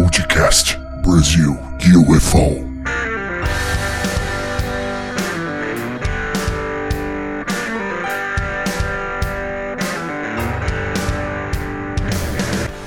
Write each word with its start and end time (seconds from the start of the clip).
Podcast 0.00 0.78
Brasil 1.02 1.58
UFO. 2.08 2.64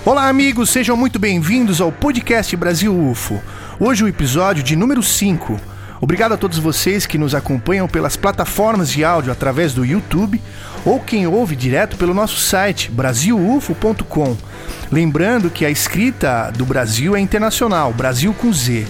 Olá, 0.05 0.29
amigos, 0.29 0.69
sejam 0.69 0.95
muito 0.95 1.19
bem-vindos 1.19 1.81
ao 1.81 1.91
Podcast 1.91 2.55
Brasil 2.55 2.97
UFO. 2.97 3.41
Hoje 3.77 4.05
o 4.05 4.07
episódio 4.07 4.63
de 4.63 4.77
número 4.77 5.03
5. 5.03 5.59
Obrigado 5.99 6.31
a 6.31 6.37
todos 6.37 6.57
vocês 6.57 7.05
que 7.05 7.17
nos 7.17 7.35
acompanham 7.35 7.89
pelas 7.89 8.15
plataformas 8.15 8.89
de 8.89 9.03
áudio 9.03 9.33
através 9.33 9.73
do 9.73 9.85
YouTube 9.85 10.41
ou 10.85 10.97
quem 11.01 11.27
ouve 11.27 11.57
direto 11.57 11.97
pelo 11.97 12.13
nosso 12.13 12.37
site 12.39 12.89
brasilufo.com. 12.89 14.37
Lembrando 14.91 15.49
que 15.49 15.65
a 15.65 15.69
escrita 15.69 16.51
do 16.51 16.65
Brasil 16.65 17.15
é 17.15 17.19
internacional, 17.19 17.93
Brasil 17.93 18.33
com 18.33 18.51
Z. 18.51 18.85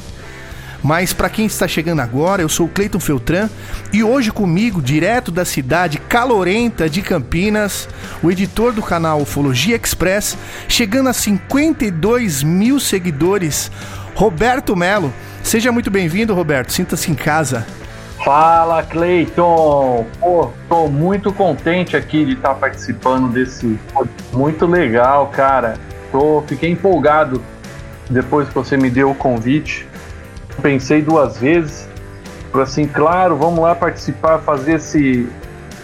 Mas 0.84 1.14
para 1.14 1.30
quem 1.30 1.46
está 1.46 1.68
chegando 1.68 2.00
agora, 2.00 2.42
eu 2.42 2.50
sou 2.50 2.66
o 2.66 2.70
Cleiton 2.70 3.00
Feltran 3.00 3.48
e 3.94 4.04
hoje 4.04 4.32
comigo, 4.32 4.82
direto 4.82 5.32
da 5.32 5.46
cidade 5.46 6.00
calorenta 6.00 6.90
de 6.90 7.04
Campinas, 7.04 7.88
o 8.24 8.32
editor 8.32 8.74
do 8.74 8.82
canal 8.82 9.22
Ufologia 9.22 9.76
Express, 9.76 10.36
chegando 10.68 11.10
a 11.10 11.14
52 11.14 12.42
mil 12.42 12.80
seguidores, 12.80 13.72
Roberto 14.16 14.76
Melo. 14.76 15.14
Seja 15.44 15.72
muito 15.72 15.92
bem-vindo, 15.92 16.34
Roberto. 16.34 16.74
Sinta-se 16.74 17.12
em 17.12 17.16
casa. 17.16 17.66
Fala, 18.24 18.84
Cleiton! 18.84 20.06
Pô, 20.20 20.52
tô 20.68 20.88
muito 20.88 21.32
contente 21.34 21.96
aqui 21.96 22.26
de 22.26 22.34
estar 22.34 22.56
participando 22.56 23.32
desse. 23.32 23.80
Muito 24.32 24.66
legal, 24.66 25.28
cara. 25.28 25.76
Tô, 26.12 26.44
fiquei 26.48 26.72
empolgado 26.72 27.42
depois 28.10 28.48
que 28.48 28.54
você 28.54 28.76
me 28.76 28.90
deu 28.90 29.12
o 29.12 29.16
convite. 29.16 29.88
Pensei 30.62 31.02
duas 31.02 31.38
vezes. 31.38 31.88
Falei 32.52 32.64
assim, 32.66 32.86
claro, 32.86 33.38
vamos 33.38 33.60
lá 33.60 33.74
participar, 33.74 34.40
fazer 34.40 34.76
esse 34.76 35.28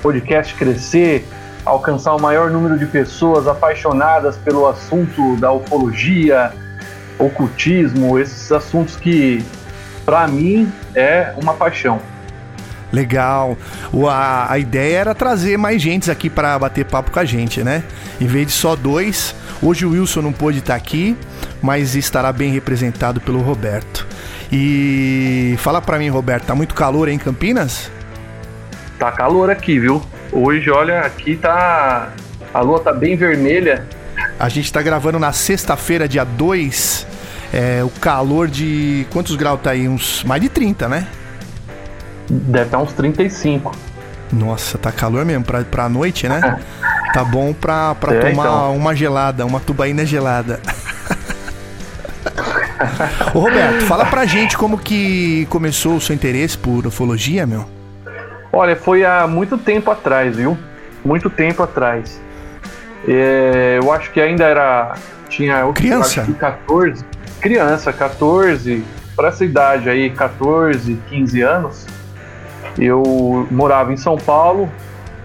podcast 0.02 0.54
crescer, 0.56 1.26
alcançar 1.64 2.14
o 2.14 2.22
maior 2.22 2.50
número 2.50 2.78
de 2.78 2.86
pessoas 2.86 3.48
apaixonadas 3.48 4.36
pelo 4.38 4.68
assunto 4.68 5.38
da 5.38 5.52
ufologia, 5.52 6.52
ocultismo, 7.18 8.20
esses 8.20 8.52
assuntos 8.52 8.98
que, 8.98 9.44
para 10.06 10.28
mim, 10.28 10.72
é 10.94 11.34
uma 11.42 11.54
paixão. 11.54 12.02
Legal. 12.92 13.58
O, 13.92 14.08
a, 14.08 14.52
a 14.52 14.58
ideia 14.58 14.98
era 14.98 15.16
trazer 15.16 15.58
mais 15.58 15.82
gente 15.82 16.10
aqui 16.10 16.30
para 16.30 16.58
bater 16.58 16.86
papo 16.86 17.12
com 17.12 17.20
a 17.20 17.26
gente, 17.26 17.64
né? 17.64 17.84
Em 18.20 18.28
vez 18.28 18.48
de 18.48 18.54
só 18.54 18.76
dois. 18.76 19.36
Hoje 19.62 19.86
o 19.86 19.92
Wilson 19.92 20.22
não 20.22 20.32
pôde 20.32 20.60
estar 20.60 20.76
aqui, 20.76 21.18
mas 21.62 21.96
estará 21.96 22.32
bem 22.32 22.52
representado 22.52 23.20
pelo 23.20 23.42
Roberto. 23.42 24.08
E 24.52 25.56
fala 25.58 25.82
para 25.82 25.98
mim, 25.98 26.10
Roberto, 26.10 26.46
tá 26.46 26.56
muito 26.56 26.74
calor 26.74 27.08
aí 27.08 27.14
em 27.14 27.18
Campinas? 27.18 27.92
Tá 28.98 29.12
calor 29.12 29.50
aqui, 29.50 29.80
viu? 29.80 30.02
Hoje, 30.32 30.70
olha, 30.70 31.02
aqui 31.02 31.36
tá. 31.36 32.14
A 32.54 32.62
lua 32.62 32.80
tá 32.80 32.94
bem 32.94 33.16
vermelha. 33.16 33.86
A 34.40 34.50
gente 34.50 34.72
tá 34.72 34.82
gravando 34.82 35.20
na 35.20 35.32
sexta-feira, 35.32 36.08
dia 36.08 36.24
2. 36.24 37.06
É, 37.54 37.84
o 37.84 37.90
calor 37.90 38.48
de. 38.48 39.06
Quantos 39.12 39.36
graus 39.36 39.60
tá 39.62 39.72
aí? 39.72 39.88
Uns 39.88 40.24
mais 40.24 40.42
de 40.42 40.50
30, 40.50 40.88
né? 40.88 41.08
Deve 42.30 42.66
estar 42.66 42.78
uns 42.80 42.94
35. 42.94 43.72
Nossa, 44.32 44.78
tá 44.78 44.92
calor 44.92 45.24
mesmo 45.24 45.44
pra, 45.46 45.64
pra 45.64 45.88
noite, 45.88 46.28
né? 46.28 46.60
tá 47.14 47.24
bom 47.24 47.54
pra, 47.54 47.96
pra 47.96 48.14
É, 48.14 48.20
tomar 48.20 48.44
então. 48.48 48.76
uma 48.76 48.94
gelada, 48.96 49.46
uma 49.46 49.60
tubaína 49.60 50.06
gelada. 50.06 50.60
Ô 53.34 53.40
Roberto, 53.40 53.82
fala 53.86 54.06
pra 54.06 54.26
gente 54.26 54.58
como 54.58 54.78
que 54.78 55.46
começou 55.50 55.96
o 55.96 56.02
seu 56.02 56.14
interesse 56.14 56.58
por 56.58 56.86
ufologia, 56.86 57.46
meu. 57.48 57.66
Olha, 58.52 58.76
foi 58.76 59.04
há 59.06 59.26
muito 59.28 59.58
tempo 59.58 59.90
atrás, 59.92 60.36
viu? 60.36 60.58
Muito 61.04 61.30
tempo 61.30 61.64
atrás. 61.64 62.20
É, 63.08 63.80
eu 63.82 63.92
acho 63.92 64.12
que 64.12 64.20
ainda 64.20 64.44
era. 64.46 64.96
Tinha. 65.30 65.60
eu 65.60 65.74
Criança? 65.74 66.22
acho 66.22 66.32
que 66.32 66.38
14. 66.38 67.06
Criança, 67.40 67.94
14. 67.94 68.84
Pra 69.16 69.30
essa 69.30 69.44
idade 69.46 69.90
aí, 69.90 70.10
14, 70.10 71.00
15 71.10 71.42
anos. 71.42 71.86
Eu 72.78 73.48
morava 73.50 73.92
em 73.92 73.98
São 73.98 74.18
Paulo, 74.18 74.70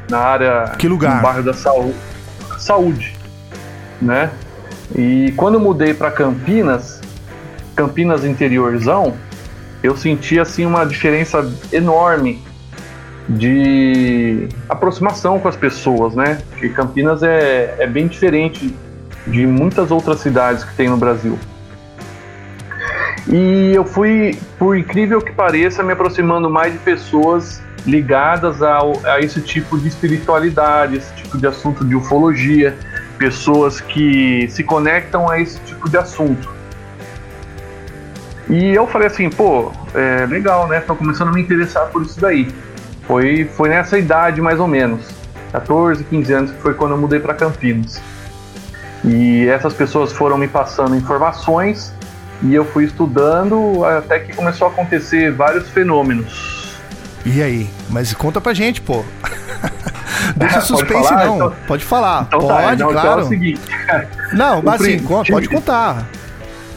na 0.09 0.19
área. 0.19 0.73
Que 0.79 0.89
lugar? 0.89 1.17
No 1.17 1.23
bairro 1.23 1.43
da 1.43 1.53
Saúde. 1.53 1.95
Saúde. 2.59 3.17
Né? 4.01 4.31
E 4.95 5.33
quando 5.37 5.55
eu 5.55 5.61
mudei 5.61 5.95
para 5.95 6.11
Campinas, 6.11 7.01
Campinas 7.75 8.25
interiorzão, 8.25 9.15
eu 9.83 9.97
senti 9.97 10.39
assim 10.39 10.67
uma 10.67 10.85
diferença 10.85 11.51
enorme 11.73 12.43
de 13.29 14.49
aproximação 14.69 15.39
com 15.39 15.49
as 15.49 15.57
pessoas, 15.57 16.15
né? 16.15 16.43
Porque 16.51 16.69
Campinas 16.69 17.23
é, 17.23 17.77
é 17.79 17.87
bem 17.87 18.07
diferente 18.07 18.75
de 19.27 19.47
muitas 19.47 19.91
outras 19.91 20.21
cidades 20.21 20.65
que 20.65 20.75
tem 20.75 20.89
no 20.89 20.97
Brasil. 20.97 21.39
E 23.29 23.73
eu 23.75 23.85
fui, 23.85 24.39
por 24.59 24.77
incrível 24.77 25.21
que 25.21 25.33
pareça, 25.33 25.83
me 25.83 25.93
aproximando 25.93 26.51
mais 26.51 26.73
de 26.73 26.79
pessoas 26.81 27.63
ligadas 27.87 28.63
ao, 28.63 28.93
a 29.05 29.21
esse 29.21 29.41
tipo 29.41 29.79
de 29.79 29.89
espiritualidade, 29.89 30.97
esse 30.97 31.13
tipo 31.15 31.39
de 31.39 31.47
assunto 31.47 31.85
de 31.85 31.95
ufologia, 31.95 32.77
pessoas 33.19 33.81
que 33.81 34.49
se 34.49 34.65
conectam 34.65 35.29
a 35.29 35.41
esse 35.41 35.59
tipo 35.61 35.89
de 35.89 35.97
assunto. 35.97 36.51
E 38.49 38.75
eu 38.75 38.87
falei 38.87 39.07
assim, 39.07 39.31
pô, 39.31 39.73
é 39.95 40.27
legal, 40.27 40.69
né? 40.69 40.81
Tô 40.81 40.95
começando 40.95 41.29
a 41.29 41.33
me 41.33 41.41
interessar 41.41 41.87
por 41.89 42.03
isso 42.03 42.21
daí. 42.21 42.49
Foi, 43.07 43.45
foi 43.45 43.69
nessa 43.69 43.99
idade 43.99 44.41
mais 44.41 44.59
ou 44.61 44.67
menos, 44.67 45.09
14, 45.53 46.05
15 46.05 46.33
anos, 46.33 46.51
que 46.51 46.61
foi 46.61 46.75
quando 46.75 46.93
eu 46.93 46.99
mudei 46.99 47.21
para 47.21 47.35
Campinas. 47.35 48.01
E 49.05 49.47
essas 49.49 49.75
pessoas 49.75 50.13
foram 50.13 50.37
me 50.39 50.49
passando 50.49 50.95
informações 50.95 51.93
e 52.43 52.55
eu 52.55 52.65
fui 52.65 52.85
estudando 52.85 53.85
até 53.85 54.19
que 54.21 54.35
começou 54.35 54.67
a 54.67 54.71
acontecer 54.71 55.31
vários 55.33 55.69
fenômenos. 55.69 56.63
E 57.25 57.41
aí? 57.43 57.71
Mas 57.89 58.13
conta 58.15 58.41
pra 58.41 58.53
gente, 58.53 58.81
pô. 58.81 59.05
Deixa 60.37 60.55
Pode 60.57 60.67
suspense 60.67 61.09
falar? 61.09 61.25
não. 61.27 61.37
Então- 61.37 61.53
pode 61.67 61.85
falar. 61.85 62.25
Então 62.29 62.41
tá, 62.47 62.55
pode, 62.55 62.75
então, 62.75 62.91
então 62.91 63.01
é 63.01 63.03
claro. 63.05 63.23
o 63.23 63.29
seguinte. 63.29 63.61
não, 64.33 64.63
mas 64.63 64.81
assim, 64.81 64.99
con- 65.01 65.23
pode 65.25 65.49
contar. 65.49 66.07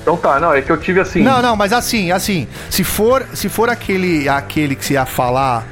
Então 0.02 0.18
tá, 0.18 0.40
não, 0.40 0.54
é 0.54 0.62
que 0.62 0.72
eu 0.72 0.78
tive 0.78 1.00
assim. 1.00 1.22
Não, 1.24 1.42
não, 1.42 1.56
mas 1.56 1.74
assim, 1.74 2.12
assim, 2.12 2.48
se 2.70 2.84
for, 2.84 3.26
se 3.34 3.50
for 3.50 3.70
aquele, 3.70 4.30
aquele 4.30 4.76
que 4.76 4.86
você 4.86 4.94
ia 4.94 5.06
falar 5.06 5.66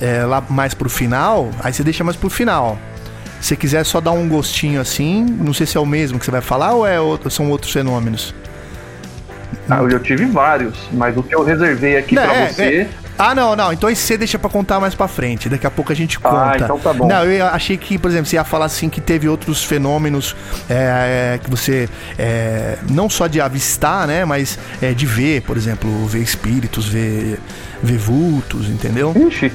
é, 0.00 0.24
lá 0.24 0.42
mais 0.48 0.72
pro 0.72 0.88
final, 0.88 1.50
aí 1.62 1.72
você 1.72 1.82
deixa 1.84 2.02
mais 2.02 2.16
pro 2.16 2.30
final. 2.30 2.78
Se 3.40 3.48
você 3.48 3.56
quiser 3.56 3.84
só 3.84 4.00
dar 4.00 4.12
um 4.12 4.26
gostinho 4.26 4.80
assim, 4.80 5.22
não 5.38 5.52
sei 5.52 5.66
se 5.66 5.76
é 5.76 5.80
o 5.80 5.84
mesmo 5.84 6.18
que 6.18 6.24
você 6.24 6.30
vai 6.30 6.40
falar 6.40 6.72
ou 6.72 6.86
é 6.86 6.98
outro- 6.98 7.30
são 7.30 7.50
outros 7.50 7.70
fenômenos. 7.72 8.34
Ah, 9.68 9.78
eu 9.82 10.00
tive 10.00 10.26
vários, 10.26 10.74
mas 10.92 11.16
o 11.16 11.22
que 11.22 11.34
eu 11.34 11.42
reservei 11.42 11.96
aqui 11.96 12.14
Não, 12.14 12.22
pra 12.22 12.34
é, 12.34 12.48
você. 12.48 12.62
é. 12.62 12.88
Ah, 13.16 13.34
não, 13.34 13.54
não. 13.54 13.72
Então 13.72 13.88
esse 13.88 14.02
você 14.02 14.18
deixa 14.18 14.38
pra 14.38 14.50
contar 14.50 14.80
mais 14.80 14.94
pra 14.94 15.06
frente. 15.06 15.48
Daqui 15.48 15.66
a 15.66 15.70
pouco 15.70 15.92
a 15.92 15.94
gente 15.94 16.18
conta. 16.18 16.56
então 16.56 16.78
tá 16.78 16.92
bom. 16.92 17.06
Não, 17.06 17.24
eu 17.24 17.46
achei 17.46 17.76
que, 17.76 17.96
por 17.96 18.10
exemplo, 18.10 18.26
você 18.26 18.36
ia 18.36 18.44
falar 18.44 18.64
assim 18.64 18.88
que 18.88 19.00
teve 19.00 19.28
outros 19.28 19.62
fenômenos 19.62 20.34
é, 20.68 21.34
é, 21.34 21.38
que 21.38 21.48
você. 21.48 21.88
é, 22.18 22.76
não 22.90 23.08
só 23.08 23.26
de 23.26 23.40
avistar, 23.40 24.06
né? 24.06 24.24
Mas 24.24 24.58
é, 24.82 24.92
de 24.92 25.06
ver, 25.06 25.42
por 25.42 25.56
exemplo, 25.56 26.06
ver 26.06 26.20
espíritos, 26.20 26.88
ver, 26.88 27.38
ver 27.82 27.98
vultos, 27.98 28.68
entendeu? 28.68 29.14
Ixi, 29.28 29.52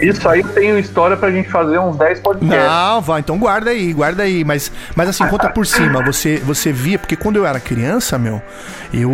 isso 0.00 0.28
aí 0.28 0.40
eu 0.40 0.48
tenho 0.48 0.78
história 0.78 1.16
pra 1.16 1.30
gente 1.30 1.48
fazer 1.48 1.78
uns 1.78 1.96
10 1.96 2.20
podcasts. 2.20 2.58
Não, 2.58 3.00
vai, 3.00 3.20
então 3.20 3.38
guarda 3.38 3.70
aí, 3.70 3.92
guarda 3.92 4.22
aí. 4.22 4.44
Mas, 4.44 4.70
mas 4.94 5.08
assim, 5.08 5.26
conta 5.26 5.48
por 5.48 5.66
cima. 5.66 6.04
Você, 6.04 6.38
você 6.38 6.72
via, 6.72 6.98
porque 6.98 7.16
quando 7.16 7.36
eu 7.36 7.46
era 7.46 7.60
criança, 7.60 8.18
meu, 8.18 8.40
eu. 8.92 9.10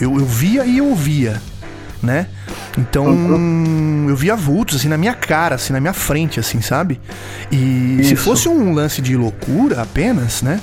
Eu, 0.00 0.18
eu 0.18 0.24
via 0.24 0.64
e 0.64 0.78
eu 0.78 0.86
ouvia, 0.86 1.40
né? 2.02 2.26
Então, 2.76 3.06
eu 4.08 4.16
via 4.16 4.34
vultos, 4.34 4.76
assim, 4.76 4.88
na 4.88 4.98
minha 4.98 5.14
cara, 5.14 5.54
assim, 5.54 5.72
na 5.72 5.80
minha 5.80 5.92
frente, 5.92 6.40
assim, 6.40 6.60
sabe? 6.60 7.00
E 7.50 8.00
se 8.02 8.14
Isso. 8.14 8.24
fosse 8.24 8.48
um 8.48 8.72
lance 8.72 9.00
de 9.00 9.16
loucura 9.16 9.82
apenas, 9.82 10.42
né? 10.42 10.60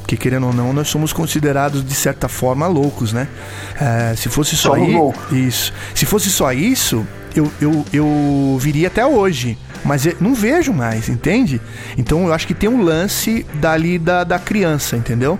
Porque 0.00 0.18
querendo 0.18 0.48
ou 0.48 0.52
não, 0.52 0.72
nós 0.72 0.88
somos 0.88 1.12
considerados 1.12 1.82
de 1.82 1.94
certa 1.94 2.28
forma 2.28 2.66
loucos, 2.66 3.12
né? 3.12 3.26
É, 3.80 4.14
se 4.14 4.28
fosse 4.28 4.54
só 4.54 4.76
isso, 4.76 5.14
isso. 5.32 5.72
Se 5.94 6.04
fosse 6.04 6.28
só 6.28 6.52
isso, 6.52 7.06
eu, 7.34 7.50
eu, 7.60 7.84
eu 7.92 8.58
viria 8.58 8.88
até 8.88 9.04
hoje. 9.04 9.58
Mas 9.84 10.06
eu 10.06 10.14
não 10.20 10.34
vejo 10.34 10.72
mais, 10.72 11.08
entende? 11.08 11.60
Então 11.98 12.26
eu 12.26 12.32
acho 12.32 12.46
que 12.46 12.54
tem 12.54 12.70
um 12.70 12.82
lance 12.82 13.44
dali 13.54 13.98
da, 13.98 14.24
da 14.24 14.38
criança, 14.38 14.96
entendeu? 14.96 15.38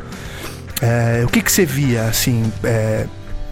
É, 0.82 1.24
o 1.24 1.28
que 1.28 1.40
que 1.40 1.50
você 1.50 1.64
via, 1.64 2.02
assim? 2.04 2.52
é, 2.62 3.06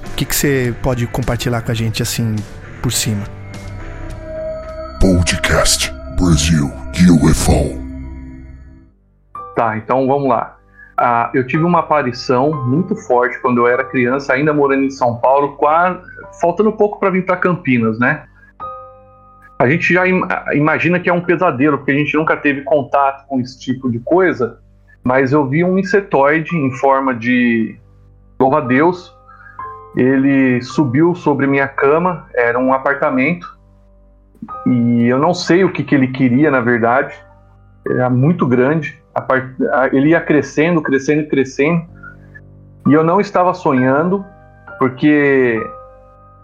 o 0.06 0.14
que 0.14 0.26
que 0.26 0.36
você 0.36 0.74
pode 0.82 1.06
compartilhar 1.06 1.62
com 1.62 1.70
a 1.70 1.74
gente, 1.74 2.02
assim, 2.02 2.36
por 2.82 2.92
cima? 2.92 3.24
Podcast 5.00 5.90
Brasil 6.18 6.70
UFO. 7.24 7.80
Tá, 9.56 9.76
então 9.76 10.06
vamos 10.06 10.28
lá. 10.28 10.56
ah, 10.96 11.30
eu 11.34 11.46
tive 11.46 11.64
uma 11.64 11.80
aparição 11.80 12.52
muito 12.68 12.94
forte 12.94 13.40
quando 13.40 13.58
eu 13.58 13.66
era 13.66 13.82
criança, 13.84 14.34
ainda 14.34 14.52
morando 14.52 14.84
em 14.84 14.90
São 14.90 15.16
Paulo, 15.16 15.56
quase, 15.56 16.00
faltando 16.40 16.70
pouco 16.72 17.00
para 17.00 17.10
vir 17.10 17.24
para 17.24 17.36
Campinas, 17.36 17.98
né? 17.98 18.24
A 19.62 19.70
gente 19.70 19.94
já 19.94 20.08
im 20.08 20.22
imagina 20.54 20.98
que 20.98 21.08
é 21.08 21.12
um 21.12 21.20
pesadelo, 21.20 21.78
porque 21.78 21.92
a 21.92 21.94
gente 21.94 22.16
nunca 22.16 22.36
teve 22.36 22.62
contato 22.62 23.24
com 23.28 23.38
esse 23.38 23.56
tipo 23.60 23.88
de 23.88 24.00
coisa, 24.00 24.58
mas 25.04 25.30
eu 25.30 25.46
vi 25.46 25.62
um 25.62 25.78
insetoide 25.78 26.56
em 26.56 26.72
forma 26.72 27.14
de 27.14 27.78
louva 28.40 28.58
a 28.58 28.60
Deus. 28.62 29.16
Ele 29.96 30.60
subiu 30.62 31.14
sobre 31.14 31.46
minha 31.46 31.68
cama, 31.68 32.26
era 32.34 32.58
um 32.58 32.74
apartamento, 32.74 33.56
e 34.66 35.06
eu 35.06 35.20
não 35.20 35.32
sei 35.32 35.62
o 35.62 35.70
que, 35.70 35.84
que 35.84 35.94
ele 35.94 36.08
queria, 36.08 36.50
na 36.50 36.60
verdade. 36.60 37.14
Era 37.86 38.10
muito 38.10 38.44
grande. 38.48 39.00
Part... 39.28 39.54
Ele 39.92 40.08
ia 40.08 40.20
crescendo, 40.20 40.82
crescendo, 40.82 41.28
crescendo. 41.28 41.84
E 42.88 42.92
eu 42.92 43.04
não 43.04 43.20
estava 43.20 43.54
sonhando, 43.54 44.24
porque 44.80 45.64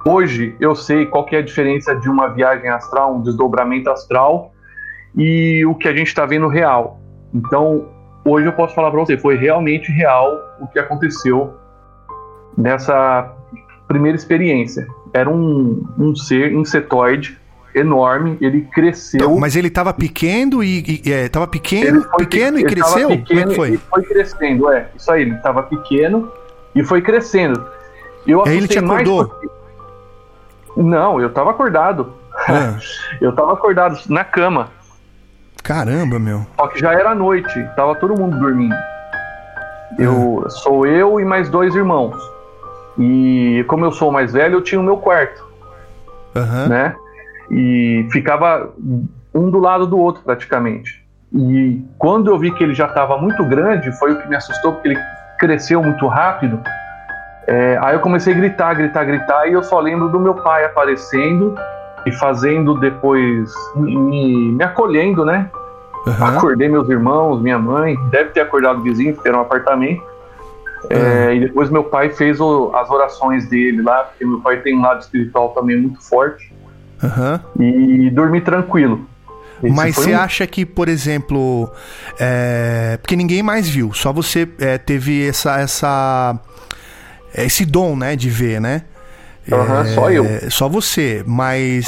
hoje 0.05 0.55
eu 0.61 0.75
sei 0.75 1.07
qual 1.07 1.25
que 1.25 1.37
é 1.37 1.41
a 1.41 1.43
diferença 1.43 1.95
de 1.95 2.09
uma 2.09 2.29
viagem 2.29 2.69
astral, 2.69 3.17
um 3.17 3.23
desdobramento 3.23 3.91
astral 3.91 4.53
e 5.17 5.65
o 5.67 5.75
que 5.75 5.89
a 5.89 5.95
gente 5.95 6.09
está 6.09 6.27
vendo 6.27 6.49
real. 6.49 7.01
Então, 7.35 7.87
hoje 8.25 8.47
eu 8.47 8.53
posso 8.53 8.75
falar 8.75 8.91
para 8.91 9.01
você, 9.01 9.17
foi 9.17 9.37
realmente 9.37 9.91
real 9.93 10.39
o 10.61 10.67
que 10.67 10.79
aconteceu 10.79 11.55
nessa 12.57 13.35
primeira 13.87 14.17
experiência. 14.17 14.87
Era 15.13 15.29
um, 15.31 15.85
um 15.99 16.15
ser 16.15 16.53
insetoide 16.53 17.39
enorme, 17.75 18.37
ele 18.41 18.63
cresceu. 18.63 19.21
Então, 19.21 19.39
mas 19.39 19.57
ele 19.57 19.69
estava 19.69 19.93
pequeno 19.93 20.63
e, 20.63 21.03
e 21.05 21.13
é, 21.13 21.29
pequeno, 21.47 22.03
foi, 22.03 22.19
pequeno 22.19 22.59
e 22.59 22.65
cresceu? 22.65 23.09
Pequeno 23.09 23.55
foi? 23.55 23.71
E 23.71 23.77
foi 23.77 24.03
crescendo, 24.03 24.71
é. 24.71 24.89
Isso 24.97 25.11
aí, 25.11 25.23
ele 25.23 25.35
estava 25.35 25.63
pequeno 25.63 26.31
e 26.75 26.85
foi 26.85 27.01
crescendo. 27.01 27.65
Eu 28.27 28.45
e 28.47 28.49
aí 28.49 28.57
ele 28.57 28.69
te 28.69 28.79
acordou? 28.79 29.29
Porque... 29.29 29.58
Não, 30.83 31.21
eu 31.21 31.29
estava 31.29 31.51
acordado. 31.51 32.15
É. 32.49 33.19
eu 33.25 33.31
estava 33.31 33.53
acordado 33.53 33.99
na 34.09 34.25
cama. 34.25 34.69
Caramba, 35.63 36.19
meu. 36.19 36.47
Só 36.57 36.69
que 36.69 36.79
já 36.79 36.93
era 36.93 37.15
noite, 37.15 37.63
tava 37.77 37.95
todo 37.97 38.19
mundo 38.19 38.39
dormindo. 38.39 38.77
Eu 39.99 40.45
é. 40.47 40.51
sou 40.51 40.87
eu 40.87 41.21
e 41.21 41.25
mais 41.25 41.49
dois 41.49 41.75
irmãos. 41.75 42.17
E 42.99 43.65
como 43.69 43.85
eu 43.85 43.93
sou 43.93 44.09
o 44.09 44.13
mais 44.13 44.33
velho, 44.33 44.55
eu 44.55 44.63
tinha 44.63 44.81
o 44.81 44.85
meu 44.85 44.97
quarto. 44.97 45.47
Uhum. 46.35 46.69
Né? 46.69 46.95
e 47.51 48.07
ficava 48.11 48.71
um 49.35 49.51
do 49.51 49.59
lado 49.59 49.87
do 49.87 49.99
outro 49.99 50.23
praticamente. 50.23 51.05
E 51.33 51.83
quando 51.99 52.31
eu 52.31 52.39
vi 52.39 52.51
que 52.53 52.63
ele 52.63 52.75
já 52.75 52.87
estava 52.87 53.19
muito 53.19 53.45
grande, 53.45 53.93
foi 53.99 54.13
o 54.13 54.21
que 54.21 54.29
me 54.29 54.37
assustou, 54.37 54.73
porque 54.73 54.89
ele 54.89 55.01
cresceu 55.39 55.83
muito 55.83 56.07
rápido. 56.07 56.61
É, 57.49 57.79
aí 57.81 57.95
eu 57.95 58.01
comecei 58.01 58.35
a 58.35 58.37
gritar, 58.37 58.75
gritar, 58.75 59.05
gritar, 59.05 59.49
e 59.49 59.55
eu 59.55 59.63
só 59.63 59.81
lembro 59.81 60.11
do 60.11 60.21
meu 60.21 60.35
pai 60.35 60.67
aparecendo 60.67 61.55
e 62.05 62.13
fazendo 62.13 62.79
depois, 62.79 63.51
me, 63.75 64.53
me 64.53 64.63
acolhendo, 64.63 65.25
né? 65.25 65.51
Uhum. 66.07 66.25
Acordei 66.27 66.69
meus 66.69 66.89
irmãos, 66.91 67.41
minha 67.41 67.59
mãe, 67.59 67.97
deve 68.11 68.31
ter 68.31 68.43
acordado 68.43 68.81
o 68.81 68.83
vizinho, 68.83 69.15
porque 69.15 69.29
era 69.29 69.39
um 69.39 69.41
apartamento. 69.41 70.03
Uhum. 70.85 70.89
É, 70.91 71.35
e 71.37 71.41
depois 71.41 71.71
meu 71.71 71.85
pai 71.85 72.11
fez 72.11 72.39
o, 72.39 72.71
as 72.75 72.91
orações 72.91 73.49
dele 73.49 73.81
lá, 73.81 74.05
porque 74.05 74.27
meu 74.27 74.41
pai 74.41 74.59
tem 74.61 74.77
um 74.77 74.83
lado 74.83 75.01
espiritual 75.01 75.49
também 75.51 75.81
muito 75.81 76.03
forte. 76.03 76.53
Uhum. 77.03 77.65
E 77.65 78.11
dormir 78.11 78.43
tranquilo. 78.43 79.07
Esse 79.63 79.75
Mas 79.75 79.97
você 79.97 80.15
um... 80.15 80.19
acha 80.19 80.47
que, 80.47 80.67
por 80.67 80.89
exemplo, 80.89 81.71
é... 82.21 82.99
porque 83.01 83.17
ninguém 83.17 83.43
mais 83.43 83.69
viu, 83.69 83.93
só 83.95 84.13
você 84.13 84.47
é, 84.61 84.77
teve 84.79 85.27
essa, 85.29 85.59
essa, 85.59 86.39
esse 87.35 87.65
dom, 87.65 87.97
né, 87.97 88.17
de 88.17 88.29
ver, 88.29 88.61
né? 88.61 88.83
Uhum, 89.51 89.81
é, 89.81 89.85
só 89.95 90.11
eu. 90.11 90.51
Só 90.51 90.69
você, 90.69 91.25
mas 91.27 91.87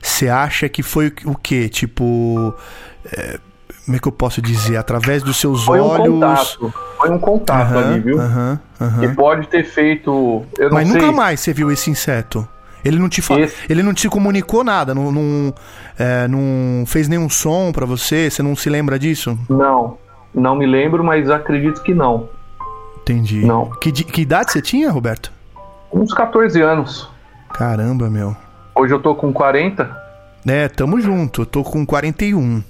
você 0.00 0.28
acha 0.28 0.68
que 0.68 0.82
foi 0.82 1.12
o 1.24 1.34
quê? 1.34 1.68
Tipo, 1.68 2.54
é, 3.04 3.38
como 3.84 3.96
é 3.96 4.00
que 4.00 4.06
eu 4.06 4.12
posso 4.12 4.40
dizer? 4.40 4.76
Através 4.76 5.22
dos 5.22 5.36
seus 5.36 5.64
foi 5.64 5.80
olhos. 5.80 6.08
Um 6.08 6.20
contato. 6.20 6.74
Foi 6.96 7.10
um 7.10 7.18
contato 7.18 7.72
uhum, 7.72 7.78
ali, 7.78 8.00
viu? 8.00 8.18
Uhum, 8.18 8.58
uhum. 8.80 9.00
Que 9.00 9.08
pode 9.08 9.48
ter 9.48 9.64
feito. 9.64 10.44
mas 10.70 10.88
nunca 10.88 11.10
mais 11.10 11.40
você 11.40 11.52
viu 11.52 11.70
esse 11.72 11.90
inseto. 11.90 12.46
Ele 12.84 12.98
não 12.98 13.08
te 13.08 13.20
fa... 13.20 13.34
ele 13.68 13.82
não 13.82 13.92
te 13.92 14.08
comunicou 14.08 14.64
nada, 14.64 14.94
não, 14.94 15.12
não, 15.12 15.54
é, 15.98 16.26
não 16.28 16.86
fez 16.86 17.08
nenhum 17.08 17.28
som 17.28 17.72
para 17.72 17.84
você, 17.84 18.30
você 18.30 18.42
não 18.42 18.56
se 18.56 18.70
lembra 18.70 18.98
disso? 18.98 19.38
Não, 19.50 19.98
não 20.34 20.56
me 20.56 20.66
lembro, 20.66 21.04
mas 21.04 21.28
acredito 21.28 21.82
que 21.82 21.92
não. 21.92 22.28
Entendi. 23.10 23.44
Não. 23.44 23.70
Que, 23.80 23.90
que 23.90 24.22
idade 24.22 24.52
você 24.52 24.62
tinha, 24.62 24.90
Roberto? 24.90 25.32
Uns 25.92 26.14
14 26.14 26.60
anos. 26.60 27.08
Caramba, 27.52 28.08
meu. 28.08 28.36
Hoje 28.74 28.94
eu 28.94 29.00
tô 29.00 29.14
com 29.16 29.32
40. 29.32 29.90
É, 30.46 30.68
tamo 30.68 31.00
junto, 31.00 31.42
eu 31.42 31.46
tô 31.46 31.64
com 31.64 31.84
41. 31.84 32.62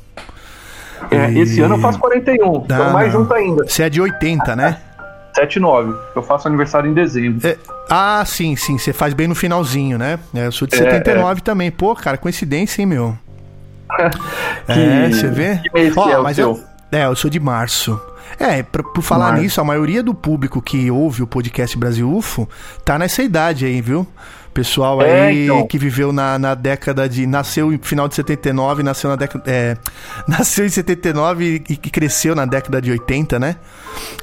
É, 1.11 1.31
e... 1.31 1.41
esse 1.41 1.61
ano 1.61 1.75
eu 1.75 1.79
faço 1.79 1.99
41, 1.99 2.67
ah, 2.71 2.91
mais 2.91 3.13
junto 3.13 3.33
ainda. 3.33 3.65
Você 3.67 3.83
é 3.83 3.91
de 3.91 4.01
80, 4.01 4.57
né? 4.57 4.81
79. 5.35 5.95
Eu 6.17 6.23
faço 6.23 6.49
aniversário 6.49 6.91
em 6.91 6.95
dezembro. 6.95 7.47
É, 7.47 7.57
ah, 7.89 8.23
sim, 8.27 8.57
sim. 8.57 8.79
Você 8.79 8.93
faz 8.93 9.15
bem 9.15 9.29
no 9.29 9.35
finalzinho, 9.35 9.99
né? 9.99 10.19
É, 10.35 10.47
eu 10.47 10.53
sou 10.53 10.67
de 10.67 10.77
79 10.77 11.25
é, 11.25 11.33
é. 11.33 11.45
também. 11.45 11.71
Pô, 11.71 11.95
cara, 11.95 12.17
coincidência, 12.17 12.83
hein, 12.83 12.87
meu? 12.87 13.17
que, 14.67 14.73
é, 14.73 15.11
você 15.11 15.29
vê? 15.29 15.59
Que 15.59 15.73
mês 15.73 15.97
Ó, 15.97 16.05
que 16.05 16.13
é 16.13 16.19
mas 16.19 16.39
eu, 16.39 16.59
é, 16.93 17.05
eu 17.05 17.17
sou 17.17 17.31
de 17.31 17.41
março. 17.41 18.01
É, 18.39 18.63
pra, 18.63 18.83
por 18.83 19.03
falar 19.03 19.29
Março. 19.29 19.43
nisso, 19.43 19.61
a 19.61 19.65
maioria 19.65 20.03
do 20.03 20.15
público 20.15 20.63
que 20.63 20.91
ouve 20.91 21.23
o 21.23 21.27
podcast 21.27 21.77
Brasil 21.77 22.11
UFO 22.11 22.49
tá 22.85 22.99
nessa 22.99 23.23
idade 23.23 23.65
aí, 23.65 23.81
viu? 23.81 24.07
Pessoal 24.53 25.01
é, 25.01 25.29
aí 25.29 25.45
então. 25.45 25.67
que 25.67 25.79
viveu 25.79 26.13
na, 26.13 26.37
na 26.37 26.55
década 26.55 27.09
de. 27.09 27.25
Nasceu 27.25 27.73
em 27.73 27.79
final 27.79 28.09
de 28.09 28.17
79, 28.17 28.83
nasceu 28.83 29.09
na 29.09 29.15
década. 29.15 29.45
É, 29.47 29.77
nasceu 30.27 30.67
em 30.67 30.69
79 30.69 31.65
e, 31.69 31.73
e 31.73 31.77
cresceu 31.77 32.35
na 32.35 32.45
década 32.45 32.83
de 32.83 32.91
80, 32.91 33.39
né? 33.39 33.57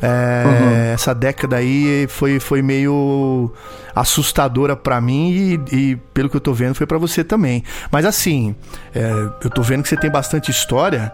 É, 0.01 0.43
uhum. 0.45 0.93
Essa 0.93 1.15
década 1.15 1.55
aí 1.55 2.07
foi, 2.09 2.41
foi 2.41 2.61
meio 2.61 3.53
assustadora 3.95 4.75
para 4.75 4.99
mim 4.99 5.31
e, 5.71 5.75
e, 5.75 5.95
pelo 6.13 6.29
que 6.29 6.35
eu 6.35 6.41
tô 6.41 6.53
vendo, 6.53 6.75
foi 6.75 6.85
para 6.85 6.97
você 6.97 7.23
também. 7.23 7.63
Mas 7.89 8.05
assim, 8.05 8.53
é, 8.93 9.09
eu 9.43 9.49
tô 9.49 9.61
vendo 9.61 9.81
que 9.83 9.89
você 9.89 9.97
tem 9.97 10.11
bastante 10.11 10.51
história, 10.51 11.11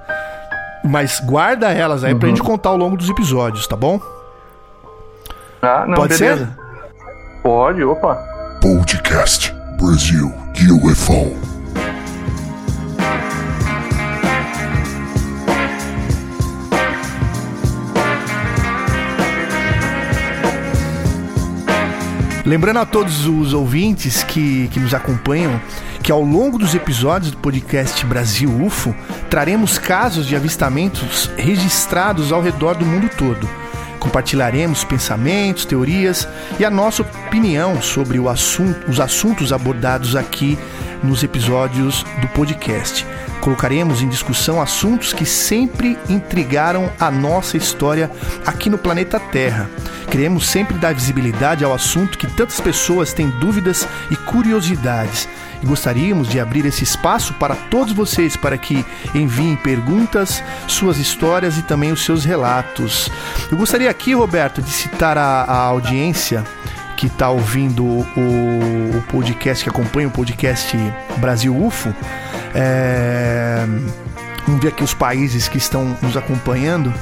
mas 0.84 1.20
guarda 1.20 1.72
elas 1.72 2.04
aí 2.04 2.14
uhum. 2.14 2.20
pra 2.20 2.30
gente 2.30 2.44
contar 2.44 2.70
ao 2.70 2.78
longo 2.78 2.98
dos 2.98 3.10
episódios, 3.10 3.66
tá 3.68 3.76
bom? 3.76 4.00
Ah, 5.62 5.86
não, 5.88 5.96
Pode 5.96 6.18
beleza. 6.18 6.46
ser? 6.46 7.42
Pode, 7.42 7.84
opa. 7.84 8.16
Podcast 8.62 9.54
Brasil 9.78 10.32
UFO. 10.72 11.54
Lembrando 22.46 22.80
a 22.80 22.86
todos 22.86 23.26
os 23.26 23.54
ouvintes 23.54 24.24
que, 24.24 24.68
que 24.68 24.80
nos 24.80 24.94
acompanham 24.94 25.60
que 26.04 26.12
ao 26.12 26.22
longo 26.22 26.58
dos 26.58 26.76
episódios 26.76 27.32
do 27.32 27.38
podcast 27.38 28.06
Brasil 28.06 28.50
UFO 28.62 28.94
traremos 29.30 29.78
casos 29.78 30.28
de 30.28 30.36
avistamentos 30.36 31.32
registrados 31.38 32.34
ao 32.34 32.42
redor 32.42 32.76
do 32.76 32.86
mundo 32.86 33.10
todo 33.18 33.48
Compartilharemos 34.04 34.84
pensamentos, 34.84 35.64
teorias 35.64 36.28
e 36.60 36.66
a 36.66 36.70
nossa 36.70 37.04
opinião 37.04 37.82
sobre 37.82 38.20
assunto, 38.28 38.92
os 38.92 39.00
assuntos 39.00 39.54
abordados 39.54 40.14
aqui 40.14 40.60
nos 41.02 41.24
episódios 41.24 42.04
do 42.20 42.28
podcast. 42.28 43.08
Colocaremos 43.40 44.02
em 44.02 44.10
discussão 44.10 44.62
assuntos 44.62 45.14
que 45.14 45.26
sempre 45.26 45.98
intrigaram 46.10 46.92
a 47.00 47.10
nossa 47.10 47.56
história 47.56 48.12
aqui 48.46 48.70
no 48.70 48.78
planeta 48.78 49.22
Terra. 49.22 49.70
Queremos 50.12 50.48
sempre 50.48 50.78
dar 50.78 50.94
visibilidade 50.94 51.64
ao 51.64 51.74
assunto 51.74 52.18
que 52.18 52.28
tantas 52.28 52.60
pessoas 52.60 53.14
têm 53.14 53.30
dúvidas 53.40 53.88
e 54.12 54.18
curiosidades 54.18 55.30
e 55.64 55.66
gostaríamos 55.66 56.28
de 56.28 56.40
abrir 56.40 56.66
esse 56.66 56.84
espaço 56.84 57.34
para 57.36 57.56
todos 57.56 57.94
vocês 57.94 58.36
para 58.36 58.58
que 58.58 58.86
enviem 59.16 59.56
perguntas, 59.56 60.44
suas 60.68 60.98
histórias 60.98 61.58
e 61.58 61.62
também 61.62 61.92
os 61.92 62.04
seus 62.04 62.26
relatos. 62.26 63.10
Eu 63.50 63.58
gostaria 63.58 63.90
aqui, 63.90 64.14
Roberto, 64.14 64.62
de 64.62 64.70
citar 64.70 65.18
a, 65.18 65.44
a 65.44 65.58
audiência 65.64 66.44
que 66.98 67.08
está 67.08 67.30
ouvindo 67.30 67.84
o, 67.86 68.06
o, 68.98 69.04
podcast, 69.10 69.64
que 69.64 69.70
acompanha 69.70 70.08
o 70.10 70.12
podcast 70.12 70.78
Brasil 71.18 71.56
UFO. 71.56 71.94
É, 72.54 73.66
vamos 74.46 74.62
ver 74.62 74.68
aqui 74.70 74.84
os 74.84 74.94
países 74.94 75.48
que 75.48 75.58
estão 75.58 75.98
nos 76.02 76.18
acompanhando. 76.18 76.94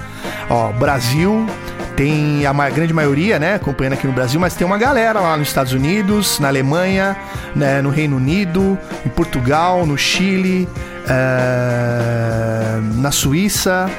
Ó, 0.50 0.72
Brasil, 0.74 1.48
tem 1.95 2.45
a 2.45 2.69
grande 2.69 2.93
maioria, 2.93 3.39
né, 3.39 3.55
acompanhando 3.55 3.93
aqui 3.93 4.07
no 4.07 4.13
Brasil, 4.13 4.39
mas 4.39 4.55
tem 4.55 4.65
uma 4.65 4.77
galera 4.77 5.19
lá 5.19 5.38
nos 5.38 5.48
Estados 5.48 5.74
Unidos, 5.74 6.39
na 6.39 6.48
Alemanha, 6.48 7.15
né, 7.55 7.81
no 7.81 7.89
Reino 7.89 8.17
Unido, 8.17 8.77
em 9.05 9.10
Portugal, 9.10 9.86
no 9.86 9.98
Chile, 9.98 10.67
é, 11.07 12.79
na 12.95 13.12
Suíça, 13.12 13.89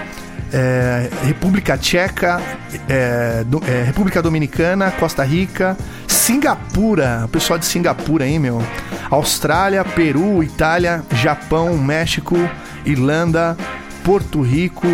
é, 0.53 1.09
República 1.25 1.77
Tcheca, 1.77 2.41
é, 2.89 3.45
do, 3.45 3.63
é, 3.67 3.83
República 3.85 4.21
Dominicana, 4.21 4.91
Costa 4.91 5.25
Rica, 5.25 5.77
Singapura, 6.07 7.23
o 7.25 7.29
pessoal 7.29 7.59
de 7.59 7.67
Singapura 7.67 8.25
aí, 8.25 8.39
meu. 8.39 8.63
Austrália, 9.11 9.85
Peru, 9.85 10.43
Itália, 10.43 11.03
Japão, 11.13 11.77
México, 11.79 12.37
Irlanda, 12.85 13.57
Porto 14.05 14.41
Rico, 14.41 14.87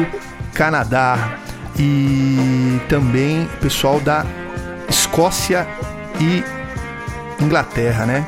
Canadá 0.54 1.38
e 1.78 2.80
também 2.88 3.48
pessoal 3.60 4.00
da 4.00 4.26
Escócia 4.88 5.66
e 6.20 6.42
Inglaterra, 7.42 8.04
né? 8.04 8.26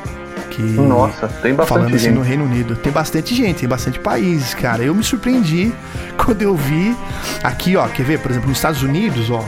Que 0.49 0.61
Nossa, 0.61 1.27
tem 1.27 1.53
bastante 1.53 1.67
falando 1.67 1.95
assim 1.95 2.05
gente. 2.05 2.15
no 2.15 2.21
Reino 2.21 2.43
Unido. 2.43 2.75
Tem 2.75 2.91
bastante 2.91 3.33
gente, 3.33 3.59
tem 3.61 3.69
bastante 3.69 3.99
países, 3.99 4.53
cara. 4.53 4.83
Eu 4.83 4.93
me 4.93 5.03
surpreendi 5.03 5.73
quando 6.17 6.41
eu 6.41 6.55
vi 6.55 6.95
aqui, 7.43 7.75
ó, 7.75 7.87
quer 7.87 8.03
ver, 8.03 8.19
por 8.19 8.31
exemplo, 8.31 8.49
nos 8.49 8.57
Estados 8.57 8.83
Unidos, 8.83 9.29
ó. 9.29 9.43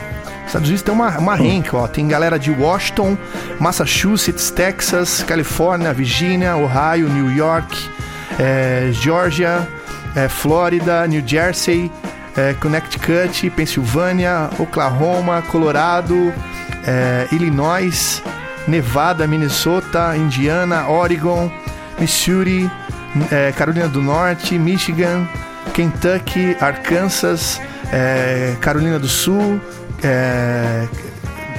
Estados 0.46 0.68
Unidos 0.68 0.82
tem 0.82 0.94
uma, 0.94 1.18
uma 1.18 1.34
renca, 1.34 1.76
ó. 1.76 1.88
Tem 1.88 2.06
galera 2.06 2.38
de 2.38 2.50
Washington, 2.50 3.16
Massachusetts, 3.58 4.50
Texas, 4.50 5.22
Califórnia, 5.22 5.92
Virgínia, 5.92 6.56
Ohio, 6.56 7.08
New 7.08 7.34
York, 7.34 7.76
é, 8.38 8.90
Georgia, 8.92 9.66
é, 10.14 10.28
Flórida, 10.28 11.06
New 11.06 11.26
Jersey, 11.26 11.90
é, 12.36 12.54
Connecticut, 12.54 13.50
Pensilvânia, 13.50 14.50
Oklahoma, 14.58 15.42
Colorado, 15.42 16.32
é, 16.86 17.28
Illinois, 17.32 18.22
Nevada, 18.66 19.26
Minnesota, 19.26 20.16
Indiana, 20.16 20.88
Oregon, 20.88 21.50
Missouri, 21.98 22.70
é, 23.30 23.52
Carolina 23.52 23.88
do 23.88 24.02
Norte, 24.02 24.58
Michigan, 24.58 25.28
Kentucky, 25.72 26.56
Arkansas, 26.60 27.60
é, 27.92 28.56
Carolina 28.60 28.98
do 28.98 29.08
Sul, 29.08 29.60
é, 30.02 30.86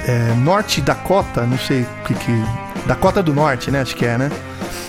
é, 0.06 0.34
Norte 0.38 0.80
Dakota, 0.80 1.42
não 1.46 1.58
sei 1.58 1.82
o 1.82 2.04
que 2.04 2.14
que. 2.14 2.44
Dakota 2.86 3.22
do 3.22 3.34
Norte, 3.34 3.70
né? 3.70 3.80
Acho 3.80 3.96
que 3.96 4.06
é, 4.06 4.16
né? 4.16 4.30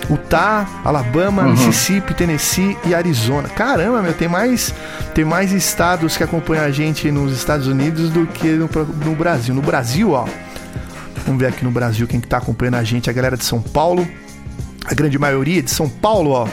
Utah, 0.09 0.67
Alabama, 0.83 1.43
uhum. 1.43 1.51
Mississippi, 1.51 2.13
Tennessee 2.13 2.77
e 2.85 2.95
Arizona. 2.95 3.49
Caramba, 3.49 4.01
meu, 4.01 4.13
tem 4.13 4.27
mais, 4.27 4.73
tem 5.13 5.25
mais 5.25 5.51
estados 5.51 6.15
que 6.15 6.23
acompanham 6.23 6.63
a 6.63 6.71
gente 6.71 7.11
nos 7.11 7.33
Estados 7.33 7.67
Unidos 7.67 8.09
do 8.09 8.25
que 8.25 8.47
no, 8.47 8.69
no 9.05 9.15
Brasil. 9.15 9.53
No 9.53 9.61
Brasil, 9.61 10.11
ó. 10.11 10.25
Vamos 11.25 11.41
ver 11.41 11.47
aqui 11.47 11.65
no 11.65 11.71
Brasil 11.71 12.07
quem 12.07 12.21
que 12.21 12.27
tá 12.27 12.37
acompanhando 12.37 12.75
a 12.75 12.83
gente. 12.83 13.09
A 13.09 13.13
galera 13.13 13.35
de 13.35 13.43
São 13.43 13.61
Paulo. 13.61 14.07
A 14.85 14.93
grande 14.93 15.19
maioria 15.19 15.61
de 15.61 15.69
São 15.69 15.89
Paulo, 15.89 16.31
ó. 16.31 16.47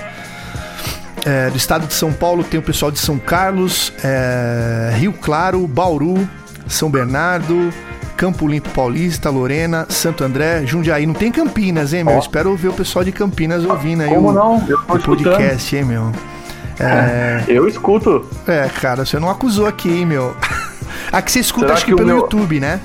É, 1.24 1.48
do 1.48 1.56
estado 1.56 1.86
de 1.86 1.94
São 1.94 2.12
Paulo 2.12 2.44
tem 2.44 2.60
o 2.60 2.62
pessoal 2.62 2.90
de 2.90 2.98
São 2.98 3.18
Carlos, 3.18 3.92
é, 4.04 4.94
Rio 4.98 5.12
Claro, 5.12 5.66
Bauru, 5.66 6.28
São 6.68 6.90
Bernardo, 6.90 7.72
Campo 8.16 8.46
Limpo 8.46 8.70
Paulista, 8.70 9.30
Lorena, 9.30 9.86
Santo 9.88 10.24
André, 10.24 10.64
Jundiaí. 10.66 11.06
Não 11.06 11.14
tem 11.14 11.32
Campinas, 11.32 11.92
hein, 11.92 12.04
meu? 12.04 12.18
Espero 12.18 12.54
ver 12.56 12.68
o 12.68 12.72
pessoal 12.72 13.04
de 13.04 13.12
Campinas 13.12 13.64
ouvindo 13.64 14.02
aí 14.02 14.10
Como 14.10 14.28
o, 14.28 14.32
não? 14.32 14.64
Eu 14.68 14.78
o 14.78 14.98
podcast, 14.98 15.76
hein, 15.76 15.84
meu? 15.84 16.12
É... 16.78 17.44
Eu 17.46 17.68
escuto. 17.68 18.28
É, 18.46 18.68
cara, 18.68 19.04
você 19.04 19.18
não 19.18 19.30
acusou 19.30 19.66
aqui, 19.66 19.88
hein, 19.88 20.06
meu? 20.06 20.36
Aqui 21.12 21.30
você 21.30 21.40
escuta, 21.40 21.66
Será 21.66 21.74
acho 21.74 21.84
que, 21.84 21.92
que 21.92 21.96
pelo 21.96 22.08
meu... 22.08 22.18
YouTube, 22.18 22.58
né? 22.58 22.80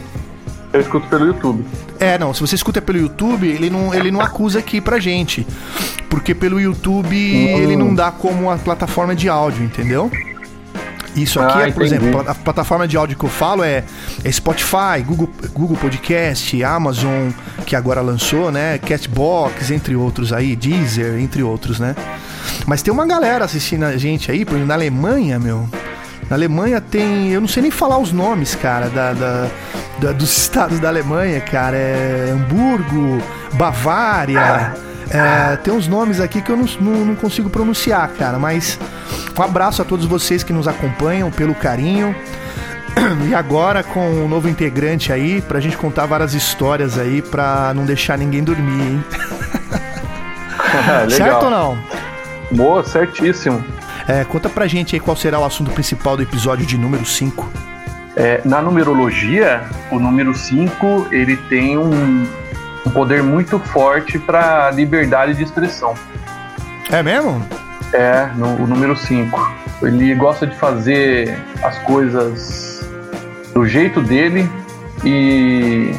Eu 0.72 0.82
escuto 0.82 1.08
pelo 1.08 1.26
YouTube. 1.26 1.66
É, 2.00 2.18
não, 2.18 2.34
se 2.34 2.42
você 2.42 2.54
escuta 2.54 2.80
pelo 2.80 3.00
YouTube, 3.00 3.48
ele 3.48 3.70
não, 3.70 3.94
ele 3.94 4.12
não 4.12 4.22
acusa 4.22 4.60
aqui 4.60 4.80
pra 4.80 5.00
gente. 5.00 5.46
Porque 6.10 6.36
pelo 6.36 6.60
YouTube 6.60 7.16
hum. 7.16 7.60
ele 7.60 7.76
não 7.76 7.94
dá 7.94 8.12
como 8.12 8.52
a 8.52 8.58
plataforma 8.58 9.16
de 9.16 9.28
áudio, 9.28 9.64
entendeu? 9.64 10.12
Isso 11.16 11.40
aqui 11.40 11.58
ah, 11.58 11.68
é, 11.68 11.72
por 11.72 11.86
entendi. 11.86 12.06
exemplo, 12.06 12.30
a 12.30 12.36
plataforma 12.36 12.88
de 12.88 12.96
áudio 12.96 13.18
que 13.18 13.26
eu 13.26 13.30
falo 13.30 13.64
é, 13.64 13.84
é, 14.24 14.32
Spotify, 14.32 15.02
Google, 15.06 15.30
Google 15.54 15.78
Podcast, 15.78 16.64
Amazon, 16.64 17.30
que 17.66 17.76
agora 17.76 18.02
lançou, 18.02 18.52
né? 18.52 18.78
Castbox, 18.78 19.72
entre 19.72 19.96
outros 19.96 20.32
aí, 20.32 20.56
Deezer, 20.56 21.20
entre 21.20 21.42
outros, 21.44 21.80
né? 21.80 21.96
Mas 22.66 22.82
tem 22.82 22.94
uma 22.94 23.06
galera 23.06 23.46
assistindo 23.46 23.84
a 23.86 23.98
gente 23.98 24.32
aí, 24.32 24.46
por 24.46 24.52
exemplo, 24.52 24.68
na 24.68 24.76
Alemanha, 24.76 25.40
meu. 25.40 25.68
Na 26.30 26.36
Alemanha 26.36 26.80
tem. 26.80 27.30
Eu 27.32 27.42
não 27.42 27.48
sei 27.48 27.64
nem 27.64 27.72
falar 27.72 27.98
os 27.98 28.12
nomes, 28.12 28.56
cara, 28.56 28.90
da, 28.90 29.14
da, 29.14 29.48
da 30.00 30.12
dos 30.12 30.30
estados 30.38 30.80
da 30.80 30.88
Alemanha, 30.88 31.42
cara. 31.42 31.76
É 31.76 32.32
Hamburgo, 32.34 33.22
Bavária. 33.54 34.76
É, 35.10 35.56
tem 35.56 35.74
uns 35.74 35.88
nomes 35.88 36.20
aqui 36.20 36.40
que 36.40 36.52
eu 36.52 36.58
não, 36.58 36.66
não, 36.80 37.06
não 37.06 37.16
consigo 37.16 37.50
pronunciar, 37.50 38.08
cara, 38.10 38.38
mas 38.38 38.78
um 39.40 39.44
abraço 39.44 39.82
a 39.82 39.86
todos 39.86 40.06
vocês 40.06 40.44
que 40.44 40.52
nos 40.52 40.68
acompanham, 40.68 41.32
pelo 41.32 41.56
carinho. 41.56 42.16
E 43.30 43.34
agora 43.34 43.82
com 43.82 44.06
um 44.10 44.28
novo 44.28 44.50
integrante 44.50 45.14
aí, 45.14 45.42
pra 45.42 45.62
gente 45.62 45.78
contar 45.78 46.06
várias 46.06 46.34
histórias 46.34 46.98
aí, 46.98 47.22
pra 47.22 47.72
não 47.74 47.86
deixar 47.86 48.18
ninguém 48.18 48.44
dormir, 48.44 48.82
hein? 48.82 49.04
certo 51.10 51.44
ou 51.44 51.50
não? 51.50 51.78
Boa, 52.52 52.84
certíssimo. 52.84 53.64
É, 54.06 54.26
conta 54.26 54.50
pra 54.50 54.68
gente 54.68 54.96
aí 54.96 55.00
qual 55.00 55.16
será 55.16 55.40
o 55.40 55.46
assunto 55.46 55.72
principal 55.72 56.18
do 56.18 56.24
episódio 56.24 56.66
de 56.66 56.78
número 56.78 57.06
5. 57.06 57.50
É, 58.18 58.42
na 58.44 58.62
numerologia, 58.62 59.64
o 59.90 59.98
número 59.98 60.34
5 60.36 61.08
ele 61.12 61.38
tem 61.38 61.78
um, 61.78 62.28
um 62.86 62.90
poder 62.92 63.24
muito 63.24 63.60
forte 63.60 64.20
para 64.20 64.72
liberdade 64.72 65.36
de 65.36 65.44
expressão. 65.44 65.94
É 66.92 67.02
mesmo? 67.02 67.46
É, 67.94 68.30
no, 68.36 68.64
o 68.64 68.68
número 68.68 68.96
5. 68.96 69.58
Ele 69.82 70.14
gosta 70.16 70.46
de 70.46 70.56
fazer 70.56 71.36
as 71.64 71.78
coisas 71.80 72.88
do 73.54 73.66
jeito 73.66 74.02
dele 74.02 74.50
e 75.04 75.94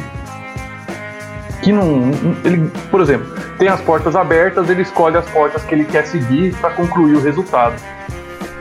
que 1.61 1.71
não. 1.71 2.11
Ele, 2.43 2.69
por 2.89 3.01
exemplo, 3.01 3.27
tem 3.57 3.67
as 3.67 3.81
portas 3.81 4.15
abertas, 4.15 4.69
ele 4.69 4.81
escolhe 4.81 5.17
as 5.17 5.25
portas 5.29 5.63
que 5.63 5.75
ele 5.75 5.85
quer 5.85 6.05
seguir 6.05 6.55
para 6.55 6.71
concluir 6.71 7.15
o 7.15 7.21
resultado. 7.21 7.75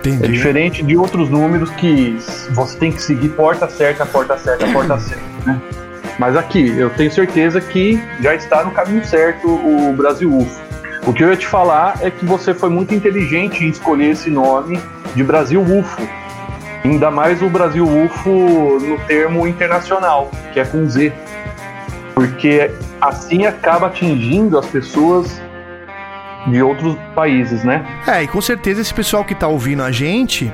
Entendi. 0.01 0.25
É 0.25 0.29
diferente 0.29 0.83
de 0.83 0.97
outros 0.97 1.29
números 1.29 1.71
que 1.71 2.19
você 2.51 2.77
tem 2.79 2.91
que 2.91 3.03
seguir 3.03 3.29
porta 3.31 3.69
certa, 3.69 4.07
porta 4.07 4.39
certa, 4.39 4.67
porta 4.73 4.99
certa, 5.01 5.25
né? 5.47 5.61
Mas 6.19 6.37
aqui, 6.37 6.69
eu 6.77 6.91
tenho 6.91 7.11
certeza 7.11 7.61
que 7.61 8.03
já 8.21 8.35
está 8.35 8.63
no 8.65 8.73
caminho 8.73 9.05
certo 9.05 9.49
o 9.49 9.93
Brasil 9.95 10.31
UFO. 10.31 10.70
O 11.07 11.13
que 11.13 11.25
eu 11.25 11.31
ia 11.31 11.37
te 11.37 11.47
falar 11.47 11.99
é 12.03 12.11
que 12.11 12.25
você 12.25 12.53
foi 12.53 12.69
muito 12.69 12.95
inteligente 12.95 13.65
em 13.65 13.69
escolher 13.69 14.11
esse 14.11 14.31
nome 14.31 14.79
de 15.15 15.25
Brasil 15.25 15.63
UFO. 15.63 16.03
Ainda 16.85 17.11
mais 17.11 17.43
o 17.43 17.49
Brasil 17.49 17.87
UFO 17.87 18.79
no 18.81 18.99
termo 19.07 19.47
internacional, 19.47 20.31
que 20.53 20.61
é 20.61 20.65
com 20.65 20.87
Z. 20.89 21.13
Porque 22.15 22.71
assim 23.01 23.47
acaba 23.47 23.87
atingindo 23.87 24.59
as 24.59 24.67
pessoas 24.67 25.41
de 26.47 26.63
outros 26.63 26.97
países, 27.15 27.65
né? 27.65 27.85
É, 28.07 28.23
e 28.23 28.29
com 28.29 28.41
certeza 28.41 28.81
esse 28.81 28.93
pessoal 28.93 29.25
que 29.25 29.33
está 29.33 29.47
ouvindo 29.47 29.83
a 29.83 29.91
gente, 29.91 30.53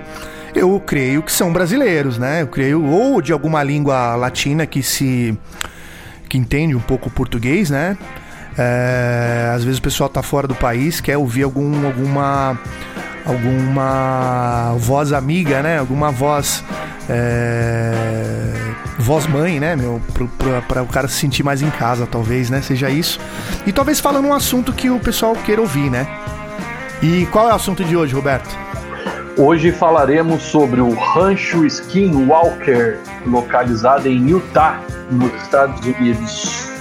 eu 0.55 0.81
creio 0.85 1.23
que 1.23 1.33
são 1.33 1.53
brasileiros, 1.53 2.19
né? 2.19 2.43
Eu 2.43 2.47
creio, 2.47 2.85
ou 2.85 3.21
de 3.21 3.33
alguma 3.33 3.63
língua 3.63 4.15
latina 4.17 4.67
que 4.67 4.83
se. 4.83 5.37
que 6.29 6.39
entende 6.39 6.75
um 6.75 6.81
pouco 6.81 7.11
português, 7.11 7.71
né? 7.71 7.97
É, 8.59 9.53
às 9.55 9.65
vezes 9.65 9.79
o 9.79 9.83
pessoal 9.83 10.09
tá 10.09 10.23
fora 10.23 10.49
do 10.49 10.55
país, 10.55 11.01
quer 11.01 11.17
ouvir 11.17 11.43
algum, 11.43 11.87
alguma 11.87 12.59
alguma 13.25 14.75
voz 14.79 15.13
amiga, 15.13 15.63
né? 15.63 15.79
Alguma 15.79 16.11
voz 16.11 16.65
é, 17.09 17.93
voz 18.99 19.27
mãe, 19.27 19.61
né, 19.61 19.77
meu, 19.77 20.01
para 20.67 20.83
o 20.83 20.87
cara 20.87 21.07
se 21.09 21.15
sentir 21.15 21.43
mais 21.43 21.63
em 21.63 21.71
casa, 21.71 22.07
talvez, 22.07 22.51
né? 22.51 22.63
Seja 22.63 22.91
isso. 22.91 23.21
E 23.67 23.73
talvez 23.73 24.01
falando 24.01 24.27
um 24.27 24.35
assunto 24.35 24.73
que 24.73 24.91
o 24.91 24.99
pessoal 24.99 25.35
queira 25.35 25.61
ouvir, 25.61 25.91
né? 25.91 26.07
E 27.03 27.27
qual 27.27 27.49
é 27.49 27.53
o 27.53 27.57
assunto 27.57 27.85
de 27.85 27.97
hoje, 27.97 28.15
Roberto? 28.15 28.49
Hoje 29.37 29.71
falaremos 29.71 30.43
sobre 30.43 30.81
o 30.81 30.95
Rancho 30.95 31.67
Skinwalker, 31.67 32.99
localizado 33.27 34.09
em 34.09 34.31
Utah, 34.31 34.81
nos 35.11 35.33
Estados 35.43 35.85
Unidos. 35.85 36.76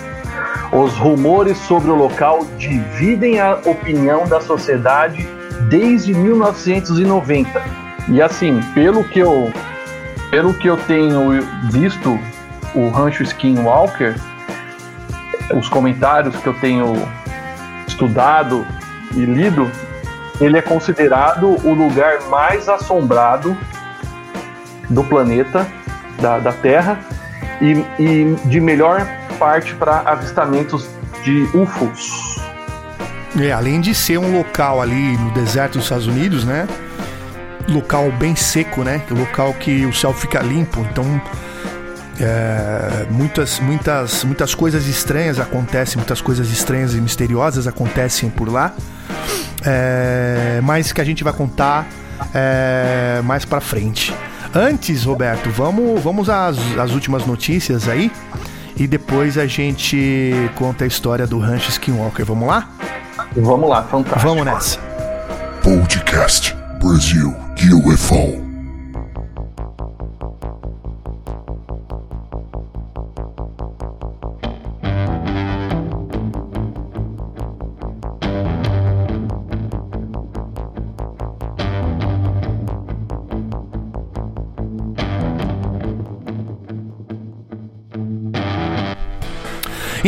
Os 0.76 0.94
rumores 0.98 1.58
sobre 1.60 1.90
o 1.90 1.96
local 1.96 2.46
dividem 2.58 3.40
a 3.40 3.54
opinião 3.66 4.28
da 4.28 4.42
sociedade 4.42 5.26
desde 5.70 6.14
1990. 6.14 7.64
E 8.10 8.22
assim, 8.22 8.60
pelo 8.74 9.02
que 9.06 9.20
eu 9.20 9.54
pelo 10.30 10.54
que 10.54 10.68
eu 10.68 10.76
tenho 10.76 11.42
visto 11.72 12.20
o 12.76 12.90
Rancho 12.90 13.24
Skinwalker, 13.24 14.16
os 15.58 15.70
comentários 15.70 16.36
que 16.36 16.48
eu 16.48 16.54
tenho 16.56 16.94
estudado 17.88 18.68
e 19.14 19.24
lido, 19.24 19.72
ele 20.42 20.58
é 20.58 20.62
considerado 20.62 21.56
o 21.66 21.74
lugar 21.74 22.24
mais 22.24 22.68
assombrado 22.68 23.56
do 24.90 25.06
planeta, 25.06 25.66
da, 26.20 26.38
da 26.38 26.52
Terra, 26.52 27.00
e, 27.62 27.72
e 27.98 28.36
de 28.44 28.60
melhor 28.60 29.08
parte 29.36 29.74
para 29.76 30.00
avistamentos 30.00 30.88
de 31.24 31.44
UFOs. 31.54 32.40
É, 33.40 33.52
além 33.52 33.82
de 33.82 33.94
ser 33.94 34.18
um 34.18 34.38
local 34.38 34.82
ali 34.82 35.18
no 35.18 35.32
deserto 35.32 35.74
dos 35.74 35.84
Estados 35.84 36.08
Unidos, 36.08 36.46
né? 36.46 36.68
local 37.68 38.12
bem 38.12 38.36
seco, 38.36 38.84
né? 38.84 39.02
Local 39.10 39.54
que 39.54 39.86
o 39.86 39.94
céu 39.94 40.14
fica 40.14 40.40
limpo, 40.42 40.86
então 40.92 41.22
é, 42.20 43.08
muitas, 43.10 43.60
muitas, 43.60 44.24
muitas 44.24 44.56
coisas 44.56 44.88
estranhas 44.88 45.40
acontecem, 45.40 45.98
muitas 45.98 46.22
coisas 46.22 46.50
estranhas 46.52 46.94
e 46.94 47.02
misteriosas 47.02 47.68
acontecem 47.68 48.30
por 48.30 48.50
lá, 48.50 48.74
é, 49.66 50.60
mas 50.64 50.92
que 50.92 51.02
a 51.02 51.04
gente 51.04 51.24
vai 51.24 51.34
contar 51.34 51.88
é, 52.34 53.22
mais 53.24 53.46
para 53.46 53.60
frente. 53.60 54.14
Antes, 54.54 55.04
Roberto, 55.04 55.50
vamos, 55.50 56.02
vamos 56.02 56.30
às, 56.30 56.58
às 56.78 56.92
últimas 56.92 57.26
notícias 57.26 57.90
aí 57.90 58.12
e 58.76 58.88
depois 58.88 59.38
a 59.38 59.48
gente 59.48 60.34
conta 60.56 60.84
a 60.84 60.88
história 60.88 61.26
do 61.26 61.40
Rancho 61.40 61.70
Skinwalker. 61.70 62.26
Vamos 62.26 62.48
lá? 62.48 62.70
Vamos 63.36 63.70
lá, 63.70 63.84
fantástico. 63.84 64.28
Vamos 64.28 64.46
nessa. 64.46 64.80
Podcast 65.64 66.56
Brasil 66.80 67.36
UFO. 67.74 68.45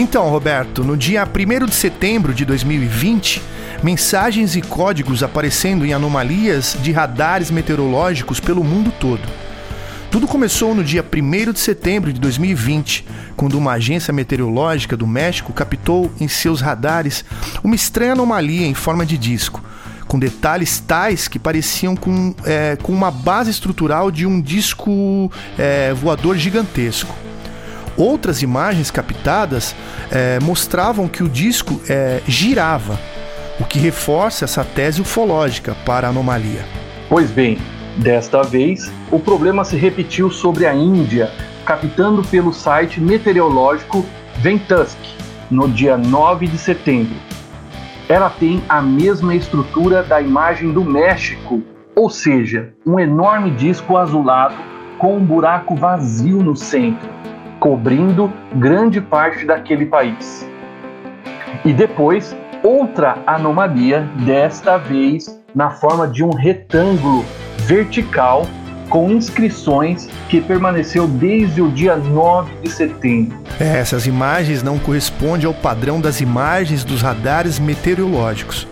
Então, 0.09 0.29
Roberto, 0.29 0.85
no 0.85 0.95
dia 0.95 1.27
1 1.27 1.65
de 1.65 1.75
setembro 1.75 2.33
de 2.33 2.45
2020, 2.45 3.41
mensagens 3.83 4.55
e 4.55 4.61
códigos 4.61 5.21
aparecendo 5.21 5.85
em 5.85 5.91
anomalias 5.91 6.77
de 6.81 6.93
radares 6.93 7.51
meteorológicos 7.51 8.39
pelo 8.39 8.63
mundo 8.63 8.89
todo. 9.01 9.21
Tudo 10.09 10.25
começou 10.25 10.73
no 10.73 10.81
dia 10.81 11.03
1 11.03 11.51
de 11.51 11.59
setembro 11.59 12.13
de 12.13 12.21
2020, 12.21 13.05
quando 13.35 13.57
uma 13.57 13.73
agência 13.73 14.13
meteorológica 14.13 14.95
do 14.95 15.05
México 15.05 15.51
captou 15.51 16.09
em 16.21 16.29
seus 16.29 16.61
radares 16.61 17.25
uma 17.61 17.75
estranha 17.75 18.13
anomalia 18.13 18.65
em 18.65 18.73
forma 18.73 19.05
de 19.05 19.17
disco, 19.17 19.61
com 20.07 20.17
detalhes 20.17 20.79
tais 20.79 21.27
que 21.27 21.37
pareciam 21.37 21.97
com, 21.97 22.33
é, 22.45 22.77
com 22.81 22.93
uma 22.93 23.11
base 23.11 23.51
estrutural 23.51 24.09
de 24.09 24.25
um 24.25 24.39
disco 24.39 25.29
é, 25.59 25.93
voador 25.93 26.37
gigantesco. 26.37 27.26
Outras 27.97 28.43
imagens 28.43 28.91
captadas 28.91 29.75
é, 30.11 30.39
mostravam 30.39 31.07
que 31.07 31.23
o 31.23 31.27
disco 31.27 31.81
é, 31.89 32.21
girava, 32.27 32.99
o 33.59 33.65
que 33.65 33.79
reforça 33.79 34.45
essa 34.45 34.63
tese 34.63 35.01
ufológica 35.01 35.75
para 35.83 36.05
a 36.05 36.11
anomalia. 36.11 36.63
Pois 37.09 37.31
bem, 37.31 37.57
desta 37.97 38.43
vez 38.43 38.91
o 39.11 39.19
problema 39.19 39.65
se 39.65 39.75
repetiu 39.75 40.29
sobre 40.29 40.67
a 40.67 40.75
Índia, 40.75 41.31
captando 41.65 42.21
pelo 42.21 42.53
site 42.53 43.01
meteorológico 43.01 44.05
Ventusk, 44.37 44.99
no 45.49 45.67
dia 45.67 45.97
9 45.97 46.45
de 46.45 46.57
setembro. 46.57 47.15
Ela 48.07 48.29
tem 48.29 48.61
a 48.69 48.79
mesma 48.79 49.33
estrutura 49.33 50.03
da 50.03 50.21
imagem 50.21 50.71
do 50.71 50.85
México, 50.85 51.63
ou 51.95 52.11
seja, 52.11 52.73
um 52.85 52.99
enorme 52.99 53.49
disco 53.51 53.97
azulado 53.97 54.55
com 54.99 55.17
um 55.17 55.25
buraco 55.25 55.75
vazio 55.75 56.43
no 56.43 56.55
centro 56.55 57.17
cobrindo 57.59 58.31
grande 58.55 59.01
parte 59.01 59.45
daquele 59.45 59.85
país. 59.85 60.47
E 61.65 61.73
depois, 61.73 62.35
outra 62.63 63.17
anomalia, 63.25 64.07
desta 64.25 64.77
vez 64.77 65.37
na 65.55 65.71
forma 65.71 66.07
de 66.07 66.23
um 66.23 66.29
retângulo 66.29 67.25
vertical 67.59 68.45
com 68.89 69.11
inscrições 69.11 70.07
que 70.29 70.39
permaneceu 70.39 71.07
desde 71.07 71.61
o 71.61 71.69
dia 71.69 71.95
9 71.95 72.51
de 72.61 72.69
setembro. 72.69 73.37
É, 73.59 73.79
essas 73.79 74.05
imagens 74.07 74.63
não 74.63 74.79
correspondem 74.79 75.45
ao 75.45 75.53
padrão 75.53 75.99
das 75.99 76.21
imagens 76.21 76.83
dos 76.83 77.01
radares 77.01 77.59
meteorológicos. 77.59 78.67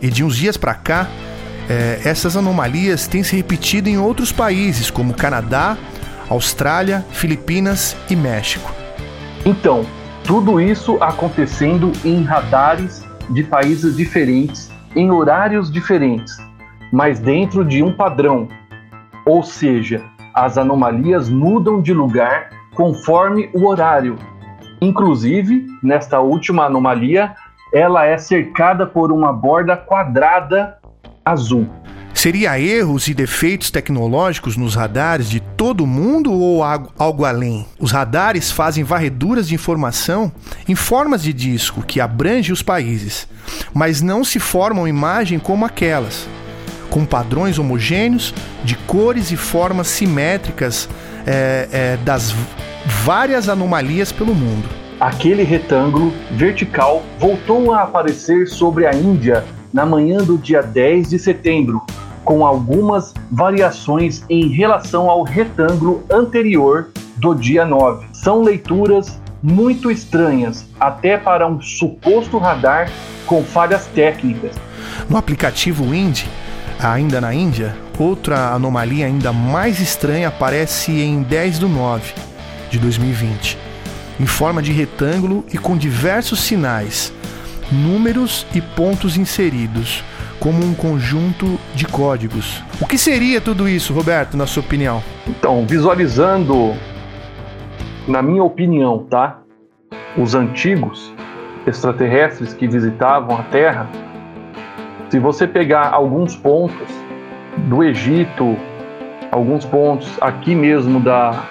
E 0.00 0.08
de 0.08 0.22
uns 0.22 0.36
dias 0.36 0.56
para 0.56 0.74
cá, 0.74 1.08
é, 1.68 2.00
essas 2.04 2.36
anomalias 2.36 3.06
têm 3.06 3.22
se 3.22 3.36
repetido 3.36 3.88
em 3.88 3.98
outros 3.98 4.30
países, 4.30 4.90
como 4.90 5.14
Canadá, 5.14 5.76
Austrália, 6.28 7.04
Filipinas 7.10 7.96
e 8.10 8.16
México. 8.16 8.70
Então, 9.44 9.84
tudo 10.24 10.60
isso 10.60 10.96
acontecendo 11.00 11.92
em 12.04 12.22
radares 12.22 13.06
de 13.30 13.44
países 13.44 13.96
diferentes, 13.96 14.72
em 14.94 15.10
horários 15.10 15.70
diferentes, 15.70 16.36
mas 16.92 17.20
dentro 17.20 17.64
de 17.64 17.82
um 17.82 17.92
padrão. 17.92 18.48
Ou 19.24 19.42
seja, 19.42 20.02
as 20.34 20.58
anomalias 20.58 21.28
mudam 21.28 21.80
de 21.80 21.92
lugar 21.92 22.50
conforme 22.74 23.48
o 23.54 23.66
horário. 23.66 24.16
Inclusive, 24.80 25.66
nesta 25.82 26.20
última 26.20 26.66
anomalia, 26.66 27.34
ela 27.72 28.04
é 28.04 28.18
cercada 28.18 28.86
por 28.86 29.10
uma 29.10 29.32
borda 29.32 29.76
quadrada 29.76 30.78
azul. 31.24 31.68
Seria 32.26 32.58
erros 32.58 33.06
e 33.06 33.14
defeitos 33.14 33.70
tecnológicos 33.70 34.56
nos 34.56 34.74
radares 34.74 35.30
de 35.30 35.38
todo 35.38 35.84
o 35.84 35.86
mundo 35.86 36.32
ou 36.32 36.60
algo 36.64 37.24
além? 37.24 37.64
Os 37.78 37.92
radares 37.92 38.50
fazem 38.50 38.82
varreduras 38.82 39.46
de 39.46 39.54
informação 39.54 40.32
em 40.68 40.74
formas 40.74 41.22
de 41.22 41.32
disco 41.32 41.84
que 41.84 42.00
abrangem 42.00 42.52
os 42.52 42.64
países, 42.64 43.28
mas 43.72 44.02
não 44.02 44.24
se 44.24 44.40
formam 44.40 44.88
imagem 44.88 45.38
como 45.38 45.64
aquelas, 45.64 46.26
com 46.90 47.04
padrões 47.04 47.60
homogêneos 47.60 48.34
de 48.64 48.74
cores 48.74 49.30
e 49.30 49.36
formas 49.36 49.86
simétricas 49.86 50.88
é, 51.24 51.68
é, 51.70 51.96
das 51.98 52.34
várias 53.04 53.48
anomalias 53.48 54.10
pelo 54.10 54.34
mundo. 54.34 54.68
Aquele 54.98 55.44
retângulo 55.44 56.12
vertical 56.32 57.04
voltou 57.20 57.72
a 57.72 57.84
aparecer 57.84 58.48
sobre 58.48 58.84
a 58.84 58.92
Índia 58.92 59.44
na 59.72 59.86
manhã 59.86 60.24
do 60.24 60.36
dia 60.36 60.60
10 60.60 61.10
de 61.10 61.18
setembro, 61.20 61.84
com 62.26 62.44
algumas 62.44 63.14
variações 63.30 64.24
em 64.28 64.48
relação 64.48 65.08
ao 65.08 65.22
retângulo 65.22 66.04
anterior 66.10 66.90
do 67.16 67.32
dia 67.34 67.64
9. 67.64 68.04
São 68.12 68.42
leituras 68.42 69.18
muito 69.40 69.92
estranhas, 69.92 70.66
até 70.78 71.16
para 71.16 71.46
um 71.46 71.62
suposto 71.62 72.36
radar 72.36 72.90
com 73.26 73.44
falhas 73.44 73.86
técnicas. 73.86 74.56
No 75.08 75.16
aplicativo 75.16 75.84
Wind, 75.84 76.24
ainda 76.80 77.20
na 77.20 77.32
Índia, 77.32 77.76
outra 77.96 78.52
anomalia 78.52 79.06
ainda 79.06 79.32
mais 79.32 79.78
estranha 79.78 80.26
aparece 80.26 80.90
em 81.00 81.22
10 81.22 81.60
do 81.60 81.68
9 81.68 82.12
de 82.70 82.78
2020, 82.80 83.56
em 84.18 84.26
forma 84.26 84.60
de 84.60 84.72
retângulo 84.72 85.44
e 85.52 85.58
com 85.58 85.76
diversos 85.76 86.40
sinais, 86.40 87.12
números 87.70 88.44
e 88.52 88.60
pontos 88.60 89.16
inseridos 89.16 90.02
como 90.40 90.64
um 90.64 90.74
conjunto 90.74 91.58
de 91.74 91.86
códigos. 91.86 92.62
O 92.80 92.86
que 92.86 92.98
seria 92.98 93.40
tudo 93.40 93.68
isso, 93.68 93.92
Roberto, 93.92 94.36
na 94.36 94.46
sua 94.46 94.62
opinião? 94.62 95.02
Então, 95.26 95.66
visualizando, 95.66 96.74
na 98.06 98.22
minha 98.22 98.42
opinião, 98.42 99.06
tá? 99.10 99.38
Os 100.16 100.34
antigos 100.34 101.12
extraterrestres 101.66 102.54
que 102.54 102.66
visitavam 102.66 103.36
a 103.36 103.42
Terra, 103.44 103.88
se 105.10 105.18
você 105.18 105.46
pegar 105.46 105.90
alguns 105.90 106.36
pontos 106.36 106.88
do 107.68 107.82
Egito, 107.82 108.56
alguns 109.30 109.64
pontos 109.64 110.10
aqui 110.20 110.54
mesmo 110.54 111.00
da, 111.00 111.44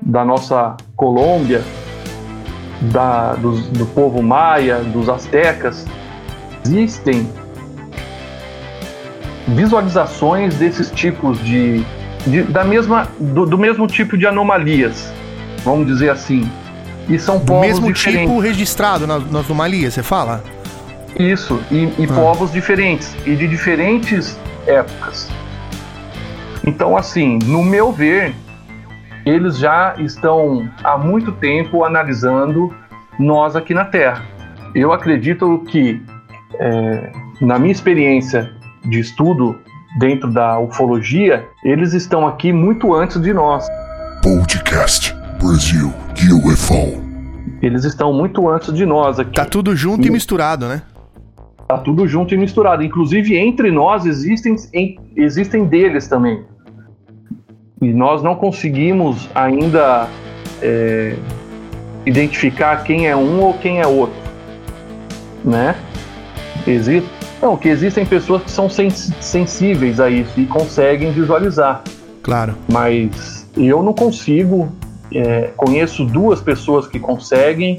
da 0.00 0.24
nossa 0.24 0.76
Colômbia, 0.96 1.62
da, 2.92 3.34
do, 3.34 3.52
do 3.70 3.86
povo 3.86 4.22
maia, 4.22 4.78
dos 4.78 5.08
astecas, 5.08 5.86
existem 6.64 7.28
visualizações 9.48 10.54
desses 10.56 10.90
tipos 10.90 11.38
de, 11.44 11.84
de 12.26 12.42
da 12.42 12.64
mesma 12.64 13.08
do, 13.18 13.46
do, 13.46 13.58
mesmo 13.58 13.86
tipo 13.86 14.16
de 14.16 14.26
anomalias, 14.26 15.12
vamos 15.64 15.86
dizer 15.86 16.10
assim. 16.10 16.50
E 17.08 17.18
são 17.18 17.38
do 17.38 17.44
povos 17.44 17.66
mesmo 17.66 17.92
diferentes. 17.92 18.28
tipo 18.28 18.40
registrado 18.40 19.06
nas, 19.06 19.30
nas 19.30 19.44
anomalias, 19.44 19.94
você 19.94 20.02
fala? 20.02 20.42
Isso, 21.18 21.60
e, 21.70 21.84
e 21.98 22.08
ah. 22.10 22.14
povos 22.14 22.50
diferentes 22.50 23.14
e 23.26 23.36
de 23.36 23.46
diferentes 23.46 24.38
épocas. 24.66 25.28
Então, 26.66 26.96
assim, 26.96 27.38
no 27.44 27.62
meu 27.62 27.92
ver, 27.92 28.34
eles 29.26 29.58
já 29.58 29.94
estão 29.98 30.68
há 30.82 30.96
muito 30.96 31.32
tempo 31.32 31.84
analisando 31.84 32.74
nós 33.18 33.54
aqui 33.54 33.74
na 33.74 33.84
Terra. 33.84 34.22
Eu 34.74 34.92
acredito 34.92 35.62
que, 35.68 36.02
é, 36.58 37.12
na 37.40 37.58
minha 37.58 37.72
experiência 37.72 38.50
de 38.84 39.00
estudo 39.00 39.58
dentro 39.98 40.32
da 40.32 40.58
ufologia, 40.58 41.46
eles 41.64 41.92
estão 41.92 42.26
aqui 42.26 42.52
muito 42.52 42.94
antes 42.94 43.20
de 43.20 43.32
nós. 43.32 43.66
Podcast 44.22 45.14
Brasil 45.40 45.92
UFO. 46.32 47.02
Eles 47.60 47.84
estão 47.84 48.12
muito 48.12 48.48
antes 48.48 48.72
de 48.72 48.86
nós 48.86 49.18
aqui. 49.18 49.32
Tá 49.32 49.44
tudo 49.44 49.74
junto 49.76 50.04
e, 50.04 50.08
e 50.08 50.10
misturado, 50.10 50.66
né? 50.66 50.82
Tá 51.68 51.78
tudo 51.78 52.06
junto 52.06 52.34
e 52.34 52.36
misturado. 52.36 52.82
Inclusive, 52.82 53.36
entre 53.36 53.70
nós 53.70 54.06
existem, 54.06 54.56
em, 54.72 54.98
existem 55.16 55.64
deles 55.64 56.06
também. 56.06 56.44
E 57.82 57.92
nós 57.92 58.22
não 58.22 58.34
conseguimos 58.34 59.28
ainda 59.34 60.08
é, 60.62 61.16
identificar 62.06 62.84
quem 62.84 63.06
é 63.06 63.16
um 63.16 63.40
ou 63.40 63.54
quem 63.54 63.80
é 63.80 63.86
outro. 63.86 64.16
Né? 65.44 65.74
Existe, 66.66 67.08
não, 67.44 67.56
que 67.56 67.68
existem 67.68 68.06
pessoas 68.06 68.42
que 68.42 68.50
são 68.50 68.70
sens 68.70 69.12
sensíveis 69.20 70.00
a 70.00 70.08
isso 70.08 70.40
e 70.40 70.46
conseguem 70.46 71.12
visualizar. 71.12 71.82
Claro. 72.22 72.54
Mas 72.72 73.46
eu 73.56 73.82
não 73.82 73.92
consigo. 73.92 74.72
É, 75.14 75.50
conheço 75.56 76.04
duas 76.04 76.40
pessoas 76.40 76.88
que 76.88 76.98
conseguem 76.98 77.78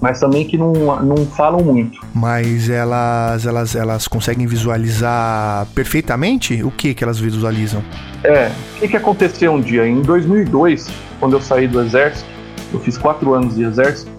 mas 0.00 0.20
também 0.20 0.44
que 0.46 0.58
não, 0.58 0.72
não 1.02 1.24
falam 1.24 1.64
muito. 1.64 1.98
Mas 2.12 2.68
elas, 2.68 3.46
elas, 3.46 3.74
elas 3.74 4.06
conseguem 4.06 4.46
visualizar 4.46 5.66
perfeitamente 5.74 6.62
o 6.62 6.70
que 6.70 6.92
que 6.92 7.02
elas 7.02 7.18
visualizam? 7.18 7.82
É, 8.22 8.50
o 8.76 8.80
que, 8.80 8.88
que 8.88 8.96
aconteceu 8.98 9.52
um 9.52 9.62
dia? 9.62 9.86
Em 9.88 10.02
2002, 10.02 10.90
quando 11.18 11.36
eu 11.36 11.40
saí 11.40 11.66
do 11.66 11.80
exército, 11.80 12.28
eu 12.70 12.80
fiz 12.80 12.98
quatro 12.98 13.32
anos 13.32 13.54
de 13.54 13.62
exército. 13.62 14.10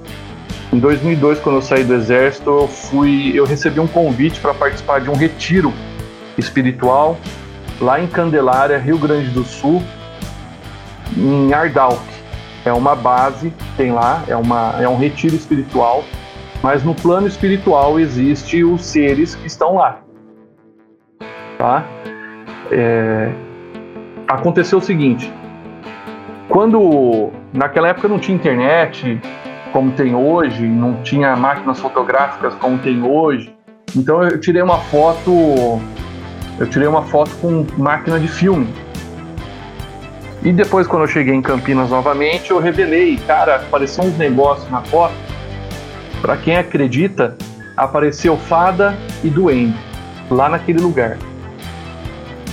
Em 0.76 0.80
2002, 0.80 1.40
quando 1.40 1.56
eu 1.56 1.62
saí 1.62 1.86
do 1.86 1.94
exército, 1.94 2.50
eu 2.50 2.68
fui, 2.68 3.32
eu 3.34 3.46
recebi 3.46 3.80
um 3.80 3.88
convite 3.88 4.42
para 4.42 4.54
participar 4.54 5.00
de 5.00 5.10
um 5.10 5.16
retiro 5.16 5.74
espiritual 6.38 7.18
lá 7.80 7.98
em 7.98 8.08
Candelária, 8.08 8.78
Rio 8.78 8.98
Grande 8.98 9.30
do 9.30 9.46
Sul, 9.46 9.82
em 11.16 11.54
Ardalk 11.54 12.04
é 12.66 12.74
uma 12.74 12.94
base, 12.94 13.54
tem 13.78 13.94
lá, 13.94 14.22
é, 14.28 14.36
uma, 14.36 14.76
é 14.78 14.90
um 14.90 14.98
retiro 14.98 15.34
espiritual, 15.34 16.04
mas 16.62 16.84
no 16.84 16.94
plano 16.94 17.26
espiritual 17.26 17.98
existe 17.98 18.62
os 18.62 18.84
seres 18.84 19.34
que 19.34 19.48
estão 19.48 19.76
lá. 19.76 20.02
Tá? 21.58 21.86
É, 22.70 23.32
aconteceu 24.28 24.80
o 24.80 24.82
seguinte: 24.82 25.32
quando 26.50 27.32
naquela 27.54 27.88
época 27.88 28.10
não 28.10 28.20
tinha 28.20 28.36
internet 28.36 29.22
como 29.76 29.92
tem 29.92 30.16
hoje, 30.16 30.66
não 30.66 31.04
tinha 31.04 31.36
máquinas 31.36 31.82
fotográficas 31.82 32.56
como 32.56 32.78
tem 32.78 33.04
hoje, 33.04 33.54
então 33.94 34.24
eu 34.24 34.40
tirei 34.40 34.62
uma 34.62 34.78
foto, 34.78 35.82
eu 36.58 36.70
tirei 36.70 36.88
uma 36.88 37.02
foto 37.02 37.36
com 37.42 37.68
máquina 37.78 38.18
de 38.18 38.30
filme 38.30 38.66
e 40.46 40.54
depois, 40.54 40.88
quando 40.88 41.02
eu 41.02 41.08
cheguei 41.10 41.34
em 41.34 41.42
Campinas 41.42 41.90
novamente, 41.90 42.52
eu 42.52 42.60
revelei, 42.60 43.18
cara, 43.18 43.56
apareceu 43.56 44.06
uns 44.06 44.18
negócios 44.18 44.72
na 44.72 44.82
foto. 44.82 45.14
Para 46.22 46.38
quem 46.38 46.56
acredita, 46.56 47.36
apareceu 47.76 48.38
fada 48.38 48.96
e 49.26 49.30
duende 49.30 49.76
lá 50.32 50.48
naquele 50.48 50.80
lugar. 50.80 51.18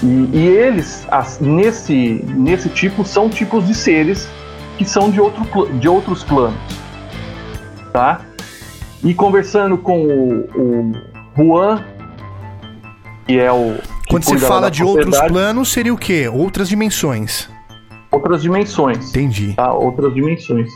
E, 0.02 0.28
e 0.32 0.46
eles, 0.48 1.06
as, 1.08 1.38
nesse, 1.38 2.24
nesse 2.34 2.68
tipo, 2.68 3.04
são 3.04 3.28
tipos 3.28 3.64
de 3.64 3.74
seres 3.74 4.28
que 4.76 4.84
são 4.84 5.08
de, 5.08 5.20
outro, 5.20 5.44
de 5.78 5.86
outros 5.86 6.24
planos. 6.24 6.81
Tá? 7.92 8.20
E 9.02 9.12
conversando 9.14 9.76
com 9.76 10.06
o, 10.06 10.40
o 10.56 10.92
Juan, 11.36 11.84
que 13.26 13.38
é 13.38 13.52
o. 13.52 13.74
Que 14.04 14.10
Quando 14.10 14.24
você 14.24 14.38
fala 14.38 14.70
de 14.70 14.82
outros 14.82 15.20
planos, 15.22 15.72
seria 15.72 15.92
o 15.92 15.98
quê? 15.98 16.28
Outras 16.28 16.68
dimensões 16.68 17.48
outras 18.12 18.42
dimensões. 18.42 19.08
Entendi. 19.08 19.54
Tá? 19.54 19.72
Outras 19.72 20.14
dimensões. 20.14 20.70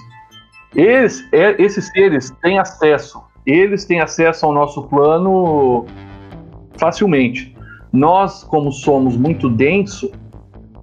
Eles, 0.75 1.25
é, 1.33 1.63
esses 1.63 1.87
seres 1.89 2.35
têm 2.43 2.59
acesso. 2.59 3.23
Eles 3.45 3.85
têm 3.85 4.01
acesso 4.01 4.47
ao 4.47 4.53
nosso 4.53 4.83
plano 4.85 5.85
facilmente. 6.77 7.55
Nós, 7.93 8.43
como 8.43 8.73
somos 8.73 9.17
muito 9.17 9.49
denso, 9.49 10.11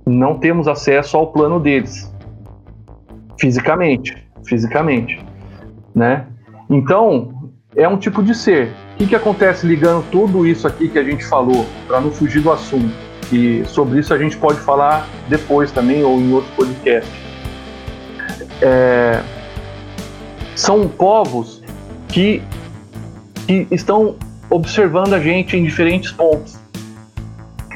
não 0.06 0.40
temos 0.40 0.68
acesso 0.68 1.18
ao 1.18 1.28
plano 1.28 1.60
deles. 1.60 2.14
Fisicamente. 3.40 4.16
Fisicamente. 4.48 5.20
Né? 5.96 6.26
Então, 6.70 7.52
é 7.76 7.88
um 7.88 7.98
tipo 7.98 8.22
de 8.24 8.36
ser. 8.36 8.72
O 8.94 8.98
que, 8.98 9.08
que 9.08 9.16
acontece 9.16 9.66
ligando 9.66 10.04
tudo 10.12 10.46
isso 10.46 10.68
aqui 10.68 10.88
que 10.88 11.00
a 11.00 11.04
gente 11.04 11.26
falou, 11.26 11.66
para 11.88 12.00
não 12.00 12.12
fugir 12.12 12.42
do 12.42 12.52
assunto? 12.52 12.94
E 13.32 13.64
sobre 13.66 14.00
isso 14.00 14.14
a 14.14 14.18
gente 14.18 14.38
pode 14.38 14.60
falar 14.60 15.08
depois 15.28 15.72
também 15.72 16.04
ou 16.04 16.20
em 16.20 16.32
outro 16.34 16.52
podcast. 16.56 17.10
É, 18.62 19.22
são 20.56 20.88
povos 20.88 21.62
que, 22.08 22.44
que 23.48 23.68
estão 23.72 24.16
observando 24.50 25.14
a 25.14 25.20
gente 25.20 25.58
em 25.58 25.64
diferentes 25.64 26.12
pontos. 26.12 26.60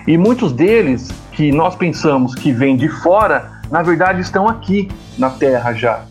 E 0.08 0.18
muitos 0.18 0.54
deles 0.54 1.10
que 1.32 1.52
nós 1.52 1.76
pensamos 1.76 2.36
que 2.36 2.52
vêm 2.52 2.78
de 2.78 2.88
fora, 2.88 3.62
na 3.70 3.82
verdade 3.82 4.22
estão 4.22 4.48
aqui 4.48 4.90
na 5.18 5.30
Terra 5.30 5.74
já. 5.74 6.06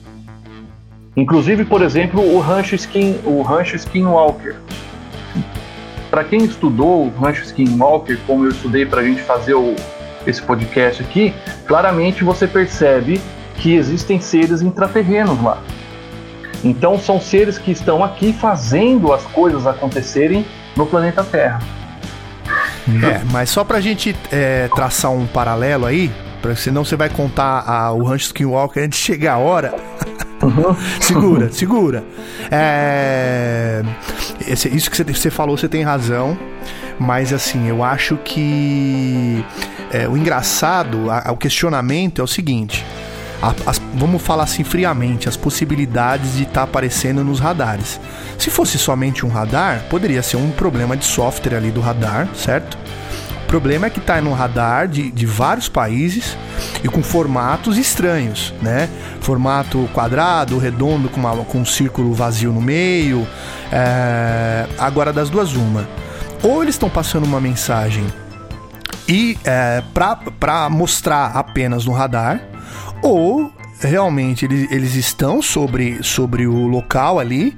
Inclusive, 1.16 1.64
por 1.64 1.80
exemplo, 1.80 2.20
o 2.20 2.38
Rancho 2.40 2.74
Skin, 2.74 3.20
o 3.24 3.40
Rancho 3.42 3.76
Skinwalker, 3.76 4.56
para 6.10 6.24
quem 6.24 6.44
estudou 6.44 7.06
o 7.06 7.10
Rancho 7.10 7.42
Skinwalker, 7.42 8.18
como 8.26 8.44
eu 8.44 8.50
estudei 8.50 8.84
para 8.84 9.00
a 9.00 9.04
gente 9.04 9.22
fazer 9.22 9.54
o, 9.54 9.74
esse 10.26 10.42
podcast 10.42 11.02
aqui, 11.02 11.34
claramente 11.66 12.22
você 12.22 12.46
percebe 12.46 13.20
que 13.56 13.74
existem 13.74 14.20
seres 14.20 14.60
intraterrenos 14.60 15.42
lá. 15.42 15.62
Então 16.62 16.98
são 16.98 17.20
seres 17.20 17.58
que 17.58 17.70
estão 17.70 18.04
aqui 18.04 18.32
fazendo 18.32 19.12
as 19.12 19.22
coisas 19.24 19.66
acontecerem 19.66 20.44
no 20.76 20.86
planeta 20.86 21.24
Terra. 21.24 21.60
É, 23.02 23.22
mas 23.32 23.50
só 23.50 23.64
pra 23.64 23.80
gente 23.80 24.14
é, 24.30 24.68
traçar 24.74 25.10
um 25.10 25.26
paralelo 25.26 25.86
aí, 25.86 26.10
senão 26.56 26.84
você 26.84 26.94
vai 26.94 27.08
contar 27.08 27.64
a, 27.66 27.92
o 27.92 28.04
Rancho 28.04 28.26
Skinwalker 28.26 28.84
antes 28.84 28.98
de 28.98 29.04
chegar 29.04 29.34
a 29.34 29.38
hora. 29.38 29.74
Uhum. 30.42 30.76
segura, 31.00 31.50
segura. 31.50 32.04
É, 32.50 33.82
esse, 34.46 34.68
isso 34.68 34.90
que 34.90 34.96
você 35.02 35.30
falou, 35.30 35.56
você 35.56 35.68
tem 35.68 35.82
razão. 35.82 36.36
Mas 36.98 37.32
assim, 37.32 37.68
eu 37.68 37.84
acho 37.84 38.16
que 38.18 39.44
é, 39.90 40.08
o 40.08 40.16
engraçado, 40.16 41.10
a, 41.10 41.30
o 41.30 41.36
questionamento 41.36 42.20
é 42.20 42.24
o 42.24 42.26
seguinte. 42.26 42.84
A, 43.42 43.54
as, 43.66 43.80
vamos 43.94 44.22
falar 44.22 44.44
assim 44.44 44.64
friamente, 44.64 45.28
as 45.28 45.36
possibilidades 45.36 46.36
de 46.36 46.44
estar 46.44 46.54
tá 46.54 46.62
aparecendo 46.62 47.22
nos 47.22 47.38
radares. 47.38 48.00
Se 48.38 48.50
fosse 48.50 48.78
somente 48.78 49.26
um 49.26 49.28
radar, 49.28 49.84
poderia 49.90 50.22
ser 50.22 50.38
um 50.38 50.50
problema 50.50 50.96
de 50.96 51.04
software 51.04 51.56
ali 51.56 51.70
do 51.70 51.80
radar, 51.80 52.28
certo? 52.34 52.78
O 53.46 53.48
problema 53.48 53.86
é 53.86 53.90
que 53.90 54.00
está 54.00 54.20
no 54.20 54.32
radar 54.32 54.88
de, 54.88 55.08
de 55.08 55.24
vários 55.24 55.68
países 55.68 56.36
e 56.82 56.88
com 56.88 57.00
formatos 57.00 57.78
estranhos, 57.78 58.52
né? 58.60 58.88
Formato 59.20 59.88
quadrado, 59.94 60.58
redondo, 60.58 61.08
com, 61.08 61.20
uma, 61.20 61.36
com 61.44 61.58
um 61.58 61.64
círculo 61.64 62.12
vazio 62.12 62.52
no 62.52 62.60
meio. 62.60 63.24
É... 63.70 64.66
Agora, 64.76 65.12
das 65.12 65.30
duas, 65.30 65.54
uma. 65.54 65.88
Ou 66.42 66.60
eles 66.60 66.74
estão 66.74 66.90
passando 66.90 67.24
uma 67.24 67.40
mensagem 67.40 68.04
e 69.08 69.38
é, 69.44 69.80
para 70.40 70.68
mostrar 70.68 71.26
apenas 71.26 71.84
no 71.84 71.92
radar, 71.92 72.42
ou 73.00 73.52
realmente 73.78 74.44
eles, 74.44 74.72
eles 74.72 74.96
estão 74.96 75.40
sobre, 75.40 76.02
sobre 76.02 76.48
o 76.48 76.66
local 76.66 77.20
ali, 77.20 77.56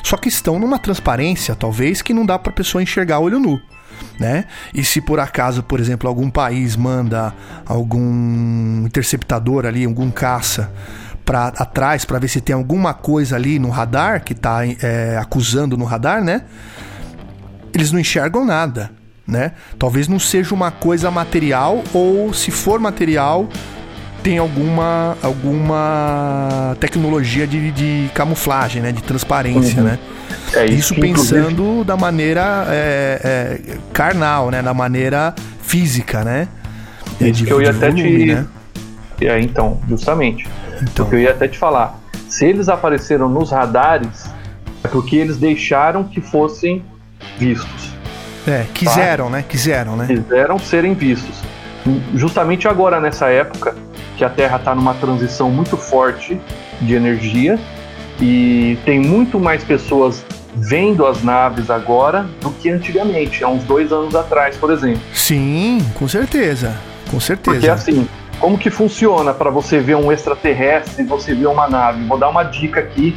só 0.00 0.16
que 0.16 0.28
estão 0.28 0.60
numa 0.60 0.78
transparência, 0.78 1.56
talvez, 1.56 2.02
que 2.02 2.14
não 2.14 2.24
dá 2.24 2.38
para 2.38 2.52
a 2.52 2.54
pessoa 2.54 2.80
enxergar 2.80 3.18
olho 3.18 3.40
nu 3.40 3.60
né? 4.18 4.44
E 4.72 4.84
se 4.84 5.00
por 5.00 5.18
acaso, 5.20 5.62
por 5.62 5.80
exemplo, 5.80 6.08
algum 6.08 6.30
país 6.30 6.76
manda 6.76 7.34
algum 7.66 8.84
interceptador 8.86 9.66
ali, 9.66 9.84
algum 9.84 10.10
caça 10.10 10.70
para 11.24 11.48
atrás 11.48 12.04
para 12.04 12.18
ver 12.18 12.28
se 12.28 12.40
tem 12.40 12.54
alguma 12.54 12.92
coisa 12.92 13.36
ali 13.36 13.58
no 13.58 13.70
radar 13.70 14.22
que 14.22 14.34
está 14.34 14.60
é, 14.66 15.16
acusando 15.18 15.76
no 15.76 15.84
radar, 15.84 16.22
né? 16.22 16.42
Eles 17.72 17.90
não 17.90 17.98
enxergam 17.98 18.44
nada, 18.44 18.90
né? 19.26 19.52
Talvez 19.78 20.06
não 20.06 20.18
seja 20.18 20.54
uma 20.54 20.70
coisa 20.70 21.10
material 21.10 21.82
ou 21.92 22.32
se 22.32 22.50
for 22.50 22.78
material 22.78 23.48
tem 24.22 24.38
alguma 24.38 25.16
alguma 25.22 26.76
tecnologia 26.80 27.46
de, 27.46 27.70
de 27.70 28.10
camuflagem, 28.14 28.80
né? 28.80 28.92
De 28.92 29.02
transparência, 29.02 29.78
uhum. 29.78 29.88
né? 29.88 29.98
É 30.52 30.66
isso, 30.66 30.92
isso 30.92 31.00
pensando 31.00 31.50
inclusive... 31.52 31.84
da 31.84 31.96
maneira 31.96 32.66
é, 32.68 33.20
é, 33.24 33.76
carnal, 33.92 34.50
né? 34.50 34.62
Da 34.62 34.74
maneira 34.74 35.34
física, 35.62 36.22
né? 36.22 36.48
É, 37.20 37.28
isso 37.28 37.40
de, 37.40 37.46
que 37.46 37.52
eu 37.52 37.62
ia 37.62 37.70
até 37.70 37.90
volume, 37.90 38.26
te... 38.26 38.34
Né? 38.34 38.46
É, 39.20 39.40
então, 39.40 39.80
justamente. 39.88 40.46
Então. 40.82 41.04
Porque 41.06 41.16
eu 41.16 41.20
ia 41.20 41.30
até 41.30 41.48
te 41.48 41.58
falar. 41.58 41.98
Se 42.28 42.44
eles 42.44 42.68
apareceram 42.68 43.28
nos 43.28 43.50
radares, 43.50 44.30
é 44.82 44.88
porque 44.88 45.16
eles 45.16 45.38
deixaram 45.38 46.04
que 46.04 46.20
fossem 46.20 46.84
vistos. 47.38 47.94
É, 48.46 48.66
quiseram, 48.74 49.26
tá? 49.26 49.30
né? 49.32 49.44
Quiseram, 49.48 49.96
né? 49.96 50.06
Quiseram 50.06 50.58
serem 50.58 50.94
vistos. 50.94 51.36
Justamente 52.14 52.68
agora, 52.68 53.00
nessa 53.00 53.28
época, 53.28 53.74
que 54.16 54.24
a 54.24 54.30
Terra 54.30 54.56
está 54.56 54.74
numa 54.74 54.94
transição 54.94 55.50
muito 55.50 55.76
forte 55.76 56.38
de 56.80 56.94
energia 56.94 57.58
e 58.20 58.78
tem 58.84 59.00
muito 59.00 59.40
mais 59.40 59.64
pessoas 59.64 60.24
vendo 60.54 61.06
as 61.06 61.22
naves 61.22 61.70
agora 61.70 62.26
do 62.40 62.50
que 62.50 62.70
antigamente, 62.70 63.42
há 63.42 63.48
uns 63.48 63.64
dois 63.64 63.92
anos 63.92 64.14
atrás, 64.14 64.56
por 64.56 64.70
exemplo. 64.70 65.02
Sim, 65.12 65.78
com 65.98 66.06
certeza. 66.06 66.76
Com 67.10 67.20
certeza. 67.20 67.56
Porque 67.56 67.68
assim, 67.68 68.08
como 68.40 68.58
que 68.58 68.70
funciona 68.70 69.32
para 69.32 69.50
você 69.50 69.78
ver 69.78 69.96
um 69.96 70.10
extraterrestre 70.12 71.02
e 71.02 71.06
você 71.06 71.34
ver 71.34 71.46
uma 71.46 71.68
nave? 71.68 72.04
Vou 72.06 72.18
dar 72.18 72.28
uma 72.28 72.42
dica 72.42 72.80
aqui, 72.80 73.14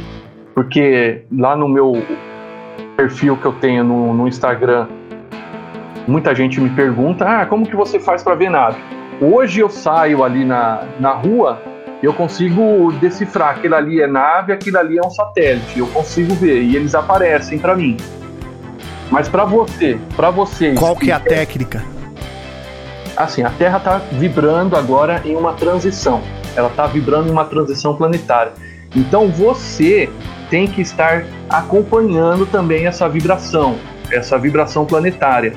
porque 0.54 1.22
lá 1.30 1.56
no 1.56 1.68
meu 1.68 2.02
perfil 2.96 3.36
que 3.36 3.44
eu 3.44 3.52
tenho 3.52 3.84
no, 3.84 4.12
no 4.12 4.28
Instagram, 4.28 4.88
muita 6.06 6.34
gente 6.34 6.60
me 6.60 6.70
pergunta: 6.70 7.24
ah, 7.24 7.46
como 7.46 7.66
que 7.66 7.76
você 7.76 7.98
faz 8.00 8.22
para 8.22 8.34
ver 8.34 8.50
nave? 8.50 8.78
Hoje 9.20 9.60
eu 9.60 9.68
saio 9.68 10.22
ali 10.22 10.44
na, 10.44 10.84
na 11.00 11.12
rua, 11.12 11.60
eu 12.02 12.14
consigo 12.14 12.92
decifrar 13.00 13.56
aquilo 13.56 13.74
ali 13.74 14.00
é 14.00 14.06
nave, 14.06 14.52
aquilo 14.52 14.78
ali 14.78 14.98
é 14.98 15.02
um 15.02 15.10
satélite. 15.10 15.78
Eu 15.78 15.86
consigo 15.88 16.34
ver 16.34 16.62
e 16.62 16.76
eles 16.76 16.94
aparecem 16.94 17.58
para 17.58 17.74
mim. 17.74 17.96
Mas 19.10 19.28
para 19.28 19.44
você, 19.44 19.98
para 20.14 20.30
vocês. 20.30 20.78
Qual 20.78 20.94
que 20.94 21.10
é 21.10 21.14
a 21.14 21.20
técnica? 21.20 21.84
Assim, 23.16 23.42
a 23.42 23.50
Terra 23.50 23.78
está 23.78 23.98
vibrando 24.12 24.76
agora 24.76 25.20
em 25.24 25.34
uma 25.34 25.54
transição. 25.54 26.22
Ela 26.54 26.68
está 26.68 26.86
vibrando 26.86 27.28
em 27.28 27.32
uma 27.32 27.44
transição 27.44 27.96
planetária. 27.96 28.52
Então 28.94 29.28
você 29.28 30.08
tem 30.48 30.68
que 30.68 30.80
estar 30.80 31.24
acompanhando 31.50 32.46
também 32.46 32.86
essa 32.86 33.08
vibração, 33.08 33.76
essa 34.12 34.38
vibração 34.38 34.84
planetária. 34.86 35.54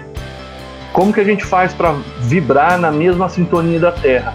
Como 0.92 1.14
que 1.14 1.20
a 1.20 1.24
gente 1.24 1.46
faz 1.46 1.74
para 1.74 1.94
vibrar 2.20 2.80
na 2.80 2.92
mesma 2.92 3.30
sintonia 3.30 3.80
da 3.80 3.92
Terra? 3.92 4.34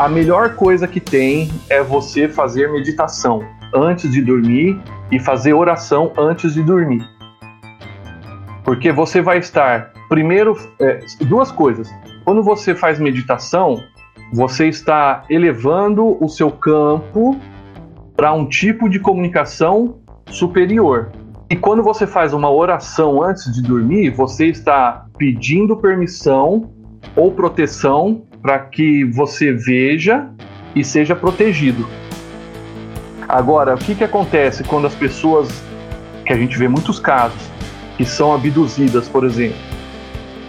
A 0.00 0.08
melhor 0.08 0.54
coisa 0.54 0.88
que 0.88 0.98
tem 0.98 1.50
é 1.68 1.82
você 1.82 2.26
fazer 2.26 2.72
meditação 2.72 3.44
antes 3.74 4.10
de 4.10 4.22
dormir 4.22 4.80
e 5.12 5.20
fazer 5.20 5.52
oração 5.52 6.10
antes 6.16 6.54
de 6.54 6.62
dormir. 6.62 7.06
Porque 8.64 8.92
você 8.92 9.20
vai 9.20 9.36
estar, 9.36 9.92
primeiro, 10.08 10.56
é, 10.80 11.00
duas 11.26 11.52
coisas. 11.52 11.90
Quando 12.24 12.42
você 12.42 12.74
faz 12.74 12.98
meditação, 12.98 13.78
você 14.32 14.68
está 14.68 15.22
elevando 15.28 16.16
o 16.18 16.30
seu 16.30 16.50
campo 16.50 17.38
para 18.16 18.32
um 18.32 18.48
tipo 18.48 18.88
de 18.88 18.98
comunicação 18.98 19.98
superior. 20.30 21.12
E 21.50 21.56
quando 21.56 21.82
você 21.82 22.06
faz 22.06 22.32
uma 22.32 22.50
oração 22.50 23.22
antes 23.22 23.52
de 23.52 23.60
dormir, 23.60 24.08
você 24.08 24.46
está 24.46 25.04
pedindo 25.18 25.76
permissão 25.76 26.70
ou 27.14 27.32
proteção 27.32 28.22
para 28.42 28.58
que 28.58 29.04
você 29.04 29.52
veja 29.52 30.28
e 30.74 30.84
seja 30.84 31.14
protegido. 31.14 31.86
Agora, 33.28 33.74
o 33.74 33.78
que, 33.78 33.94
que 33.94 34.04
acontece 34.04 34.64
quando 34.64 34.86
as 34.86 34.94
pessoas, 34.94 35.48
que 36.24 36.32
a 36.32 36.36
gente 36.36 36.56
vê 36.58 36.68
muitos 36.68 36.98
casos, 36.98 37.40
que 37.96 38.04
são 38.04 38.34
abduzidas, 38.34 39.08
por 39.08 39.24
exemplo, 39.24 39.58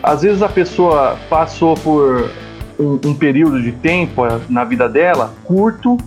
às 0.01 0.23
vezes 0.23 0.41
a 0.41 0.49
pessoa 0.49 1.17
passou 1.29 1.75
por 1.75 2.31
um, 2.79 2.99
um 3.05 3.13
período 3.13 3.61
de 3.61 3.71
tempo 3.71 4.25
eh, 4.25 4.39
na 4.49 4.63
vida 4.63 4.89
dela 4.89 5.33
curto 5.43 5.97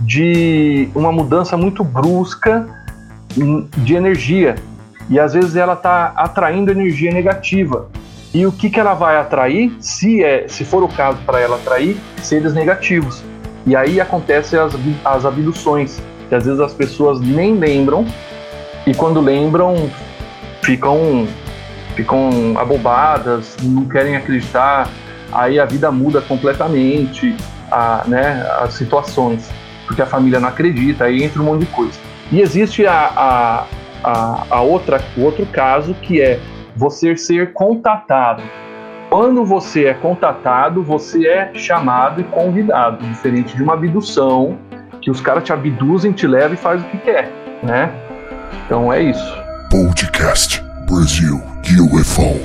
de 0.00 0.88
uma 0.94 1.12
mudança 1.12 1.56
muito 1.56 1.84
brusca 1.84 2.66
hum, 3.36 3.68
de 3.78 3.94
energia. 3.94 4.54
E 5.10 5.18
às 5.18 5.34
vezes 5.34 5.56
ela 5.56 5.74
está 5.74 6.12
atraindo 6.16 6.70
energia 6.70 7.12
negativa 7.12 7.88
e 8.34 8.46
o 8.46 8.52
que, 8.52 8.70
que 8.70 8.80
ela 8.80 8.94
vai 8.94 9.16
atrair 9.16 9.74
se 9.80 10.22
é 10.22 10.46
se 10.48 10.64
for 10.64 10.82
o 10.82 10.88
caso 10.88 11.18
para 11.26 11.40
ela 11.40 11.56
atrair 11.56 11.96
seres 12.22 12.54
negativos 12.54 13.22
e 13.66 13.76
aí 13.76 14.00
acontecem 14.00 14.58
as, 14.58 14.72
as 15.04 15.24
abduções 15.24 16.00
que 16.28 16.34
às 16.34 16.44
vezes 16.44 16.60
as 16.60 16.72
pessoas 16.72 17.20
nem 17.20 17.56
lembram 17.56 18.06
e 18.86 18.94
quando 18.94 19.20
lembram 19.20 19.90
ficam 20.62 21.26
ficam 21.94 22.54
abobadas, 22.56 23.56
não 23.62 23.84
querem 23.84 24.16
acreditar, 24.16 24.88
aí 25.30 25.58
a 25.58 25.64
vida 25.64 25.90
muda 25.90 26.20
completamente, 26.20 27.36
a, 27.70 28.04
né, 28.06 28.46
as 28.60 28.74
situações, 28.74 29.50
porque 29.86 30.02
a 30.02 30.06
família 30.06 30.40
não 30.40 30.48
acredita, 30.48 31.04
aí 31.04 31.22
entra 31.22 31.40
um 31.40 31.44
monte 31.44 31.60
de 31.60 31.66
coisa. 31.66 31.98
E 32.30 32.40
existe 32.40 32.86
a, 32.86 33.12
a, 33.16 33.66
a, 34.02 34.46
a 34.50 34.60
outra, 34.62 35.02
o 35.16 35.22
outro 35.22 35.46
caso 35.46 35.94
que 35.94 36.20
é 36.20 36.40
você 36.76 37.16
ser 37.16 37.52
contatado. 37.52 38.42
Quando 39.10 39.44
você 39.44 39.86
é 39.86 39.94
contatado, 39.94 40.82
você 40.82 41.26
é 41.26 41.52
chamado 41.54 42.20
e 42.20 42.24
convidado, 42.24 43.06
diferente 43.06 43.54
de 43.54 43.62
uma 43.62 43.74
abdução, 43.74 44.58
que 45.00 45.10
os 45.10 45.20
caras 45.20 45.44
te 45.44 45.52
abduzem, 45.52 46.12
te 46.12 46.26
levam 46.26 46.54
e 46.54 46.56
faz 46.56 46.80
o 46.82 46.84
que 46.86 46.98
quer, 46.98 47.30
né? 47.62 47.92
Então 48.64 48.92
é 48.92 49.02
isso. 49.02 49.36
Podcast 49.70 50.62
Brasil 50.86 51.52
UFO. 51.80 52.40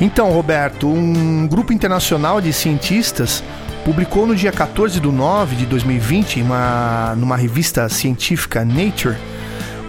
Então, 0.00 0.30
Roberto, 0.30 0.88
um 0.88 1.46
grupo 1.46 1.72
internacional 1.72 2.40
de 2.40 2.52
cientistas 2.52 3.42
publicou 3.84 4.26
no 4.26 4.34
dia 4.34 4.52
14 4.52 5.00
de 5.00 5.08
9 5.08 5.56
de 5.56 5.64
2020, 5.66 6.42
uma, 6.42 7.14
numa 7.16 7.36
revista 7.36 7.88
científica 7.88 8.64
Nature, 8.64 9.16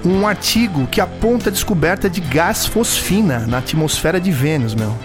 um 0.08 0.28
artigo 0.28 0.88
que 0.88 1.02
aponta 1.02 1.50
a 1.50 1.52
descoberta 1.52 2.10
de 2.10 2.22
gás 2.22 2.66
fosfina 2.66 3.46
na 3.48 3.60
atmosfera 3.60 4.20
de 4.20 4.32
Vênus, 4.32 4.74
meu. 4.74 4.96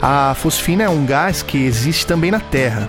A 0.00 0.34
fosfina 0.34 0.84
é 0.84 0.88
um 0.88 1.04
gás 1.04 1.42
que 1.42 1.58
existe 1.58 2.06
também 2.06 2.30
na 2.30 2.40
Terra. 2.40 2.88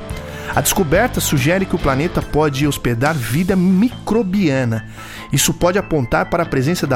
A 0.56 0.62
descoberta 0.62 1.20
sugere 1.20 1.66
que 1.66 1.76
o 1.76 1.80
planeta 1.80 2.22
pode 2.22 2.66
hospedar 2.66 3.14
vida 3.14 3.56
microbiana 3.56 4.86
isso 5.32 5.54
pode 5.54 5.78
apontar 5.78 6.26
para 6.28 6.44
a 6.44 6.46
presença 6.46 6.88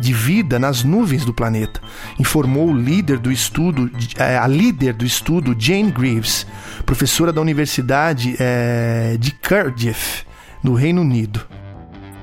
de 0.00 0.12
vida 0.14 0.58
nas 0.58 0.82
nuvens 0.82 1.24
do 1.24 1.34
planeta, 1.34 1.80
informou 2.18 2.70
o 2.70 2.76
líder 2.76 3.18
do 3.18 3.30
estudo, 3.30 3.90
é, 4.16 4.38
a 4.38 4.46
líder 4.46 4.94
do 4.94 5.04
estudo, 5.04 5.54
Jane 5.58 5.90
Greaves, 5.90 6.46
professora 6.86 7.32
da 7.32 7.40
Universidade 7.40 8.34
é, 8.40 9.16
de 9.20 9.32
Cardiff, 9.32 10.24
no 10.62 10.74
Reino 10.74 11.02
Unido. 11.02 11.46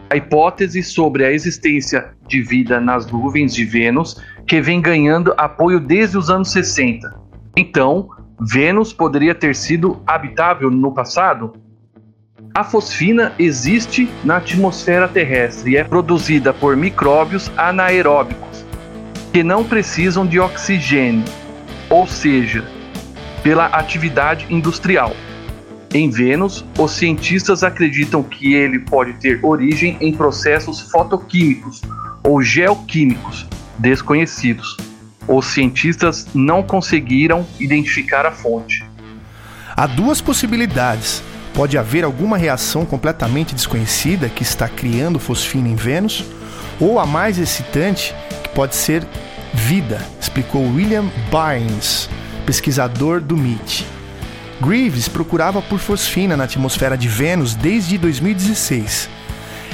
A 0.10 0.16
hipótese 0.16 0.82
sobre 0.82 1.24
a 1.24 1.32
existência 1.32 2.10
de 2.28 2.42
vida 2.42 2.80
nas 2.80 3.06
nuvens 3.06 3.54
de 3.54 3.64
Vênus 3.64 4.20
que 4.48 4.60
vem 4.60 4.82
ganhando 4.82 5.34
apoio 5.38 5.80
desde 5.80 6.18
os 6.18 6.30
anos 6.30 6.52
60. 6.52 7.14
Então, 7.56 8.10
Vênus 8.42 8.92
poderia 8.92 9.36
ter 9.36 9.56
sido 9.56 10.02
habitável 10.08 10.72
no 10.72 10.92
passado? 10.92 11.54
A 12.56 12.64
fosfina 12.64 13.34
existe 13.38 14.10
na 14.24 14.38
atmosfera 14.38 15.08
terrestre 15.08 15.74
e 15.74 15.78
é 15.78 15.84
produzida 15.84 16.52
por 16.52 16.76
micróbios 16.76 17.52
anaeróbicos 17.56 18.66
que 19.32 19.44
não 19.44 19.64
precisam 19.64 20.26
de 20.26 20.40
oxigênio, 20.40 21.24
ou 21.90 22.08
seja, 22.08 22.66
pela 23.44 23.68
atividade 23.68 24.48
industrial. 24.50 25.16
Em 25.94 26.10
Vênus, 26.10 26.64
os 26.78 26.92
cientistas 26.92 27.64
acreditam 27.64 28.22
que 28.22 28.54
ele 28.54 28.80
pode 28.80 29.14
ter 29.14 29.40
origem 29.44 29.98
em 30.00 30.14
processos 30.14 30.82
fotoquímicos 30.82 31.82
ou 32.24 32.42
geoquímicos 32.42 33.48
desconhecidos. 33.78 34.78
Os 35.28 35.48
cientistas 35.48 36.28
não 36.34 36.62
conseguiram 36.62 37.46
identificar 37.60 38.26
a 38.26 38.32
fonte. 38.32 38.86
Há 39.76 39.88
duas 39.88 40.22
possibilidades 40.22 41.24
Pode 41.54 41.78
haver 41.78 42.04
alguma 42.04 42.38
reação 42.38 42.86
completamente 42.86 43.54
desconhecida 43.54 44.30
que 44.30 44.44
está 44.44 44.70
criando 44.70 45.20
fosfina 45.20 45.68
em 45.68 45.76
Vênus, 45.76 46.24
ou 46.80 47.00
a 47.00 47.06
mais 47.06 47.38
excitante, 47.38 48.16
que 48.44 48.50
pode 48.50 48.76
ser 48.76 49.06
vida, 49.54 50.02
explicou 50.22 50.62
William 50.62 51.06
Barnes, 51.30 52.10
pesquisador 52.46 53.20
do 53.20 53.36
MIT. 53.36 53.86
Greaves 54.62 55.08
procurava 55.08 55.62
por 55.62 55.80
fosfina 55.80 56.36
na 56.36 56.44
atmosfera 56.44 56.98
de 56.98 57.08
Vênus 57.08 57.56
desde 57.56 57.98
2016. 57.98 59.10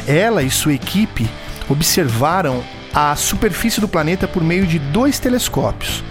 Ela 0.08 0.44
e 0.44 0.50
sua 0.50 0.74
equipe 0.74 1.30
observaram 1.70 2.64
a 2.94 3.16
superfície 3.16 3.82
do 3.82 3.88
planeta 3.88 4.28
por 4.28 4.44
meio 4.44 4.66
de 4.66 4.80
dois 4.80 5.20
telescópios, 5.20 6.04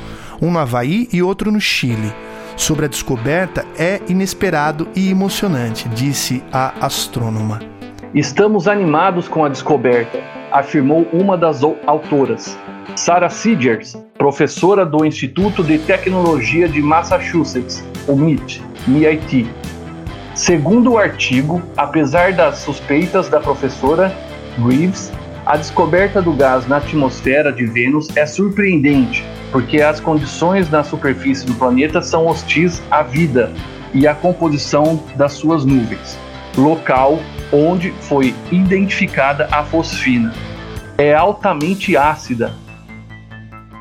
um 0.43 0.51
no 0.51 0.59
Havaí 0.59 1.09
e 1.13 1.23
outro 1.23 1.51
no 1.51 1.61
Chile 1.61 2.13
sobre 2.57 2.85
a 2.85 2.89
descoberta 2.89 3.65
é 3.79 4.01
inesperado 4.09 4.89
e 4.95 5.11
emocionante, 5.11 5.89
disse 5.89 6.43
a 6.53 6.87
astrônoma. 6.87 7.61
Estamos 8.15 8.69
animados 8.69 9.27
com 9.27 9.45
a 9.45 9.49
descoberta, 9.49 10.19
afirmou 10.53 11.07
uma 11.13 11.37
das 11.37 11.63
autoras, 11.87 12.57
Sarah 12.97 13.29
Sigers, 13.29 13.97
professora 14.17 14.85
do 14.85 15.05
Instituto 15.05 15.63
de 15.63 15.79
Tecnologia 15.79 16.69
de 16.69 16.81
Massachusetts, 16.81 17.85
o 18.07 18.13
MIT, 18.13 18.63
MIT. 18.87 19.47
Segundo 20.35 20.93
o 20.93 20.99
artigo, 20.99 21.63
apesar 21.77 22.33
das 22.33 22.59
suspeitas 22.59 23.29
da 23.29 23.41
professora 23.41 24.15
Greaves, 24.59 25.13
a 25.47 25.57
descoberta 25.57 26.23
do 26.23 26.33
gás 26.33 26.67
na 26.67 26.79
atmosfera 26.79 27.53
de 27.53 27.67
Vênus 27.67 28.09
é 28.17 28.27
surpreendente 28.27 29.25
porque 29.55 29.81
as 29.81 30.01
condições 30.01 30.69
na 30.69 30.83
superfície 30.83 31.47
do 31.47 31.55
planeta 31.55 32.03
são 32.03 32.27
hostis 32.27 32.83
à 32.91 33.05
vida 33.05 33.53
e 33.95 34.05
à 34.05 34.13
composição 34.13 35.01
das 35.15 35.35
suas 35.35 35.65
nuvens. 35.65 36.19
local 36.57 37.21
onde 37.53 37.93
foi 38.01 38.35
identificada 38.51 39.49
a 39.53 39.63
fosfina. 39.63 40.33
É 40.99 41.15
altamente 41.15 41.97
ácida. 41.97 42.53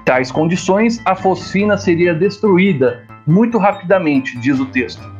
Tais 0.05 0.31
condições, 0.31 1.01
a 1.05 1.15
fosfina 1.15 1.77
seria 1.77 2.13
destruída 2.13 3.03
muito 3.25 3.57
rapidamente, 3.57 4.37
diz 4.39 4.59
o 4.59 4.65
texto. 4.65 5.13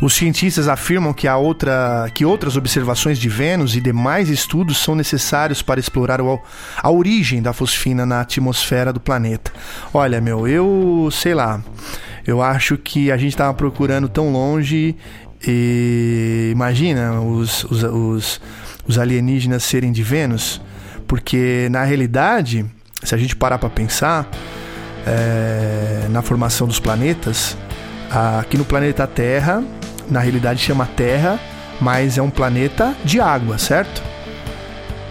Os 0.00 0.14
cientistas 0.14 0.68
afirmam 0.68 1.12
que, 1.12 1.26
há 1.26 1.36
outra, 1.36 2.08
que 2.14 2.24
outras 2.24 2.56
observações 2.56 3.18
de 3.18 3.28
Vênus 3.28 3.74
e 3.74 3.80
demais 3.80 4.28
estudos 4.28 4.78
são 4.78 4.94
necessários 4.94 5.62
para 5.62 5.80
explorar 5.80 6.20
o, 6.20 6.40
a 6.82 6.90
origem 6.90 7.42
da 7.42 7.52
fosfina 7.52 8.06
na 8.06 8.20
atmosfera 8.20 8.92
do 8.92 9.00
planeta. 9.00 9.52
Olha, 9.92 10.20
meu, 10.20 10.46
eu 10.46 11.08
sei 11.10 11.34
lá. 11.34 11.60
Eu 12.26 12.42
acho 12.42 12.76
que 12.76 13.10
a 13.10 13.16
gente 13.16 13.32
estava 13.32 13.54
procurando 13.54 14.08
tão 14.08 14.32
longe 14.32 14.96
e 15.46 16.50
imagina 16.52 17.20
os, 17.20 17.64
os, 17.64 17.82
os, 17.84 18.40
os 18.86 18.98
alienígenas 18.98 19.62
serem 19.62 19.92
de 19.92 20.02
Vênus, 20.02 20.60
porque 21.06 21.68
na 21.70 21.84
realidade, 21.84 22.66
se 23.02 23.14
a 23.14 23.18
gente 23.18 23.36
parar 23.36 23.58
para 23.58 23.70
pensar 23.70 24.28
é, 25.06 26.06
na 26.10 26.22
formação 26.22 26.66
dos 26.66 26.80
planetas, 26.80 27.56
aqui 28.40 28.56
no 28.56 28.64
planeta 28.64 29.06
Terra, 29.06 29.62
na 30.08 30.20
realidade 30.20 30.60
chama 30.60 30.86
Terra, 30.96 31.38
mas 31.80 32.18
é 32.18 32.22
um 32.22 32.30
planeta 32.30 32.94
de 33.04 33.20
água, 33.20 33.58
certo? 33.58 34.02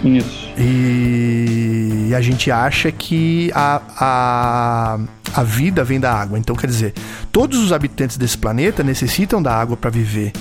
Isso. 0.04 0.54
E, 0.58 2.12
a 2.16 2.22
gente 2.22 2.50
acha 2.50 2.92
que 2.92 3.52
a, 3.54 3.82
a, 3.98 5.00
a 5.34 5.44
vida 5.44 5.84
vem 5.84 6.00
da 6.00 6.14
água. 6.14 6.40
Então, 6.40 6.56
quer 6.56 6.68
dizer, 6.68 6.94
todos 7.32 7.60
os 7.60 7.74
habitantes 7.74 8.18
desse 8.18 8.38
planeta 8.38 8.84
necessitam 8.84 9.42
da 9.42 9.54
água 9.54 9.76
para 9.76 9.90
viver. 9.90 10.32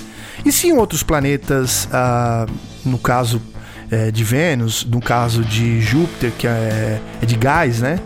E 0.45 0.51
se 0.51 0.67
em 0.67 0.73
outros 0.73 1.03
planetas, 1.03 1.87
ah, 1.91 2.45
no 2.85 2.97
caso 2.97 3.41
é, 3.91 4.11
de 4.11 4.23
Vênus, 4.23 4.85
no 4.85 4.99
caso 4.99 5.43
de 5.43 5.81
Júpiter, 5.81 6.31
que 6.37 6.47
é, 6.47 6.99
é 7.21 7.25
de 7.25 7.35
gás, 7.35 7.81
né? 7.81 7.99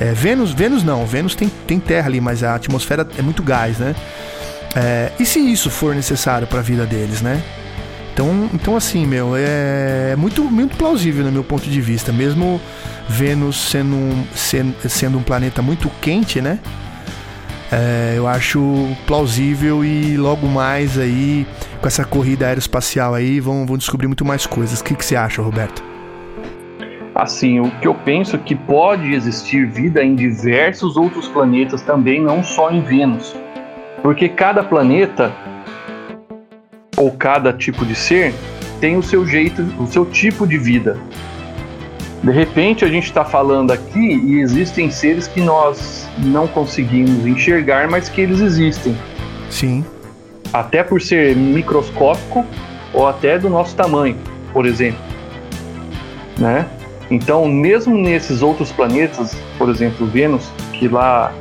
É, 0.00 0.12
Vênus, 0.12 0.52
Vênus 0.52 0.82
não, 0.82 1.04
Vênus 1.06 1.34
tem, 1.34 1.50
tem 1.66 1.78
terra 1.78 2.08
ali, 2.08 2.20
mas 2.20 2.42
a 2.42 2.54
atmosfera 2.54 3.06
é 3.18 3.22
muito 3.22 3.42
gás, 3.42 3.78
né? 3.78 3.94
É, 4.74 5.12
e 5.18 5.26
se 5.26 5.38
isso 5.40 5.68
for 5.68 5.94
necessário 5.94 6.46
para 6.46 6.60
a 6.60 6.62
vida 6.62 6.86
deles, 6.86 7.20
né? 7.20 7.42
Então, 8.12 8.50
então 8.52 8.76
assim, 8.76 9.06
meu, 9.06 9.34
é 9.36 10.14
muito, 10.16 10.44
muito 10.44 10.76
plausível 10.76 11.24
no 11.24 11.32
meu 11.32 11.44
ponto 11.44 11.68
de 11.68 11.80
vista, 11.80 12.12
mesmo 12.12 12.60
Vênus 13.08 13.70
sendo 13.70 14.26
sendo, 14.34 14.74
sendo 14.88 15.18
um 15.18 15.22
planeta 15.22 15.62
muito 15.62 15.90
quente, 16.00 16.40
né? 16.40 16.58
É, 17.72 18.14
eu 18.16 18.26
acho 18.26 18.60
plausível 19.06 19.84
e 19.84 20.16
logo 20.16 20.46
mais 20.48 20.98
aí, 20.98 21.46
com 21.80 21.86
essa 21.86 22.04
corrida 22.04 22.46
aeroespacial 22.46 23.14
aí, 23.14 23.38
vão, 23.38 23.64
vão 23.64 23.76
descobrir 23.76 24.08
muito 24.08 24.24
mais 24.24 24.44
coisas. 24.44 24.80
O 24.80 24.84
que, 24.84 24.94
que 24.94 25.04
você 25.04 25.14
acha, 25.14 25.40
Roberto? 25.40 25.82
Assim, 27.14 27.60
o 27.60 27.70
que 27.80 27.86
eu 27.86 27.94
penso 27.94 28.34
é 28.34 28.38
que 28.38 28.54
pode 28.54 29.12
existir 29.12 29.66
vida 29.66 30.02
em 30.02 30.14
diversos 30.14 30.96
outros 30.96 31.28
planetas 31.28 31.82
também, 31.82 32.20
não 32.20 32.42
só 32.42 32.70
em 32.70 32.80
Vênus. 32.80 33.36
Porque 34.02 34.28
cada 34.28 34.64
planeta 34.64 35.32
ou 36.96 37.12
cada 37.12 37.52
tipo 37.52 37.84
de 37.84 37.94
ser 37.94 38.34
tem 38.80 38.96
o 38.96 39.02
seu 39.02 39.26
jeito, 39.26 39.62
o 39.78 39.86
seu 39.86 40.06
tipo 40.06 40.46
de 40.46 40.56
vida. 40.56 40.96
De 42.22 42.30
repente 42.30 42.84
a 42.84 42.88
gente 42.88 43.04
está 43.04 43.24
falando 43.24 43.72
aqui 43.72 43.98
e 43.98 44.40
existem 44.40 44.90
seres 44.90 45.26
que 45.26 45.40
nós 45.40 46.08
não 46.18 46.46
conseguimos 46.46 47.26
enxergar, 47.26 47.88
mas 47.88 48.08
que 48.08 48.20
eles 48.20 48.40
existem. 48.40 48.96
Sim. 49.48 49.84
Até 50.52 50.82
por 50.82 51.00
ser 51.00 51.34
microscópico 51.34 52.44
ou 52.92 53.06
até 53.08 53.38
do 53.38 53.48
nosso 53.48 53.74
tamanho, 53.74 54.16
por 54.52 54.66
exemplo. 54.66 55.00
Né? 56.38 56.66
Então, 57.10 57.48
mesmo 57.48 57.96
nesses 57.96 58.42
outros 58.42 58.70
planetas, 58.70 59.34
por 59.56 59.68
exemplo, 59.68 60.06
Vênus, 60.06 60.52
que 60.72 60.88
lá 60.88 61.32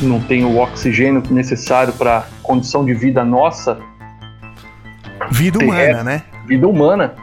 não 0.00 0.20
tem 0.20 0.44
o 0.44 0.58
oxigênio 0.58 1.22
necessário 1.30 1.92
para 1.92 2.18
a 2.18 2.24
condição 2.42 2.84
de 2.84 2.94
vida 2.94 3.24
nossa. 3.24 3.78
Vida 5.30 5.58
humana, 5.58 6.02
né? 6.02 6.22
Vida 6.46 6.66
humana. 6.66 7.14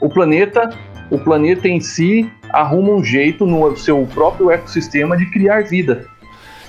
O 0.00 0.08
planeta, 0.08 0.70
o 1.10 1.18
planeta 1.18 1.68
em 1.68 1.80
si 1.80 2.30
arruma 2.50 2.92
um 2.92 3.04
jeito 3.04 3.44
no 3.46 3.76
seu 3.76 4.06
próprio 4.06 4.50
ecossistema 4.50 5.16
de 5.16 5.26
criar 5.30 5.64
vida. 5.64 6.06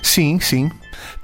Sim, 0.02 0.38
sim. 0.40 0.70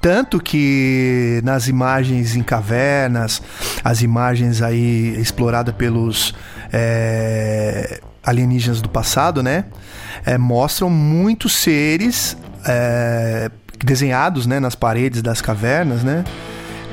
Tanto 0.01 0.39
que 0.39 1.41
nas 1.43 1.67
imagens 1.67 2.35
em 2.35 2.41
cavernas, 2.41 3.41
as 3.83 4.01
imagens 4.01 4.61
aí 4.61 5.15
exploradas 5.19 5.75
pelos 5.75 6.33
é, 6.71 7.99
alienígenas 8.23 8.81
do 8.81 8.87
passado, 8.87 9.43
né? 9.43 9.65
É, 10.25 10.37
mostram 10.37 10.89
muitos 10.89 11.53
seres 11.57 12.37
é, 12.65 13.51
desenhados 13.83 14.45
né, 14.45 14.59
nas 14.59 14.75
paredes 14.75 15.21
das 15.21 15.41
cavernas, 15.41 16.03
né? 16.03 16.23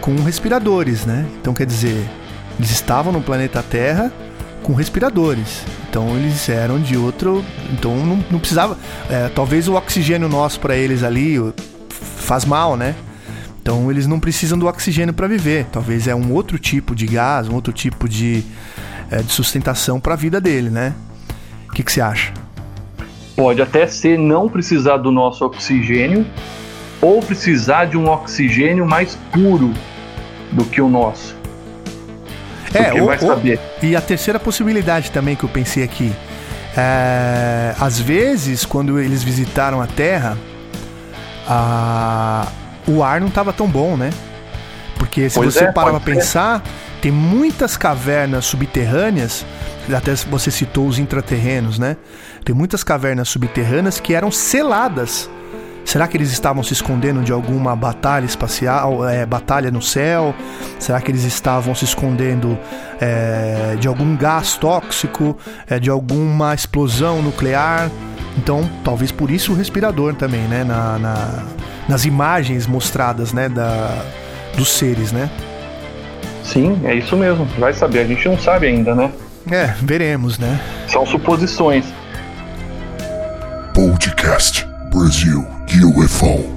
Com 0.01 0.17
respiradores, 0.17 1.07
né? 1.07 1.25
Então 1.41 1.55
quer 1.55 1.67
dizer, 1.67 2.05
eles 2.59 2.71
estavam 2.71 3.13
no 3.13 3.21
planeta 3.21 3.63
Terra 3.63 4.13
com 4.67 4.75
respiradores. 4.75 5.65
Então 5.89 6.17
eles 6.17 6.49
eram 6.49 6.81
de 6.81 6.97
outro. 6.97 7.45
Então 7.73 7.97
não, 8.05 8.17
não 8.29 8.39
precisava. 8.41 8.77
É, 9.09 9.29
talvez 9.29 9.69
o 9.69 9.75
oxigênio 9.75 10.29
nosso 10.29 10.59
para 10.59 10.77
eles 10.77 11.05
ali 11.05 11.37
faz 11.89 12.45
mal, 12.45 12.77
né? 12.77 12.97
Então 13.63 13.89
eles 13.91 14.09
não 14.09 14.19
precisam 14.19 14.59
do 14.59 14.67
oxigênio 14.67 15.15
para 15.15 15.29
viver. 15.29 15.67
Talvez 15.71 16.09
é 16.09 16.15
um 16.17 16.33
outro 16.33 16.59
tipo 16.59 16.97
de 16.97 17.07
gás, 17.07 17.49
um 17.49 17.55
outro 17.55 17.73
tipo 17.73 18.09
de, 18.09 18.43
é, 19.09 19.23
de 19.23 19.33
sustentação 19.33 20.01
para 20.01 20.15
a 20.15 20.17
vida 20.17 20.41
dele, 20.41 20.69
né? 20.69 20.95
O 21.69 21.73
que, 21.73 21.85
que 21.85 21.93
você 21.93 22.01
acha? 22.01 22.33
Pode 23.37 23.63
até 23.63 23.87
ser 23.87 24.19
não 24.19 24.49
precisar 24.49 24.97
do 24.97 25.13
nosso 25.13 25.45
oxigênio 25.45 26.27
ou 27.01 27.23
precisar 27.23 27.85
de 27.85 27.97
um 27.97 28.09
oxigênio 28.09 28.85
mais 28.85 29.17
puro 29.31 29.73
do 30.51 30.65
que 30.65 30.81
o 30.81 30.89
nosso. 30.89 31.37
É, 32.77 33.01
ou, 33.01 33.07
vai 33.07 33.19
saber. 33.19 33.59
Ou, 33.83 33.89
e 33.89 33.97
a 33.97 34.01
terceira 34.01 34.39
possibilidade 34.39 35.11
também 35.11 35.35
que 35.35 35.45
eu 35.45 35.49
pensei 35.49 35.83
aqui. 35.83 36.13
É, 36.77 37.75
às 37.81 37.99
vezes, 37.99 38.65
quando 38.65 38.99
eles 39.01 39.23
visitaram 39.23 39.81
a 39.81 39.87
Terra, 39.87 40.37
a, 41.49 42.47
o 42.87 43.03
ar 43.03 43.21
não 43.21 43.29
estava 43.29 43.53
tão 43.53 43.67
bom, 43.67 43.97
né? 43.97 44.11
Porque 44.99 45.29
se 45.29 45.37
pois 45.37 45.55
você 45.55 45.65
é, 45.65 45.73
parar 45.73 45.91
pra 45.93 46.01
pensar, 46.01 46.63
tem 47.01 47.13
muitas 47.13 47.77
cavernas 47.77 48.45
subterrâneas, 48.47 49.47
até 49.95 50.15
você 50.15 50.51
citou 50.51 50.87
os 50.87 50.99
intraterrenos, 50.99 51.79
né? 51.79 51.97
Tem 52.45 52.55
muitas 52.55 52.83
cavernas 52.83 53.29
subterrâneas 53.29 54.01
que 54.01 54.15
eram 54.15 54.31
seladas. 54.31 55.31
Será 55.87 56.09
que 56.09 56.17
eles 56.17 56.33
estavam 56.33 56.65
se 56.65 56.73
escondendo 56.73 57.23
de 57.23 57.31
alguma 57.31 57.77
batalha 57.77 58.27
espacial, 58.27 59.09
é, 59.09 59.25
batalha 59.25 59.71
no 59.71 59.81
céu? 59.81 60.35
Será 60.81 61.01
que 61.01 61.13
eles 61.13 61.23
estavam 61.23 61.77
se 61.77 61.85
escondendo 61.85 62.59
é, 63.01 63.77
de 63.79 63.87
algum 63.87 64.17
gás 64.17 64.57
tóxico, 64.57 65.39
é, 65.71 65.79
de 65.79 65.89
alguma 65.89 66.53
explosão 66.53 67.23
nuclear? 67.23 67.89
Então, 68.37 68.69
talvez 68.85 69.13
por 69.13 69.31
isso 69.31 69.53
o 69.53 69.55
respirador 69.55 70.13
também, 70.15 70.43
né? 70.49 70.65
Na, 70.65 70.99
na, 70.99 71.45
nas 71.89 72.05
imagens 72.05 72.67
mostradas, 72.67 73.33
né? 73.33 73.49
Da, 73.49 74.05
dos 74.57 74.69
seres, 74.69 75.13
né? 75.13 75.31
Sim, 76.43 76.81
é 76.83 76.97
isso 76.97 77.17
mesmo. 77.17 77.45
Vai 77.59 77.73
saber, 77.73 78.01
a 78.01 78.05
gente 78.05 78.29
não 78.29 78.37
sabe 78.37 78.67
ainda, 78.67 78.93
né? 78.93 79.13
É, 79.49 79.67
veremos, 79.81 80.37
né? 80.37 80.61
São 80.89 81.07
suposições. 81.07 81.85
Podcast 83.73 84.67
Brasil 84.91 85.56
UFO. 85.75 86.57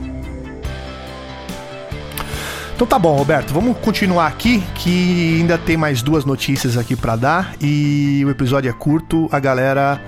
Então 2.75 2.87
tá 2.87 2.97
bom, 2.97 3.17
Roberto, 3.17 3.53
vamos 3.53 3.77
continuar 3.79 4.27
aqui 4.27 4.63
que 4.75 5.39
ainda 5.39 5.57
tem 5.57 5.75
mais 5.75 6.01
duas 6.01 6.23
notícias 6.23 6.77
aqui 6.77 6.95
para 6.95 7.17
dar 7.17 7.53
e 7.59 8.23
o 8.25 8.29
episódio 8.29 8.69
é 8.69 8.73
curto, 8.73 9.27
a 9.31 9.39
galera 9.39 10.01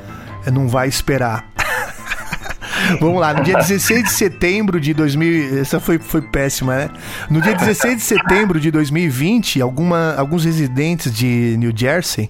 não 0.54 0.70
vai 0.70 0.88
esperar. 0.88 1.50
Vamos 3.00 3.20
lá, 3.20 3.34
no 3.34 3.44
dia 3.44 3.58
16 3.58 4.04
de 4.04 4.10
setembro 4.10 4.80
de 4.80 4.94
2000, 4.94 5.60
essa 5.60 5.80
foi, 5.80 6.00
foi 6.00 6.22
péssima, 6.22 6.76
né? 6.76 6.90
No 7.30 7.42
dia 7.42 7.54
16 7.54 7.98
de 7.98 8.04
setembro 8.04 8.60
de 8.60 8.72
2020, 8.72 9.62
alguma, 9.62 10.16
alguns 10.16 10.46
residentes 10.46 11.14
de 11.14 11.56
New 11.58 11.72
Jersey 11.76 12.30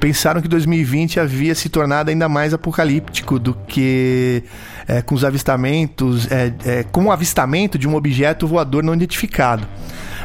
pensaram 0.00 0.42
que 0.42 0.48
2020 0.48 1.20
havia 1.20 1.54
se 1.54 1.68
tornado 1.68 2.10
ainda 2.10 2.28
mais 2.28 2.52
apocalíptico 2.52 3.38
do 3.38 3.54
que 3.66 4.42
é, 4.86 5.02
com 5.02 5.14
os 5.14 5.24
avistamentos, 5.24 6.30
é, 6.30 6.52
é, 6.64 6.82
com 6.84 7.06
o 7.06 7.12
avistamento 7.12 7.78
de 7.78 7.88
um 7.88 7.94
objeto 7.94 8.46
voador 8.46 8.82
não 8.82 8.94
identificado. 8.94 9.66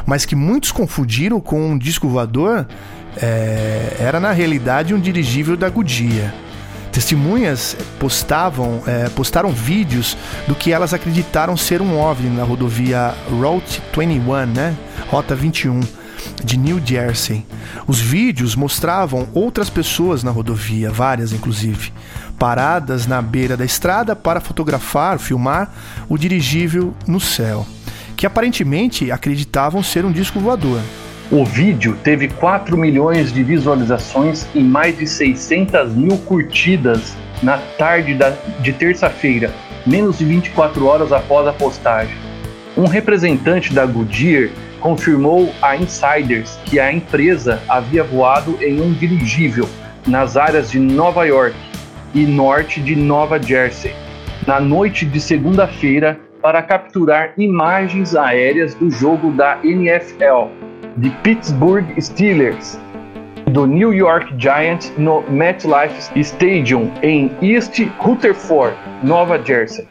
Mas 0.06 0.24
que 0.24 0.34
muitos 0.34 0.72
confundiram 0.72 1.40
com 1.40 1.70
um 1.70 1.78
disco 1.78 2.08
voador, 2.08 2.66
é, 3.16 3.96
era 3.98 4.20
na 4.20 4.32
realidade 4.32 4.94
um 4.94 5.00
dirigível 5.00 5.56
da 5.56 5.68
Goodyear. 5.68 6.32
Testemunhas 6.92 7.76
postavam, 8.00 8.82
é, 8.86 9.08
postaram 9.10 9.50
vídeos 9.50 10.16
do 10.48 10.54
que 10.54 10.72
elas 10.72 10.92
acreditaram 10.92 11.56
ser 11.56 11.80
um 11.80 11.96
OVNI 11.96 12.30
na 12.30 12.42
rodovia 12.42 13.14
Route 13.30 13.80
21, 13.96 14.46
né? 14.46 14.76
Rota 15.08 15.34
21 15.36 15.99
de 16.44 16.56
New 16.56 16.80
Jersey. 16.84 17.44
Os 17.86 18.00
vídeos 18.00 18.54
mostravam 18.54 19.28
outras 19.34 19.70
pessoas 19.70 20.22
na 20.22 20.30
rodovia, 20.30 20.90
várias 20.90 21.32
inclusive, 21.32 21.92
paradas 22.38 23.06
na 23.06 23.20
beira 23.20 23.56
da 23.56 23.64
estrada 23.64 24.16
para 24.16 24.40
fotografar, 24.40 25.18
filmar 25.18 25.72
o 26.08 26.16
dirigível 26.16 26.94
no 27.06 27.20
céu, 27.20 27.66
que 28.16 28.26
aparentemente 28.26 29.10
acreditavam 29.10 29.82
ser 29.82 30.04
um 30.04 30.12
disco 30.12 30.40
voador. 30.40 30.80
O 31.30 31.44
vídeo 31.44 31.96
teve 32.02 32.26
4 32.26 32.76
milhões 32.76 33.32
de 33.32 33.44
visualizações 33.44 34.46
e 34.52 34.60
mais 34.60 34.98
de 34.98 35.06
600 35.06 35.94
mil 35.94 36.18
curtidas 36.18 37.14
na 37.42 37.56
tarde 37.56 38.18
de 38.60 38.72
terça-feira, 38.72 39.54
menos 39.86 40.18
de 40.18 40.24
24 40.24 40.84
horas 40.86 41.12
após 41.12 41.46
a 41.46 41.52
postagem. 41.52 42.16
Um 42.76 42.86
representante 42.86 43.72
da 43.72 43.86
Goodyear 43.86 44.50
confirmou 44.80 45.52
a 45.62 45.76
Insiders 45.76 46.58
que 46.64 46.80
a 46.80 46.92
empresa 46.92 47.62
havia 47.68 48.02
voado 48.02 48.58
em 48.60 48.80
um 48.80 48.92
dirigível 48.92 49.68
nas 50.06 50.36
áreas 50.36 50.70
de 50.70 50.78
Nova 50.78 51.24
York 51.24 51.56
e 52.14 52.26
norte 52.26 52.80
de 52.80 52.96
Nova 52.96 53.40
Jersey 53.40 53.94
na 54.46 54.58
noite 54.58 55.04
de 55.04 55.20
segunda-feira 55.20 56.18
para 56.42 56.62
capturar 56.62 57.34
imagens 57.36 58.16
aéreas 58.16 58.74
do 58.74 58.90
jogo 58.90 59.30
da 59.32 59.58
NFL 59.62 60.48
de 60.96 61.10
Pittsburgh 61.22 61.86
Steelers 62.00 62.78
do 63.50 63.66
New 63.66 63.92
York 63.92 64.32
Giants 64.38 64.92
no 64.96 65.22
MetLife 65.22 66.18
Stadium 66.20 66.90
em 67.02 67.30
East 67.42 67.80
Rutherford, 67.98 68.76
Nova 69.02 69.42
Jersey. 69.42 69.86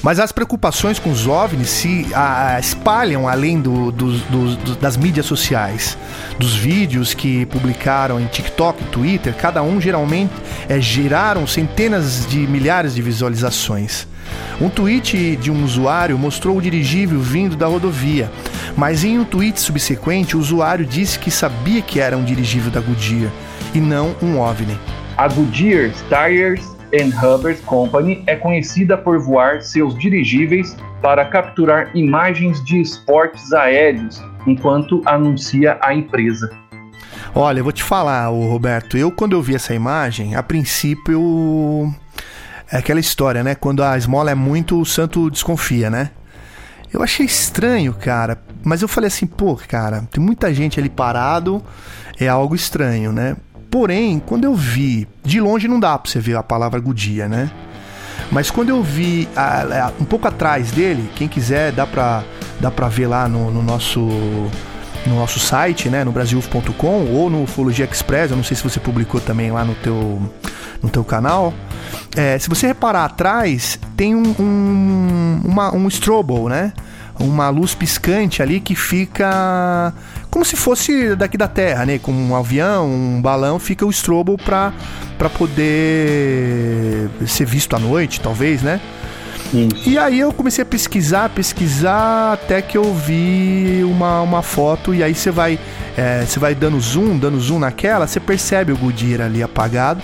Mas 0.00 0.18
as 0.18 0.32
preocupações 0.32 0.98
com 0.98 1.10
os 1.10 1.26
OVNIs 1.26 1.68
se 1.68 2.06
a, 2.14 2.58
espalham 2.58 3.28
além 3.28 3.60
do, 3.60 3.92
do, 3.92 4.16
do, 4.16 4.76
das 4.76 4.96
mídias 4.96 5.26
sociais. 5.26 5.96
Dos 6.38 6.56
vídeos 6.56 7.14
que 7.14 7.46
publicaram 7.46 8.20
em 8.20 8.26
TikTok 8.26 8.82
Twitter, 8.86 9.34
cada 9.34 9.62
um 9.62 9.80
geralmente 9.80 10.32
é, 10.68 10.80
geraram 10.80 11.46
centenas 11.46 12.26
de 12.26 12.38
milhares 12.46 12.94
de 12.94 13.02
visualizações. 13.02 14.06
Um 14.60 14.68
tweet 14.68 15.36
de 15.36 15.50
um 15.50 15.64
usuário 15.64 16.18
mostrou 16.18 16.56
o 16.56 16.62
dirigível 16.62 17.20
vindo 17.20 17.56
da 17.56 17.66
rodovia, 17.66 18.30
mas 18.76 19.04
em 19.04 19.18
um 19.18 19.24
tweet 19.24 19.60
subsequente 19.60 20.36
o 20.36 20.40
usuário 20.40 20.86
disse 20.86 21.18
que 21.18 21.30
sabia 21.30 21.82
que 21.82 22.00
era 22.00 22.16
um 22.16 22.24
dirigível 22.24 22.70
da 22.70 22.80
Goodyear 22.80 23.30
e 23.74 23.80
não 23.80 24.14
um 24.22 24.38
OVNI. 24.38 24.78
A 25.16 25.28
Goodyear 25.28 25.92
Tires 26.08 26.71
and 26.94 27.10
Hubbard 27.18 27.60
Company 27.62 28.22
é 28.26 28.36
conhecida 28.36 28.96
por 28.96 29.18
voar 29.18 29.62
seus 29.62 29.98
dirigíveis 29.98 30.76
para 31.00 31.24
capturar 31.24 31.90
imagens 31.96 32.62
de 32.64 32.80
esportes 32.80 33.52
aéreos, 33.52 34.22
enquanto 34.46 35.02
anuncia 35.06 35.78
a 35.82 35.94
empresa. 35.94 36.50
Olha, 37.34 37.60
eu 37.60 37.64
vou 37.64 37.72
te 37.72 37.82
falar, 37.82 38.26
Roberto, 38.28 38.96
eu 38.96 39.10
quando 39.10 39.32
eu 39.32 39.42
vi 39.42 39.54
essa 39.54 39.74
imagem, 39.74 40.34
a 40.34 40.42
princípio 40.42 41.92
é 42.70 42.76
aquela 42.76 43.00
história, 43.00 43.42
né? 43.42 43.54
Quando 43.54 43.82
a 43.82 43.96
esmola 43.96 44.30
é 44.30 44.34
muito, 44.34 44.80
o 44.80 44.84
santo 44.84 45.30
desconfia, 45.30 45.88
né? 45.88 46.10
Eu 46.92 47.02
achei 47.02 47.24
estranho, 47.24 47.94
cara, 47.94 48.42
mas 48.62 48.82
eu 48.82 48.88
falei 48.88 49.08
assim, 49.08 49.26
pô, 49.26 49.56
cara, 49.56 50.02
tem 50.10 50.22
muita 50.22 50.52
gente 50.52 50.78
ali 50.78 50.90
parado, 50.90 51.62
é 52.20 52.28
algo 52.28 52.54
estranho, 52.54 53.12
né? 53.12 53.34
Porém, 53.72 54.22
quando 54.26 54.44
eu 54.44 54.54
vi, 54.54 55.08
de 55.24 55.40
longe 55.40 55.66
não 55.66 55.80
dá 55.80 55.98
pra 55.98 56.10
você 56.12 56.20
ver 56.20 56.36
a 56.36 56.42
palavra 56.42 56.78
Goodyear, 56.78 57.26
né? 57.26 57.50
Mas 58.30 58.50
quando 58.50 58.68
eu 58.68 58.82
vi 58.82 59.26
a, 59.34 59.86
a, 59.86 59.92
um 59.98 60.04
pouco 60.04 60.28
atrás 60.28 60.70
dele, 60.70 61.10
quem 61.16 61.26
quiser 61.26 61.72
dá 61.72 61.86
pra, 61.86 62.22
dá 62.60 62.70
pra 62.70 62.88
ver 62.88 63.06
lá 63.06 63.26
no, 63.26 63.50
no 63.50 63.62
nosso 63.62 64.00
no 65.06 65.16
nosso 65.16 65.40
site, 65.40 65.88
né, 65.88 66.04
no 66.04 66.12
brasiluf.com 66.12 67.06
ou 67.12 67.30
no 67.30 67.44
Ufologia 67.44 67.88
Express, 67.90 68.30
eu 68.30 68.36
não 68.36 68.44
sei 68.44 68.56
se 68.56 68.62
você 68.62 68.78
publicou 68.78 69.20
também 69.20 69.50
lá 69.50 69.64
no 69.64 69.74
teu, 69.76 70.20
no 70.82 70.90
teu 70.90 71.02
canal. 71.02 71.52
É, 72.14 72.38
se 72.38 72.50
você 72.50 72.66
reparar 72.66 73.06
atrás, 73.06 73.80
tem 73.96 74.14
um, 74.14 74.34
um, 74.38 75.40
uma, 75.46 75.74
um 75.74 75.88
strobo, 75.88 76.48
né? 76.48 76.74
Uma 77.18 77.48
luz 77.48 77.74
piscante 77.74 78.42
ali 78.42 78.60
que 78.60 78.76
fica 78.76 79.92
como 80.32 80.46
se 80.46 80.56
fosse 80.56 81.14
daqui 81.14 81.36
da 81.36 81.46
Terra, 81.46 81.84
né? 81.84 81.98
Com 81.98 82.10
um 82.10 82.34
avião, 82.34 82.90
um 82.90 83.20
balão, 83.20 83.58
fica 83.58 83.84
o 83.84 83.90
strobo 83.90 84.38
para 84.38 84.72
para 85.18 85.28
poder 85.28 87.08
ser 87.28 87.44
visto 87.44 87.76
à 87.76 87.78
noite, 87.78 88.18
talvez, 88.18 88.62
né? 88.62 88.80
Isso. 89.52 89.88
E 89.88 89.98
aí 89.98 90.18
eu 90.18 90.32
comecei 90.32 90.62
a 90.62 90.64
pesquisar, 90.64 91.28
pesquisar, 91.28 92.32
até 92.32 92.62
que 92.62 92.76
eu 92.78 92.94
vi 92.94 93.82
uma, 93.84 94.22
uma 94.22 94.42
foto, 94.42 94.94
e 94.94 95.02
aí 95.02 95.14
você 95.14 95.30
vai, 95.30 95.58
é, 95.96 96.24
você 96.26 96.40
vai 96.40 96.54
dando 96.54 96.80
zoom, 96.80 97.18
dando 97.18 97.38
zoom 97.38 97.58
naquela, 97.58 98.06
você 98.06 98.18
percebe 98.18 98.72
o 98.72 98.76
Goodyear 98.76 99.26
ali 99.26 99.42
apagado. 99.42 100.02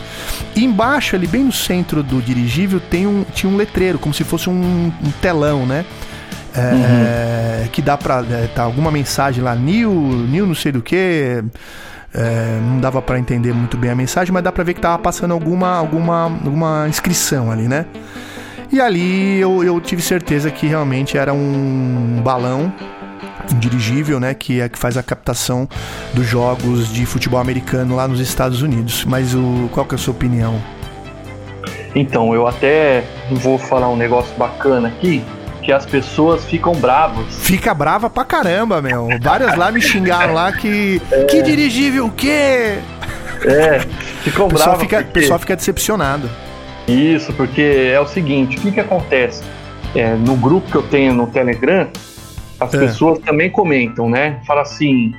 E 0.54 0.62
embaixo, 0.62 1.16
ali 1.16 1.26
bem 1.26 1.44
no 1.44 1.52
centro 1.52 2.02
do 2.02 2.20
dirigível, 2.20 2.78
tem 2.78 3.06
um, 3.06 3.24
tinha 3.34 3.50
um 3.50 3.56
letreiro, 3.56 3.98
como 3.98 4.12
se 4.12 4.22
fosse 4.22 4.50
um, 4.50 4.92
um 5.02 5.10
telão, 5.22 5.64
né? 5.64 5.86
É, 6.58 7.62
uhum. 7.62 7.68
Que 7.68 7.82
dá 7.82 7.96
pra. 7.96 8.24
É, 8.30 8.48
tá 8.48 8.62
alguma 8.62 8.90
mensagem 8.90 9.42
lá, 9.42 9.54
New, 9.54 9.90
New 9.90 10.46
não 10.46 10.54
sei 10.54 10.72
do 10.72 10.82
que. 10.82 11.42
É, 12.14 12.58
não 12.62 12.80
dava 12.80 13.02
para 13.02 13.18
entender 13.18 13.52
muito 13.52 13.76
bem 13.76 13.90
a 13.90 13.94
mensagem, 13.94 14.32
mas 14.32 14.42
dá 14.42 14.50
pra 14.50 14.64
ver 14.64 14.74
que 14.74 14.80
tava 14.80 14.98
passando 14.98 15.32
alguma, 15.32 15.76
alguma, 15.76 16.24
alguma 16.24 16.86
inscrição 16.88 17.50
ali, 17.50 17.68
né? 17.68 17.84
E 18.72 18.80
ali 18.80 19.38
eu, 19.38 19.62
eu 19.62 19.80
tive 19.80 20.02
certeza 20.02 20.50
que 20.50 20.66
realmente 20.66 21.16
era 21.16 21.32
um 21.32 22.20
balão 22.22 22.72
um 23.52 23.58
dirigível, 23.58 24.20
né, 24.20 24.34
que 24.34 24.60
é 24.60 24.68
que 24.68 24.78
faz 24.78 24.96
a 24.96 25.02
captação 25.02 25.68
dos 26.12 26.26
jogos 26.26 26.92
de 26.92 27.06
futebol 27.06 27.40
americano 27.40 27.96
lá 27.96 28.06
nos 28.06 28.20
Estados 28.20 28.62
Unidos. 28.62 29.04
Mas 29.04 29.34
o 29.34 29.68
qual 29.72 29.86
que 29.86 29.94
é 29.94 29.96
a 29.96 29.98
sua 29.98 30.12
opinião? 30.12 30.60
Então, 31.94 32.34
eu 32.34 32.46
até 32.46 33.04
vou 33.30 33.58
falar 33.58 33.88
um 33.88 33.96
negócio 33.96 34.34
bacana 34.36 34.88
aqui, 34.88 35.24
que 35.68 35.72
as 35.72 35.84
pessoas 35.84 36.46
ficam 36.46 36.72
bravas. 36.72 37.26
Fica 37.40 37.74
brava 37.74 38.08
pra 38.08 38.24
caramba, 38.24 38.80
meu. 38.80 39.06
Várias 39.20 39.54
lá 39.54 39.70
me 39.70 39.82
xingaram 39.82 40.32
lá 40.32 40.50
que. 40.50 40.98
É. 41.12 41.24
Que 41.24 41.42
dirigível 41.42 42.06
o 42.06 42.10
quê? 42.10 42.78
É, 43.44 43.78
ficam 44.22 44.48
bravas. 44.48 44.80
Fica, 44.80 45.02
porque... 45.02 45.10
O 45.10 45.12
pessoal 45.12 45.38
fica 45.38 45.54
decepcionado. 45.54 46.30
Isso, 46.88 47.34
porque 47.34 47.90
é 47.92 48.00
o 48.00 48.06
seguinte: 48.06 48.56
o 48.56 48.62
que, 48.62 48.72
que 48.72 48.80
acontece? 48.80 49.44
É, 49.94 50.14
no 50.14 50.36
grupo 50.36 50.70
que 50.70 50.76
eu 50.78 50.84
tenho 50.84 51.12
no 51.12 51.26
Telegram, 51.26 51.86
as 52.58 52.72
é. 52.72 52.78
pessoas 52.78 53.18
também 53.18 53.50
comentam, 53.50 54.08
né? 54.08 54.40
Fala 54.46 54.62
assim. 54.62 55.12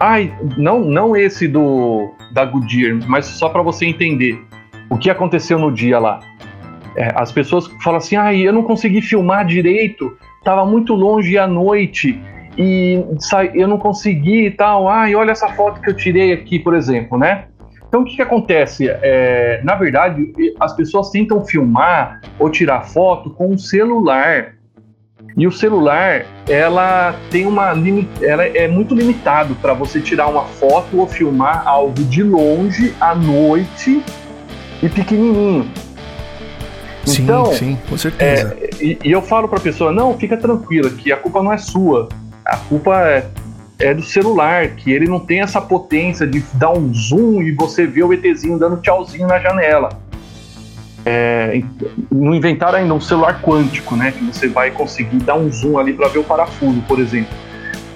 Ai, 0.00 0.32
não, 0.56 0.80
não 0.80 1.14
esse 1.14 1.46
do 1.46 2.14
da 2.32 2.46
Goodyear, 2.46 3.00
mas 3.06 3.26
só 3.26 3.50
para 3.50 3.60
você 3.60 3.84
entender 3.84 4.42
o 4.88 4.96
que 4.96 5.10
aconteceu 5.10 5.58
no 5.58 5.70
dia 5.70 5.98
lá. 5.98 6.20
É, 6.96 7.12
as 7.14 7.30
pessoas 7.32 7.66
falam 7.82 7.98
assim: 7.98 8.16
ah, 8.16 8.34
eu 8.34 8.52
não 8.52 8.62
consegui 8.62 9.00
filmar 9.00 9.46
direito, 9.46 10.16
estava 10.38 10.64
muito 10.64 10.94
longe 10.94 11.38
à 11.38 11.46
noite 11.46 12.20
e 12.56 13.02
eu 13.54 13.68
não 13.68 13.78
consegui 13.78 14.46
e 14.46 14.50
tal. 14.50 14.88
Ai, 14.88 15.14
olha 15.14 15.30
essa 15.30 15.48
foto 15.48 15.80
que 15.80 15.90
eu 15.90 15.94
tirei 15.94 16.32
aqui, 16.32 16.58
por 16.58 16.74
exemplo, 16.74 17.16
né? 17.16 17.44
Então, 17.88 18.02
o 18.02 18.04
que, 18.04 18.16
que 18.16 18.22
acontece? 18.22 18.88
É, 18.88 19.60
na 19.64 19.74
verdade, 19.74 20.32
as 20.60 20.72
pessoas 20.74 21.10
tentam 21.10 21.44
filmar 21.44 22.20
ou 22.38 22.48
tirar 22.48 22.82
foto 22.82 23.30
com 23.30 23.48
um 23.48 23.58
celular. 23.58 24.54
E 25.36 25.46
o 25.46 25.50
celular, 25.50 26.24
ela 26.48 27.14
tem 27.30 27.46
uma 27.46 27.72
ela 28.20 28.44
é 28.44 28.68
muito 28.68 28.94
limitado 28.94 29.54
para 29.56 29.74
você 29.74 30.00
tirar 30.00 30.28
uma 30.28 30.44
foto 30.44 30.98
ou 30.98 31.06
filmar 31.06 31.66
algo 31.66 32.02
de 32.04 32.22
longe 32.22 32.94
à 33.00 33.14
noite 33.14 34.02
e 34.82 34.88
pequenininho. 34.88 35.68
Sim, 37.10 37.22
então, 37.24 37.46
sim, 37.52 37.78
com 37.88 37.96
certeza. 37.96 38.56
É, 38.60 38.70
e, 38.80 38.98
e, 39.04 39.10
eu 39.10 39.22
falo 39.22 39.48
para 39.48 39.58
a 39.58 39.60
pessoa, 39.60 39.92
não, 39.92 40.16
fica 40.18 40.36
tranquila, 40.36 40.90
que 40.90 41.12
a 41.12 41.16
culpa 41.16 41.42
não 41.42 41.52
é 41.52 41.58
sua. 41.58 42.08
A 42.44 42.56
culpa 42.56 42.96
é, 43.08 43.26
é, 43.78 43.94
do 43.94 44.02
celular, 44.02 44.68
que 44.68 44.92
ele 44.92 45.06
não 45.06 45.20
tem 45.20 45.40
essa 45.40 45.60
potência 45.60 46.26
de 46.26 46.40
dar 46.54 46.70
um 46.70 46.92
zoom 46.92 47.42
e 47.42 47.52
você 47.52 47.86
ver 47.86 48.04
o 48.04 48.12
ETzinho 48.12 48.58
dando 48.58 48.76
tchauzinho 48.80 49.26
na 49.26 49.38
janela. 49.38 49.90
É, 51.04 51.62
não 52.10 52.34
inventaram 52.34 52.78
ainda 52.78 52.92
um 52.92 53.00
celular 53.00 53.40
quântico, 53.40 53.96
né? 53.96 54.12
Que 54.12 54.24
você 54.24 54.48
vai 54.48 54.70
conseguir 54.70 55.18
dar 55.18 55.34
um 55.34 55.50
zoom 55.50 55.78
ali 55.78 55.94
para 55.94 56.08
ver 56.08 56.18
o 56.18 56.24
parafuso, 56.24 56.80
por 56.82 56.98
exemplo. 56.98 57.34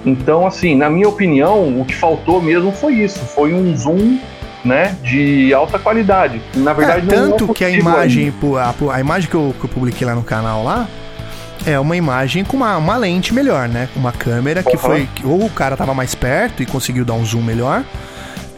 Então, 0.06 0.46
assim, 0.46 0.74
na 0.74 0.90
minha 0.90 1.08
opinião, 1.08 1.80
o 1.80 1.84
que 1.84 1.94
faltou 1.94 2.40
mesmo 2.40 2.72
foi 2.72 2.94
isso, 2.94 3.18
foi 3.20 3.54
um 3.54 3.76
zoom 3.76 4.18
né, 4.64 4.96
de 5.02 5.52
alta 5.52 5.78
qualidade. 5.78 6.40
Na 6.54 6.72
verdade, 6.72 7.06
é, 7.06 7.14
tanto 7.14 7.50
é 7.50 7.54
que 7.54 7.64
a 7.64 7.70
imagem, 7.70 8.32
a, 8.58 8.94
a, 8.94 9.00
imagem 9.00 9.28
que 9.28 9.36
eu, 9.36 9.54
que 9.58 9.66
eu 9.66 9.68
publiquei 9.68 10.06
lá 10.06 10.14
no 10.14 10.22
canal 10.22 10.64
lá 10.64 10.88
é 11.66 11.78
uma 11.78 11.96
imagem 11.96 12.44
com 12.44 12.56
uma, 12.56 12.76
uma 12.76 12.96
lente 12.96 13.32
melhor, 13.32 13.68
né? 13.68 13.88
Uma 13.96 14.12
câmera 14.12 14.62
que 14.62 14.76
uhum. 14.76 14.78
foi 14.78 15.08
ou 15.24 15.44
o 15.44 15.50
cara 15.50 15.76
tava 15.76 15.94
mais 15.94 16.14
perto 16.14 16.62
e 16.62 16.66
conseguiu 16.66 17.04
dar 17.04 17.14
um 17.14 17.24
zoom 17.24 17.42
melhor, 17.42 17.84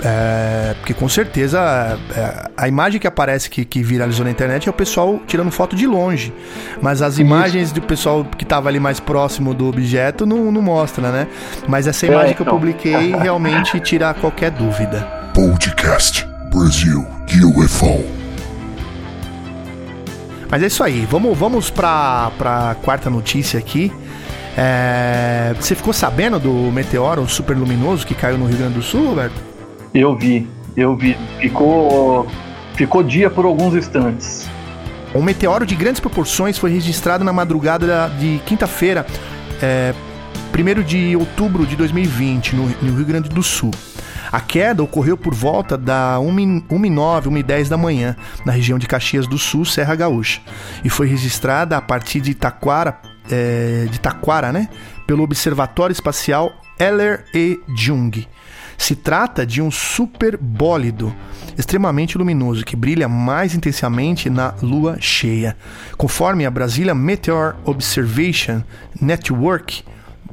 É, 0.05 0.75
porque 0.79 0.93
com 0.93 1.09
certeza 1.09 1.99
é, 2.15 2.51
a 2.55 2.69
imagem 2.69 3.01
que 3.01 3.07
aparece 3.07 3.49
que, 3.49 3.65
que, 3.65 3.83
viralizou 3.83 4.25
na 4.27 4.31
internet 4.31 4.69
é 4.69 4.71
o 4.71 4.75
pessoal 4.75 5.19
tirando 5.27 5.51
foto 5.51 5.75
de 5.75 5.87
longe. 5.87 6.33
Mas 6.83 7.01
as 7.01 7.19
imagens 7.19 7.73
do 7.73 7.81
pessoal 7.81 8.25
que 8.25 8.45
estava 8.45 8.69
ali 8.69 8.79
mais 8.79 9.01
próximo 9.01 9.55
do 9.55 9.67
objeto 9.67 10.27
não, 10.27 10.53
não 10.53 10.61
mostra, 10.61 11.11
né? 11.11 11.27
Mas 11.67 11.87
essa 11.87 12.07
imagem 12.07 12.29
é, 12.29 12.31
então. 12.33 12.37
que 12.37 12.43
eu 12.43 12.47
então. 12.47 12.59
publiquei 12.59 13.17
realmente 13.23 13.81
tira 13.81 14.13
qualquer 14.15 14.51
dúvida. 14.51 15.26
Podcast 15.37 16.27
Brasil 16.51 17.05
UFO. 17.59 18.03
Mas 20.51 20.63
é 20.63 20.67
isso 20.67 20.83
aí, 20.83 21.07
vamos, 21.11 21.37
vamos 21.37 21.69
pra, 21.69 22.33
pra 22.39 22.75
quarta 22.83 23.11
notícia 23.11 23.59
aqui. 23.59 23.93
É, 24.57 25.55
você 25.61 25.75
ficou 25.75 25.93
sabendo 25.93 26.39
do 26.39 26.51
meteoro 26.73 27.29
super 27.29 27.55
luminoso 27.55 28.07
que 28.07 28.15
caiu 28.15 28.39
no 28.39 28.47
Rio 28.47 28.57
Grande 28.57 28.77
do 28.77 28.83
Sul, 28.83 29.09
Roberto? 29.09 29.35
Eu 29.93 30.17
vi, 30.17 30.49
eu 30.75 30.97
vi. 30.97 31.15
Ficou, 31.39 32.27
ficou 32.75 33.03
dia 33.03 33.29
por 33.29 33.45
alguns 33.45 33.75
instantes. 33.75 34.49
Um 35.15 35.21
meteoro 35.21 35.67
de 35.67 35.77
grandes 35.77 36.01
proporções 36.01 36.57
foi 36.57 36.71
registrado 36.71 37.23
na 37.23 37.33
madrugada 37.35 38.11
de 38.19 38.41
quinta-feira, 38.47 39.05
é, 39.61 39.93
1 40.55 40.83
de 40.83 41.15
outubro 41.15 41.67
de 41.67 41.77
2020, 41.77 42.57
no, 42.57 42.69
no, 42.81 42.97
Rio 42.97 43.05
Grande 43.05 43.29
do 43.29 43.43
Sul. 43.43 43.71
A 44.31 44.41
queda 44.41 44.83
ocorreu 44.83 45.17
por 45.17 45.35
volta 45.35 45.77
da 45.77 46.17
1h09, 46.19 47.27
1h10 47.27 47.69
da 47.69 47.77
manhã, 47.77 48.17
na 48.45 48.53
região 48.53 48.79
de 48.79 48.87
Caxias 48.87 49.27
do 49.27 49.39
Sul, 49.39 49.65
Serra 49.65 49.95
Gaúcha, 49.95 50.41
e 50.85 50.89
foi 50.89 51.07
registrada 51.07 51.77
a 51.77 51.81
partir 51.81 52.21
de 52.21 52.35
Taquara, 52.35 52.99
é, 53.31 53.87
de 53.91 54.01
Taquara, 54.01 54.53
né, 54.53 54.69
pelo 55.07 55.23
Observatório 55.23 55.93
Espacial 55.93 56.53
Eller 56.79 57.25
E. 57.35 57.59
Jung. 57.77 58.27
Se 58.77 58.95
trata 58.95 59.47
de 59.47 59.63
um 59.63 59.71
superbólido 59.71 61.15
extremamente 61.57 62.19
luminoso 62.19 62.65
que 62.65 62.77
brilha 62.77 63.09
mais 63.09 63.55
intensamente 63.55 64.29
na 64.29 64.55
lua 64.61 64.99
cheia. 65.01 65.57
Conforme 65.97 66.45
a 66.45 66.51
Brasília 66.51 66.95
Meteor 66.95 67.57
Observation 67.65 68.63
Network, 69.01 69.83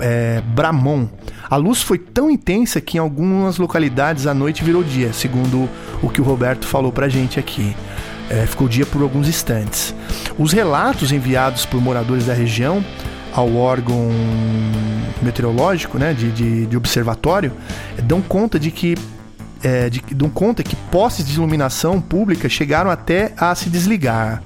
é, 0.03 0.41
Bramon, 0.41 1.07
a 1.49 1.55
luz 1.55 1.81
foi 1.81 1.97
tão 1.97 2.29
intensa 2.29 2.81
que 2.81 2.97
em 2.97 2.99
algumas 2.99 3.57
localidades 3.57 4.27
a 4.27 4.33
noite 4.33 4.61
virou 4.61 4.83
dia, 4.83 5.13
segundo 5.13 5.69
o 6.01 6.09
que 6.09 6.19
o 6.19 6.23
Roberto 6.25 6.67
falou 6.67 6.91
pra 6.91 7.07
gente 7.07 7.39
aqui. 7.39 7.73
É, 8.29 8.45
ficou 8.45 8.67
dia 8.67 8.85
por 8.85 9.01
alguns 9.01 9.29
instantes. 9.29 9.95
Os 10.37 10.51
relatos 10.51 11.13
enviados 11.13 11.65
por 11.65 11.81
moradores 11.81 12.25
da 12.25 12.33
região 12.33 12.83
ao 13.33 13.55
órgão 13.55 14.09
meteorológico, 15.21 15.97
né, 15.97 16.13
de, 16.13 16.31
de, 16.31 16.65
de 16.65 16.75
observatório, 16.75 17.53
dão 18.03 18.21
conta 18.21 18.59
de 18.59 18.71
que 18.71 18.95
é, 19.63 19.89
de, 19.89 20.01
dão 20.13 20.29
conta 20.29 20.61
que 20.63 20.75
postes 20.75 21.25
de 21.25 21.35
iluminação 21.35 22.01
pública 22.01 22.49
chegaram 22.49 22.91
até 22.91 23.31
a 23.37 23.55
se 23.55 23.69
desligar. 23.69 24.41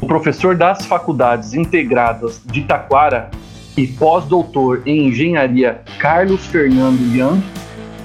O 0.00 0.06
professor 0.06 0.56
das 0.56 0.86
faculdades 0.86 1.52
integradas 1.52 2.40
de 2.46 2.62
Taquara 2.62 3.30
e 3.82 3.86
pós-doutor 3.86 4.82
em 4.86 5.08
engenharia 5.08 5.80
Carlos 5.98 6.46
Fernando 6.46 7.00
Young 7.14 7.42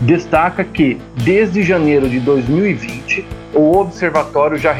destaca 0.01 0.63
que, 0.63 0.97
desde 1.23 1.63
janeiro 1.63 2.09
de 2.09 2.19
2020, 2.19 3.25
o 3.53 3.77
observatório 3.77 4.57
já, 4.57 4.75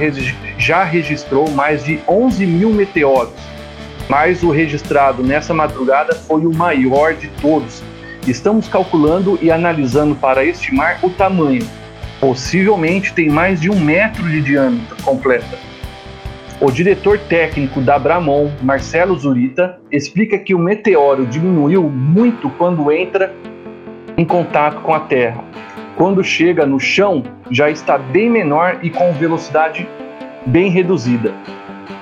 já 0.57 0.83
registrou 0.83 1.49
mais 1.51 1.83
de 1.83 1.99
11 2.07 2.45
mil 2.45 2.69
meteoros 2.71 3.55
mas 4.07 4.43
o 4.43 4.51
registrado 4.51 5.23
nessa 5.23 5.53
madrugada 5.53 6.13
foi 6.13 6.45
o 6.45 6.53
maior 6.53 7.13
de 7.13 7.27
todos. 7.41 7.81
Estamos 8.27 8.67
calculando 8.67 9.37
e 9.41 9.51
analisando 9.51 10.15
para 10.15 10.43
estimar 10.43 10.99
o 11.03 11.09
tamanho. 11.09 11.67
Possivelmente 12.19 13.13
tem 13.13 13.29
mais 13.29 13.59
de 13.59 13.69
um 13.69 13.79
metro 13.79 14.23
de 14.29 14.41
diâmetro 14.41 14.95
completa. 15.03 15.57
O 16.61 16.71
diretor 16.71 17.19
técnico 17.19 17.81
da 17.81 17.99
Bramon, 17.99 18.49
Marcelo 18.61 19.17
Zurita, 19.17 19.77
explica 19.91 20.37
que 20.37 20.55
o 20.55 20.59
meteoro 20.59 21.25
diminuiu 21.25 21.83
muito 21.89 22.49
quando 22.51 22.89
entra 22.89 23.33
em 24.17 24.23
contato 24.23 24.81
com 24.81 24.93
a 24.93 25.01
Terra. 25.01 25.43
Quando 25.97 26.23
chega 26.23 26.65
no 26.65 26.79
chão, 26.79 27.23
já 27.51 27.69
está 27.69 27.97
bem 27.97 28.29
menor 28.29 28.79
e 28.81 28.89
com 28.89 29.11
velocidade 29.13 29.85
bem 30.45 30.69
reduzida. 30.69 31.33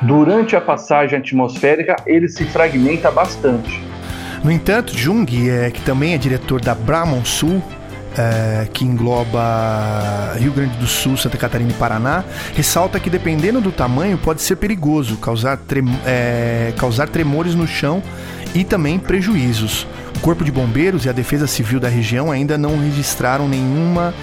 Durante 0.03 0.55
a 0.55 0.61
passagem 0.61 1.17
atmosférica, 1.17 1.95
ele 2.05 2.29
se 2.29 2.45
fragmenta 2.45 3.09
bastante. 3.09 3.81
No 4.43 4.51
entanto, 4.51 4.95
Jung, 4.95 5.49
é, 5.49 5.71
que 5.71 5.81
também 5.81 6.13
é 6.13 6.17
diretor 6.17 6.61
da 6.61 6.75
Bramon 6.75 7.23
Sul, 7.25 7.63
é, 8.17 8.67
que 8.71 8.85
engloba 8.85 10.35
Rio 10.37 10.51
Grande 10.51 10.77
do 10.77 10.87
Sul, 10.87 11.17
Santa 11.17 11.37
Catarina 11.37 11.71
e 11.71 11.73
Paraná, 11.73 12.23
ressalta 12.55 12.99
que 12.99 13.09
dependendo 13.09 13.59
do 13.59 13.71
tamanho 13.71 14.17
pode 14.17 14.41
ser 14.41 14.55
perigoso, 14.55 15.17
causar, 15.17 15.57
trem 15.57 15.83
é, 16.05 16.73
causar 16.77 17.09
tremores 17.09 17.55
no 17.55 17.67
chão 17.67 18.01
e 18.53 18.63
também 18.63 18.99
prejuízos. 18.99 19.87
O 20.15 20.19
Corpo 20.19 20.43
de 20.43 20.51
Bombeiros 20.51 21.05
e 21.05 21.09
a 21.09 21.11
Defesa 21.11 21.47
Civil 21.47 21.79
da 21.79 21.89
região 21.89 22.31
ainda 22.31 22.57
não 22.57 22.79
registraram 22.79 23.47
nenhuma 23.47 24.13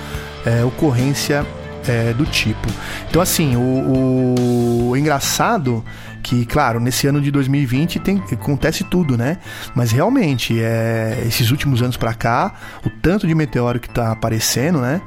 é, 0.47 0.65
ocorrência 0.65 1.45
é, 1.87 2.13
do 2.13 2.25
tipo. 2.27 2.69
Então, 3.09 3.21
assim, 3.21 3.57
o, 3.57 4.89
o, 4.91 4.97
engraçado 4.97 5.85
que, 6.23 6.45
claro, 6.45 6.79
nesse 6.79 7.07
ano 7.07 7.21
de 7.21 7.31
2020 7.31 7.99
tem, 7.99 8.23
acontece 8.31 8.85
tudo, 8.85 9.17
né? 9.17 9.39
Mas 9.75 9.91
realmente, 9.91 10.61
é, 10.61 11.23
esses 11.27 11.51
últimos 11.51 11.83
anos 11.83 11.97
para 11.97 12.13
cá, 12.13 12.55
o 12.85 12.91
tanto 12.91 13.27
de 13.27 13.35
meteoro 13.35 13.81
que 13.81 13.89
tá 13.89 14.13
aparecendo, 14.13 14.81
né? 14.81 15.01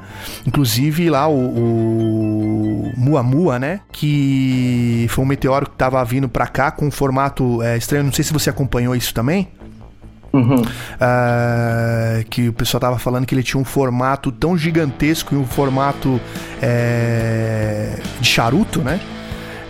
Inclusive 0.46 1.08
lá 1.08 1.28
o, 1.28 1.34
o 1.34 2.92
Muamua, 2.96 3.58
né? 3.58 3.80
Que 3.92 5.06
foi 5.10 5.24
um 5.24 5.28
meteoro 5.28 5.70
que 5.70 5.76
tava 5.76 6.04
vindo 6.04 6.28
para 6.28 6.46
cá 6.46 6.70
com 6.70 6.86
um 6.86 6.90
formato 6.90 7.62
é, 7.62 7.76
estranho. 7.76 8.04
Não 8.04 8.12
sei 8.12 8.24
se 8.24 8.32
você 8.32 8.50
acompanhou 8.50 8.96
isso 8.96 9.14
também. 9.14 9.48
Uhum. 10.34 10.62
Uh, 10.62 12.24
que 12.28 12.48
o 12.48 12.52
pessoal 12.52 12.80
tava 12.80 12.98
falando 12.98 13.24
que 13.24 13.32
ele 13.32 13.42
tinha 13.44 13.60
um 13.60 13.64
formato 13.64 14.32
tão 14.32 14.58
gigantesco 14.58 15.32
e 15.32 15.38
um 15.38 15.46
formato 15.46 16.20
é, 16.60 18.00
de 18.20 18.28
charuto, 18.28 18.82
né? 18.82 18.98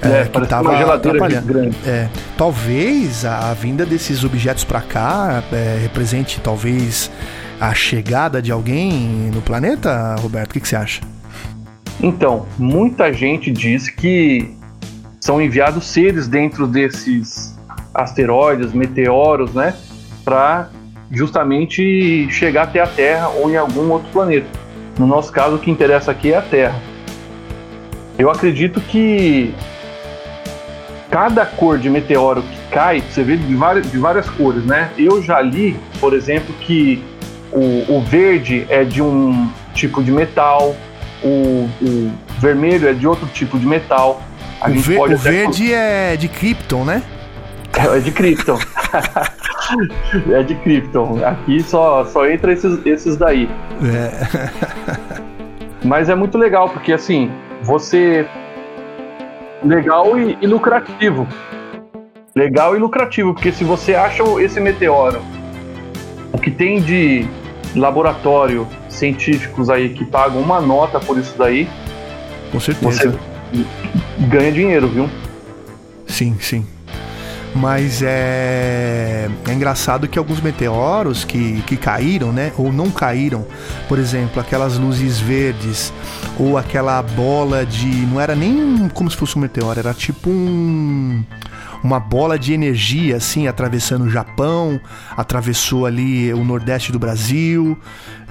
É, 0.01 0.23
é, 0.23 0.25
que 0.25 0.47
tava 0.47 0.95
atrapalhando. 0.95 1.75
É, 1.87 2.09
talvez 2.37 3.27
a, 3.27 3.51
a, 3.51 3.55
vinda 3.55 3.85
desses 3.85 4.25
objetos 4.25 4.65
para 4.65 4.81
cá 4.81 5.43
é, 5.53 5.79
represente 5.83 6.41
talvez 6.41 7.11
a 7.61 7.75
chegada 7.75 8.41
de 8.41 8.51
alguém 8.51 9.31
no 9.35 9.43
planeta, 9.43 10.17
Roberto. 10.19 10.51
O 10.51 10.55
que, 10.55 10.61
que 10.61 10.69
você 10.69 10.77
acha? 10.77 11.03
Então, 12.03 12.47
muita 12.59 13.13
gente 13.13 13.51
diz 13.51 13.89
que 13.89 14.51
são 15.21 15.41
enviados 15.41 15.87
seres 15.87 16.27
dentro 16.27 16.67
desses 16.67 17.55
asteroides, 17.95 18.73
meteoros, 18.73 19.55
né? 19.55 19.75
Para 20.25 20.69
justamente 21.11 22.29
chegar 22.31 22.63
até 22.65 22.81
a 22.81 22.87
Terra 22.87 23.29
ou 23.29 23.51
em 23.51 23.57
algum 23.57 23.91
outro 23.91 24.09
planeta. 24.11 24.47
No 24.99 25.07
nosso 25.07 25.33
caso, 25.33 25.57
o 25.57 25.59
que 25.59 25.71
interessa 25.71 26.11
aqui 26.11 26.33
é 26.33 26.39
a 26.39 26.43
Terra. 26.43 26.81
Eu 28.19 28.31
acredito 28.31 28.81
que 28.81 29.55
cada 31.11 31.45
cor 31.45 31.79
de 31.79 31.91
meteoro 31.91 32.43
que 32.43 32.57
cai, 32.71 33.01
você 33.01 33.23
vê 33.23 33.37
de 33.37 33.55
várias, 33.55 33.91
de 33.91 33.99
várias 33.99 34.29
cores, 34.31 34.65
né? 34.65 34.91
Eu 34.97 35.23
já 35.23 35.41
li, 35.41 35.77
por 36.01 36.15
exemplo, 36.15 36.55
que 36.61 37.03
o, 37.53 37.97
o 37.97 38.01
verde 38.03 38.67
é 38.69 38.85
de 38.85 39.03
um 39.03 39.49
tipo 39.75 40.03
de 40.03 40.11
metal, 40.11 40.75
o, 41.23 41.69
o 41.81 42.13
vermelho 42.39 42.89
é 42.89 42.93
de 42.93 43.07
outro 43.07 43.27
tipo 43.29 43.59
de 43.59 43.67
metal. 43.67 44.23
A 44.61 44.69
o, 44.69 44.75
ver, 44.75 44.99
o 44.99 45.17
verde 45.17 45.73
é 45.73 46.17
de 46.17 46.29
Krypton, 46.29 46.85
né? 46.85 47.03
É 47.77 47.99
de 47.99 48.11
Krypton. 48.11 48.59
é 50.31 50.43
de 50.43 50.55
Krypton. 50.57 51.25
Aqui 51.25 51.63
só, 51.63 52.05
só 52.05 52.27
entra 52.29 52.53
esses, 52.53 52.85
esses 52.85 53.17
daí. 53.17 53.49
É. 53.83 55.23
Mas 55.85 56.09
é 56.09 56.15
muito 56.15 56.39
legal, 56.39 56.69
porque 56.69 56.93
assim, 56.93 57.31
você. 57.63 58.27
Legal 59.63 60.19
e, 60.19 60.37
e 60.41 60.47
lucrativo. 60.47 61.27
Legal 62.35 62.77
e 62.77 62.79
lucrativo, 62.79 63.33
porque 63.33 63.53
se 63.53 63.65
você 63.65 63.95
acha 63.95 64.23
esse 64.43 64.61
meteoro, 64.61 65.23
o 66.33 66.39
que 66.39 66.51
tem 66.51 66.81
de 66.81 67.27
laboratório 67.77 68.67
científicos 68.89 69.71
aí 69.71 69.91
que 69.91 70.05
pagam 70.05 70.41
uma 70.41 70.61
nota 70.61 70.99
por 70.99 71.17
isso 71.17 71.37
daí, 71.39 71.69
com 72.51 72.61
certeza. 72.61 73.19
Você 73.53 73.67
ganha 74.29 74.53
dinheiro, 74.53 74.89
viu? 74.89 75.09
Sim, 76.07 76.37
sim. 76.41 76.67
Mas 77.55 78.03
é, 78.03 79.29
é 79.47 79.53
engraçado 79.53 80.09
que 80.09 80.19
alguns 80.19 80.41
meteoros 80.41 81.25
que, 81.25 81.63
que 81.63 81.77
caíram, 81.77 82.33
né? 82.33 82.53
Ou 82.59 82.73
não 82.73 82.91
caíram, 82.91 83.47
por 83.89 83.99
exemplo, 83.99 84.41
aquelas 84.41 84.77
luzes 84.77 85.21
verdes, 85.21 85.93
ou 86.39 86.59
aquela 86.59 87.01
bola 87.01 87.65
de. 87.65 87.87
Não 87.87 88.21
era 88.21 88.35
nem 88.35 88.89
como 88.89 89.09
se 89.09 89.17
fosse 89.17 89.39
um 89.39 89.41
meteoro, 89.41 89.79
era 89.79 89.95
tipo 89.95 90.29
um 90.31 91.23
uma 91.85 92.01
bola 92.01 92.39
de 92.39 92.55
energia 92.55 93.19
assim 93.19 93.47
atravessando 93.47 94.07
o 94.07 94.11
Japão, 94.11 94.81
atravessou 95.15 95.85
ali 95.85 96.33
o 96.33 96.43
Nordeste 96.43 96.91
do 96.91 96.99
Brasil 96.99 97.79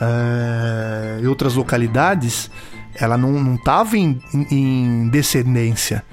uh, 0.01 1.24
e 1.24 1.28
outras 1.28 1.53
localidades. 1.53 2.49
Ela 2.95 3.15
não, 3.15 3.32
não 3.32 3.55
tava 3.55 3.95
em, 3.95 4.19
em 4.49 5.07
descendência. 5.09 6.03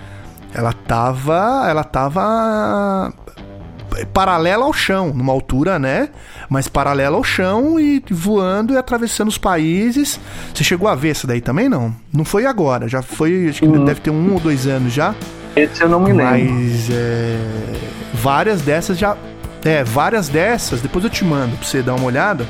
Ela 0.54 0.72
tava, 0.72 1.66
ela 1.68 1.84
tava 1.84 3.12
paralela 4.12 4.64
ao 4.64 4.72
chão, 4.72 5.12
numa 5.14 5.32
altura, 5.32 5.78
né? 5.78 6.08
Mas 6.48 6.68
paralela 6.68 7.16
ao 7.16 7.24
chão 7.24 7.78
e 7.78 8.02
voando 8.10 8.72
e 8.72 8.76
atravessando 8.76 9.28
os 9.28 9.38
países. 9.38 10.20
Você 10.54 10.64
chegou 10.64 10.88
a 10.88 10.94
ver 10.94 11.10
essa 11.10 11.26
daí 11.26 11.40
também, 11.40 11.68
não? 11.68 11.94
Não 12.12 12.24
foi 12.24 12.46
agora, 12.46 12.88
já 12.88 13.02
foi, 13.02 13.48
acho 13.48 13.60
que 13.60 13.66
uhum. 13.66 13.84
deve 13.84 14.00
ter 14.00 14.10
um 14.10 14.32
ou 14.32 14.40
dois 14.40 14.66
anos 14.66 14.92
já. 14.92 15.14
Esse 15.54 15.82
eu 15.82 15.88
não 15.88 16.00
me 16.00 16.12
lembro. 16.12 16.54
Mas 16.54 16.88
é, 16.90 17.38
várias 18.14 18.62
dessas 18.62 18.98
já. 18.98 19.16
É, 19.64 19.84
várias 19.84 20.28
dessas, 20.28 20.80
depois 20.80 21.04
eu 21.04 21.10
te 21.10 21.24
mando 21.24 21.56
pra 21.56 21.66
você 21.66 21.82
dar 21.82 21.94
uma 21.94 22.06
olhada. 22.06 22.46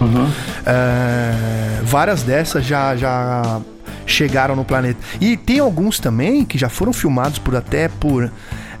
Uhum. 0.00 0.28
É, 0.66 1.80
várias 1.84 2.22
dessas 2.22 2.64
já, 2.64 2.96
já 2.96 3.60
chegaram 4.06 4.56
no 4.56 4.64
planeta. 4.64 4.98
E 5.20 5.36
tem 5.36 5.58
alguns 5.58 5.98
também 5.98 6.44
que 6.44 6.58
já 6.58 6.68
foram 6.68 6.92
filmados 6.92 7.38
por 7.38 7.56
até 7.56 7.88
por 7.88 8.30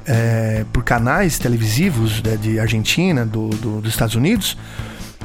é, 0.06 0.64
por 0.72 0.82
canais 0.82 1.38
televisivos 1.38 2.22
né, 2.22 2.36
de 2.36 2.58
Argentina, 2.58 3.24
do, 3.24 3.48
do, 3.48 3.80
dos 3.80 3.90
Estados 3.90 4.14
Unidos, 4.14 4.56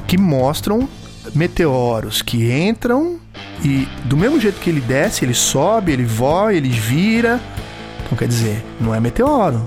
que 0.06 0.16
mostram 0.16 0.88
meteoros 1.34 2.22
que 2.22 2.50
entram 2.50 3.18
e 3.62 3.88
do 4.04 4.16
mesmo 4.16 4.40
jeito 4.40 4.60
que 4.60 4.70
ele 4.70 4.80
desce, 4.80 5.24
ele 5.24 5.34
sobe, 5.34 5.92
ele 5.92 6.04
voa, 6.04 6.54
ele 6.54 6.68
vira. 6.68 7.40
Então 8.04 8.16
quer 8.16 8.28
dizer, 8.28 8.64
não 8.80 8.94
é 8.94 9.00
meteoro, 9.00 9.64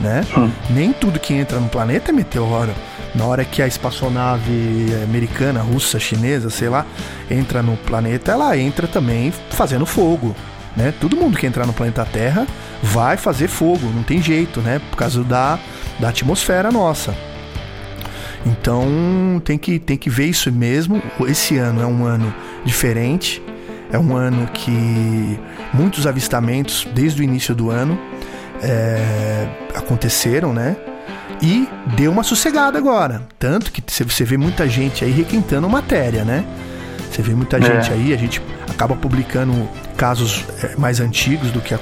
né? 0.00 0.26
Hum. 0.36 0.50
Nem 0.70 0.92
tudo 0.92 1.20
que 1.20 1.34
entra 1.34 1.60
no 1.60 1.68
planeta 1.68 2.10
é 2.10 2.12
meteoro. 2.12 2.72
Na 3.18 3.24
hora 3.24 3.44
que 3.44 3.60
a 3.60 3.66
espaçonave 3.66 4.94
americana, 5.02 5.60
russa, 5.60 5.98
chinesa, 5.98 6.50
sei 6.50 6.68
lá, 6.68 6.86
entra 7.28 7.64
no 7.64 7.76
planeta, 7.76 8.30
ela 8.30 8.56
entra 8.56 8.86
também 8.86 9.32
fazendo 9.50 9.84
fogo, 9.84 10.36
né? 10.76 10.94
Todo 11.00 11.16
mundo 11.16 11.36
que 11.36 11.44
entrar 11.44 11.66
no 11.66 11.72
planeta 11.72 12.04
Terra 12.04 12.46
vai 12.80 13.16
fazer 13.16 13.48
fogo, 13.48 13.88
não 13.92 14.04
tem 14.04 14.22
jeito, 14.22 14.60
né? 14.60 14.80
Por 14.88 14.96
causa 14.96 15.24
da, 15.24 15.58
da 15.98 16.10
atmosfera 16.10 16.70
nossa. 16.70 17.12
Então 18.46 19.42
tem 19.44 19.58
que, 19.58 19.80
tem 19.80 19.96
que 19.96 20.08
ver 20.08 20.26
isso 20.26 20.52
mesmo. 20.52 21.02
Esse 21.26 21.58
ano 21.58 21.82
é 21.82 21.86
um 21.86 22.04
ano 22.04 22.32
diferente, 22.64 23.42
é 23.90 23.98
um 23.98 24.16
ano 24.16 24.46
que 24.54 25.40
muitos 25.74 26.06
avistamentos 26.06 26.86
desde 26.94 27.20
o 27.20 27.24
início 27.24 27.52
do 27.52 27.68
ano 27.68 27.98
é, 28.62 29.48
aconteceram, 29.74 30.52
né? 30.52 30.76
E 31.40 31.68
deu 31.96 32.10
uma 32.10 32.22
sossegada 32.22 32.78
agora. 32.78 33.22
Tanto 33.38 33.70
que 33.70 33.82
você 33.86 34.24
vê 34.24 34.36
muita 34.36 34.68
gente 34.68 35.04
aí 35.04 35.10
requentando 35.10 35.68
matéria, 35.68 36.24
né? 36.24 36.44
Você 37.10 37.22
vê 37.22 37.34
muita 37.34 37.58
é. 37.58 37.62
gente 37.62 37.92
aí, 37.92 38.12
a 38.12 38.16
gente 38.16 38.42
acaba 38.68 38.94
publicando 38.94 39.68
casos 39.96 40.44
é, 40.62 40.76
mais 40.76 41.00
antigos 41.00 41.50
do 41.50 41.60
que 41.60 41.74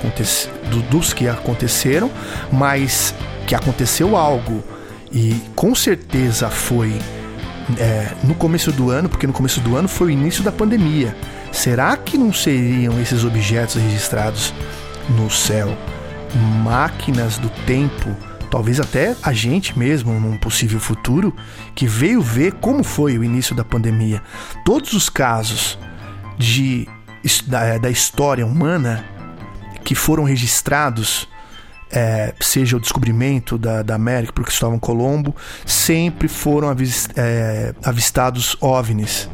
do, 0.70 0.82
dos 0.90 1.12
que 1.12 1.28
aconteceram, 1.28 2.10
mas 2.52 3.14
que 3.46 3.54
aconteceu 3.54 4.16
algo 4.16 4.62
e 5.12 5.40
com 5.54 5.74
certeza 5.74 6.48
foi 6.48 6.98
é, 7.78 8.08
no 8.24 8.34
começo 8.34 8.70
do 8.72 8.90
ano, 8.90 9.08
porque 9.08 9.26
no 9.26 9.32
começo 9.32 9.60
do 9.60 9.76
ano 9.76 9.88
foi 9.88 10.08
o 10.08 10.10
início 10.10 10.42
da 10.42 10.52
pandemia. 10.52 11.16
Será 11.52 11.96
que 11.96 12.18
não 12.18 12.32
seriam 12.32 13.00
esses 13.00 13.24
objetos 13.24 13.76
registrados 13.76 14.52
no 15.08 15.30
céu 15.30 15.76
máquinas 16.62 17.38
do 17.38 17.48
tempo? 17.66 18.14
Talvez 18.50 18.80
até 18.80 19.16
a 19.22 19.32
gente 19.32 19.78
mesmo, 19.78 20.18
num 20.18 20.36
possível 20.36 20.78
futuro, 20.80 21.34
que 21.74 21.86
veio 21.86 22.22
ver 22.22 22.54
como 22.54 22.84
foi 22.84 23.18
o 23.18 23.24
início 23.24 23.54
da 23.54 23.64
pandemia. 23.64 24.22
Todos 24.64 24.92
os 24.92 25.08
casos 25.08 25.78
de 26.38 26.88
da, 27.46 27.78
da 27.78 27.90
história 27.90 28.46
humana 28.46 29.04
que 29.82 29.94
foram 29.94 30.24
registrados, 30.24 31.28
é, 31.90 32.34
seja 32.40 32.76
o 32.76 32.80
descobrimento 32.80 33.56
da, 33.56 33.82
da 33.82 33.94
América 33.94 34.32
por 34.32 34.44
Cristóvão 34.44 34.78
Colombo, 34.78 35.34
sempre 35.64 36.28
foram 36.28 36.68
avist, 36.68 37.10
é, 37.16 37.74
avistados 37.84 38.56
OVNIs. 38.60 39.28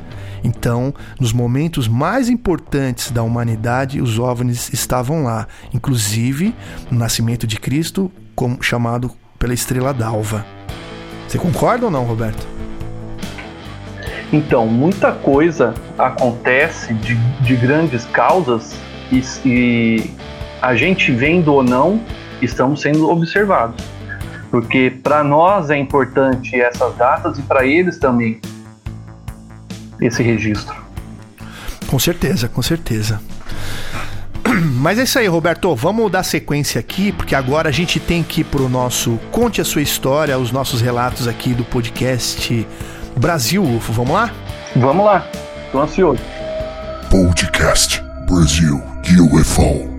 Então, 0.44 0.92
nos 1.20 1.32
momentos 1.32 1.86
mais 1.86 2.28
importantes 2.28 3.10
da 3.10 3.22
humanidade, 3.22 4.00
os 4.00 4.18
OVNIs 4.18 4.72
estavam 4.72 5.24
lá, 5.24 5.46
inclusive 5.72 6.54
no 6.90 6.98
nascimento 6.98 7.46
de 7.46 7.58
Cristo, 7.58 8.10
como, 8.42 8.60
chamado 8.60 9.08
pela 9.38 9.54
estrela 9.54 9.94
d'alva. 9.94 10.44
Você 11.28 11.38
concorda 11.38 11.84
ou 11.84 11.92
não, 11.92 12.02
Roberto? 12.02 12.44
Então, 14.32 14.66
muita 14.66 15.12
coisa 15.12 15.74
acontece 15.96 16.92
de, 16.94 17.14
de 17.14 17.54
grandes 17.54 18.04
causas 18.06 18.74
e, 19.12 19.22
e 19.46 20.10
a 20.60 20.74
gente 20.74 21.12
vendo 21.12 21.52
ou 21.52 21.62
não, 21.62 22.00
estamos 22.40 22.80
sendo 22.80 23.08
observados. 23.08 23.84
Porque 24.50 24.90
para 24.90 25.22
nós 25.22 25.70
é 25.70 25.78
importante 25.78 26.60
essas 26.60 26.96
datas 26.96 27.38
e 27.38 27.42
para 27.42 27.64
eles 27.64 27.98
também 27.98 28.40
esse 30.00 30.20
registro. 30.20 30.74
Com 31.86 31.98
certeza, 31.98 32.48
com 32.48 32.60
certeza. 32.60 33.20
Mas 34.80 34.98
é 34.98 35.04
isso 35.04 35.18
aí, 35.18 35.26
Roberto. 35.26 35.74
Vamos 35.74 36.10
dar 36.10 36.22
sequência 36.22 36.78
aqui, 36.78 37.12
porque 37.12 37.34
agora 37.34 37.68
a 37.68 37.72
gente 37.72 37.98
tem 37.98 38.22
que 38.22 38.42
ir 38.42 38.44
pro 38.44 38.68
nosso 38.68 39.18
Conte 39.30 39.60
a 39.60 39.64
Sua 39.64 39.82
História, 39.82 40.38
os 40.38 40.50
nossos 40.50 40.80
relatos 40.80 41.26
aqui 41.28 41.54
do 41.54 41.64
podcast 41.64 42.66
Brasil 43.16 43.62
UFO. 43.62 43.92
Vamos 43.92 44.14
lá? 44.14 44.30
Vamos 44.76 45.04
lá. 45.04 45.26
Tô 45.70 45.80
ansioso. 45.80 46.20
Podcast 47.10 48.02
Brasil 48.26 48.82
UFO. 49.32 49.91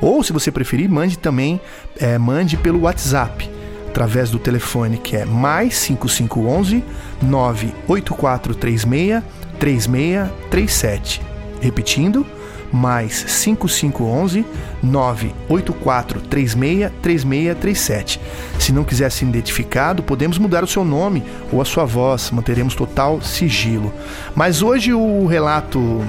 Ou, 0.00 0.24
se 0.24 0.32
você 0.32 0.50
preferir, 0.50 0.90
mande 0.90 1.16
também, 1.16 1.60
é, 2.00 2.18
mande 2.18 2.56
pelo 2.56 2.80
WhatsApp 2.80 3.53
através 3.94 4.28
do 4.28 4.40
telefone 4.40 4.98
que 4.98 5.16
é 5.16 5.24
mais 5.24 5.76
5511 5.76 6.82
98436 7.22 9.22
3637. 9.60 11.22
Repetindo, 11.60 12.26
mais 12.72 13.24
5511 13.28 14.44
98436 14.82 16.90
3637. 17.00 18.20
Se 18.58 18.72
não 18.72 18.82
quiser 18.82 19.12
ser 19.12 19.26
identificado, 19.26 20.02
podemos 20.02 20.38
mudar 20.38 20.64
o 20.64 20.66
seu 20.66 20.84
nome 20.84 21.22
ou 21.52 21.62
a 21.62 21.64
sua 21.64 21.84
voz, 21.84 22.32
manteremos 22.32 22.74
total 22.74 23.22
sigilo. 23.22 23.94
Mas 24.34 24.60
hoje 24.60 24.92
o 24.92 25.24
relato 25.26 26.04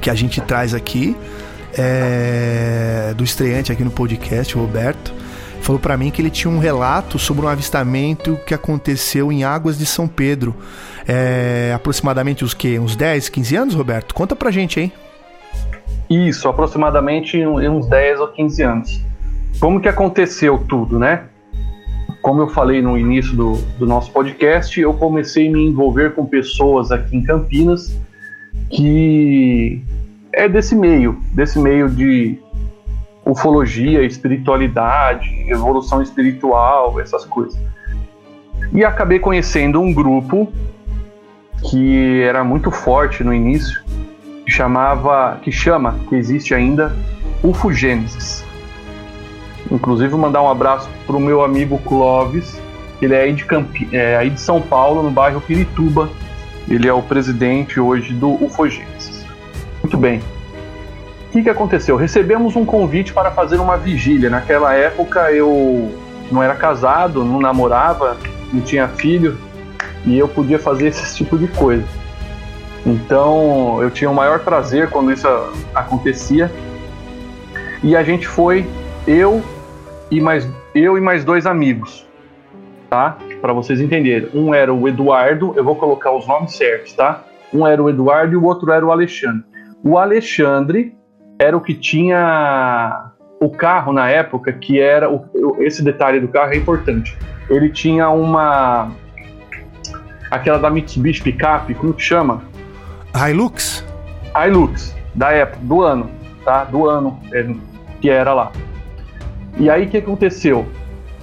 que 0.00 0.08
a 0.08 0.14
gente 0.14 0.40
traz 0.40 0.72
aqui 0.72 1.16
é 1.76 3.12
do 3.16 3.24
estreante 3.24 3.72
aqui 3.72 3.82
no 3.82 3.90
podcast, 3.90 4.54
Roberto 4.54 5.13
falou 5.64 5.80
para 5.80 5.96
mim 5.96 6.10
que 6.10 6.20
ele 6.20 6.28
tinha 6.28 6.52
um 6.52 6.58
relato 6.58 7.18
sobre 7.18 7.46
um 7.46 7.48
avistamento 7.48 8.38
que 8.46 8.52
aconteceu 8.52 9.32
em 9.32 9.44
Águas 9.44 9.78
de 9.78 9.86
São 9.86 10.06
Pedro. 10.06 10.54
É, 11.08 11.72
aproximadamente 11.74 12.44
os 12.44 12.52
que? 12.52 12.78
Uns 12.78 12.94
10, 12.94 13.30
15 13.30 13.56
anos, 13.56 13.74
Roberto? 13.74 14.14
Conta 14.14 14.36
pra 14.36 14.50
gente 14.50 14.78
aí. 14.78 14.92
Isso, 16.08 16.48
aproximadamente 16.48 17.44
uns 17.46 17.86
10 17.86 18.20
ou 18.20 18.28
15 18.28 18.62
anos. 18.62 19.00
Como 19.58 19.80
que 19.80 19.88
aconteceu 19.88 20.62
tudo, 20.68 20.98
né? 20.98 21.24
Como 22.20 22.42
eu 22.42 22.48
falei 22.48 22.82
no 22.82 22.98
início 22.98 23.34
do, 23.34 23.54
do 23.78 23.86
nosso 23.86 24.10
podcast, 24.12 24.78
eu 24.78 24.92
comecei 24.92 25.48
a 25.48 25.52
me 25.52 25.66
envolver 25.66 26.14
com 26.14 26.26
pessoas 26.26 26.92
aqui 26.92 27.16
em 27.16 27.22
Campinas 27.22 27.94
que 28.70 29.82
é 30.32 30.48
desse 30.48 30.74
meio, 30.74 31.18
desse 31.32 31.58
meio 31.58 31.88
de 31.88 32.38
ufologia, 33.24 34.02
espiritualidade, 34.02 35.46
evolução 35.48 36.02
espiritual, 36.02 37.00
essas 37.00 37.24
coisas. 37.24 37.58
E 38.72 38.84
acabei 38.84 39.18
conhecendo 39.18 39.80
um 39.80 39.92
grupo 39.92 40.52
que 41.68 42.22
era 42.22 42.44
muito 42.44 42.70
forte 42.70 43.24
no 43.24 43.32
início, 43.32 43.82
que 44.44 44.50
chamava, 44.50 45.38
que 45.42 45.50
chama, 45.50 45.98
que 46.08 46.14
existe 46.14 46.54
ainda, 46.54 46.94
UFO 47.42 47.72
Gênesis. 47.72 48.44
Inclusive 49.70 50.14
mandar 50.16 50.42
um 50.42 50.50
abraço 50.50 50.88
pro 51.06 51.18
meu 51.18 51.42
amigo 51.42 51.78
Clóvis, 51.78 52.60
ele 53.00 53.14
é 53.14 53.22
aí 53.22 53.32
de, 53.32 53.44
Campi 53.44 53.88
é 53.92 54.16
aí 54.16 54.30
de 54.30 54.40
São 54.40 54.60
Paulo, 54.60 55.02
no 55.02 55.10
bairro 55.10 55.40
Pirituba. 55.40 56.08
Ele 56.68 56.88
é 56.88 56.92
o 56.92 57.02
presidente 57.02 57.78
hoje 57.78 58.14
do 58.14 58.42
UFO 58.42 58.68
Gênesis. 58.68 59.24
Muito 59.82 59.98
bem. 59.98 60.22
Que, 61.34 61.42
que 61.42 61.50
aconteceu? 61.50 61.96
Recebemos 61.96 62.54
um 62.54 62.64
convite 62.64 63.12
para 63.12 63.28
fazer 63.32 63.58
uma 63.58 63.76
vigília. 63.76 64.30
Naquela 64.30 64.72
época 64.72 65.32
eu 65.32 65.92
não 66.30 66.40
era 66.40 66.54
casado, 66.54 67.24
não 67.24 67.40
namorava, 67.40 68.16
não 68.52 68.60
tinha 68.60 68.86
filho 68.86 69.36
e 70.06 70.16
eu 70.16 70.28
podia 70.28 70.60
fazer 70.60 70.86
esse 70.86 71.16
tipo 71.16 71.36
de 71.36 71.48
coisa. 71.48 71.84
Então 72.86 73.82
eu 73.82 73.90
tinha 73.90 74.08
o 74.08 74.14
maior 74.14 74.44
prazer 74.44 74.90
quando 74.90 75.10
isso 75.10 75.26
acontecia. 75.74 76.48
E 77.82 77.96
a 77.96 78.04
gente 78.04 78.28
foi, 78.28 78.64
eu 79.04 79.42
e 80.12 80.20
mais 80.20 80.48
eu 80.72 80.96
e 80.96 81.00
mais 81.00 81.24
dois 81.24 81.46
amigos, 81.46 82.06
tá? 82.88 83.18
Para 83.40 83.52
vocês 83.52 83.80
entenderem. 83.80 84.28
Um 84.32 84.54
era 84.54 84.72
o 84.72 84.86
Eduardo, 84.86 85.52
eu 85.56 85.64
vou 85.64 85.74
colocar 85.74 86.12
os 86.12 86.28
nomes 86.28 86.54
certos, 86.54 86.92
tá? 86.92 87.24
Um 87.52 87.66
era 87.66 87.82
o 87.82 87.90
Eduardo 87.90 88.34
e 88.34 88.36
o 88.36 88.44
outro 88.44 88.70
era 88.70 88.86
o 88.86 88.92
Alexandre. 88.92 89.42
O 89.82 89.98
Alexandre 89.98 90.94
era 91.38 91.56
o 91.56 91.60
que 91.60 91.74
tinha 91.74 93.10
o 93.40 93.50
carro 93.50 93.92
na 93.92 94.08
época, 94.08 94.52
que 94.52 94.80
era 94.80 95.10
o, 95.10 95.26
esse 95.60 95.82
detalhe 95.82 96.20
do 96.20 96.28
carro 96.28 96.52
é 96.52 96.56
importante. 96.56 97.16
Ele 97.50 97.68
tinha 97.68 98.08
uma 98.08 98.90
aquela 100.30 100.58
da 100.58 100.70
Mitsubishi 100.70 101.22
Pickup, 101.22 101.72
como 101.74 101.92
que 101.92 102.02
chama? 102.02 102.42
Hilux? 103.14 103.84
Hilux, 104.34 104.94
da 105.14 105.30
época, 105.30 105.58
do 105.62 105.82
ano, 105.82 106.10
tá? 106.44 106.64
Do 106.64 106.88
ano 106.88 107.20
é, 107.32 107.46
que 108.00 108.10
era 108.10 108.34
lá. 108.34 108.50
E 109.56 109.70
aí 109.70 109.86
o 109.86 109.88
que 109.88 109.98
aconteceu? 109.98 110.66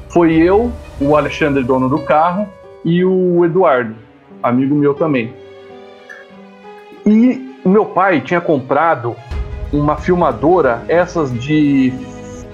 Foi 0.10 0.34
eu, 0.34 0.72
o 1.00 1.18
Alexandre, 1.18 1.64
dono 1.64 1.90
do 1.90 2.00
carro, 2.00 2.48
e 2.84 3.04
o 3.04 3.44
Eduardo, 3.46 3.96
amigo 4.42 4.76
meu 4.76 4.94
também. 4.94 5.34
E 7.06 7.56
meu 7.66 7.86
pai 7.86 8.22
tinha 8.22 8.40
comprado 8.40 9.16
uma 9.72 9.96
filmadora, 9.98 10.84
essas 10.88 11.34
de 11.34 11.94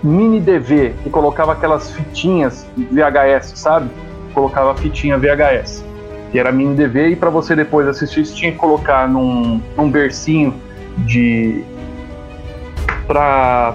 mini 0.04 0.40
DV, 0.40 0.94
que 1.04 1.10
colocava 1.10 1.54
aquelas 1.54 1.92
fitinhas 1.92 2.66
VHS, 2.78 3.54
sabe? 3.56 3.90
Colocava 4.34 4.76
fitinha 4.76 5.18
VHS, 5.18 5.84
que 6.32 6.40
era 6.40 6.52
mini 6.52 6.76
DV, 6.76 7.10
e 7.10 7.16
para 7.16 7.30
você 7.30 7.56
depois 7.56 7.88
assistir, 7.88 8.26
você 8.26 8.34
tinha 8.34 8.52
que 8.52 8.58
colocar 8.58 9.08
num, 9.08 9.62
num 9.76 9.90
bercinho 9.90 10.54
de. 11.00 11.64
Pra, 13.08 13.74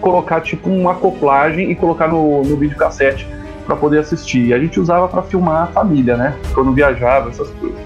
colocar 0.00 0.42
tipo 0.42 0.68
uma 0.68 0.92
acoplagem 0.92 1.70
e 1.70 1.74
colocar 1.74 2.08
no, 2.08 2.42
no 2.42 2.56
videocassete 2.56 3.26
para 3.64 3.74
poder 3.74 4.00
assistir. 4.00 4.48
E 4.48 4.52
a 4.52 4.58
gente 4.58 4.78
usava 4.78 5.08
para 5.08 5.22
filmar 5.22 5.62
a 5.62 5.66
família, 5.68 6.14
né? 6.14 6.36
Quando 6.52 6.72
viajava, 6.72 7.30
essas 7.30 7.48
coisas. 7.52 7.78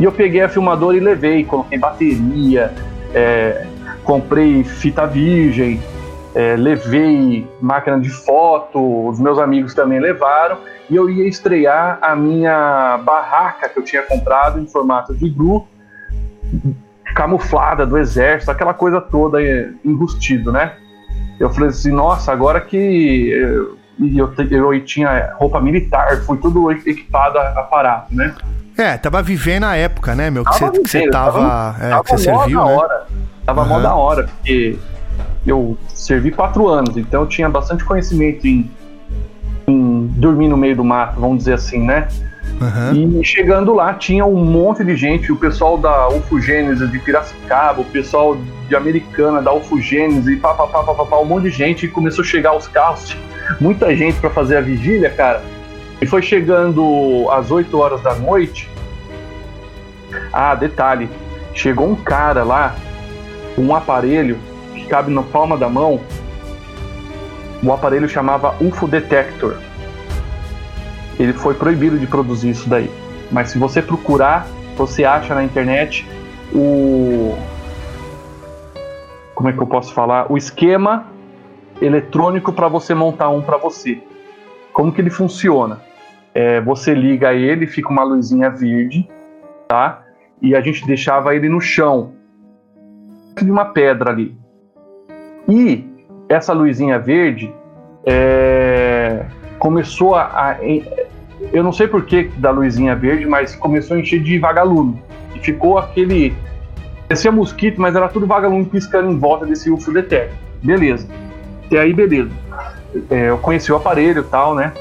E 0.00 0.02
eu 0.02 0.10
peguei 0.10 0.40
a 0.40 0.48
filmadora 0.48 0.96
e 0.96 1.00
levei, 1.00 1.44
coloquei 1.44 1.78
bateria, 1.78 2.72
é, 3.14 3.66
comprei 4.10 4.64
fita 4.64 5.06
virgem, 5.06 5.80
é, 6.34 6.56
levei 6.56 7.48
máquina 7.60 8.00
de 8.00 8.10
foto, 8.10 9.06
os 9.08 9.20
meus 9.20 9.38
amigos 9.38 9.72
também 9.72 10.00
levaram, 10.00 10.58
e 10.90 10.96
eu 10.96 11.08
ia 11.08 11.28
estrear 11.28 11.96
a 12.02 12.16
minha 12.16 12.98
barraca 13.04 13.68
que 13.68 13.78
eu 13.78 13.84
tinha 13.84 14.02
comprado 14.02 14.58
em 14.58 14.66
formato 14.66 15.14
de 15.14 15.30
glue, 15.30 15.62
camuflada 17.14 17.86
do 17.86 17.96
exército, 17.96 18.50
aquela 18.50 18.74
coisa 18.74 19.00
toda 19.00 19.40
enrustido, 19.84 20.50
né? 20.50 20.72
Eu 21.38 21.48
falei 21.50 21.68
assim, 21.68 21.92
nossa, 21.92 22.32
agora 22.32 22.60
que 22.60 23.30
eu, 23.30 23.78
eu, 24.00 24.72
eu 24.72 24.84
tinha 24.84 25.34
roupa 25.36 25.60
militar, 25.60 26.16
fui 26.22 26.36
tudo 26.38 26.72
equipado 26.72 27.38
a 27.38 27.60
aparato, 27.60 28.12
né? 28.12 28.34
É, 28.76 28.96
tava 28.96 29.22
vivendo 29.22 29.64
a 29.64 29.76
época, 29.76 30.16
né, 30.16 30.30
meu? 30.30 30.44
Que 30.44 30.58
você 30.58 31.08
tava, 31.10 31.38
tava, 31.38 31.76
é, 31.84 31.90
tava 31.90 32.02
que 32.02 32.10
você 32.10 32.24
serviu, 32.24 32.64
né? 32.64 32.72
hora. 32.72 33.06
Tava 33.50 33.62
uhum. 33.62 33.68
mó 33.68 33.80
da 33.80 33.94
hora, 33.96 34.28
porque 34.28 34.78
eu 35.44 35.76
servi 35.92 36.30
quatro 36.30 36.68
anos, 36.68 36.96
então 36.96 37.22
eu 37.22 37.26
tinha 37.26 37.48
bastante 37.48 37.84
conhecimento 37.84 38.46
em, 38.46 38.70
em 39.66 40.06
dormir 40.06 40.46
no 40.46 40.56
meio 40.56 40.76
do 40.76 40.84
mato, 40.84 41.18
vamos 41.18 41.38
dizer 41.38 41.54
assim, 41.54 41.84
né? 41.84 42.06
Uhum. 42.60 43.18
E 43.20 43.24
chegando 43.24 43.74
lá 43.74 43.92
tinha 43.94 44.24
um 44.24 44.44
monte 44.44 44.84
de 44.84 44.94
gente, 44.94 45.32
o 45.32 45.36
pessoal 45.36 45.76
da 45.76 46.08
Ufogênesis 46.10 46.88
de 46.92 46.98
Piracicaba, 47.00 47.80
o 47.80 47.84
pessoal 47.84 48.38
de 48.68 48.76
Americana 48.76 49.42
da 49.42 49.52
Ufogênesis, 49.52 50.28
e 50.28 50.36
pá, 50.36 50.54
pá, 50.54 50.68
pá, 50.68 50.84
pá, 50.84 51.04
pá, 51.04 51.18
um 51.18 51.24
monte 51.24 51.44
de 51.44 51.50
gente, 51.50 51.86
e 51.86 51.88
começou 51.88 52.22
a 52.22 52.26
chegar 52.26 52.56
os 52.56 52.68
carros, 52.68 53.16
muita 53.60 53.96
gente 53.96 54.20
para 54.20 54.30
fazer 54.30 54.58
a 54.58 54.60
vigília, 54.60 55.10
cara. 55.10 55.42
E 56.00 56.06
foi 56.06 56.22
chegando 56.22 57.28
às 57.32 57.50
8 57.50 57.76
horas 57.76 58.00
da 58.00 58.14
noite. 58.14 58.70
Ah, 60.32 60.54
detalhe, 60.54 61.10
chegou 61.52 61.90
um 61.90 61.96
cara 61.96 62.44
lá 62.44 62.76
um 63.56 63.74
aparelho 63.74 64.38
que 64.74 64.86
cabe 64.86 65.12
na 65.12 65.22
palma 65.22 65.56
da 65.56 65.68
mão. 65.68 66.00
O 67.62 67.72
aparelho 67.72 68.08
chamava 68.08 68.54
UFO 68.60 68.88
Detector. 68.88 69.56
Ele 71.18 71.32
foi 71.32 71.54
proibido 71.54 71.98
de 71.98 72.06
produzir 72.06 72.50
isso 72.50 72.68
daí. 72.68 72.90
Mas 73.30 73.50
se 73.50 73.58
você 73.58 73.82
procurar, 73.82 74.46
você 74.76 75.04
acha 75.04 75.34
na 75.34 75.44
internet 75.44 76.06
o 76.52 77.36
como 79.34 79.48
é 79.48 79.52
que 79.54 79.58
eu 79.58 79.66
posso 79.66 79.94
falar? 79.94 80.30
O 80.30 80.36
esquema 80.36 81.06
eletrônico 81.80 82.52
para 82.52 82.68
você 82.68 82.94
montar 82.94 83.30
um 83.30 83.40
para 83.40 83.56
você. 83.56 84.02
Como 84.70 84.92
que 84.92 85.00
ele 85.00 85.08
funciona? 85.08 85.80
É, 86.34 86.60
você 86.60 86.92
liga 86.92 87.32
ele, 87.32 87.66
fica 87.66 87.88
uma 87.88 88.04
luzinha 88.04 88.50
verde, 88.50 89.08
tá? 89.66 90.02
E 90.42 90.54
a 90.54 90.60
gente 90.60 90.86
deixava 90.86 91.34
ele 91.34 91.48
no 91.48 91.58
chão 91.58 92.12
de 93.44 93.50
uma 93.50 93.66
pedra 93.66 94.10
ali. 94.10 94.36
E 95.48 95.84
essa 96.28 96.52
luzinha 96.52 96.98
verde 96.98 97.52
é, 98.04 99.24
começou 99.58 100.14
a, 100.14 100.22
a, 100.22 100.56
Eu 101.52 101.62
não 101.62 101.72
sei 101.72 101.86
por 101.86 102.04
que 102.04 102.24
da 102.36 102.50
luzinha 102.50 102.94
verde, 102.94 103.26
mas 103.26 103.54
começou 103.56 103.96
a 103.96 104.00
encher 104.00 104.20
de 104.22 104.38
vagalume. 104.38 105.02
E 105.34 105.38
ficou 105.38 105.78
aquele. 105.78 106.34
Parecia 107.08 107.32
mosquito, 107.32 107.80
mas 107.80 107.96
era 107.96 108.08
tudo 108.08 108.26
vagalume 108.26 108.64
piscando 108.64 109.10
em 109.10 109.18
volta 109.18 109.44
desse 109.44 109.70
UFO 109.70 109.92
detector. 109.92 110.36
Beleza. 110.62 111.08
E 111.70 111.76
aí, 111.76 111.92
beleza. 111.92 112.30
É, 113.10 113.30
eu 113.30 113.38
conheci 113.38 113.72
o 113.72 113.76
aparelho 113.76 114.22
tal, 114.24 114.54
né? 114.54 114.72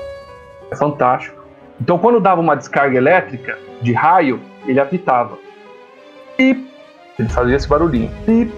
É 0.72 0.76
fantástico. 0.76 1.44
Então, 1.82 1.98
quando 1.98 2.20
dava 2.20 2.42
uma 2.42 2.56
descarga 2.56 2.98
elétrica 2.98 3.58
de 3.82 3.94
raio, 3.94 4.40
ele 4.68 4.80
apitava. 4.80 5.38
E 6.38 6.69
ele 7.22 7.30
fazia 7.30 7.56
esse 7.56 7.68
barulhinho. 7.68 8.10
Pip. 8.26 8.52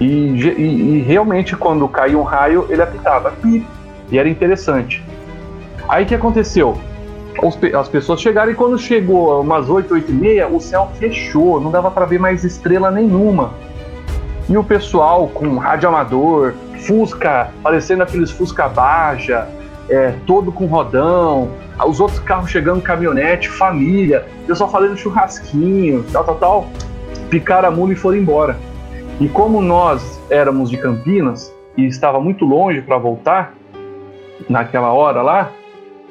E, 0.00 0.06
e, 0.06 0.98
e 0.98 1.02
realmente, 1.02 1.56
quando 1.56 1.88
caía 1.88 2.16
um 2.16 2.22
raio, 2.22 2.66
ele 2.68 2.80
apitava. 2.80 3.30
Pip. 3.42 3.66
E 4.10 4.18
era 4.18 4.28
interessante. 4.28 5.04
Aí 5.88 6.04
o 6.04 6.06
que 6.06 6.14
aconteceu? 6.14 6.78
As 7.78 7.88
pessoas 7.88 8.20
chegaram 8.20 8.50
e 8.50 8.54
quando 8.54 8.76
chegou 8.78 9.40
umas 9.40 9.68
8, 9.68 9.94
8 9.94 10.10
e 10.10 10.14
meia, 10.14 10.48
o 10.48 10.60
céu 10.60 10.90
fechou, 10.98 11.60
não 11.60 11.70
dava 11.70 11.90
para 11.90 12.04
ver 12.04 12.18
mais 12.18 12.42
estrela 12.42 12.90
nenhuma. 12.90 13.52
E 14.48 14.56
o 14.56 14.64
pessoal 14.64 15.28
com 15.28 15.56
rádio 15.56 15.88
amador, 15.88 16.54
Fusca, 16.86 17.50
parecendo 17.62 18.02
aqueles 18.02 18.30
Fusca 18.30 18.68
Baja, 18.68 19.46
é, 19.88 20.14
todo 20.26 20.50
com 20.50 20.66
rodão, 20.66 21.50
os 21.86 22.00
outros 22.00 22.18
carros 22.18 22.50
chegando, 22.50 22.82
caminhonete, 22.82 23.48
família, 23.48 24.26
pessoal 24.46 24.70
fazendo 24.70 24.96
churrasquinho, 24.96 26.04
tal, 26.12 26.24
tal, 26.24 26.34
tal 26.36 26.68
picaram 27.28 27.68
a 27.68 27.70
mula 27.70 27.92
e 27.92 27.96
foram 27.96 28.18
embora. 28.18 28.58
E 29.20 29.28
como 29.28 29.60
nós 29.60 30.20
éramos 30.30 30.70
de 30.70 30.76
Campinas 30.76 31.52
e 31.76 31.86
estava 31.86 32.20
muito 32.20 32.44
longe 32.44 32.80
para 32.82 32.98
voltar, 32.98 33.54
naquela 34.48 34.92
hora 34.92 35.22
lá, 35.22 35.50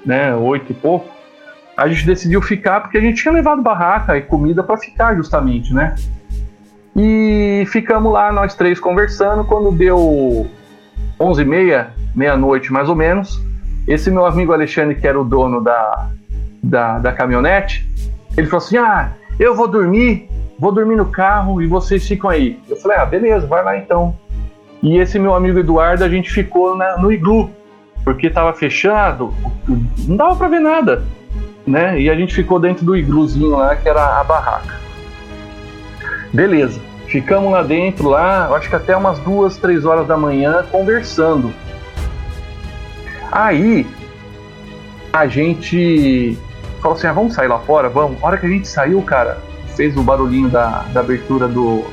né, 0.06 0.36
oito 0.36 0.72
e 0.72 0.76
pouco, 0.76 1.08
a 1.76 1.88
gente 1.88 2.06
decidiu 2.06 2.42
ficar 2.42 2.82
porque 2.82 2.98
a 2.98 3.02
gente 3.02 3.22
tinha 3.22 3.34
levado 3.34 3.62
barraca 3.62 4.18
e 4.18 4.22
comida 4.22 4.64
para 4.64 4.78
ficar 4.78 5.16
justamente, 5.16 5.74
né? 5.74 5.96
E 6.96 7.64
ficamos 7.68 8.12
lá 8.12 8.32
nós 8.32 8.56
três 8.56 8.80
conversando. 8.80 9.44
Quando 9.44 9.72
deu 9.72 10.48
onze 11.20 11.44
e 11.44 11.46
meia, 11.46 11.92
meia-noite 12.16 12.74
mais 12.74 12.90
ou 12.90 12.96
menos, 12.96 13.40
esse 13.88 14.10
meu 14.10 14.26
amigo 14.26 14.52
Alexandre, 14.52 14.96
que 14.96 15.08
era 15.08 15.20
o 15.20 15.24
dono 15.24 15.62
da, 15.62 16.10
da, 16.64 16.98
da 16.98 17.12
caminhonete, 17.12 17.88
ele 18.36 18.48
falou 18.48 18.66
assim: 18.66 18.78
Ah, 18.78 19.12
eu 19.40 19.56
vou 19.56 19.68
dormir 19.68 20.28
vou 20.60 20.72
dormir 20.72 20.96
no 20.96 21.06
carro 21.06 21.62
e 21.62 21.68
vocês 21.68 22.08
ficam 22.08 22.30
aí. 22.30 22.60
Eu 22.68 22.78
falei, 22.78 22.98
ah, 22.98 23.06
beleza, 23.06 23.46
vai 23.46 23.64
lá 23.64 23.78
então. 23.78 24.16
E 24.82 24.98
esse 24.98 25.18
meu 25.18 25.34
amigo 25.34 25.60
Eduardo, 25.60 26.04
a 26.04 26.10
gente 26.10 26.30
ficou 26.30 26.76
na, 26.76 26.98
no 26.98 27.12
iglu, 27.12 27.50
porque 28.04 28.28
estava 28.28 28.54
fechado, 28.54 29.34
não 30.08 30.16
dava 30.16 30.36
para 30.36 30.48
ver 30.48 30.60
nada, 30.60 31.04
né? 31.66 32.00
E 32.00 32.10
a 32.10 32.16
gente 32.16 32.34
ficou 32.34 32.60
dentro 32.60 32.86
do 32.86 32.96
igluzinho 32.96 33.50
lá, 33.50 33.76
que 33.76 33.88
era 33.90 34.20
a 34.20 34.24
barraca. 34.24 34.80
Beleza. 36.34 36.80
Ficamos 37.08 37.52
lá 37.52 37.64
dentro, 37.64 38.10
lá, 38.10 38.48
acho 38.56 38.70
que 38.70 38.76
até 38.76 38.96
umas 38.96 39.18
duas, 39.20 39.58
três 39.58 39.86
horas 39.86 40.06
da 40.06 40.18
manhã, 40.18 40.66
conversando. 40.70 41.54
Aí 43.32 43.88
a 45.14 45.26
gente 45.26 46.38
falou 46.82 46.98
assim: 46.98 47.08
ah, 47.08 47.14
vamos 47.14 47.34
sair 47.34 47.48
lá 47.48 47.60
fora? 47.60 47.88
Vamos. 47.88 48.22
A 48.22 48.28
hora 48.28 48.38
que 48.38 48.46
a 48.46 48.50
gente 48.50 48.68
saiu, 48.68 49.02
cara, 49.02 49.38
fez 49.78 49.96
o 49.96 50.02
barulhinho 50.02 50.50
da, 50.50 50.84
da 50.92 51.00
abertura 51.00 51.48
do. 51.48 51.86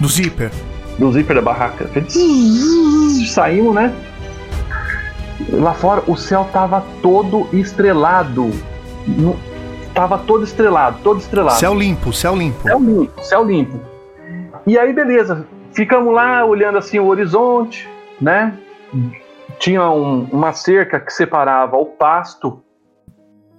Do 0.00 0.08
zíper. 0.08 0.50
Do 0.98 1.12
zíper 1.12 1.36
da 1.36 1.42
barraca. 1.42 1.88
Saímos, 3.28 3.74
né? 3.74 3.94
Lá 5.50 5.74
fora 5.74 6.02
o 6.06 6.16
céu 6.16 6.48
tava 6.52 6.84
todo 7.02 7.46
estrelado. 7.52 8.50
No, 9.06 9.36
tava 9.94 10.18
todo 10.18 10.42
estrelado, 10.42 10.98
todo 11.04 11.20
estrelado. 11.20 11.58
Céu 11.58 11.74
limpo, 11.74 12.12
céu 12.12 12.34
limpo. 12.34 12.62
Céu 12.62 12.80
limpo, 12.80 13.22
céu 13.22 13.44
limpo. 13.44 13.80
E 14.66 14.78
aí, 14.78 14.92
beleza. 14.92 15.46
Ficamos 15.72 16.12
lá 16.12 16.44
olhando 16.44 16.78
assim 16.78 16.98
o 16.98 17.06
horizonte, 17.06 17.88
né? 18.20 18.56
Tinha 19.58 19.88
um, 19.90 20.24
uma 20.30 20.52
cerca 20.52 21.00
que 21.00 21.12
separava 21.12 21.76
o 21.76 21.86
pasto 21.86 22.62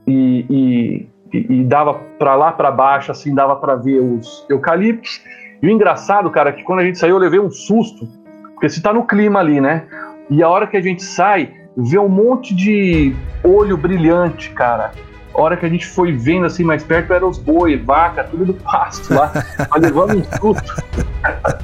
e, 0.08 0.46
e, 0.50 1.08
e 1.34 1.64
dava 1.64 1.96
para 2.20 2.36
lá 2.36 2.52
para 2.52 2.72
baixo, 2.72 3.12
assim, 3.12 3.34
dava 3.34 3.56
para 3.56 3.76
ver 3.76 4.00
os 4.00 4.46
eucaliptos. 4.50 5.22
E 5.62 5.68
o 5.68 5.70
engraçado, 5.70 6.30
cara, 6.30 6.50
é 6.50 6.54
que 6.54 6.64
quando 6.64 6.80
a 6.80 6.84
gente 6.84 7.00
saiu 7.00 7.16
eu 7.16 7.20
levei 7.20 7.40
um 7.40 7.50
susto, 7.50 8.08
porque 8.54 8.70
você 8.70 8.82
tá 8.82 8.94
no 8.94 9.06
clima 9.06 9.40
ali, 9.40 9.60
né? 9.60 9.86
E 10.30 10.44
a 10.44 10.50
hora 10.50 10.68
que 10.68 10.78
a 10.78 10.82
gente 10.82 11.04
sai, 11.04 11.54
vê 11.76 11.98
um 11.98 12.10
monte 12.10 12.54
de 12.54 13.16
olho 13.44 13.78
brilhante, 13.78 14.52
cara 14.52 14.92
a 15.34 15.42
hora 15.42 15.58
que 15.58 15.66
a 15.66 15.70
gente 15.70 15.86
foi 15.88 16.12
vendo 16.12 16.46
assim 16.46 16.64
mais 16.64 16.84
perto, 16.84 17.12
eram 17.12 17.30
os 17.30 17.38
boi, 17.38 17.76
vaca, 17.78 18.24
tudo 18.24 18.46
do 18.46 18.54
pasto 18.54 19.14
lá, 19.14 19.32
mas 19.70 19.82
levando 19.82 20.20
um 20.20 20.24
susto. 20.24 20.84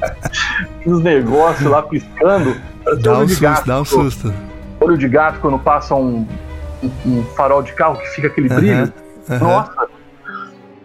os 0.85 1.03
negócios 1.03 1.69
lá 1.69 1.83
piscando. 1.83 2.55
Dá 3.01 3.19
um 3.19 3.27
susto, 3.27 3.41
gato, 3.41 3.67
dá 3.67 3.81
um 3.81 3.85
susto. 3.85 4.33
Olho 4.79 4.97
de 4.97 5.07
gato 5.07 5.39
quando 5.39 5.59
passa 5.59 5.93
um, 5.93 6.27
um, 6.81 6.89
um 7.05 7.23
farol 7.35 7.61
de 7.61 7.73
carro 7.73 7.97
que 7.97 8.07
fica 8.07 8.27
aquele 8.27 8.49
brilho. 8.49 8.91
Uhum. 9.29 9.39
Nossa! 9.39 9.87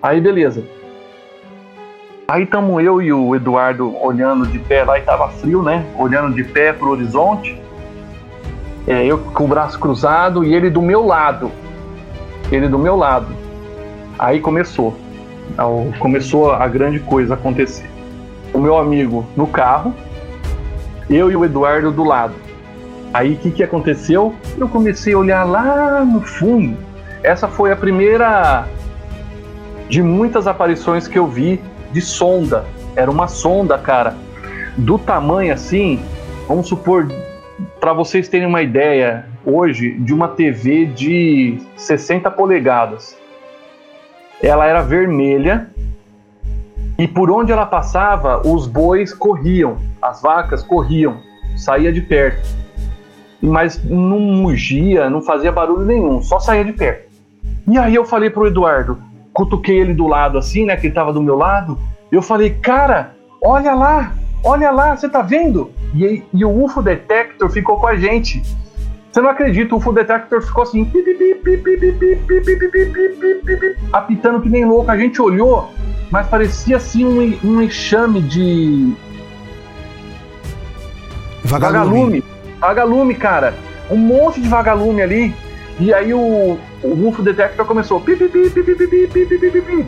Aí 0.03 0.21
beleza. 0.21 0.63
Aí 2.29 2.47
tamo 2.47 2.81
eu 2.81 3.03
e 3.03 3.13
o 3.13 3.35
Eduardo 3.35 3.95
olhando 4.03 4.47
de 4.47 4.59
pé 4.59 4.85
lá 4.85 4.99
e 4.99 5.03
tava 5.03 5.29
frio, 5.29 5.63
né? 5.63 5.85
Olhando 5.99 6.35
de 6.35 6.45
pé 6.45 6.73
pro 6.73 6.91
horizonte. 6.91 7.61
É, 8.87 9.05
eu 9.05 9.19
com 9.19 9.45
o 9.45 9.49
braço 9.49 9.79
cruzado 9.79 10.45
e 10.45 10.55
ele 10.55 10.69
do 10.69 10.83
meu 10.83 11.07
lado 11.07 11.51
ele 12.51 12.69
do 12.69 12.79
meu 12.79 12.97
lado. 12.97 13.35
Aí 14.19 14.41
começou. 14.41 14.97
Começou 15.99 16.53
a 16.53 16.67
grande 16.69 17.01
coisa 17.01 17.35
acontecer. 17.35 17.89
O 18.53 18.59
meu 18.59 18.79
amigo 18.79 19.27
no 19.37 19.47
carro, 19.47 19.95
eu 21.11 21.31
e 21.31 21.37
o 21.37 21.45
Eduardo 21.45 21.91
do 21.91 22.05
lado. 22.05 22.35
Aí 23.13 23.35
o 23.35 23.37
que, 23.37 23.51
que 23.51 23.63
aconteceu? 23.63 24.35
Eu 24.57 24.69
comecei 24.69 25.15
a 25.15 25.19
olhar 25.19 25.45
lá 25.45 26.05
no 26.05 26.21
fundo. 26.21 26.77
Essa 27.25 27.49
foi 27.49 27.73
a 27.73 27.77
primeira 27.77 28.69
de 29.89 30.03
muitas 30.03 30.47
aparições 30.47 31.09
que 31.09 31.19
eu 31.19 31.27
vi 31.27 31.59
de 31.91 32.03
sonda. 32.03 32.67
Era 32.95 33.11
uma 33.11 33.29
sonda, 33.29 33.79
cara, 33.79 34.15
do 34.77 34.99
tamanho 34.99 35.55
assim, 35.55 36.05
vamos 36.47 36.69
supor, 36.69 37.09
para 37.81 37.95
vocês 37.95 38.29
terem 38.29 38.47
uma 38.47 38.61
ideia, 38.61 39.25
hoje 39.43 39.93
de 39.93 40.13
uma 40.13 40.29
TV 40.29 40.85
de 40.85 41.59
60 41.79 42.31
polegadas. 42.31 43.17
Ela 44.43 44.67
era 44.67 44.83
vermelha 44.83 45.71
e 46.99 47.09
por 47.09 47.31
onde 47.31 47.53
ela 47.53 47.65
passava, 47.65 48.47
os 48.47 48.67
bois 48.67 49.15
corriam, 49.15 49.79
as 50.03 50.21
vacas 50.21 50.63
corriam, 50.63 51.17
saía 51.57 51.91
de 51.91 52.03
perto. 52.03 52.47
Mas 53.41 53.83
não 53.83 54.21
mugia, 54.21 55.09
não 55.09 55.23
fazia 55.23 55.51
barulho 55.51 55.87
nenhum, 55.87 56.21
só 56.21 56.39
saía 56.39 56.63
de 56.63 56.73
perto. 56.75 57.04
E 57.67 57.79
aí 57.79 57.95
eu 57.95 58.05
falei 58.05 58.31
pro 58.31 58.47
Eduardo, 58.47 58.99
cutuquei 59.33 59.79
ele 59.79 59.95
do 59.95 60.07
lado 60.07 60.39
assim, 60.39 60.67
né, 60.67 60.77
que 60.77 60.87
ele 60.87 60.95
tava 60.95 61.13
do 61.13 61.23
meu 61.23 61.37
lado. 61.37 61.79
Eu 62.13 62.23
falei, 62.23 62.51
cara, 62.51 63.15
olha 63.43 63.75
lá, 63.75 64.13
olha 64.45 64.71
lá, 64.71 64.97
você 64.97 65.09
tá 65.09 65.23
vendo? 65.23 65.71
E, 65.95 66.23
e 66.33 66.45
o 66.45 66.65
UFO 66.65 66.83
Detector 66.83 67.51
ficou 67.51 67.79
com 67.79 67.87
a 67.87 67.97
gente. 67.97 68.43
Você 69.11 69.21
não 69.21 69.31
acredita, 69.31 69.75
o 69.75 69.79
UFO 69.79 69.93
Detector 69.93 70.43
ficou 70.43 70.65
assim, 70.65 70.91
apitando 73.93 74.41
que 74.41 74.49
nem 74.49 74.65
louco. 74.65 74.91
A 74.91 74.97
gente 74.97 75.23
olhou, 75.23 75.71
mas 76.11 76.27
parecia 76.27 76.77
assim 76.77 77.05
um, 77.05 77.39
um 77.45 77.63
enxame 77.63 78.21
de. 78.21 78.95
Vagalume. 81.45 82.23
Vagalume, 82.61 83.15
cara. 83.15 83.55
Um 83.91 83.97
monte 83.97 84.41
de 84.41 84.49
vagalume 84.49 85.03
ali. 85.03 85.35
E 85.79 85.93
aí 85.93 86.13
o, 86.15 86.59
o 86.85 87.09
UFO 87.09 87.23
Detector 87.23 87.65
começou 87.65 88.05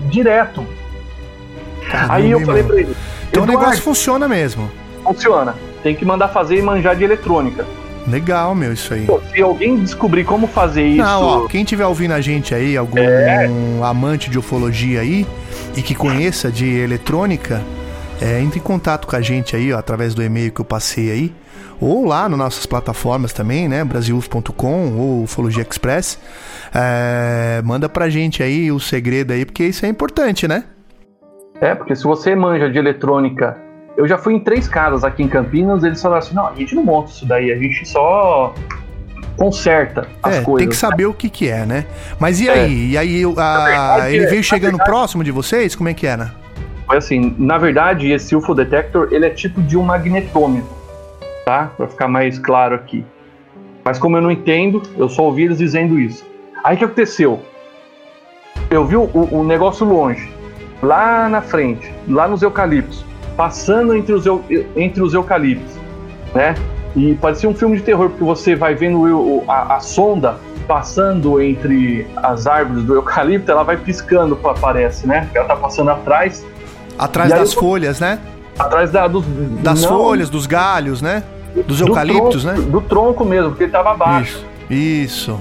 direto. 0.09 0.66
Caramba, 1.90 2.14
aí 2.14 2.30
eu 2.30 2.40
falei 2.40 2.62
pra 2.62 2.80
ele. 2.80 2.97
Então 3.28 3.42
o 3.42 3.47
negócio 3.47 3.82
funciona 3.82 4.26
mesmo. 4.26 4.70
Funciona. 5.05 5.55
Tem 5.82 5.94
que 5.94 6.05
mandar 6.05 6.28
fazer 6.28 6.59
e 6.59 6.62
manjar 6.62 6.97
de 6.97 7.05
eletrônica. 7.05 7.64
Legal, 8.09 8.55
meu, 8.55 8.72
isso 8.72 8.94
aí. 8.94 9.05
Pô, 9.05 9.20
se 9.32 9.42
alguém 9.42 9.76
descobrir 9.76 10.24
como 10.24 10.47
fazer 10.47 10.86
isso. 10.86 11.03
Não, 11.03 11.22
ó, 11.22 11.47
quem 11.49 11.64
tiver 11.64 11.86
ouvindo 11.86 12.12
a 12.12 12.20
gente 12.20 12.55
aí, 12.55 12.76
algum 12.76 12.99
é. 12.99 13.49
amante 13.82 14.30
de 14.30 14.38
ufologia 14.38 15.01
aí 15.01 15.26
e 15.76 15.82
que 15.82 15.94
conheça 15.94 16.51
de 16.51 16.66
eletrônica, 16.78 17.62
é, 18.20 18.40
entre 18.40 18.59
em 18.59 18.62
contato 18.62 19.07
com 19.07 19.16
a 19.16 19.20
gente 19.20 19.55
aí, 19.55 19.72
ó, 19.72 19.78
através 19.78 20.14
do 20.14 20.22
e-mail 20.22 20.53
que 20.53 20.61
eu 20.61 20.64
passei 20.64 21.11
aí. 21.11 21.34
Ou 21.80 22.04
lá 22.04 22.28
nas 22.28 22.38
nossas 22.38 22.66
plataformas 22.66 23.32
também, 23.32 23.68
né? 23.68 23.84
Brasiluf.com 23.84 24.98
ou 24.98 25.22
Ufologia 25.24 25.66
Express. 25.68 26.18
É, 26.74 27.60
manda 27.64 27.88
pra 27.88 28.08
gente 28.08 28.42
aí 28.42 28.72
o 28.72 28.80
segredo 28.80 29.32
aí, 29.32 29.44
porque 29.44 29.64
isso 29.64 29.84
é 29.84 29.88
importante, 29.88 30.48
né? 30.48 30.64
É, 31.60 31.74
porque 31.74 31.94
se 31.94 32.04
você 32.04 32.34
manja 32.34 32.70
de 32.70 32.78
eletrônica 32.78 33.66
eu 33.96 34.06
já 34.06 34.18
fui 34.18 34.34
em 34.34 34.40
três 34.40 34.68
casas 34.68 35.02
aqui 35.04 35.22
em 35.22 35.28
Campinas, 35.28 35.82
eles 35.82 36.00
falaram 36.00 36.22
assim: 36.22 36.34
não, 36.34 36.48
a 36.48 36.54
gente 36.54 36.74
não 36.74 36.84
monta 36.84 37.10
isso 37.10 37.26
daí, 37.26 37.50
a 37.50 37.56
gente 37.56 37.88
só 37.88 38.54
conserta 39.36 40.06
as 40.22 40.36
é, 40.36 40.42
coisas. 40.42 40.60
Tem 40.60 40.68
que 40.68 40.76
saber 40.76 41.06
o 41.06 41.14
que, 41.14 41.30
que 41.30 41.48
é, 41.48 41.64
né? 41.64 41.86
Mas 42.18 42.40
e 42.40 42.48
aí? 42.48 42.60
É. 42.60 42.92
E 42.92 42.98
aí 42.98 43.22
a, 43.36 44.10
ele 44.10 44.26
veio 44.26 44.44
chegando 44.44 44.76
verdade, 44.76 44.90
próximo 44.90 45.24
de 45.24 45.30
vocês? 45.30 45.74
Como 45.74 45.88
é 45.88 45.94
que 45.94 46.06
era? 46.06 46.34
Foi 46.86 46.98
assim, 46.98 47.34
na 47.38 47.58
verdade, 47.58 48.12
esse 48.12 48.36
UFO 48.36 48.54
detector, 48.54 49.08
ele 49.10 49.26
é 49.26 49.30
tipo 49.30 49.60
de 49.62 49.76
um 49.76 49.82
magnetômetro, 49.82 50.68
tá? 51.47 51.70
Pra 51.76 51.86
ficar 51.86 52.09
mais 52.09 52.38
claro 52.38 52.74
aqui. 52.74 53.07
Mas 53.84 53.99
como 53.99 54.16
eu 54.16 54.20
não 54.20 54.30
entendo, 54.30 54.82
eu 54.99 55.09
só 55.09 55.22
ouvi 55.22 55.44
eles 55.44 55.59
dizendo 55.59 55.99
isso. 55.99 56.26
Aí 56.64 56.74
o 56.74 56.78
que 56.78 56.84
aconteceu? 56.84 57.40
Eu 58.68 58.84
vi 58.84 58.97
o, 58.97 59.09
o 59.14 59.44
negócio 59.44 59.86
longe, 59.86 60.28
lá 60.82 61.28
na 61.28 61.40
frente, 61.40 61.94
lá 62.09 62.26
nos 62.26 62.42
eucaliptos 62.42 63.07
passando 63.36 63.94
entre 63.94 64.14
os, 64.14 64.24
entre 64.74 65.03
os 65.03 65.14
eucaliptos, 65.14 65.74
né? 66.34 66.55
E 66.97 67.14
parecia 67.14 67.49
um 67.49 67.55
filme 67.55 67.76
de 67.76 67.82
terror, 67.82 68.09
porque 68.09 68.24
você 68.24 68.57
vai 68.57 68.74
vendo 68.74 69.44
a, 69.47 69.76
a 69.76 69.80
sonda 69.80 70.38
passando 70.66 71.40
entre 71.40 72.07
as 72.16 72.47
árvores 72.47 72.82
do 72.84 72.94
eucalipto, 72.94 73.53
ela 73.53 73.62
vai 73.62 73.76
piscando, 73.76 74.34
parece, 74.61 75.07
né? 75.07 75.28
Ela 75.34 75.47
tá 75.47 75.57
passando 75.57 75.90
atrás. 75.90 76.44
Atrás 76.99 77.30
das 77.30 77.53
eu, 77.53 77.61
folhas, 77.61 78.01
né? 78.01 78.18
Atrás 78.59 78.90
da, 78.90 79.07
dos, 79.07 79.24
das 79.62 79.82
não, 79.82 79.88
folhas, 79.90 80.30
dos 80.30 80.47
galhos, 80.47 81.03
né? 81.03 81.22
Dos 81.64 81.80
eucaliptos, 81.80 82.44
tronco, 82.44 82.61
né? 82.61 82.66
Do 82.70 82.80
tronco 82.80 83.24
mesmo, 83.24 83.50
porque 83.50 83.64
ele 83.64 83.72
tava 83.72 83.92
abaixo. 83.92 84.44
Isso. 84.68 85.36
Isso. 85.36 85.40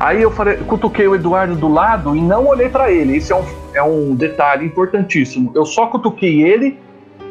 Aí 0.00 0.20
eu 0.20 0.30
falei, 0.30 0.56
cutuquei 0.56 1.06
o 1.06 1.14
Eduardo 1.14 1.54
do 1.54 1.68
lado 1.68 2.16
e 2.16 2.20
não 2.20 2.46
olhei 2.46 2.68
para 2.68 2.90
ele. 2.90 3.16
Isso 3.16 3.32
é 3.32 3.36
um, 3.36 3.44
é 3.74 3.82
um 3.82 4.14
detalhe 4.14 4.66
importantíssimo. 4.66 5.52
Eu 5.54 5.64
só 5.64 5.86
cutuquei 5.86 6.42
ele 6.42 6.78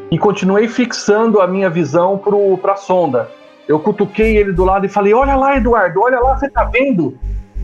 e 0.09 0.17
continuei 0.17 0.67
fixando 0.67 1.41
a 1.41 1.47
minha 1.47 1.69
visão 1.69 2.21
para 2.61 2.74
a 2.74 2.78
sonda. 2.78 3.30
Eu 3.67 3.80
cutuquei 3.80 4.38
ele 4.38 4.53
do 4.53 4.63
lado 4.63 4.86
e 4.86 4.89
falei: 4.89 5.13
Olha 5.13 5.36
lá, 5.36 5.57
Eduardo, 5.57 6.01
olha 6.01 6.19
lá, 6.19 6.38
você 6.38 6.49
tá 6.49 6.65
vendo? 6.65 7.17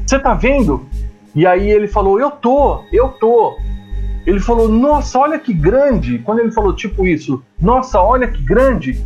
Você 0.06 0.20
tá 0.20 0.34
vendo? 0.34 0.86
E 1.36 1.46
aí 1.46 1.70
ele 1.70 1.88
falou: 1.88 2.20
Eu 2.20 2.32
tô, 2.32 2.84
eu 2.92 3.10
tô. 3.10 3.56
Ele 4.26 4.40
falou: 4.40 4.68
Nossa, 4.68 5.20
olha 5.20 5.40
que 5.40 5.54
grande. 5.54 6.20
Quando 6.20 6.40
ele 6.40 6.52
falou 6.52 6.74
tipo 6.76 7.06
isso, 7.06 7.42
Nossa, 7.62 8.02
olha 8.02 8.28
que 8.28 8.42
grande. 8.42 9.04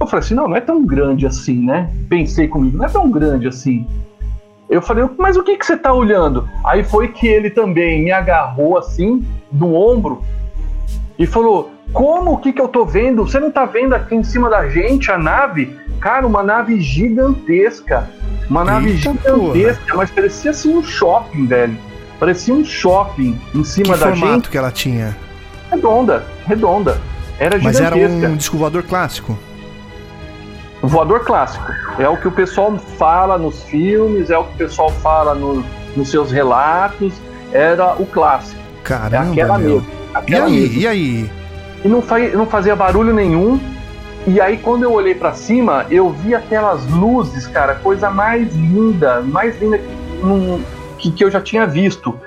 Eu 0.00 0.06
falei 0.06 0.24
assim: 0.24 0.34
Não, 0.34 0.48
não 0.48 0.56
é 0.56 0.60
tão 0.60 0.84
grande 0.84 1.26
assim, 1.26 1.64
né? 1.64 1.90
Pensei 2.08 2.48
comigo: 2.48 2.76
Não 2.78 2.84
é 2.84 2.88
tão 2.88 3.10
grande 3.10 3.48
assim. 3.48 3.86
Eu 4.68 4.82
falei, 4.82 5.08
mas 5.16 5.34
o 5.36 5.42
que, 5.42 5.56
que 5.56 5.64
você 5.64 5.78
tá 5.78 5.94
olhando? 5.94 6.46
Aí 6.62 6.84
foi 6.84 7.08
que 7.08 7.26
ele 7.26 7.48
também 7.48 8.04
me 8.04 8.12
agarrou 8.12 8.76
assim, 8.76 9.26
do 9.50 9.74
ombro, 9.74 10.22
e 11.18 11.26
falou: 11.26 11.70
Como? 11.92 12.32
O 12.34 12.36
que, 12.36 12.52
que 12.52 12.60
eu 12.60 12.68
tô 12.68 12.84
vendo? 12.84 13.24
Você 13.24 13.40
não 13.40 13.50
tá 13.50 13.64
vendo 13.64 13.94
aqui 13.94 14.14
em 14.14 14.22
cima 14.22 14.50
da 14.50 14.68
gente 14.68 15.10
a 15.10 15.16
nave? 15.16 15.74
Cara, 16.00 16.26
uma 16.26 16.42
nave 16.42 16.80
gigantesca. 16.80 18.08
Uma 18.48 18.62
nave 18.64 18.90
Eita 18.90 19.00
gigantesca, 19.00 19.84
porra. 19.84 19.96
mas 19.96 20.10
parecia 20.10 20.50
assim 20.50 20.76
um 20.76 20.82
shopping, 20.82 21.46
velho. 21.46 21.76
Parecia 22.20 22.52
um 22.54 22.64
shopping 22.64 23.38
em 23.54 23.64
cima 23.64 23.94
que 23.94 24.00
da 24.00 24.06
formato 24.08 24.32
gente. 24.34 24.50
que 24.50 24.58
ela 24.58 24.70
tinha? 24.70 25.16
Redonda, 25.70 26.24
redonda. 26.46 26.98
Era 27.38 27.58
Mas 27.58 27.80
era 27.80 27.94
gigantesca. 27.96 28.28
um 28.28 28.36
disco 28.36 28.56
voador 28.56 28.82
clássico. 28.82 29.38
Voador 30.82 31.20
clássico. 31.24 31.70
É 31.98 32.08
o 32.08 32.16
que 32.16 32.28
o 32.28 32.32
pessoal 32.32 32.76
fala 32.96 33.36
nos 33.36 33.62
filmes, 33.64 34.30
é 34.30 34.38
o 34.38 34.44
que 34.44 34.54
o 34.54 34.56
pessoal 34.58 34.90
fala 34.90 35.34
no- 35.34 35.64
nos 35.96 36.08
seus 36.10 36.30
relatos. 36.30 37.12
Era 37.52 37.94
o 38.00 38.06
clássico. 38.06 38.60
É 38.60 38.82
Caramba, 38.84 39.32
aquela 39.32 39.58
meu. 39.58 39.68
mesmo. 39.76 39.86
E 39.88 40.16
Aquela 40.16 40.46
aí, 40.46 40.60
mesmo. 40.60 40.80
e 40.80 40.86
aí? 40.86 41.30
E 41.84 41.88
não, 41.88 42.00
fa- 42.02 42.18
não 42.18 42.46
fazia 42.46 42.74
barulho 42.76 43.12
nenhum. 43.12 43.58
E 44.26 44.40
aí, 44.40 44.58
quando 44.58 44.82
eu 44.82 44.92
olhei 44.92 45.14
pra 45.14 45.32
cima, 45.32 45.86
eu 45.90 46.10
vi 46.10 46.34
aquelas 46.34 46.84
luzes, 46.90 47.46
cara, 47.46 47.74
coisa 47.76 48.10
mais 48.10 48.54
linda, 48.54 49.20
mais 49.22 49.60
linda 49.60 49.80
que, 50.98 51.10
que, 51.10 51.24
eu 51.24 51.30
já 51.30 51.40
tinha 51.40 51.66
visto. 51.66 52.18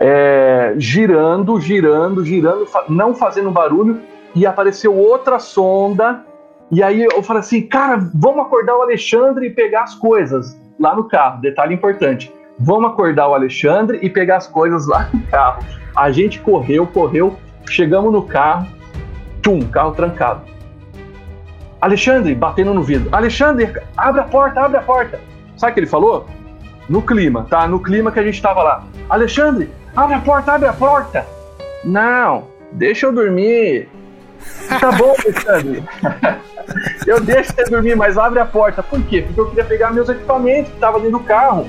É, 0.00 0.74
girando, 0.76 1.58
girando, 1.60 2.24
girando, 2.24 2.66
não 2.88 3.14
fazendo 3.14 3.50
barulho. 3.50 4.00
E 4.34 4.44
apareceu 4.46 4.94
outra 4.94 5.38
sonda. 5.38 6.20
E 6.70 6.82
aí 6.82 7.04
eu 7.04 7.22
falei 7.22 7.40
assim, 7.40 7.62
cara, 7.62 7.96
vamos 8.14 8.46
acordar 8.46 8.76
o 8.76 8.82
Alexandre 8.82 9.46
e 9.46 9.50
pegar 9.50 9.82
as 9.82 9.94
coisas 9.94 10.58
lá 10.78 10.94
no 10.94 11.04
carro. 11.04 11.40
Detalhe 11.40 11.74
importante. 11.74 12.32
Vamos 12.58 12.90
acordar 12.90 13.28
o 13.28 13.34
Alexandre 13.34 13.98
e 14.02 14.08
pegar 14.08 14.36
as 14.36 14.46
coisas 14.46 14.86
lá 14.86 15.08
no 15.12 15.22
carro. 15.26 15.62
A 15.94 16.10
gente 16.10 16.40
correu, 16.40 16.86
correu, 16.86 17.36
chegamos 17.68 18.12
no 18.12 18.22
carro, 18.22 18.66
tum, 19.42 19.60
carro 19.60 19.92
trancado. 19.92 20.42
Alexandre, 21.80 22.34
batendo 22.34 22.72
no 22.72 22.82
vidro. 22.82 23.14
Alexandre, 23.14 23.72
abre 23.96 24.20
a 24.20 24.24
porta, 24.24 24.62
abre 24.62 24.78
a 24.78 24.82
porta. 24.82 25.20
Sabe 25.56 25.72
o 25.72 25.74
que 25.74 25.80
ele 25.80 25.86
falou? 25.86 26.26
No 26.88 27.02
clima, 27.02 27.46
tá? 27.48 27.68
No 27.68 27.78
clima 27.78 28.10
que 28.10 28.18
a 28.18 28.22
gente 28.22 28.40
tava 28.40 28.62
lá. 28.62 28.84
Alexandre, 29.08 29.70
abre 29.94 30.14
a 30.14 30.20
porta, 30.20 30.52
abre 30.52 30.68
a 30.68 30.72
porta. 30.72 31.26
Não, 31.84 32.44
deixa 32.72 33.06
eu 33.06 33.12
dormir. 33.12 33.88
Tá 34.80 34.92
bom, 34.92 35.14
Alexandre. 35.18 35.84
eu 37.06 37.20
deixo 37.20 37.52
você 37.52 37.64
dormir, 37.64 37.96
mas 37.96 38.16
abre 38.16 38.40
a 38.40 38.44
porta. 38.44 38.82
Por 38.82 39.00
quê? 39.02 39.22
Porque 39.22 39.40
eu 39.40 39.46
queria 39.46 39.64
pegar 39.64 39.90
meus 39.92 40.08
equipamentos 40.08 40.70
que 40.70 40.76
estavam 40.76 41.00
dentro 41.00 41.18
do 41.18 41.24
carro. 41.24 41.66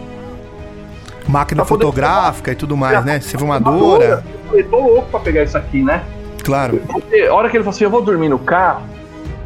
Máquina 1.27 1.65
fotográfica 1.65 2.51
e 2.51 2.55
tudo 2.55 2.77
mais, 2.77 3.03
né? 3.03 3.19
Filmadora. 3.19 4.23
Eu 4.25 4.49
falei, 4.49 4.63
tô 4.63 4.79
louco 4.79 5.09
pra 5.09 5.19
pegar 5.19 5.43
isso 5.43 5.57
aqui, 5.57 5.83
né? 5.83 6.03
Claro. 6.43 6.79
Porque 6.87 7.21
a 7.21 7.33
hora 7.33 7.49
que 7.49 7.57
ele 7.57 7.63
falou 7.63 7.75
assim, 7.75 7.83
eu 7.83 7.89
vou 7.89 8.01
dormir 8.01 8.29
no 8.29 8.37
carro, 8.37 8.83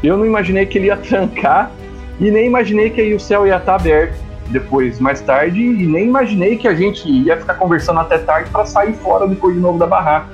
eu 0.04 0.18
não 0.18 0.26
imaginei 0.26 0.66
que 0.66 0.78
ele 0.78 0.88
ia 0.88 0.98
trancar 0.98 1.72
e 2.20 2.30
nem 2.30 2.46
imaginei 2.46 2.90
que 2.90 3.00
aí 3.00 3.14
o 3.14 3.20
céu 3.20 3.48
ia 3.48 3.58
estar 3.58 3.76
aberto 3.76 4.20
depois, 4.48 5.00
mais 5.00 5.22
tarde, 5.22 5.62
e 5.62 5.86
nem 5.86 6.08
imaginei 6.08 6.58
que 6.58 6.68
a 6.68 6.74
gente 6.74 7.08
ia 7.08 7.38
ficar 7.38 7.54
conversando 7.54 8.00
até 8.00 8.18
tarde 8.18 8.50
para 8.50 8.66
sair 8.66 8.94
fora 8.94 9.28
depois 9.28 9.56
de 9.56 9.62
novo 9.62 9.78
da 9.78 9.88
barraca. 9.88 10.28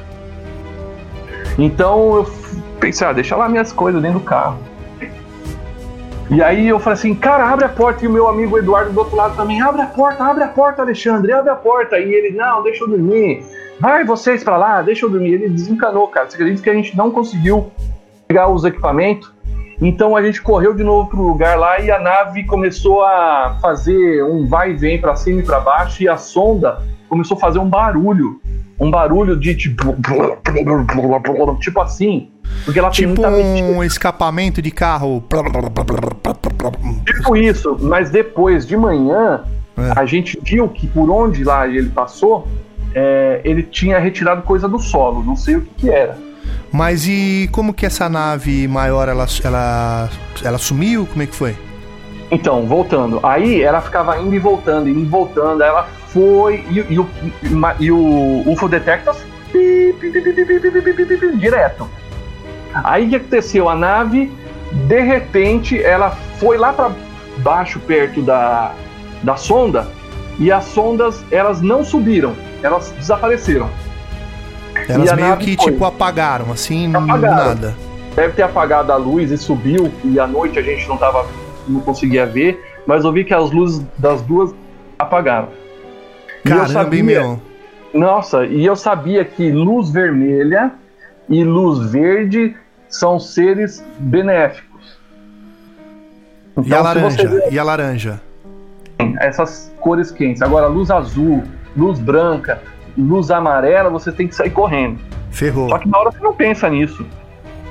Então 1.58 2.16
eu 2.16 2.26
pensei, 2.80 3.08
ah, 3.08 3.14
deixa 3.14 3.36
lá 3.36 3.50
minhas 3.50 3.72
coisas 3.72 4.02
dentro 4.02 4.20
do 4.20 4.26
carro. 4.26 4.58
E 6.30 6.42
aí 6.42 6.68
eu 6.68 6.80
falei 6.80 6.98
assim, 6.98 7.14
cara, 7.14 7.48
abre 7.48 7.66
a 7.66 7.70
porta. 7.70 8.04
E 8.04 8.08
o 8.08 8.12
meu 8.12 8.28
amigo 8.28 8.58
Eduardo 8.58 8.92
do 8.92 9.00
outro 9.00 9.16
lado 9.16 9.36
também, 9.36 9.62
abre 9.62 9.82
a 9.82 9.88
porta, 9.88 10.24
abre 10.24 10.44
a 10.44 10.48
porta, 10.48 10.82
Alexandre, 10.82 11.32
abre 11.32 11.52
a 11.52 11.56
porta. 11.56 12.00
E 12.00 12.14
ele, 12.14 12.36
não, 12.36 12.64
deixa 12.64 12.84
eu 12.84 12.88
dormir. 12.88 13.44
Vai 13.80 14.04
vocês 14.04 14.44
pra 14.44 14.58
lá, 14.58 14.82
deixa 14.82 15.06
eu 15.06 15.10
dormir. 15.10 15.34
Ele 15.34 15.50
desencanou, 15.50 16.08
cara. 16.08 16.30
Você 16.30 16.36
acredita 16.36 16.64
que 16.64 16.70
a 16.70 16.74
gente 16.74 16.98
não 16.98 17.12
conseguiu 17.12 17.72
pegar 18.28 18.50
os 18.50 18.64
equipamentos? 18.64 19.32
Então 19.82 20.16
a 20.16 20.24
gente 20.24 20.42
correu 20.42 20.74
de 20.74 20.84
novo 20.84 21.10
pro 21.10 21.22
lugar 21.22 21.60
lá 21.60 21.80
e 21.80 21.92
a 21.92 22.00
nave 22.00 22.46
começou 22.46 23.04
a 23.04 23.58
fazer 23.62 24.24
um 24.24 24.48
vai 24.48 24.72
e 24.72 24.76
vem 24.76 25.00
pra 25.00 25.16
cima 25.16 25.42
e 25.42 25.44
pra 25.44 25.60
baixo 25.60 26.02
e 26.02 26.08
a 26.08 26.16
sonda 26.16 26.82
começou 27.10 27.36
a 27.36 27.40
fazer 27.40 27.60
um 27.60 27.70
barulho. 27.70 28.42
Um 28.80 28.90
barulho 28.90 29.38
de 29.38 29.54
tipo. 29.56 29.96
Tipo 31.60 31.82
assim. 31.82 32.32
Porque 32.64 32.80
ela 32.80 32.90
tipo 32.90 33.16
tem 33.16 33.28
muita 33.28 33.72
um 33.72 33.84
escapamento 33.84 34.62
de 34.62 34.72
carro. 34.72 35.24
Tipo 37.06 37.38
isso, 37.38 37.78
mas 37.80 38.10
depois 38.10 38.66
de 38.66 38.76
manhã, 38.76 39.44
é. 39.78 39.94
a 39.96 40.06
gente 40.06 40.40
viu 40.42 40.68
que 40.68 40.88
por 40.88 41.10
onde 41.10 41.44
lá 41.44 41.68
ele 41.68 41.90
passou, 41.90 42.48
é, 42.94 43.42
ele 43.44 43.62
tinha 43.62 44.00
retirado 44.00 44.42
coisa 44.42 44.68
do 44.68 44.80
solo, 44.80 45.24
não 45.24 45.36
sei 45.36 45.58
o 45.58 45.62
que, 45.62 45.74
que 45.76 45.90
era. 45.90 46.18
Mas 46.72 47.08
e 47.08 47.48
como 47.52 47.74
que 47.74 47.86
essa 47.86 48.10
nave 48.10 48.68
maior 48.68 49.08
ela, 49.08 49.26
ela, 49.44 50.10
ela 50.44 50.58
sumiu? 50.58 51.06
Como 51.06 51.22
é 51.22 51.26
que 51.28 51.36
foi? 51.36 51.56
Então, 52.32 52.66
voltando. 52.66 53.20
Aí 53.24 53.62
ela 53.62 53.82
ficava 53.82 54.20
indo 54.20 54.34
e 54.34 54.40
voltando, 54.40 54.90
indo 54.90 55.02
e 55.02 55.06
voltando. 55.06 55.62
Ela 55.62 55.88
foi 56.08 56.66
e, 56.70 56.80
e, 56.80 56.82
e, 56.82 56.94
e 56.94 57.00
o, 57.00 57.08
e 57.80 57.92
o 57.92 58.44
UFO 58.52 58.68
Detectors 58.68 59.24
direto. 61.38 61.90
Aí 62.84 63.06
o 63.06 63.10
que 63.10 63.16
aconteceu? 63.16 63.70
A 63.70 63.76
nave, 63.76 64.32
de 64.72 65.00
repente, 65.02 65.82
ela 65.82 66.12
foi 66.40 66.58
lá 66.58 66.74
para 66.74 66.92
baixo, 67.38 67.80
perto 67.80 68.22
da, 68.22 68.74
da 69.24 69.36
sonda, 69.36 69.88
e 70.38 70.52
as 70.52 70.66
sondas 70.66 71.24
elas 71.32 71.62
não 71.62 71.84
subiram, 71.84 72.36
elas 72.62 72.92
desapareceram. 72.92 73.70
Elas 74.88 75.14
meio 75.14 75.38
que 75.38 75.56
foi. 75.56 75.72
tipo 75.72 75.86
apagaram, 75.86 76.52
assim, 76.52 76.94
Apagaram. 76.94 77.36
nada. 77.36 77.76
Deve 78.16 78.34
ter 78.34 78.44
apagado 78.44 78.92
a 78.92 78.96
luz 78.96 79.32
e 79.32 79.38
subiu, 79.38 79.92
e 80.04 80.20
à 80.20 80.28
noite 80.28 80.60
a 80.60 80.62
gente 80.62 80.88
não 80.88 80.98
tava, 80.98 81.26
não 81.68 81.80
conseguia 81.82 82.26
ver, 82.26 82.62
mas 82.86 83.04
eu 83.04 83.12
vi 83.12 83.24
que 83.24 83.34
as 83.34 83.52
luzes 83.52 83.86
das 83.98 84.22
duas 84.22 84.54
apagaram. 84.98 85.50
E 86.46 86.50
eu 86.50 86.58
Caramba, 86.58 86.96
hein, 86.96 87.04
meu? 87.04 87.42
Nossa, 87.94 88.46
e 88.46 88.66
eu 88.66 88.76
sabia 88.76 89.24
que 89.24 89.52
luz 89.52 89.90
vermelha 89.90 90.74
e 91.30 91.44
luz 91.44 91.92
verde 91.92 92.56
são 92.90 93.20
seres 93.20 93.84
benéficos. 94.00 94.98
E 96.64 96.74
a 96.74 96.80
Então, 96.80 96.94
se 96.94 97.00
você 97.00 97.24
laranja? 97.24 97.28
vê 97.28 97.50
E 97.52 97.60
a 97.60 97.64
laranja? 97.64 98.22
essas 99.20 99.72
cores 99.80 100.10
quentes, 100.12 100.42
agora 100.42 100.68
luz 100.68 100.90
azul, 100.90 101.44
luz 101.76 102.00
branca, 102.00 102.62
luz 102.98 103.30
amarela, 103.30 103.90
você 103.90 104.12
tem 104.12 104.28
que 104.28 104.34
sair 104.36 104.50
correndo. 104.52 105.00
Ferrou. 105.32 105.68
Só 105.70 105.78
que 105.78 105.88
na 105.90 105.98
hora 106.00 106.12
você 106.12 106.20
não 106.20 106.34
pensa 106.34 106.70
nisso. 106.70 107.06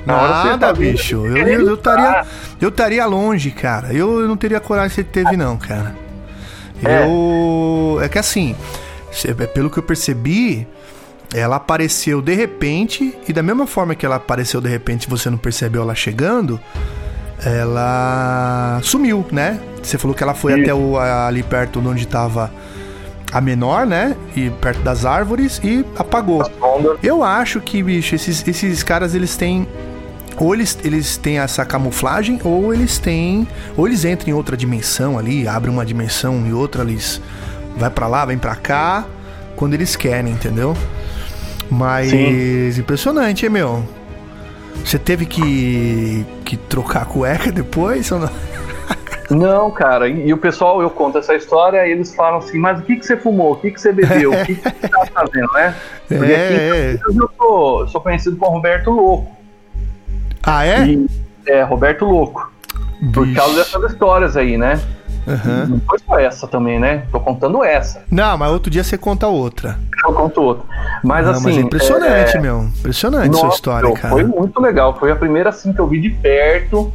Na 0.05 0.21
hora 0.21 0.27
você 0.41 0.47
Nada, 0.49 0.67
tá 0.67 0.73
bicho. 0.73 1.25
Eu 1.25 1.33
querendo 1.33 1.67
eu 1.67 1.73
estaria 1.73 2.25
eu 2.61 3.09
longe, 3.09 3.49
cara. 3.49 3.91
Eu 3.91 4.27
não 4.27 4.37
teria 4.37 4.59
coragem 4.59 4.89
que 4.89 4.95
você 4.95 5.03
teve, 5.03 5.35
não, 5.35 5.57
cara. 5.57 5.95
É. 6.83 7.05
Eu. 7.07 7.97
É 8.03 8.07
que 8.07 8.19
assim, 8.19 8.55
cê- 9.11 9.33
pelo 9.33 9.67
que 9.71 9.79
eu 9.79 9.83
percebi, 9.83 10.67
ela 11.33 11.57
apareceu 11.57 12.21
de 12.21 12.33
repente, 12.33 13.17
e 13.27 13.33
da 13.33 13.43
mesma 13.43 13.67
forma 13.67 13.95
que 13.95 14.05
ela 14.05 14.15
apareceu 14.15 14.61
de 14.61 14.69
repente, 14.69 15.09
você 15.09 15.29
não 15.29 15.37
percebeu 15.37 15.81
ela 15.81 15.95
chegando, 15.95 16.59
ela 17.43 18.79
sumiu, 18.83 19.25
né? 19.31 19.59
Você 19.81 19.97
falou 19.97 20.15
que 20.15 20.23
ela 20.23 20.33
foi 20.33 20.53
Isso. 20.53 20.61
até 20.63 20.73
o, 20.73 20.97
ali 20.97 21.43
perto 21.43 21.81
de 21.81 21.87
onde 21.87 22.07
tava 22.07 22.51
a 23.31 23.41
menor, 23.41 23.85
né? 23.85 24.15
E 24.35 24.49
perto 24.49 24.81
das 24.81 25.05
árvores 25.05 25.59
e 25.63 25.85
apagou. 25.97 26.49
Eu 27.03 27.23
acho 27.23 27.59
que, 27.59 27.83
bicho, 27.83 28.15
esses, 28.15 28.47
esses 28.47 28.83
caras 28.83 29.13
eles 29.13 29.35
têm. 29.35 29.67
Ou 30.37 30.53
eles, 30.53 30.77
eles 30.83 31.17
têm 31.17 31.39
essa 31.39 31.63
camuflagem, 31.65 32.39
ou 32.43 32.73
eles 32.73 32.97
têm. 32.97 33.47
Ou 33.75 33.87
eles 33.87 34.05
entram 34.05 34.29
em 34.29 34.33
outra 34.33 34.55
dimensão 34.55 35.17
ali, 35.19 35.47
abrem 35.47 35.73
uma 35.73 35.85
dimensão 35.85 36.45
e 36.47 36.53
outra, 36.53 36.83
eles. 36.83 37.21
Vai 37.77 37.89
pra 37.89 38.07
lá, 38.07 38.25
vem 38.25 38.37
pra 38.37 38.55
cá, 38.55 39.05
quando 39.55 39.73
eles 39.73 39.95
querem, 39.97 40.31
entendeu? 40.31 40.75
Mas 41.69 42.09
Sim. 42.09 42.79
impressionante, 42.79 43.45
hein, 43.45 43.51
meu? 43.51 43.83
Você 44.83 44.99
teve 44.99 45.25
que. 45.25 46.25
que 46.43 46.57
trocar 46.57 47.01
a 47.03 47.05
cueca 47.05 47.51
depois 47.51 48.11
ou 48.11 48.19
não? 48.19 48.29
Não, 49.27 49.71
cara, 49.71 50.07
e, 50.07 50.27
e 50.27 50.33
o 50.33 50.37
pessoal, 50.37 50.83
eu 50.83 50.89
conto 50.91 51.17
essa 51.17 51.33
história 51.33 51.87
e 51.87 51.91
eles 51.91 52.13
falam 52.13 52.37
assim, 52.37 52.59
mas 52.59 52.79
o 52.79 52.83
que, 52.83 52.95
que 52.97 53.03
você 53.03 53.17
fumou? 53.17 53.53
O 53.53 53.55
que, 53.55 53.71
que 53.71 53.81
você 53.81 53.91
bebeu? 53.91 54.31
O 54.31 54.45
que, 54.45 54.53
que 54.53 54.61
você 54.61 54.87
tá 54.87 55.03
fazendo, 55.11 55.51
né? 55.55 55.75
Porque 56.07 56.23
aqui 56.25 56.33
em 56.33 56.35
É, 56.35 56.91
é. 56.93 56.97
Campinas 56.97 57.17
eu 57.17 57.31
sou, 57.35 57.79
eu 57.81 57.87
sou 57.87 58.01
conhecido 58.01 58.37
como 58.37 58.51
Roberto 58.51 58.91
Louco. 58.91 59.35
Ah, 60.43 60.63
é? 60.63 60.85
E, 60.85 61.07
é, 61.47 61.63
Roberto 61.63 62.05
Louco. 62.05 62.51
Por 63.11 63.25
Bicho. 63.25 63.35
causa 63.39 63.55
dessas 63.55 63.91
histórias 63.91 64.37
aí, 64.37 64.59
né? 64.59 64.79
Aham. 65.27 65.65
Não 65.67 65.81
foi 65.87 65.99
só 65.99 66.19
essa 66.19 66.47
também, 66.47 66.79
né? 66.79 67.03
Tô 67.11 67.19
contando 67.19 67.63
essa. 67.63 68.03
Não, 68.11 68.37
mas 68.37 68.51
outro 68.51 68.69
dia 68.69 68.83
você 68.83 68.97
conta 68.97 69.27
outra. 69.27 69.77
Eu 70.07 70.13
conto 70.13 70.41
outra. 70.41 70.63
Mas 71.03 71.25
Não, 71.25 71.31
assim. 71.33 71.43
mas 71.45 71.57
é 71.57 71.61
impressionante, 71.61 72.37
é, 72.37 72.39
meu. 72.39 72.63
Impressionante 72.79 73.33
sua 73.35 73.43
nossa, 73.45 73.55
história, 73.55 73.87
meu, 73.87 73.97
cara. 73.97 74.09
Foi 74.13 74.23
muito 74.23 74.61
legal. 74.61 74.97
Foi 74.99 75.11
a 75.11 75.15
primeira 75.15 75.49
assim 75.49 75.73
que 75.73 75.79
eu 75.79 75.87
vi 75.87 75.99
de 75.99 76.09
perto. 76.11 76.93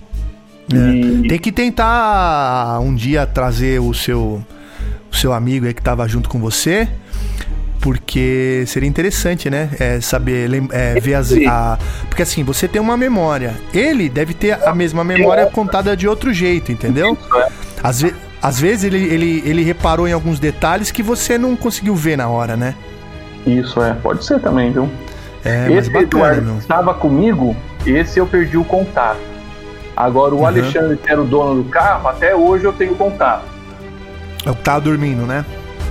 É. 0.73 0.77
E 0.77 1.29
Tem 1.29 1.39
que 1.39 1.51
tentar 1.51 2.79
um 2.81 2.95
dia 2.95 3.27
trazer 3.27 3.81
o 3.81 3.93
seu, 3.93 4.41
o 5.13 5.17
seu 5.17 5.33
amigo 5.33 5.67
aí 5.67 5.75
que 5.75 5.83
tava 5.83 6.07
junto 6.07 6.29
com 6.29 6.39
você, 6.39 6.89
porque 7.81 8.63
seria 8.67 8.89
interessante, 8.89 9.49
né? 9.51 9.71
É, 9.81 10.01
saber, 10.01 10.49
é, 10.71 11.01
ver 11.01 11.15
as. 11.15 11.33
a- 11.49 11.79
porque 12.09 12.23
assim, 12.23 12.45
você 12.45 12.69
tem 12.69 12.81
uma 12.81 12.97
memória. 12.97 13.55
Ele 13.73 14.09
deve 14.09 14.35
ter 14.35 14.53
a 14.67 14.75
mesma 14.75 15.03
memória 15.03 15.47
contada 15.47 15.97
de 15.97 16.07
outro 16.07 16.33
jeito, 16.33 16.71
entendeu? 16.71 17.17
Às, 17.83 18.01
ve 18.03 18.15
às 18.43 18.59
vezes 18.61 18.85
ele, 18.85 18.99
ele, 18.99 19.43
ele 19.45 19.63
reparou 19.63 20.09
em 20.09 20.13
alguns 20.13 20.39
detalhes 20.41 20.91
que 20.91 21.03
você 21.03 21.37
não 21.39 21.55
conseguiu 21.57 21.95
ver 21.95 22.17
na 22.17 22.29
hora, 22.29 22.57
né? 22.57 22.75
Isso 23.47 23.83
é, 23.83 23.95
pode 23.95 24.25
ser 24.25 24.41
também, 24.41 24.71
viu? 24.73 24.89
É, 25.45 25.71
esse 25.73 25.89
bacana, 25.89 26.03
Eduardo 26.07 26.43
meu. 26.43 26.59
estava 26.59 26.93
comigo, 26.95 27.57
esse 27.87 28.19
eu 28.19 28.27
perdi 28.27 28.57
o 28.59 28.65
contato. 28.65 29.19
Agora, 29.97 30.35
o 30.35 30.39
Uhum. 30.39 30.47
Alexandre, 30.47 30.97
que 30.97 31.11
era 31.11 31.21
o 31.21 31.25
dono 31.25 31.63
do 31.63 31.69
carro, 31.69 32.09
até 32.09 32.35
hoje 32.35 32.65
eu 32.65 32.73
tenho 32.73 32.95
contato. 32.95 33.45
Eu 34.45 34.55
tava 34.55 34.81
dormindo, 34.81 35.27
né? 35.27 35.45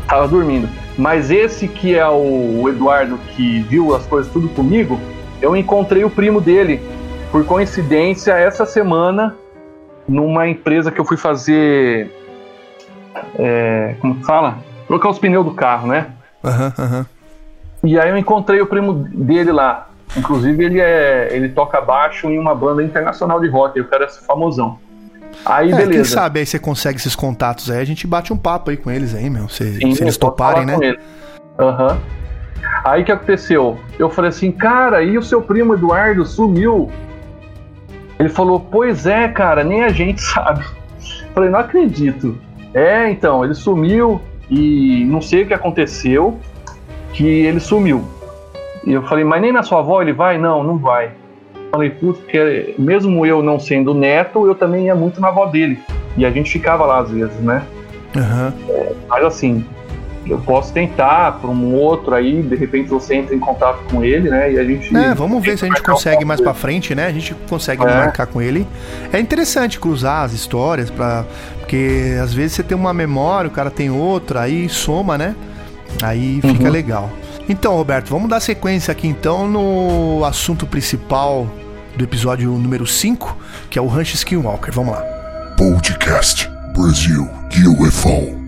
Tava 0.08 0.28
dormindo. 0.28 0.68
Mas 0.98 1.30
esse 1.32 1.68
que 1.68 1.96
é 1.96 2.08
o 2.08 2.68
Eduardo 2.68 3.20
que 3.36 3.62
viu 3.62 3.96
as 3.96 4.06
coisas 4.06 4.32
tudo 4.32 4.50
comigo, 4.50 5.00
eu 5.42 5.56
encontrei 5.56 6.04
o 6.04 6.10
primo 6.10 6.42
dele, 6.42 6.82
por 7.32 7.46
coincidência, 7.46 8.34
essa 8.34 8.66
semana, 8.66 9.36
numa 10.10 10.47
empresa 10.47 10.91
que 10.91 10.99
eu 10.99 11.05
fui 11.05 11.18
fazer. 11.18 12.12
é, 13.38 13.95
como 13.99 14.16
que 14.16 14.26
fala? 14.26 14.57
Trocar 14.88 15.10
os 15.10 15.20
pneus 15.20 15.45
do 15.45 15.53
carro, 15.53 15.88
né? 15.88 16.07
Aham, 16.43 16.74
aham. 16.78 17.05
E 17.84 17.97
aí 17.99 18.10
eu 18.10 18.18
encontrei 18.18 18.60
o 18.60 18.66
primo 18.66 18.93
dele 18.93 19.51
lá. 19.51 19.88
Inclusive, 20.18 20.64
ele 20.66 20.80
é. 20.82 21.30
ele 21.32 21.49
toca 21.49 21.80
baixo 21.80 22.28
em 22.30 22.38
uma 22.39 22.55
banda 22.55 22.84
internacional 22.84 23.39
de 23.39 23.47
rock, 23.47 23.80
o 23.80 23.86
cara 23.88 24.05
é 24.05 24.10
famosão. 24.10 24.80
Aí, 25.45 25.72
É, 25.72 25.76
quem 25.78 25.88
beleza. 25.88 26.16
sabe 26.16 26.39
aí 26.39 26.45
você 26.45 26.57
consegue 26.57 26.97
esses 26.97 27.16
contatos 27.16 27.70
aí, 27.70 27.80
a 27.80 27.86
gente 27.86 28.07
bate 28.07 28.34
um 28.34 28.38
papo 28.38 28.72
aí 28.72 28.78
com 28.78 28.89
eles 28.89 29.14
aí, 29.14 29.30
meu. 29.30 29.47
Se, 29.47 29.74
Sim, 29.78 29.93
se 29.93 30.03
eles 30.03 30.18
toparem, 30.18 30.66
né? 30.66 30.95
Aham. 31.60 31.99
Aí 32.84 33.03
o 33.03 33.05
que 33.05 33.12
aconteceu? 33.12 33.78
Eu 33.97 34.10
falei 34.10 34.30
assim, 34.30 34.51
cara, 34.51 35.03
e 35.03 35.18
o 35.18 35.24
seu 35.24 35.41
primo 35.41 35.76
Eduardo 35.76 36.26
sumiu? 36.26 36.89
Ele 38.20 38.30
falou, 38.30 38.60
pois 38.60 39.06
é, 39.06 39.28
cara, 39.30 39.64
nem 39.64 39.84
a 39.84 39.90
gente 39.90 40.22
sabe. 40.22 40.66
Falei, 41.34 41.50
não 41.50 41.60
acredito. 41.60 42.38
É, 42.74 43.10
então, 43.10 43.44
ele 43.44 43.56
sumiu 43.56 44.22
e 44.50 45.06
não 45.06 45.22
sei 45.22 45.44
o 45.44 45.48
que 45.48 45.54
aconteceu, 45.54 46.38
que 47.14 47.26
ele 47.26 47.60
sumiu. 47.60 48.04
E 48.86 48.94
eu 48.94 49.04
falei, 49.04 49.24
mas 49.24 49.42
nem 49.42 49.52
na 49.52 49.64
sua 49.64 49.80
avó 49.80 50.02
ele 50.02 50.14
vai? 50.14 50.38
Não, 50.38 50.64
não 50.64 50.78
vai. 50.78 51.12
Falei, 51.72 51.92
putz, 51.92 52.20
porque 52.20 52.76
mesmo 52.78 53.26
eu 53.26 53.44
não 53.44 53.60
sendo 53.60 53.94
neto, 53.94 54.46
eu 54.48 54.56
também 54.56 54.86
ia 54.86 54.96
muito 54.96 55.22
na 55.22 55.28
avó 55.28 55.46
dele. 55.46 55.80
E 56.18 56.26
a 56.26 56.32
gente 56.32 56.52
ficava 56.52 56.86
lá 56.86 57.00
às 57.00 57.12
vezes, 57.12 57.40
né? 57.42 57.64
Aham. 58.16 58.54
Mas 59.08 59.24
assim, 59.24 59.66
eu 60.30 60.40
posso 60.40 60.72
tentar 60.74 61.34
para 61.40 61.50
um 61.50 61.74
outro 61.74 62.14
aí, 62.16 62.42
de 62.42 62.56
repente 62.56 62.90
você 62.90 63.16
entra 63.16 63.36
em 63.36 63.40
contato 63.40 63.80
com 63.90 64.04
ele, 64.04 64.30
né? 64.30 64.54
E 64.54 64.60
a 64.60 64.64
gente. 64.64 64.96
É, 64.96 65.14
vamos 65.14 65.44
ver 65.44 65.58
se 65.58 65.66
a 65.66 65.68
gente 65.68 65.82
consegue 65.84 66.24
mais 66.26 66.40
pra 66.40 66.52
coisa. 66.52 66.60
frente, 66.62 66.94
né? 66.96 67.08
A 67.08 67.12
gente 67.12 67.34
consegue 67.50 67.82
É. 67.84 67.86
marcar 67.86 68.28
com 68.28 68.42
ele. 68.42 68.68
É 69.12 69.20
interessante 69.20 69.80
cruzar 69.80 70.24
as 70.24 70.34
histórias 70.34 70.90
para 70.90 71.26
porque 71.60 72.18
às 72.22 72.34
vezes 72.34 72.54
você 72.54 72.64
tem 72.64 72.76
uma 72.76 72.94
memória, 72.94 73.48
o 73.48 73.52
cara 73.52 73.70
tem 73.70 73.90
outra, 73.92 74.42
aí 74.42 74.68
soma, 74.70 75.18
né? 75.18 75.36
Aí 76.02 76.40
fica 76.42 76.64
Uhum. 76.66 76.72
legal. 76.72 77.10
Então, 77.48 77.76
Roberto, 77.76 78.10
vamos 78.10 78.30
dar 78.30 78.40
sequência 78.40 78.92
aqui 78.92 79.08
então 79.08 79.48
no 79.48 80.24
assunto 80.26 80.66
principal 80.68 81.48
do 81.98 82.04
episódio 82.04 82.50
número 82.52 82.86
5, 82.86 83.36
que 83.70 83.78
é 83.78 83.82
o 83.82 83.88
Ranch 83.88 84.14
Skinwalker. 84.14 84.74
Vamos 84.74 84.94
lá. 84.94 85.02
Podcast 85.58 86.50
Brasil 86.76 87.28
UFO. 87.82 88.39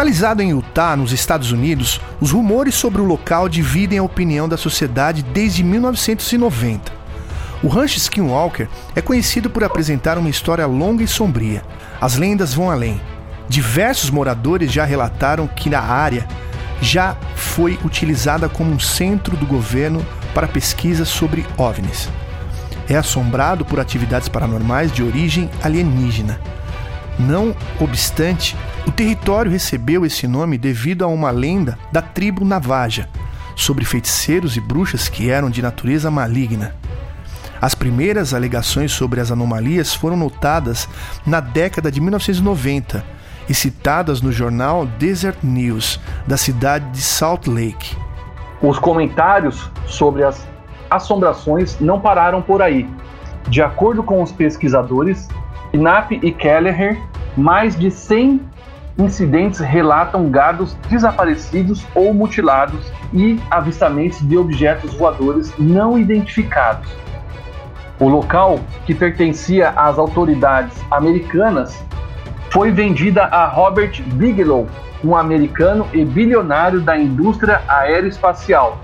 Localizado 0.00 0.40
em 0.40 0.48
Utah, 0.48 0.96
nos 0.96 1.12
Estados 1.12 1.52
Unidos, 1.52 2.00
os 2.22 2.30
rumores 2.30 2.74
sobre 2.74 3.02
o 3.02 3.04
local 3.04 3.50
dividem 3.50 3.98
a 3.98 4.02
opinião 4.02 4.48
da 4.48 4.56
sociedade 4.56 5.22
desde 5.22 5.62
1990. 5.62 6.90
O 7.62 7.68
Rancho 7.68 7.98
Skinwalker 7.98 8.66
é 8.96 9.02
conhecido 9.02 9.50
por 9.50 9.62
apresentar 9.62 10.16
uma 10.16 10.30
história 10.30 10.66
longa 10.66 11.04
e 11.04 11.06
sombria. 11.06 11.62
As 12.00 12.16
lendas 12.16 12.54
vão 12.54 12.70
além. 12.70 12.98
Diversos 13.46 14.08
moradores 14.08 14.72
já 14.72 14.86
relataram 14.86 15.46
que 15.46 15.74
a 15.74 15.82
área 15.82 16.26
já 16.80 17.14
foi 17.36 17.78
utilizada 17.84 18.48
como 18.48 18.72
um 18.72 18.80
centro 18.80 19.36
do 19.36 19.44
governo 19.44 20.02
para 20.32 20.48
pesquisas 20.48 21.10
sobre 21.10 21.44
OVNIs. 21.58 22.08
É 22.88 22.96
assombrado 22.96 23.66
por 23.66 23.78
atividades 23.78 24.30
paranormais 24.30 24.90
de 24.90 25.02
origem 25.02 25.50
alienígena. 25.62 26.40
Não 27.18 27.54
obstante, 27.80 28.56
o 28.86 28.90
território 28.90 29.50
recebeu 29.50 30.06
esse 30.06 30.26
nome 30.26 30.56
devido 30.56 31.04
a 31.04 31.08
uma 31.08 31.30
lenda 31.30 31.78
da 31.92 32.00
tribo 32.00 32.44
Navaja 32.44 33.08
sobre 33.54 33.84
feiticeiros 33.84 34.56
e 34.56 34.60
bruxas 34.60 35.08
que 35.08 35.30
eram 35.30 35.50
de 35.50 35.60
natureza 35.60 36.10
maligna. 36.10 36.74
As 37.60 37.74
primeiras 37.74 38.32
alegações 38.32 38.90
sobre 38.90 39.20
as 39.20 39.30
anomalias 39.30 39.92
foram 39.92 40.16
notadas 40.16 40.88
na 41.26 41.40
década 41.40 41.92
de 41.92 42.00
1990 42.00 43.04
e 43.48 43.54
citadas 43.54 44.22
no 44.22 44.32
jornal 44.32 44.86
Desert 44.86 45.38
News 45.42 46.00
da 46.26 46.38
cidade 46.38 46.88
de 46.90 47.02
Salt 47.02 47.46
Lake. 47.46 47.96
Os 48.62 48.78
comentários 48.78 49.70
sobre 49.86 50.24
as 50.24 50.46
assombrações 50.90 51.78
não 51.80 52.00
pararam 52.00 52.40
por 52.40 52.62
aí. 52.62 52.88
De 53.48 53.60
acordo 53.60 54.02
com 54.02 54.22
os 54.22 54.32
pesquisadores, 54.32 55.28
Knapp 55.72 56.18
e 56.22 56.32
Kelleher, 56.32 56.98
mais 57.36 57.76
de 57.76 57.90
100 57.90 58.40
incidentes 58.98 59.60
relatam 59.60 60.30
gados 60.30 60.74
desaparecidos 60.88 61.86
ou 61.94 62.12
mutilados 62.12 62.92
e 63.12 63.40
avistamentos 63.50 64.20
de 64.26 64.36
objetos 64.36 64.94
voadores 64.94 65.52
não 65.58 65.98
identificados. 65.98 66.90
O 67.98 68.08
local, 68.08 68.60
que 68.86 68.94
pertencia 68.94 69.70
às 69.70 69.98
autoridades 69.98 70.76
americanas, 70.90 71.84
foi 72.50 72.70
vendida 72.70 73.24
a 73.24 73.46
Robert 73.46 74.02
Bigelow, 74.14 74.66
um 75.04 75.14
americano 75.14 75.86
e 75.92 76.04
bilionário 76.04 76.80
da 76.80 76.98
indústria 76.98 77.62
aeroespacial. 77.68 78.80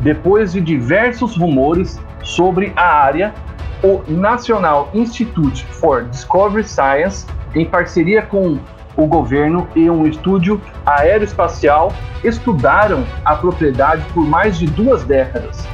Depois 0.00 0.52
de 0.52 0.60
diversos 0.60 1.36
rumores 1.36 2.00
sobre 2.22 2.72
a 2.76 2.86
área, 2.86 3.34
o 3.82 4.02
National 4.08 4.90
Institute 4.94 5.64
for 5.66 6.04
Discovery 6.04 6.64
Science, 6.64 7.26
em 7.54 7.64
parceria 7.64 8.22
com 8.22 8.58
o 8.96 9.06
governo 9.06 9.68
e 9.74 9.88
um 9.88 10.06
estúdio 10.06 10.60
aeroespacial, 10.84 11.92
estudaram 12.22 13.04
a 13.24 13.34
propriedade 13.36 14.04
por 14.12 14.26
mais 14.26 14.58
de 14.58 14.66
duas 14.66 15.04
décadas. 15.04 15.66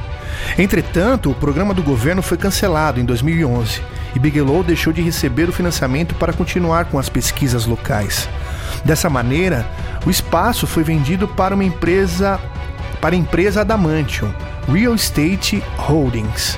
Entretanto, 0.57 1.29
o 1.29 1.35
programa 1.35 1.73
do 1.73 1.83
governo 1.83 2.21
foi 2.21 2.37
cancelado 2.37 2.99
em 2.99 3.05
2011 3.05 3.81
e 4.15 4.19
Bigelow 4.19 4.63
deixou 4.63 4.93
de 4.93 5.01
receber 5.01 5.49
o 5.49 5.53
financiamento 5.53 6.15
para 6.15 6.33
continuar 6.33 6.85
com 6.85 6.97
as 6.97 7.09
pesquisas 7.09 7.65
locais. 7.65 8.29
Dessa 8.83 9.09
maneira, 9.09 9.65
o 10.05 10.09
espaço 10.09 10.65
foi 10.65 10.83
vendido 10.83 11.27
para 11.27 11.53
uma 11.53 11.63
empresa 11.63 12.39
para 13.01 13.13
a 13.13 13.17
empresa 13.17 13.61
Adamantium 13.61 14.33
Real 14.67 14.95
Estate 14.95 15.63
Holdings. 15.77 16.57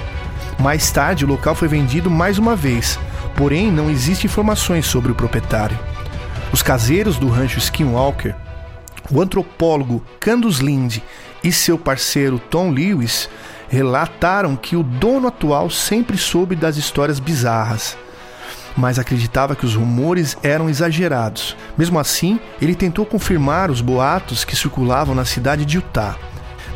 Mais 0.59 0.91
tarde, 0.91 1.23
o 1.23 1.27
local 1.27 1.55
foi 1.55 1.69
vendido 1.69 2.11
mais 2.11 2.37
uma 2.37 2.53
vez, 2.53 2.99
porém 3.37 3.71
não 3.71 3.89
existe 3.89 4.27
informações 4.27 4.85
sobre 4.85 5.09
o 5.09 5.15
proprietário. 5.15 5.79
Os 6.51 6.61
caseiros 6.61 7.17
do 7.17 7.29
rancho 7.29 7.59
Skinwalker, 7.59 8.35
o 9.09 9.21
antropólogo 9.21 10.03
Candos 10.19 10.59
Lind 10.59 10.97
e 11.41 11.51
seu 11.51 11.77
parceiro 11.77 12.37
Tom 12.37 12.71
Lewis 12.71 13.29
relataram 13.69 14.57
que 14.57 14.75
o 14.75 14.83
dono 14.83 15.29
atual 15.29 15.69
sempre 15.69 16.17
soube 16.17 16.55
das 16.57 16.75
histórias 16.75 17.21
bizarras, 17.21 17.97
mas 18.75 18.99
acreditava 18.99 19.55
que 19.55 19.65
os 19.65 19.75
rumores 19.75 20.37
eram 20.43 20.69
exagerados. 20.69 21.55
Mesmo 21.77 21.97
assim, 21.99 22.37
ele 22.61 22.75
tentou 22.75 23.05
confirmar 23.05 23.71
os 23.71 23.79
boatos 23.79 24.43
que 24.43 24.57
circulavam 24.57 25.15
na 25.15 25.23
cidade 25.23 25.65
de 25.65 25.77
Utah. 25.77 26.17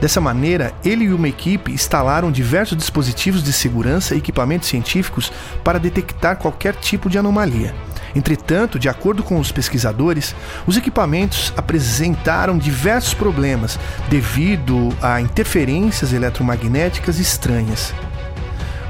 Dessa 0.02 0.20
maneira, 0.20 0.74
ele 0.84 1.06
e 1.06 1.14
uma 1.14 1.28
equipe 1.30 1.72
instalaram 1.72 2.32
diversos 2.32 2.78
dispositivos 2.78 3.44
de 3.44 3.54
segurança 3.54 4.16
e 4.16 4.18
equipamentos 4.18 4.68
científicos 4.68 5.32
para 5.64 5.80
detectar 5.80 6.38
qualquer 6.38 6.76
tipo 6.76 7.10
de 7.10 7.18
anomalia. 7.18 7.74
Entretanto, 8.16 8.78
de 8.78 8.88
acordo 8.88 9.24
com 9.24 9.40
os 9.40 9.52
pesquisadores, 9.52 10.36
os 10.68 10.78
equipamentos 10.78 11.52
apresentaram 11.58 12.58
diversos 12.58 13.14
problemas 13.14 13.80
devido 14.10 14.90
a 15.02 15.20
interferências 15.20 16.14
eletromagnéticas 16.14 17.18
estranhas. 17.18 17.94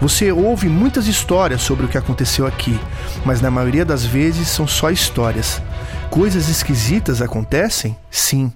Você 0.02 0.32
ouve 0.32 0.68
muitas 0.68 1.08
histórias 1.08 1.62
sobre 1.62 1.86
o 1.86 1.88
que 1.88 1.98
aconteceu 1.98 2.46
aqui, 2.46 2.78
mas 3.24 3.40
na 3.40 3.50
maioria 3.50 3.86
das 3.86 4.04
vezes 4.04 4.50
são 4.50 4.68
só 4.68 4.90
histórias. 4.90 5.62
Coisas 6.10 6.50
esquisitas 6.50 7.22
acontecem? 7.22 7.96
Sim. 8.12 8.52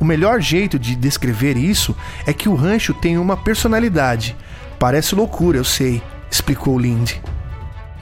O 0.00 0.04
melhor 0.04 0.40
jeito 0.40 0.78
de 0.78 0.94
descrever 0.94 1.56
isso 1.56 1.96
é 2.26 2.32
que 2.32 2.48
o 2.48 2.54
rancho 2.54 2.94
tem 2.94 3.18
uma 3.18 3.36
personalidade. 3.36 4.36
Parece 4.78 5.14
loucura, 5.14 5.58
eu 5.58 5.64
sei, 5.64 6.02
explicou 6.30 6.78
Lind. 6.78 7.14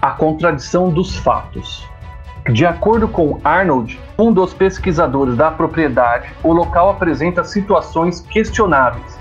A 0.00 0.10
contradição 0.10 0.90
dos 0.90 1.16
fatos. 1.16 1.86
De 2.52 2.64
acordo 2.64 3.08
com 3.08 3.40
Arnold, 3.42 3.98
um 4.18 4.32
dos 4.32 4.54
pesquisadores 4.54 5.36
da 5.36 5.50
propriedade, 5.50 6.28
o 6.44 6.52
local 6.52 6.90
apresenta 6.90 7.42
situações 7.42 8.20
questionáveis. 8.20 9.18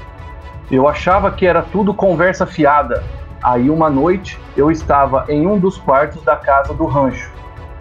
Eu 0.69 0.87
achava 0.87 1.31
que 1.31 1.45
era 1.45 1.61
tudo 1.61 1.93
conversa 1.93 2.45
fiada. 2.45 3.03
Aí 3.41 3.69
uma 3.69 3.89
noite 3.89 4.39
eu 4.55 4.69
estava 4.69 5.25
em 5.27 5.47
um 5.47 5.57
dos 5.57 5.77
quartos 5.77 6.23
da 6.23 6.35
casa 6.35 6.73
do 6.73 6.85
rancho. 6.85 7.31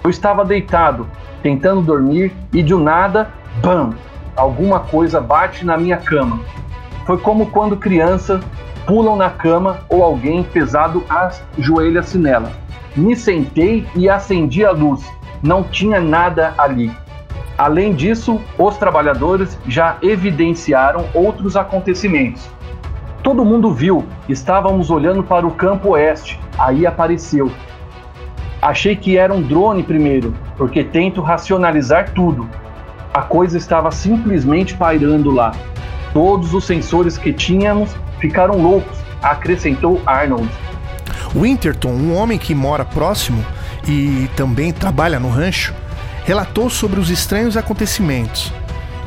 Eu 0.03 0.11
estava 0.11 0.45
deitado, 0.45 1.07
tentando 1.43 1.83
dormir 1.83 2.33
e 2.53 2.63
de 2.63 2.75
nada, 2.75 3.31
bam! 3.63 3.95
Alguma 4.37 4.81
coisa 4.81 5.21
bate 5.21 5.65
na 5.65 5.77
minha 5.77 5.97
cama. 5.97 6.41
Foi 7.07 7.19
como 7.19 7.47
quando 7.47 7.77
criança 7.77 8.41
pulam 8.87 9.17
na 9.17 9.31
cama 9.31 9.79
ou 9.89 10.03
alguém 10.03 10.43
pesado 10.43 11.05
ajoelha-se 11.09 12.19
nela. 12.19 12.53
Me 12.97 13.17
sentei 13.17 13.87
e 13.95 14.09
acendi 14.09 14.65
a 14.65 14.71
luz. 14.71 15.05
Não 15.43 15.63
tinha 15.63 16.01
nada 16.01 16.55
ali. 16.59 16.93
Além 17.57 17.95
disso, 17.95 18.41
os 18.59 18.77
trabalhadores 18.77 19.59
já 19.67 19.97
evidenciaram 20.03 21.07
outros 21.15 21.57
acontecimentos. 21.57 22.49
Todo 23.23 23.45
mundo 23.45 23.73
viu, 23.73 24.05
estávamos 24.29 24.91
olhando 24.91 25.23
para 25.23 25.47
o 25.47 25.53
campo 25.53 25.91
oeste, 25.91 26.39
aí 26.59 26.87
apareceu. 26.87 27.51
Achei 28.61 28.97
que 28.97 29.17
era 29.17 29.33
um 29.33 29.41
drone 29.41 29.83
primeiro, 29.83 30.35
porque 30.57 30.83
tento 30.83 31.21
racionalizar 31.21 32.11
tudo. 32.13 32.49
A 33.15 33.23
coisa 33.23 33.57
estava 33.57 33.93
simplesmente 33.93 34.75
pairando 34.75 35.31
lá. 35.31 35.55
Todos 36.13 36.53
os 36.53 36.65
sensores 36.65 37.17
que 37.17 37.33
tínhamos 37.33 37.91
ficaram 38.19 38.61
loucos, 38.61 38.99
acrescentou 39.23 40.03
Arnold. 40.05 40.51
Winterton, 41.33 41.91
um 41.91 42.13
homem 42.13 42.37
que 42.39 42.57
mora 42.57 42.85
próximo 42.85 43.47
e 43.87 44.29
também 44.35 44.73
trabalha 44.73 45.21
no 45.21 45.29
rancho, 45.29 45.73
relatou 46.25 46.69
sobre 46.69 46.99
os 46.99 47.09
estranhos 47.09 47.57
acontecimentos. 47.57 48.53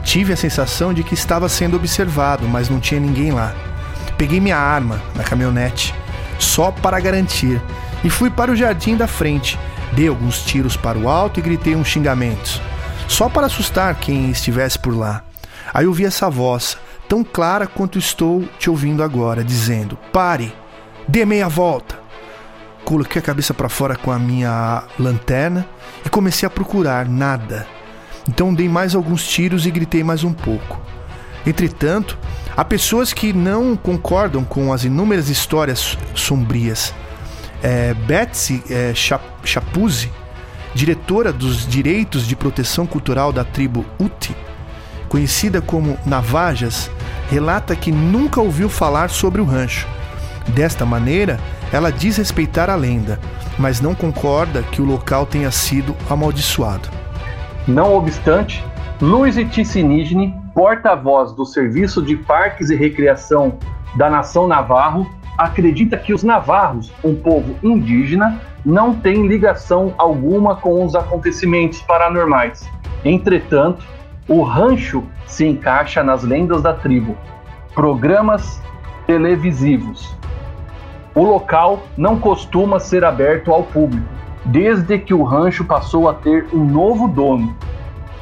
Tive 0.04 0.32
a 0.32 0.38
sensação 0.38 0.94
de 0.94 1.04
que 1.04 1.14
estava 1.14 1.50
sendo 1.50 1.76
observado, 1.76 2.48
mas 2.48 2.70
não 2.70 2.80
tinha 2.80 3.02
ninguém 3.02 3.32
lá. 3.32 3.54
Peguei 4.18 4.40
minha 4.40 4.58
arma 4.58 5.02
na 5.16 5.24
caminhonete, 5.24 5.94
só 6.40 6.72
para 6.72 6.98
garantir, 7.02 7.62
e 8.06 8.10
fui 8.10 8.30
para 8.30 8.54
o 8.54 8.56
jardim 8.56 8.96
da 8.96 9.06
frente. 9.06 9.60
Dei 9.92 10.08
alguns 10.08 10.44
tiros 10.44 10.78
para 10.78 10.98
o 10.98 11.10
alto 11.10 11.42
e 11.42 11.44
gritei 11.44 11.76
uns 11.76 11.88
xingamentos, 11.88 12.62
só 13.08 13.30
para 13.30 13.48
assustar 13.48 13.96
quem 13.96 14.30
estivesse 14.30 14.78
por 14.78 14.96
lá. 14.96 15.24
Aí 15.74 15.86
ouvi 15.88 16.06
essa 16.06 16.30
voz, 16.30 16.78
tão 17.08 17.24
clara 17.24 17.68
quanto 17.68 17.98
estou 17.98 18.44
te 18.60 18.70
ouvindo 18.70 19.04
agora, 19.04 19.44
dizendo: 19.44 19.98
Pare, 20.12 20.54
dê 21.08 21.26
meia 21.26 21.48
volta. 21.48 22.00
Coloquei 22.84 23.20
a 23.22 23.26
cabeça 23.26 23.54
para 23.54 23.68
fora 23.68 23.96
com 23.96 24.12
a 24.12 24.20
minha 24.20 24.84
lanterna 24.98 25.68
e 26.06 26.10
comecei 26.10 26.48
a 26.48 26.50
procurar 26.50 27.08
nada. 27.08 27.68
Então 28.28 28.54
dei 28.54 28.70
mais 28.70 28.96
alguns 28.96 29.28
tiros 29.28 29.66
e 29.66 29.72
gritei 29.72 30.04
mais 30.04 30.24
um 30.24 30.34
pouco. 30.34 30.80
Entretanto, 31.46 32.18
há 32.56 32.64
pessoas 32.66 33.14
que 33.14 33.32
não 33.32 33.76
concordam 33.76 34.44
com 34.44 34.74
as 34.74 34.84
inúmeras 34.84 35.30
histórias 35.30 35.98
sombrias. 36.14 36.94
É, 37.64 37.94
Betsy 37.94 38.64
é, 38.70 38.94
Chapuzzi, 39.44 40.12
diretora 40.78 41.34
dos 41.34 41.66
direitos 41.66 42.28
de 42.28 42.36
proteção 42.36 42.86
cultural 42.86 43.34
da 43.34 43.44
tribo 43.44 43.84
Uti, 43.99 44.36
conhecida 45.10 45.60
como 45.60 45.98
Navajas, 46.06 46.91
relata 47.32 47.76
que 47.76 47.91
nunca 47.91 48.40
ouviu 48.40 48.70
falar 48.70 49.10
sobre 49.10 49.41
o 49.41 49.44
rancho. 49.44 49.88
Desta 50.49 50.86
maneira, 50.86 51.40
ela 51.74 51.91
diz 51.91 52.18
respeitar 52.18 52.70
a 52.70 52.76
lenda, 52.76 53.20
mas 53.58 53.82
não 53.82 53.95
concorda 53.95 54.62
que 54.62 54.80
o 54.80 54.86
local 54.86 55.26
tenha 55.26 55.49
sido 55.49 55.95
amaldiçoado. 56.08 56.90
Não 57.68 57.95
obstante, 57.95 58.64
Luiz 59.02 59.36
Ticinigni, 59.52 60.32
porta-voz 60.54 61.34
do 61.34 61.44
Serviço 61.44 62.04
de 62.04 62.16
Parques 62.16 62.70
e 62.70 62.76
Recreação 62.76 63.58
da 63.95 64.12
Nação 64.12 64.48
Navarro, 64.48 65.10
acredita 65.40 65.98
que 65.98 66.14
os 66.14 66.24
navarros, 66.24 66.91
um 67.04 67.16
povo 67.16 67.56
indígena, 67.64 68.40
não 68.68 68.94
têm 68.94 69.27
ligação 69.27 69.94
alguma 69.98 70.57
com 70.57 70.84
os 70.84 70.94
acontecimentos 70.94 71.81
paranormais. 71.84 72.69
Entretanto, 73.06 73.85
o 74.27 74.41
rancho 74.41 75.06
se 75.26 75.48
encaixa 75.48 76.03
nas 76.03 76.22
lendas 76.22 76.61
da 76.61 76.73
tribo. 76.73 77.15
Programas 77.73 78.61
televisivos, 79.06 80.14
o 81.15 81.23
local 81.23 81.84
não 81.95 82.19
costuma 82.19 82.77
ser 82.77 83.06
aberto 83.06 83.53
ao 83.53 83.64
público, 83.64 84.06
desde 84.44 84.99
que 84.99 85.14
o 85.14 85.23
rancho 85.23 85.64
passou 85.64 86.10
a 86.10 86.14
ter 86.14 86.49
um 86.53 86.65
novo 86.65 87.07
dono. 87.07 87.56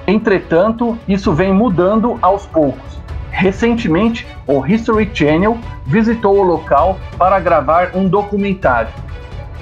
Entretanto, 0.06 0.96
isso 1.08 1.34
vem 1.34 1.52
mudando 1.52 2.20
aos 2.22 2.46
poucos. 2.46 3.00
Recentemente, 3.32 4.28
o 4.46 4.64
History 4.64 5.10
Channel 5.12 5.58
visitou 5.88 6.38
o 6.38 6.44
local 6.44 7.00
para 7.18 7.40
gravar 7.40 7.96
um 7.96 8.08
documentário. 8.08 8.94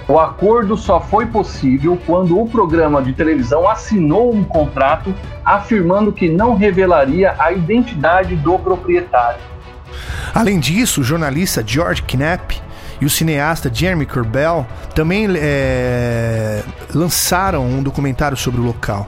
O 0.07 0.19
acordo 0.19 0.75
só 0.75 0.99
foi 0.99 1.25
possível 1.25 1.97
quando 2.05 2.37
o 2.37 2.47
programa 2.47 3.01
de 3.01 3.13
televisão 3.13 3.67
assinou 3.69 4.33
um 4.33 4.43
contrato 4.43 5.13
afirmando 5.45 6.11
que 6.11 6.27
não 6.27 6.55
revelaria 6.55 7.35
a 7.39 7.53
identidade 7.53 8.35
do 8.35 8.59
proprietário. 8.59 9.39
Além 10.33 10.59
disso, 10.59 11.01
o 11.01 11.03
jornalista 11.03 11.63
George 11.65 12.01
Knapp 12.03 12.61
e 12.99 13.05
o 13.05 13.09
cineasta 13.09 13.71
Jeremy 13.73 14.05
Corbell 14.05 14.65
também 14.93 15.27
é, 15.35 16.63
lançaram 16.93 17.65
um 17.65 17.81
documentário 17.81 18.35
sobre 18.35 18.59
o 18.59 18.63
local, 18.63 19.07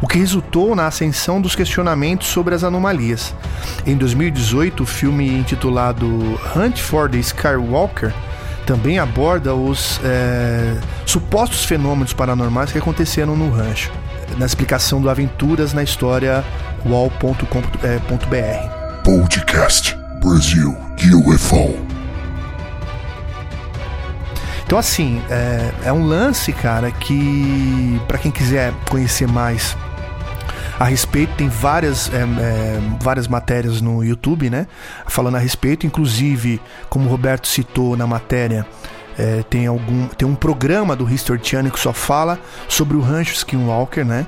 o 0.00 0.06
que 0.06 0.18
resultou 0.18 0.74
na 0.76 0.86
ascensão 0.86 1.40
dos 1.40 1.56
questionamentos 1.56 2.28
sobre 2.28 2.54
as 2.54 2.62
anomalias. 2.62 3.34
Em 3.86 3.96
2018, 3.96 4.82
o 4.82 4.86
filme 4.86 5.28
intitulado 5.28 6.06
Hunt 6.54 6.78
for 6.78 7.08
the 7.10 7.18
Skywalker 7.18 8.12
também 8.66 8.98
aborda 8.98 9.54
os 9.54 10.00
é, 10.04 10.76
supostos 11.06 11.64
fenômenos 11.64 12.12
paranormais 12.12 12.72
que 12.72 12.78
aconteceram 12.78 13.36
no 13.36 13.48
rancho, 13.50 13.92
na 14.36 14.44
explicação 14.44 15.00
do 15.00 15.08
Aventuras 15.08 15.72
na 15.72 15.82
História 15.82 16.44
wall.com.br. 16.84 17.46
Podcast 19.04 19.96
Brasil 20.20 20.76
UFO 21.26 21.86
então, 24.66 24.80
assim, 24.80 25.22
é, 25.30 25.70
é 25.84 25.92
um 25.92 26.04
lance, 26.04 26.52
cara, 26.52 26.90
que 26.90 28.00
para 28.08 28.18
quem 28.18 28.32
quiser 28.32 28.74
conhecer 28.90 29.28
mais 29.28 29.76
a 30.78 30.84
respeito, 30.84 31.34
tem 31.36 31.48
várias, 31.48 32.12
é, 32.12 32.18
é, 32.22 32.80
várias 33.00 33.26
matérias 33.26 33.80
no 33.80 34.04
YouTube, 34.04 34.50
né? 34.50 34.66
Falando 35.06 35.36
a 35.36 35.38
respeito, 35.38 35.86
inclusive, 35.86 36.60
como 36.88 37.06
o 37.06 37.08
Roberto 37.10 37.48
citou 37.48 37.96
na 37.96 38.06
matéria, 38.06 38.66
é, 39.18 39.42
tem 39.48 39.66
algum 39.66 40.06
tem 40.08 40.28
um 40.28 40.34
programa 40.34 40.94
do 40.94 41.10
History 41.10 41.40
Channel 41.42 41.72
que 41.72 41.80
só 41.80 41.92
fala 41.92 42.38
sobre 42.68 42.96
o 42.96 43.00
rancho 43.00 43.32
Skinwalker, 43.32 44.04
né? 44.04 44.26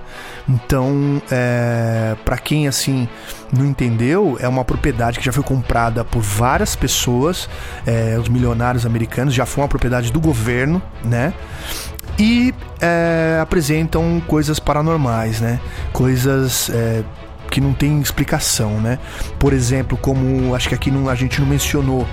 Então, 0.49 1.21
é, 1.31 2.17
para 2.25 2.39
quem 2.39 2.67
assim 2.67 3.07
não 3.53 3.67
entendeu, 3.67 4.39
é 4.41 4.49
uma 4.49 4.65
propriedade 4.65 5.19
que 5.19 5.25
já 5.25 5.33
foi 5.33 5.45
comprada 5.45 6.05
por 6.05 6.23
várias 6.23 6.75
pessoas, 6.75 7.49
é, 7.87 8.17
os 8.19 8.29
milionários 8.29 8.87
americanos, 8.87 9.35
já 9.35 9.45
foi 9.45 9.63
uma 9.63 9.69
propriedade 9.69 10.11
do 10.11 10.21
governo, 10.21 10.81
né? 11.05 11.35
E 12.19 12.53
é, 12.81 13.39
apresentam 13.41 14.21
coisas 14.27 14.59
paranormais, 14.59 15.41
né? 15.41 15.61
Coisas 15.93 16.69
é, 16.71 17.05
que 17.51 17.61
não 17.61 17.73
tem 17.73 18.01
explicação, 18.01 18.81
né? 18.81 18.99
Por 19.39 19.53
exemplo, 19.53 19.97
como 19.97 20.55
acho 20.55 20.69
que 20.69 20.75
aqui 20.75 20.91
não, 20.91 21.09
a 21.09 21.15
gente 21.15 21.41
não 21.41 21.47
mencionou 21.47 22.07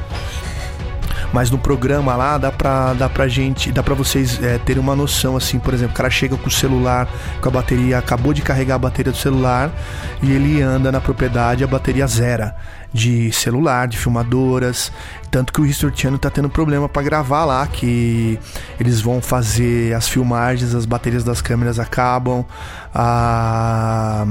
mas 1.35 1.51
no 1.51 1.57
programa 1.57 2.15
lá 2.15 2.37
dá 2.37 2.49
pra, 2.49 2.93
dá 2.93 3.09
pra 3.09 3.27
gente, 3.27 3.69
dá 3.69 3.83
pra 3.83 3.93
vocês 3.93 4.41
é, 4.41 4.57
terem 4.57 4.81
uma 4.81 4.95
noção, 4.95 5.35
assim, 5.35 5.59
por 5.59 5.73
exemplo, 5.73 5.93
o 5.93 5.97
cara 5.97 6.09
chega 6.09 6.37
com 6.37 6.47
o 6.47 6.51
celular, 6.51 7.09
com 7.41 7.49
a 7.49 7.51
bateria, 7.51 7.97
acabou 7.97 8.33
de 8.33 8.41
carregar 8.41 8.75
a 8.75 8.79
bateria 8.79 9.11
do 9.11 9.17
celular 9.17 9.69
e 10.23 10.31
ele 10.31 10.61
anda 10.61 10.93
na 10.93 11.01
propriedade 11.01 11.61
a 11.61 11.67
bateria 11.67 12.07
zera 12.07 12.55
de 12.95 13.29
celular, 13.33 13.87
de 13.87 13.97
filmadoras, 13.97 14.89
tanto 15.29 15.51
que 15.51 15.59
o 15.59 15.65
History 15.65 15.93
Channel 15.93 16.17
tá 16.17 16.29
tendo 16.29 16.49
problema 16.49 16.87
para 16.87 17.03
gravar 17.03 17.43
lá, 17.43 17.67
que 17.67 18.39
eles 18.79 19.01
vão 19.01 19.21
fazer 19.21 19.93
as 19.93 20.07
filmagens, 20.07 20.73
as 20.73 20.85
baterias 20.85 21.23
das 21.23 21.41
câmeras 21.41 21.77
acabam, 21.77 22.45
a 22.93 24.25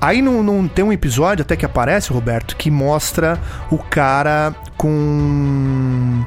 Aí 0.00 0.22
não, 0.22 0.44
não 0.44 0.68
tem 0.68 0.84
um 0.84 0.92
episódio 0.92 1.42
até 1.42 1.56
que 1.56 1.66
aparece, 1.66 2.12
Roberto, 2.12 2.54
que 2.54 2.70
mostra 2.70 3.36
o 3.68 3.76
cara 3.76 4.54
com 4.76 6.24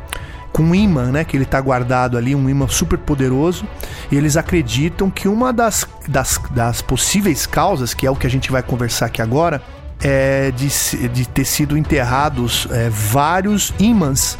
com 0.51 0.63
um 0.63 0.75
imã, 0.75 1.13
né, 1.13 1.23
que 1.23 1.37
ele 1.37 1.45
tá 1.45 1.61
guardado 1.61 2.17
ali, 2.17 2.35
um 2.35 2.49
imã 2.49 2.67
super 2.67 2.99
poderoso, 2.99 3.65
e 4.11 4.17
eles 4.17 4.35
acreditam 4.35 5.09
que 5.09 5.29
uma 5.29 5.53
das, 5.53 5.87
das, 6.09 6.37
das 6.51 6.81
possíveis 6.81 7.45
causas, 7.45 7.93
que 7.93 8.05
é 8.05 8.11
o 8.11 8.17
que 8.17 8.27
a 8.27 8.29
gente 8.29 8.51
vai 8.51 8.61
conversar 8.61 9.05
aqui 9.05 9.21
agora, 9.21 9.61
é 10.03 10.51
de, 10.51 10.67
de 11.09 11.27
ter 11.27 11.45
sido 11.45 11.77
enterrados 11.77 12.67
é, 12.71 12.89
vários 12.89 13.73
imãs 13.79 14.37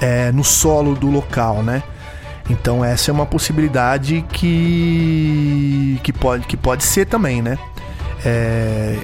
é, 0.00 0.30
no 0.32 0.44
solo 0.44 0.94
do 0.94 1.10
local, 1.10 1.62
né? 1.62 1.82
Então 2.50 2.84
essa 2.84 3.10
é 3.10 3.12
uma 3.12 3.26
possibilidade 3.26 4.24
que, 4.30 6.00
que, 6.02 6.12
pode, 6.12 6.46
que 6.46 6.56
pode 6.56 6.84
ser 6.84 7.06
também, 7.06 7.42
né? 7.42 7.58
É... 8.24 8.96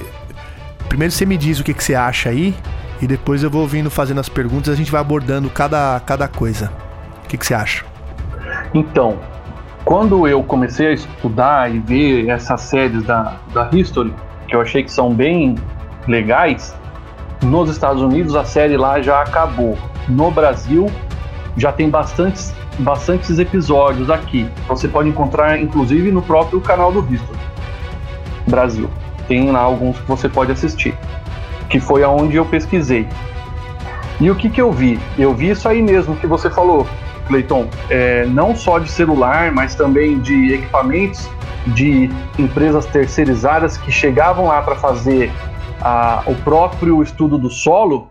Primeiro 0.89 1.13
você 1.13 1.27
me 1.27 1.37
diz 1.37 1.61
o 1.61 1.65
que, 1.65 1.75
que 1.75 1.83
você 1.83 1.95
acha 1.95 2.31
aí, 2.31 2.55
E 3.03 3.07
depois 3.07 3.43
eu 3.43 3.51
vou 3.51 3.67
vindo 3.67 3.91
fazendo 3.91 4.21
as 4.21 4.29
perguntas 4.29 4.73
a 4.73 4.77
gente 4.77 4.91
vai 4.91 5.01
abordando 5.01 5.51
cada, 5.51 6.01
cada 6.01 6.29
coisa. 6.29 6.71
O 7.25 7.29
que, 7.29 7.37
que 7.37 7.47
você 7.47 7.55
acha? 7.55 7.85
Então, 8.73 9.19
quando 9.85 10.27
eu 10.27 10.43
comecei 10.43 10.89
a 10.89 10.93
estudar 10.93 11.75
e 11.75 11.79
ver 11.79 12.29
essas 12.29 12.61
séries 12.63 13.03
da, 13.05 13.37
da 13.53 13.69
History, 13.73 14.15
que 14.49 14.57
eu 14.57 14.61
achei 14.61 14.83
que 14.83 14.93
são 14.93 15.13
bem 15.13 15.57
legais, 16.07 16.75
nos 17.43 17.71
Estados 17.71 18.03
Unidos 18.03 18.35
a 18.35 18.45
série 18.45 18.77
lá 18.77 19.01
já 19.01 19.21
acabou. 19.21 19.77
No 20.09 20.31
Brasil 20.31 20.91
já 21.57 21.73
tem 21.73 21.89
bastantes, 21.89 22.55
bastantes 22.79 23.39
episódios 23.39 24.11
aqui. 24.11 24.49
Você 24.69 24.89
pode 24.89 25.09
encontrar 25.09 25.61
inclusive 25.61 26.11
no 26.11 26.23
próprio 26.23 26.61
canal 26.61 26.91
do 26.93 27.01
History 27.01 27.39
Brasil. 28.47 28.91
Tem 29.29 29.51
lá 29.51 29.61
alguns 29.61 29.99
que 29.99 30.07
você 30.07 30.29
pode 30.29 30.53
assistir. 30.53 30.95
Que 31.69 31.81
foi 31.81 32.03
aonde 32.03 32.37
eu 32.37 32.45
pesquisei. 32.45 33.09
E 34.21 34.31
o 34.31 34.35
que, 34.35 34.49
que 34.49 34.61
eu 34.61 34.71
vi? 34.71 34.99
Eu 35.19 35.35
vi 35.35 35.51
isso 35.51 35.69
aí 35.69 35.83
mesmo 35.83 36.15
que 36.17 36.27
você 36.27 36.49
falou, 36.49 36.87
Cleiton. 37.27 37.67
É, 37.91 38.27
não 38.27 38.55
só 38.55 38.79
de 38.79 38.91
celular, 38.91 39.51
mas 39.51 39.75
também 39.75 40.21
de 40.21 40.55
equipamentos 40.55 41.29
de 41.69 42.11
empresas 42.39 42.85
terceirizadas 42.87 43.77
que 43.77 43.91
chegavam 43.91 44.47
lá 44.47 44.61
para 44.63 44.77
fazer 44.77 45.33
a, 45.81 46.23
o 46.27 46.35
próprio 46.37 47.03
estudo 47.03 47.39
do 47.39 47.51
solo 47.51 48.09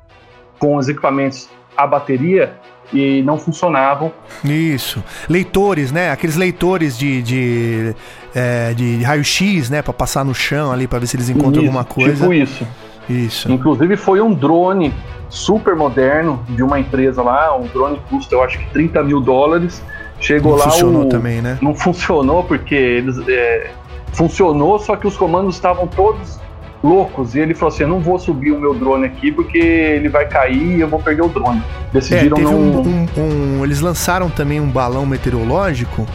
com 0.60 0.78
os 0.78 0.88
equipamentos 0.88 1.50
a 1.76 1.88
bateria 1.88 2.54
e 2.94 3.24
não 3.24 3.38
funcionavam. 3.38 4.12
Isso. 4.44 5.04
Leitores, 5.28 5.92
né? 5.92 6.12
Aqueles 6.12 6.36
leitores 6.36 6.98
de, 6.98 7.22
de, 7.22 7.96
é, 8.34 8.74
de 8.74 9.02
raio-x, 9.04 9.70
né? 9.70 9.82
Para 9.82 9.94
passar 9.94 10.24
no 10.24 10.34
chão 10.34 10.72
ali 10.72 10.88
para 10.88 11.00
ver 11.00 11.08
se 11.08 11.16
eles 11.16 11.30
encontram 11.30 11.64
isso, 11.64 11.66
alguma 11.66 11.84
coisa. 11.84 12.16
Tipo 12.16 12.34
isso. 12.34 12.68
Isso. 13.10 13.52
Inclusive 13.52 13.98
foi 13.98 14.22
um 14.22 14.34
drone 14.34 14.94
super 15.30 15.76
moderno 15.76 16.46
de 16.50 16.64
uma 16.64 16.80
empresa 16.80 17.22
lá. 17.22 17.56
Um 17.58 17.68
drone 17.68 18.00
custa, 18.10 18.36
eu 18.36 18.44
acho 18.44 18.60
que 18.60 18.66
30 18.72 19.04
mil 19.04 19.20
dólares. 19.20 19.84
Chegou 20.20 20.54
não 20.54 20.60
lá. 20.60 20.66
Funcionou 20.66 21.04
o... 21.04 21.10
também, 21.10 21.42
né? 21.42 21.58
Não 21.62 21.76
funcionou 21.76 22.44
porque 22.44 22.76
eles. 22.76 23.18
É... 23.28 23.72
Funcionou, 24.14 24.78
só 24.78 24.96
que 24.96 25.08
os 25.08 25.18
comandos 25.18 25.56
estavam 25.56 25.88
todos 25.88 26.40
loucos. 26.84 27.34
E 27.34 27.40
ele 27.40 27.54
falou 27.54 27.74
assim: 27.74 27.84
eu 27.84 27.90
não 27.90 28.00
vou 28.00 28.20
subir 28.20 28.52
o 28.52 28.60
meu 28.60 28.74
drone 28.74 29.06
aqui 29.06 29.32
porque 29.32 29.58
ele 29.58 30.10
vai 30.10 30.28
cair 30.28 30.78
e 30.78 30.82
eu 30.82 30.88
vou 30.88 31.00
perder 31.00 31.24
o 31.24 31.30
drone. 31.30 31.64
Decidiram 31.92 32.38
é, 32.38 32.42
não. 32.42 32.54
Um, 32.54 32.82
um, 32.82 33.08
um, 33.18 33.64
eles 33.64 33.80
lançaram 33.80 34.30
também 34.30 34.60
um 34.60 34.70
balão 34.70 35.06
meteorológico 35.06 36.06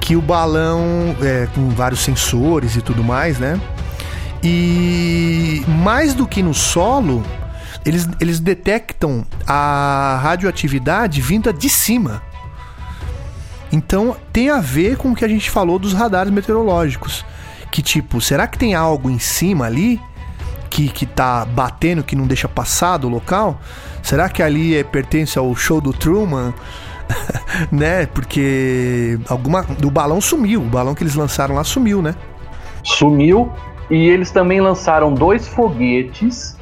que 0.00 0.16
o 0.16 0.22
balão, 0.22 1.14
é, 1.22 1.46
com 1.54 1.68
vários 1.70 2.00
sensores 2.00 2.74
e 2.74 2.82
tudo 2.82 3.04
mais, 3.04 3.38
né? 3.38 3.60
E 4.42 5.62
mais 5.68 6.14
do 6.14 6.26
que 6.26 6.42
no 6.42 6.52
solo, 6.52 7.22
eles, 7.84 8.08
eles 8.20 8.40
detectam 8.40 9.24
a 9.46 10.18
radioatividade 10.20 11.20
vinda 11.20 11.52
de 11.52 11.68
cima. 11.68 12.20
Então 13.70 14.16
tem 14.32 14.50
a 14.50 14.60
ver 14.60 14.96
com 14.96 15.12
o 15.12 15.14
que 15.14 15.24
a 15.24 15.28
gente 15.28 15.48
falou 15.48 15.78
dos 15.78 15.92
radares 15.92 16.32
meteorológicos. 16.32 17.24
Que 17.72 17.82
tipo, 17.82 18.20
será 18.20 18.46
que 18.46 18.58
tem 18.58 18.74
algo 18.74 19.10
em 19.10 19.18
cima 19.18 19.64
ali 19.64 19.98
que, 20.68 20.88
que 20.88 21.06
tá 21.06 21.44
batendo, 21.44 22.04
que 22.04 22.14
não 22.14 22.26
deixa 22.26 22.46
passar 22.46 22.98
do 22.98 23.08
local? 23.08 23.58
Será 24.02 24.28
que 24.28 24.42
ali 24.42 24.76
é, 24.76 24.84
pertence 24.84 25.38
ao 25.38 25.52
show 25.56 25.80
do 25.80 25.92
Truman? 25.92 26.52
né? 27.72 28.06
Porque 28.06 29.18
alguma 29.28 29.62
do 29.62 29.90
balão 29.90 30.20
sumiu, 30.20 30.60
o 30.60 30.66
balão 30.66 30.94
que 30.94 31.02
eles 31.02 31.14
lançaram 31.14 31.54
lá 31.54 31.64
sumiu, 31.64 32.02
né? 32.02 32.14
Sumiu 32.84 33.50
e 33.90 34.08
eles 34.08 34.30
também 34.30 34.60
lançaram 34.60 35.12
dois 35.14 35.48
foguetes 35.48 36.56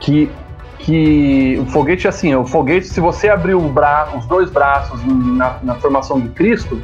que 0.00 0.30
que 0.78 1.56
o 1.60 1.66
foguete 1.66 2.08
assim, 2.08 2.34
o 2.34 2.44
foguete 2.44 2.88
se 2.88 3.00
você 3.00 3.28
abrir 3.28 3.56
bra 3.56 4.08
os 4.16 4.26
dois 4.26 4.50
braços 4.50 5.00
na, 5.04 5.58
na, 5.62 5.74
formação 5.76 6.20
de 6.20 6.28
Cristo 6.30 6.82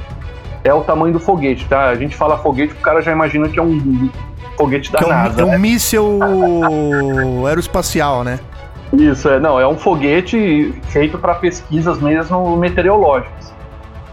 é 0.68 0.74
o 0.74 0.82
tamanho 0.82 1.12
do 1.12 1.20
foguete, 1.20 1.66
tá? 1.66 1.88
A 1.88 1.94
gente 1.94 2.14
fala 2.16 2.38
foguete, 2.38 2.74
o 2.74 2.76
cara 2.76 3.00
já 3.00 3.10
imagina 3.10 3.48
que 3.48 3.58
é 3.58 3.62
um 3.62 4.10
foguete 4.56 4.92
da 4.92 4.98
que 4.98 5.04
é 5.04 5.06
um, 5.06 5.10
NASA. 5.10 5.40
É 5.40 5.44
um 5.44 5.50
né? 5.50 5.58
míssil 5.58 6.20
aeroespacial, 7.46 8.22
né? 8.22 8.38
Isso, 8.92 9.28
é, 9.28 9.38
não, 9.38 9.60
é 9.60 9.66
um 9.66 9.76
foguete 9.76 10.74
feito 10.88 11.18
para 11.18 11.34
pesquisas 11.34 12.00
mesmo 12.00 12.56
meteorológicas. 12.56 13.52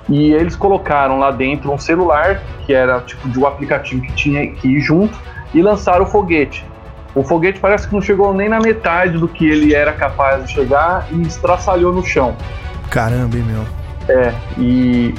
E 0.08 0.34
eles 0.34 0.56
colocaram 0.56 1.18
lá 1.18 1.32
dentro 1.32 1.72
um 1.72 1.78
celular, 1.78 2.42
que 2.66 2.74
era 2.74 3.00
tipo 3.02 3.28
de 3.30 3.40
um 3.40 3.48
aplicativo 3.48 4.02
que 4.02 4.14
tinha 4.14 4.52
que 4.52 4.68
ir 4.68 4.82
junto, 4.82 5.18
e 5.54 5.62
lançaram 5.62 6.04
o 6.04 6.08
foguete. 6.08 6.64
O 7.16 7.24
foguete 7.24 7.60
parece 7.60 7.88
que 7.88 7.94
não 7.94 8.02
chegou 8.02 8.34
nem 8.34 8.50
na 8.50 8.60
metade 8.60 9.18
do 9.18 9.28
que 9.28 9.48
ele 9.48 9.74
era 9.74 9.94
capaz 9.94 10.46
de 10.46 10.52
chegar 10.52 11.08
e 11.12 11.22
estraçalhou 11.22 11.94
no 11.94 12.06
chão. 12.06 12.36
Caramba, 12.90 13.38
hein, 13.38 13.44
meu? 13.44 13.64
É, 14.08 14.34
e 14.58 15.16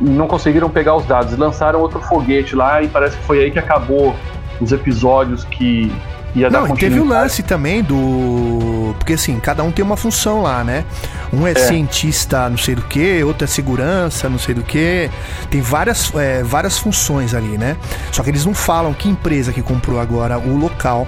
não 0.00 0.26
conseguiram 0.26 0.68
pegar 0.68 0.96
os 0.96 1.04
dados. 1.06 1.36
Lançaram 1.36 1.80
outro 1.80 2.00
foguete 2.00 2.54
lá 2.54 2.82
e 2.82 2.88
parece 2.88 3.16
que 3.16 3.22
foi 3.24 3.44
aí 3.44 3.50
que 3.50 3.58
acabou 3.58 4.14
os 4.60 4.72
episódios 4.72 5.44
que 5.44 5.92
ia 6.34 6.50
dar 6.50 6.60
Não, 6.60 6.74
e 6.74 6.78
teve 6.78 7.00
o 7.00 7.04
lance 7.04 7.42
também 7.42 7.82
do. 7.82 8.94
Porque 8.98 9.14
assim, 9.14 9.38
cada 9.40 9.62
um 9.62 9.70
tem 9.70 9.84
uma 9.84 9.96
função 9.96 10.42
lá, 10.42 10.62
né? 10.62 10.84
Um 11.32 11.46
é, 11.46 11.52
é. 11.52 11.54
cientista 11.54 12.48
não 12.48 12.58
sei 12.58 12.74
do 12.74 12.82
que, 12.82 13.22
outro 13.24 13.44
é 13.44 13.46
segurança, 13.46 14.28
não 14.28 14.38
sei 14.38 14.54
do 14.54 14.62
que. 14.62 15.10
Tem 15.50 15.60
várias, 15.60 16.14
é, 16.14 16.42
várias 16.42 16.78
funções 16.78 17.34
ali, 17.34 17.58
né? 17.58 17.76
Só 18.12 18.22
que 18.22 18.30
eles 18.30 18.44
não 18.44 18.54
falam 18.54 18.92
que 18.92 19.08
empresa 19.08 19.52
que 19.52 19.62
comprou 19.62 19.98
agora 20.00 20.38
o 20.38 20.56
local. 20.56 21.06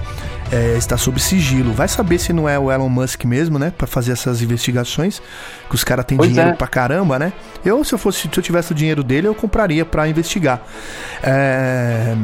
É, 0.51 0.75
está 0.77 0.97
sob 0.97 1.19
sigilo. 1.19 1.73
Vai 1.73 1.87
saber 1.87 2.17
se 2.17 2.33
não 2.33 2.49
é 2.49 2.57
o 2.57 2.71
Elon 2.71 2.89
Musk 2.89 3.23
mesmo, 3.25 3.59
né? 3.59 3.71
Para 3.75 3.85
fazer 3.85 4.13
essas 4.13 4.41
investigações. 4.41 5.21
Que 5.69 5.75
os 5.75 5.83
caras 5.83 6.05
têm 6.05 6.17
dinheiro 6.17 6.49
é. 6.49 6.53
pra 6.53 6.67
caramba, 6.67 7.19
né? 7.19 7.33
Eu, 7.63 7.83
se 7.83 7.93
eu 7.93 7.99
fosse, 7.99 8.21
se 8.21 8.29
eu 8.35 8.43
tivesse 8.43 8.71
o 8.71 8.75
dinheiro 8.75 9.03
dele, 9.03 9.27
eu 9.27 9.35
compraria 9.35 9.85
para 9.85 10.07
investigar. 10.07 10.61
É 11.21 12.15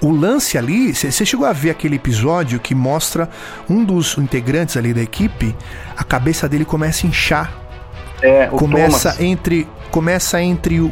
o 0.00 0.10
lance 0.10 0.58
ali, 0.58 0.94
você 0.94 1.24
chegou 1.24 1.46
a 1.46 1.52
ver 1.52 1.70
aquele 1.70 1.96
episódio 1.96 2.58
que 2.60 2.74
mostra 2.74 3.28
um 3.68 3.84
dos 3.84 4.18
integrantes 4.18 4.76
ali 4.76 4.92
da 4.92 5.00
equipe, 5.00 5.56
a 5.96 6.04
cabeça 6.04 6.48
dele 6.48 6.64
começa 6.64 7.06
a 7.06 7.08
inchar. 7.08 7.52
É, 8.22 8.48
o 8.50 8.56
começa 8.56 9.10
Thomas. 9.12 9.20
entre 9.20 9.68
começa 9.90 10.42
entre 10.42 10.80
o, 10.80 10.86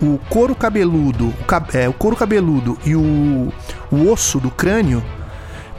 o, 0.00 0.20
couro 0.28 0.54
cabeludo, 0.54 1.26
o, 1.26 1.76
é, 1.76 1.88
o 1.88 1.92
couro 1.92 2.14
cabeludo 2.14 2.78
e 2.84 2.94
o, 2.94 3.52
o 3.90 4.10
osso 4.10 4.38
do 4.38 4.50
crânio 4.50 5.02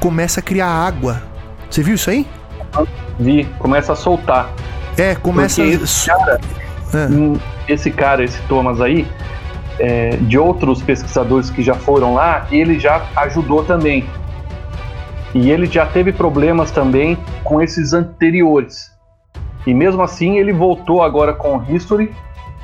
começa 0.06 0.40
a 0.40 0.44
criar 0.44 0.68
água. 0.68 1.24
Você 1.68 1.82
viu 1.82 1.96
isso 1.96 2.12
aí? 2.12 2.28
Vi, 3.18 3.44
começa 3.58 3.94
a 3.94 3.96
soltar. 3.96 4.54
É, 4.96 5.16
começa 5.16 5.64
Porque 5.64 5.84
esse 5.84 6.06
cara, 6.06 6.40
é. 6.94 7.74
esse 7.74 7.92
cara, 7.92 8.24
esse 8.24 8.40
Thomas 8.44 8.80
aí, 8.82 9.08
é, 9.80 10.16
de 10.18 10.38
outros 10.38 10.84
pesquisadores 10.84 11.50
que 11.50 11.64
já 11.64 11.74
foram 11.74 12.14
lá, 12.14 12.46
ele 12.52 12.80
já 12.80 13.04
ajudou 13.16 13.64
também. 13.64 14.08
E 15.34 15.50
ele 15.50 15.66
já 15.66 15.88
teve 15.88 16.14
problemas 16.14 16.70
também 16.70 17.18
com 17.44 17.60
esses 17.60 17.92
anteriores. 17.92 18.92
E 19.66 19.74
mesmo 19.74 20.04
assim, 20.04 20.38
ele 20.38 20.54
voltou 20.54 21.02
agora 21.02 21.34
com 21.34 21.58
o 21.58 21.76
History 21.76 22.14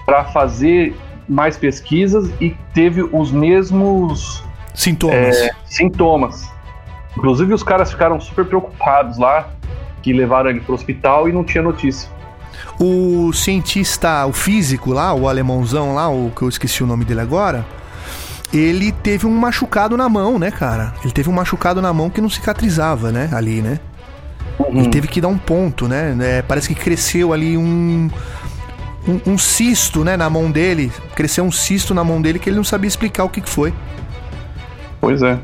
para 0.05 0.25
fazer 0.25 0.95
mais 1.27 1.57
pesquisas 1.57 2.31
e 2.39 2.55
teve 2.71 3.01
os 3.01 3.31
mesmos 3.31 4.43
sintomas. 4.75 5.37
É, 5.37 5.49
sintomas. 5.65 6.51
Inclusive, 7.17 7.53
os 7.53 7.63
caras 7.63 7.91
ficaram 7.91 8.19
super 8.19 8.45
preocupados 8.45 9.17
lá, 9.17 9.49
que 10.01 10.13
levaram 10.13 10.49
ele 10.49 10.61
para 10.61 10.71
o 10.71 10.75
hospital 10.75 11.27
e 11.27 11.31
não 11.31 11.43
tinha 11.43 11.61
notícia. 11.61 12.09
O 12.79 13.31
cientista, 13.33 14.25
o 14.25 14.33
físico 14.33 14.91
lá, 14.91 15.13
o 15.13 15.27
alemãozão 15.27 15.93
lá, 15.93 16.09
o 16.09 16.31
que 16.35 16.41
eu 16.41 16.49
esqueci 16.49 16.83
o 16.83 16.87
nome 16.87 17.05
dele 17.05 17.21
agora, 17.21 17.65
ele 18.53 18.91
teve 18.91 19.25
um 19.25 19.35
machucado 19.35 19.95
na 19.95 20.09
mão, 20.09 20.37
né, 20.39 20.51
cara? 20.51 20.93
Ele 21.03 21.13
teve 21.13 21.29
um 21.29 21.33
machucado 21.33 21.81
na 21.81 21.93
mão 21.93 22.09
que 22.09 22.19
não 22.19 22.29
cicatrizava, 22.29 23.11
né, 23.11 23.29
ali, 23.33 23.61
né? 23.61 23.79
Uhum. 24.59 24.79
Ele 24.79 24.89
teve 24.89 25.07
que 25.07 25.21
dar 25.21 25.29
um 25.29 25.37
ponto, 25.37 25.87
né? 25.87 26.15
É, 26.19 26.41
parece 26.41 26.67
que 26.67 26.75
cresceu 26.75 27.33
ali 27.33 27.57
um, 27.57 28.09
um, 29.07 29.33
um, 29.33 29.37
cisto, 29.37 30.03
né, 30.03 30.17
na 30.17 30.29
mão 30.29 30.51
dele. 30.51 30.91
Cresceu 31.15 31.43
um 31.43 31.51
cisto 31.51 31.93
na 31.93 32.03
mão 32.03 32.21
dele 32.21 32.39
que 32.39 32.49
ele 32.49 32.57
não 32.57 32.63
sabia 32.63 32.87
explicar 32.87 33.23
o 33.23 33.29
que, 33.29 33.41
que 33.41 33.49
foi. 33.49 33.73
Pois 34.99 35.21
é. 35.21 35.39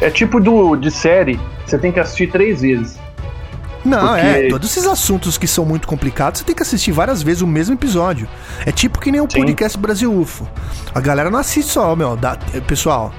É 0.00 0.10
tipo 0.10 0.40
do, 0.40 0.76
de 0.76 0.90
série, 0.90 1.38
você 1.66 1.78
tem 1.78 1.92
que 1.92 2.00
assistir 2.00 2.30
três 2.30 2.60
vezes. 2.60 2.98
Não, 3.84 4.14
é, 4.14 4.22
Porque... 4.22 4.46
é. 4.46 4.48
Todos 4.48 4.70
esses 4.70 4.86
assuntos 4.86 5.36
que 5.36 5.46
são 5.46 5.64
muito 5.64 5.86
complicados, 5.86 6.40
você 6.40 6.46
tem 6.46 6.54
que 6.54 6.62
assistir 6.62 6.92
várias 6.92 7.22
vezes 7.22 7.42
o 7.42 7.46
mesmo 7.46 7.74
episódio. 7.74 8.28
É 8.64 8.70
tipo 8.70 9.00
que 9.00 9.10
nem 9.10 9.20
o 9.20 9.28
Sim. 9.30 9.38
podcast 9.38 9.78
Brasil 9.78 10.12
UFO. 10.12 10.48
A 10.94 11.00
galera 11.00 11.30
não 11.30 11.38
assiste 11.38 11.70
só, 11.70 11.94
meu. 11.96 12.16
Dá, 12.16 12.36
pessoal, 12.66 13.12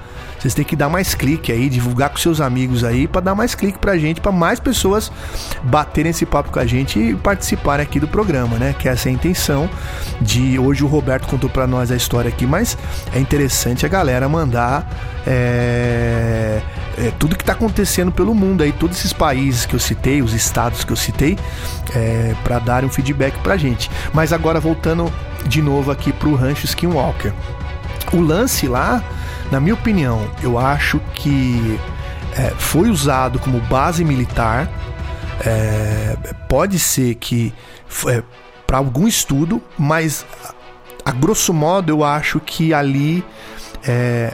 Vocês 0.44 0.54
têm 0.54 0.66
que 0.66 0.76
dar 0.76 0.90
mais 0.90 1.16
clique 1.16 1.54
aí, 1.54 1.70
divulgar 1.70 2.10
com 2.10 2.18
seus 2.18 2.42
amigos 2.42 2.84
aí, 2.84 3.08
para 3.08 3.22
dar 3.22 3.34
mais 3.34 3.56
clique 3.56 3.80
pra 3.80 3.98
gente, 3.98 4.20
para 4.20 4.30
mais 4.30 4.60
pessoas 4.60 5.10
baterem 5.64 6.10
esse 6.10 6.26
papo 6.26 6.52
com 6.52 6.60
a 6.60 6.66
gente 6.66 7.00
e 7.00 7.16
participarem 7.16 7.82
aqui 7.82 7.98
do 7.98 8.10
programa, 8.10 8.58
né? 8.60 8.76
Que 8.78 8.90
essa 8.90 9.08
é 9.08 9.12
a 9.12 9.14
intenção 9.14 9.70
de. 10.20 10.60
Hoje 10.60 10.84
o 10.84 10.88
Roberto 10.88 11.30
contou 11.30 11.50
para 11.50 11.66
nós 11.66 11.92
a 11.92 11.96
história 11.96 12.28
aqui, 12.28 12.46
mas 12.46 12.78
é 13.14 13.20
interessante 13.20 13.86
a 13.86 13.90
galera 13.90 14.28
mandar. 14.28 14.86
É, 15.26 16.62
é, 16.98 17.14
tudo 17.18 17.38
que 17.38 17.44
está 17.44 17.54
acontecendo 17.54 18.12
pelo 18.12 18.36
mundo 18.36 18.64
aí, 18.64 18.74
todos 18.74 18.98
esses 18.98 19.14
países 19.14 19.66
que 19.66 19.74
eu 19.74 19.80
citei, 19.80 20.22
os 20.22 20.34
estados 20.34 20.84
que 20.84 20.92
eu 20.92 20.98
citei, 20.98 21.40
é, 21.96 22.36
para 22.44 22.60
dar 22.60 22.84
um 22.84 22.90
feedback 22.90 23.40
pra 23.40 23.56
gente. 23.56 23.90
Mas 24.14 24.34
agora 24.34 24.60
voltando 24.60 25.10
de 25.46 25.62
novo 25.62 25.90
aqui 25.90 26.12
pro 26.12 26.36
Rancho 26.36 26.66
Skinwalker. 26.66 27.32
O 28.12 28.20
lance 28.20 28.68
lá, 28.68 29.02
na 29.54 29.60
minha 29.60 29.76
opinião, 29.76 30.28
eu 30.42 30.58
acho 30.58 31.00
que 31.14 31.80
é, 32.36 32.50
foi 32.58 32.90
usado 32.90 33.38
como 33.38 33.60
base 33.60 34.04
militar. 34.04 34.68
É, 35.46 36.18
pode 36.50 36.80
ser 36.80 37.14
que 37.16 37.54
é, 38.08 38.24
para 38.66 38.80
algum 38.80 39.08
estudo, 39.08 39.62
mas 39.78 40.26
a 41.06 41.12
grosso 41.12 41.54
modo 41.54 41.92
eu 41.92 42.04
acho 42.04 42.40
que 42.40 42.74
ali 42.74 43.24
é, 43.88 44.34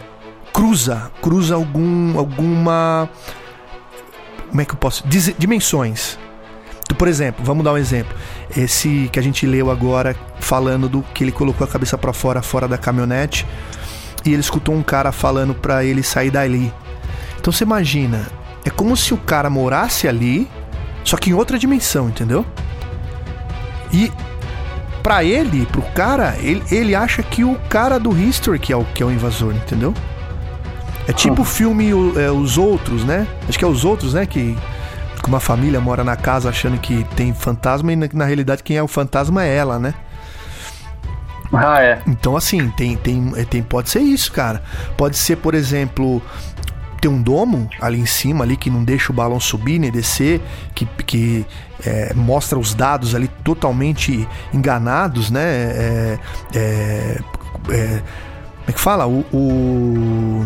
cruza, 0.53 1.11
cruza 1.21 1.53
algum, 1.53 2.17
alguma, 2.17 3.09
como 4.47 4.61
é 4.61 4.63
que 4.63 4.71
eu 4.71 4.77
posso, 4.77 5.03
dimensões. 5.37 6.17
Então, 6.83 6.95
por 6.95 7.09
exemplo, 7.09 7.43
vamos 7.43 7.65
dar 7.65 7.73
um 7.73 7.77
exemplo. 7.77 8.15
Esse 8.55 9.09
que 9.11 9.19
a 9.19 9.21
gente 9.21 9.45
leu 9.45 9.69
agora 9.69 10.15
falando 10.39 10.87
do 10.87 11.01
que 11.13 11.25
ele 11.25 11.31
colocou 11.33 11.67
a 11.67 11.69
cabeça 11.69 11.97
para 11.97 12.13
fora, 12.13 12.41
fora 12.41 12.69
da 12.69 12.77
caminhonete, 12.77 13.45
e 14.25 14.31
ele 14.31 14.41
escutou 14.41 14.75
um 14.75 14.83
cara 14.83 15.11
falando 15.11 15.53
para 15.53 15.83
ele 15.83 16.03
sair 16.03 16.31
dali. 16.31 16.73
Então 17.39 17.51
você 17.53 17.63
imagina, 17.63 18.27
é 18.65 18.69
como 18.69 18.95
se 18.95 19.13
o 19.13 19.17
cara 19.17 19.49
morasse 19.49 20.07
ali, 20.07 20.49
só 21.03 21.17
que 21.17 21.29
em 21.29 21.33
outra 21.33 21.57
dimensão, 21.57 22.09
entendeu? 22.09 22.45
E 23.91 24.11
para 25.01 25.23
ele, 25.23 25.65
pro 25.65 25.81
cara, 25.81 26.35
ele, 26.39 26.61
ele 26.71 26.93
acha 26.93 27.23
que 27.23 27.43
o 27.43 27.55
cara 27.69 27.97
do 27.97 28.17
History 28.17 28.59
que 28.59 28.73
é 28.73 28.77
o, 28.77 28.83
que 28.83 29.01
é 29.01 29.05
o 29.05 29.11
invasor, 29.11 29.53
entendeu? 29.53 29.93
É 31.07 31.13
tipo 31.13 31.41
o 31.41 31.45
filme 31.45 31.89
é, 32.17 32.29
Os 32.29 32.57
Outros, 32.57 33.03
né? 33.03 33.27
Acho 33.47 33.57
que 33.57 33.65
é 33.65 33.67
Os 33.67 33.83
Outros, 33.83 34.13
né? 34.13 34.25
Que 34.25 34.55
uma 35.27 35.39
família 35.39 35.79
mora 35.79 36.03
na 36.03 36.15
casa 36.15 36.49
achando 36.49 36.77
que 36.79 37.03
tem 37.15 37.33
fantasma 37.33 37.93
e 37.93 37.95
na, 37.95 38.09
na 38.13 38.25
realidade 38.25 38.63
quem 38.63 38.77
é 38.77 38.83
o 38.83 38.87
fantasma 38.87 39.43
é 39.43 39.55
ela, 39.55 39.79
né? 39.79 39.93
Ah, 41.51 41.81
é. 41.81 42.01
Então, 42.05 42.35
assim, 42.35 42.69
tem, 42.71 42.95
tem, 42.95 43.33
é, 43.35 43.43
tem, 43.43 43.63
pode 43.63 43.89
ser 43.89 44.01
isso, 44.01 44.31
cara. 44.31 44.61
Pode 44.97 45.17
ser, 45.17 45.37
por 45.37 45.55
exemplo, 45.55 46.21
ter 47.01 47.07
um 47.07 47.21
domo 47.21 47.69
ali 47.81 47.99
em 47.99 48.05
cima, 48.05 48.43
ali 48.43 48.55
que 48.55 48.69
não 48.69 48.83
deixa 48.83 49.11
o 49.11 49.15
balão 49.15 49.39
subir 49.39 49.79
nem 49.79 49.91
descer, 49.91 50.41
que, 50.75 50.85
que 50.85 51.45
é, 51.85 52.13
mostra 52.13 52.59
os 52.59 52.73
dados 52.73 53.15
ali 53.15 53.27
totalmente 53.43 54.27
enganados, 54.53 55.31
né? 55.31 55.41
É, 55.43 56.19
é, 56.55 57.19
é 57.69 58.01
como 58.59 58.67
é 58.67 58.71
que 58.71 58.79
fala? 58.79 59.07
o, 59.07 59.25
o 59.33 60.45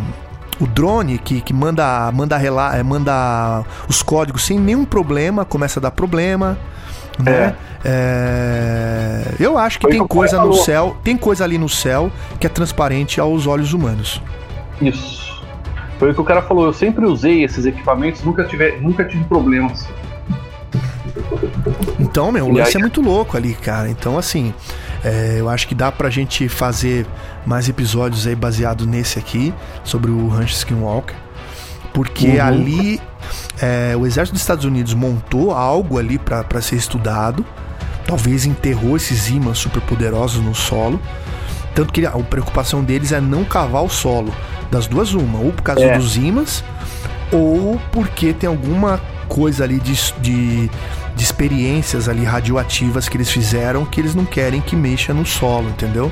o 0.60 0.68
drone 0.68 1.18
que, 1.18 1.42
que 1.42 1.54
manda 1.54 2.12
manda 2.12 2.38
rela, 2.38 2.76
é, 2.76 2.84
manda 2.84 3.64
os 3.88 4.02
códigos 4.02 4.46
sem 4.46 4.60
nenhum 4.60 4.86
problema, 4.86 5.44
começa 5.44 5.80
a 5.80 5.82
dar 5.82 5.92
problema. 5.92 6.58
Né? 7.20 7.32
É. 7.32 7.56
É... 7.86 9.36
Eu 9.40 9.58
acho 9.58 9.78
que 9.80 9.88
Foi 9.88 9.98
tem 9.98 10.08
coisa 10.08 10.44
no 10.44 10.54
céu, 10.54 10.96
tem 11.04 11.18
coisa 11.18 11.44
ali 11.44 11.58
no 11.58 11.70
céu 11.70 12.12
que 12.40 12.48
é 12.48 12.50
transparente 12.50 13.20
aos 13.20 13.46
olhos 13.46 13.74
humanos. 13.74 14.22
Isso. 14.82 15.44
Foi 16.00 16.12
o 16.12 16.14
que 16.14 16.22
o 16.22 16.24
cara 16.24 16.42
falou. 16.42 16.66
Eu 16.66 16.74
sempre 16.74 17.06
usei 17.06 17.44
esses 17.44 17.66
equipamentos, 17.66 18.24
nunca 18.24 18.44
tive, 18.44 18.78
nunca 18.78 19.04
tive 19.06 19.24
problemas. 19.26 19.88
Então, 22.00 22.32
meu, 22.32 22.48
o 22.48 22.54
lance 22.54 22.76
é 22.76 22.80
muito 22.80 23.02
louco 23.02 23.38
ali, 23.38 23.54
cara. 23.54 23.90
Então, 23.90 24.18
assim, 24.18 24.54
é, 25.04 25.36
eu 25.40 25.50
acho 25.50 25.68
que 25.68 25.76
dá 25.76 25.92
pra 25.92 26.10
gente 26.10 26.48
fazer 26.50 27.06
mais 27.46 27.70
episódios 27.70 28.26
aí 28.26 28.36
baseado 28.36 28.86
nesse 28.86 29.20
aqui, 29.20 29.54
sobre 29.84 30.10
o 30.12 30.28
Rancho 30.28 30.54
Skinwalker. 30.54 31.16
Porque 31.94 32.28
uhum. 32.28 32.44
ali 32.44 33.02
é, 33.62 33.96
o 33.96 34.06
exército 34.06 34.34
dos 34.34 34.42
Estados 34.42 34.66
Unidos 34.66 34.94
montou 34.94 35.52
algo 35.52 36.00
ali 36.00 36.18
para 36.18 36.62
ser 36.62 36.76
estudado. 36.76 37.46
Talvez 38.06 38.46
enterrou 38.46 38.98
esses 38.98 39.30
ímãs 39.30 39.60
superpoderosos 39.60 40.44
no 40.44 40.56
solo. 40.56 41.00
Tanto 41.76 41.94
que 41.94 42.06
a 42.06 42.12
preocupação 42.12 42.84
deles 42.84 43.12
é 43.12 43.22
não 43.22 43.44
cavar 43.44 43.84
o 43.84 43.90
solo. 43.90 44.34
Das 44.70 44.88
duas, 44.88 45.14
uma. 45.14 45.40
Ou 45.40 45.52
por 45.52 45.62
causa 45.62 45.84
é. 45.84 45.98
dos 45.98 46.18
ímãs, 46.18 46.64
ou 47.32 47.80
porque 47.92 48.34
tem 48.34 48.48
alguma 48.48 49.00
coisa 49.28 49.64
ali 49.64 49.80
de, 49.80 49.94
de 50.20 50.70
de 51.16 51.24
experiências 51.24 52.10
ali 52.10 52.24
radioativas 52.24 53.08
que 53.08 53.18
eles 53.18 53.30
fizeram 53.30 53.86
que 53.86 54.00
eles 54.00 54.16
não 54.16 54.26
querem 54.26 54.62
que 54.62 54.76
mexa 54.76 55.14
no 55.14 55.26
solo, 55.26 55.70
entendeu? 55.70 56.12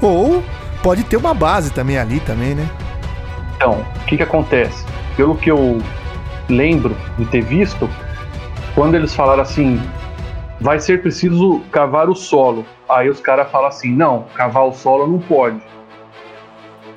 Ou 0.00 0.42
pode 0.82 1.02
ter 1.04 1.16
uma 1.16 1.34
base 1.34 1.70
também 1.70 1.98
ali 1.98 2.20
também, 2.20 2.54
né? 2.54 2.68
Então, 3.60 3.84
o 3.94 4.04
que 4.06 4.16
que 4.16 4.22
acontece? 4.22 4.86
Pelo 5.18 5.36
que 5.36 5.50
eu 5.50 5.82
lembro 6.48 6.96
de 7.18 7.26
ter 7.26 7.42
visto, 7.42 7.90
quando 8.74 8.94
eles 8.94 9.14
falaram 9.14 9.42
assim, 9.42 9.78
vai 10.58 10.80
ser 10.80 11.02
preciso 11.02 11.60
cavar 11.70 12.08
o 12.08 12.14
solo. 12.14 12.64
Aí 12.88 13.10
os 13.10 13.20
caras 13.20 13.50
falam 13.50 13.68
assim, 13.68 13.94
não, 13.94 14.24
cavar 14.34 14.64
o 14.64 14.72
solo 14.72 15.06
não 15.06 15.18
pode. 15.18 15.60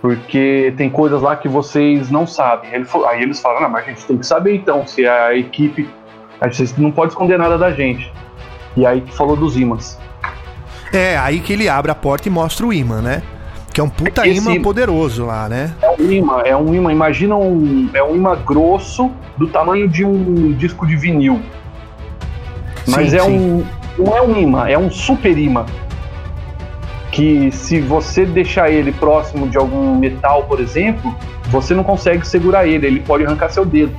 Porque 0.01 0.73
tem 0.77 0.89
coisas 0.89 1.21
lá 1.21 1.35
que 1.35 1.49
vocês 1.49 2.09
não 2.09 2.25
sabem. 2.25 2.69
Aí 3.09 3.21
eles 3.21 3.41
falam, 3.41 3.63
não, 3.63 3.69
mas 3.69 3.83
a 3.83 3.89
gente 3.89 4.05
tem 4.05 4.17
que 4.17 4.25
saber 4.25 4.55
então 4.55 4.87
se 4.87 5.05
a 5.05 5.35
equipe 5.35 5.89
a 6.39 6.47
gente 6.47 6.79
não 6.79 6.91
pode 6.91 7.11
esconder 7.11 7.37
nada 7.37 7.57
da 7.57 7.71
gente. 7.71 8.09
E 8.77 8.85
aí 8.85 9.01
que 9.01 9.13
falou 9.13 9.35
dos 9.35 9.57
ímãs. 9.57 9.99
É, 10.93 11.17
aí 11.17 11.41
que 11.41 11.51
ele 11.51 11.67
abre 11.67 11.91
a 11.91 11.95
porta 11.95 12.29
e 12.29 12.31
mostra 12.31 12.65
o 12.65 12.71
imã, 12.71 13.01
né? 13.01 13.21
Que 13.73 13.81
é 13.81 13.83
um 13.83 13.89
puta 13.89 14.27
Esse 14.27 14.37
imã 14.37 14.61
poderoso 14.61 15.25
lá, 15.25 15.49
né? 15.49 15.73
É 15.81 15.89
um 15.99 16.11
imã, 16.11 16.41
é 16.45 16.55
um 16.55 16.75
imã. 16.75 16.91
Imagina 16.91 17.35
um. 17.35 17.89
É 17.91 18.03
um 18.03 18.15
imã 18.15 18.35
grosso 18.35 19.09
do 19.35 19.47
tamanho 19.47 19.89
de 19.89 20.05
um 20.05 20.51
disco 20.53 20.85
de 20.85 20.95
vinil. 20.95 21.41
Mas 22.87 23.09
sim, 23.09 23.17
é 23.17 23.19
sim. 23.21 23.31
um. 23.31 23.65
Não 23.97 24.15
é 24.15 24.21
um 24.21 24.37
imã, 24.39 24.69
é 24.69 24.77
um 24.77 24.91
super 24.91 25.35
imã. 25.35 25.65
Que 27.11 27.51
se 27.51 27.79
você 27.79 28.25
deixar 28.25 28.69
ele 28.69 28.91
próximo 28.91 29.47
de 29.47 29.57
algum 29.57 29.95
metal, 29.95 30.43
por 30.43 30.59
exemplo, 30.59 31.15
você 31.45 31.73
não 31.73 31.83
consegue 31.83 32.27
segurar 32.27 32.67
ele, 32.67 32.85
ele 32.85 32.99
pode 32.99 33.25
arrancar 33.25 33.49
seu 33.49 33.65
dedo. 33.65 33.93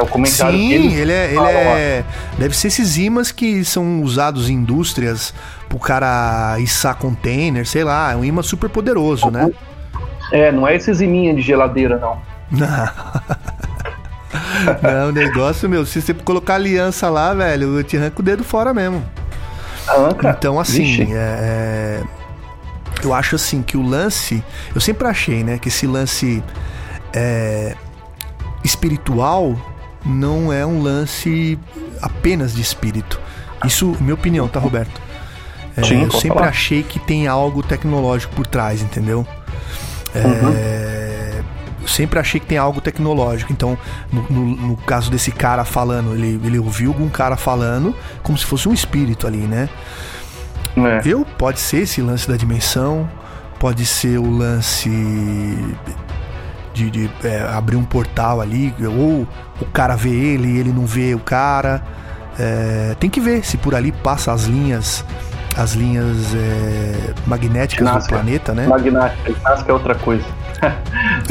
É 0.00 0.02
o 0.02 0.06
comentário 0.06 0.58
Sim, 0.58 0.72
ele, 0.72 0.94
ele 0.94 1.12
é. 1.12 1.26
Ele 1.26 1.46
é 1.46 2.04
deve 2.38 2.56
ser 2.56 2.68
esses 2.68 2.96
imãs 2.96 3.30
que 3.30 3.62
são 3.66 4.00
usados 4.02 4.48
em 4.48 4.54
indústrias 4.54 5.34
pro 5.68 5.78
cara 5.78 6.58
içar 6.58 6.96
container, 6.96 7.66
sei 7.66 7.84
lá. 7.84 8.12
É 8.12 8.16
um 8.16 8.24
imã 8.24 8.42
super 8.42 8.70
poderoso, 8.70 9.30
né? 9.30 9.50
É, 10.32 10.50
não 10.50 10.66
é 10.66 10.74
esses 10.74 11.02
iminha 11.02 11.34
de 11.34 11.42
geladeira, 11.42 11.98
não. 11.98 12.18
Não. 14.82 15.08
o 15.08 15.12
negócio, 15.12 15.68
meu, 15.68 15.84
se 15.84 16.00
você 16.00 16.14
colocar 16.14 16.54
aliança 16.54 17.08
lá, 17.10 17.34
velho, 17.34 17.78
eu 17.78 17.82
te 17.82 17.96
arranco 17.96 18.20
o 18.20 18.24
dedo 18.24 18.44
fora 18.44 18.72
mesmo. 18.72 19.04
Arranca? 19.88 20.36
Então, 20.38 20.60
assim, 20.60 21.12
é, 21.12 21.16
é, 21.16 22.02
eu 23.02 23.12
acho 23.12 23.34
assim 23.34 23.60
que 23.60 23.76
o 23.76 23.82
lance. 23.82 24.44
Eu 24.72 24.80
sempre 24.80 25.08
achei, 25.08 25.42
né, 25.42 25.58
que 25.58 25.68
esse 25.68 25.86
lance 25.86 26.44
é, 27.12 27.74
espiritual 28.62 29.56
não 30.04 30.52
é 30.52 30.64
um 30.64 30.82
lance 30.82 31.58
apenas 32.00 32.54
de 32.54 32.60
espírito. 32.60 33.20
Isso, 33.64 33.96
minha 34.00 34.14
opinião, 34.14 34.48
tá, 34.48 34.58
Roberto? 34.58 35.00
É, 35.76 35.82
Sim, 35.82 36.04
eu 36.04 36.10
sempre 36.10 36.38
falar. 36.38 36.48
achei 36.48 36.82
que 36.82 36.98
tem 36.98 37.26
algo 37.26 37.62
tecnológico 37.62 38.34
por 38.34 38.46
trás, 38.46 38.82
entendeu? 38.82 39.26
É, 40.14 40.26
uhum. 40.26 41.80
Eu 41.82 41.88
sempre 41.88 42.18
achei 42.18 42.38
que 42.40 42.46
tem 42.46 42.58
algo 42.58 42.80
tecnológico. 42.80 43.52
Então, 43.52 43.78
no, 44.12 44.22
no, 44.22 44.56
no, 44.56 44.76
caso 44.76 45.10
desse 45.10 45.30
cara 45.30 45.64
falando, 45.64 46.14
ele, 46.14 46.40
ele 46.44 46.58
ouviu 46.58 46.90
algum 46.90 47.08
cara 47.08 47.36
falando 47.36 47.94
como 48.22 48.36
se 48.36 48.44
fosse 48.44 48.68
um 48.68 48.72
espírito 48.72 49.26
ali, 49.26 49.38
né? 49.38 49.68
É. 50.76 51.02
Eu, 51.04 51.24
pode 51.38 51.58
ser 51.58 51.82
esse 51.82 52.00
lance 52.00 52.28
da 52.28 52.36
dimensão, 52.36 53.08
pode 53.58 53.84
ser 53.86 54.18
o 54.18 54.30
lance 54.30 54.88
de, 56.80 56.90
de 56.90 57.10
é, 57.24 57.42
abrir 57.42 57.76
um 57.76 57.84
portal 57.84 58.40
ali, 58.40 58.74
ou 58.86 59.26
o 59.60 59.66
cara 59.72 59.96
vê 59.96 60.10
ele 60.10 60.48
e 60.48 60.58
ele 60.58 60.72
não 60.72 60.86
vê 60.86 61.14
o 61.14 61.18
cara. 61.18 61.82
É, 62.38 62.96
tem 62.98 63.10
que 63.10 63.20
ver 63.20 63.44
se 63.44 63.56
por 63.58 63.74
ali 63.74 63.92
passa 63.92 64.32
as 64.32 64.44
linhas 64.44 65.04
as 65.56 65.72
linhas 65.72 66.34
é, 66.34 67.12
magnéticas 67.26 68.04
do 68.04 68.08
planeta, 68.08 68.54
né? 68.54 68.66
Magnética, 68.66 69.34
Nazca 69.42 69.70
é 69.70 69.74
outra 69.74 69.94
coisa. 69.96 70.24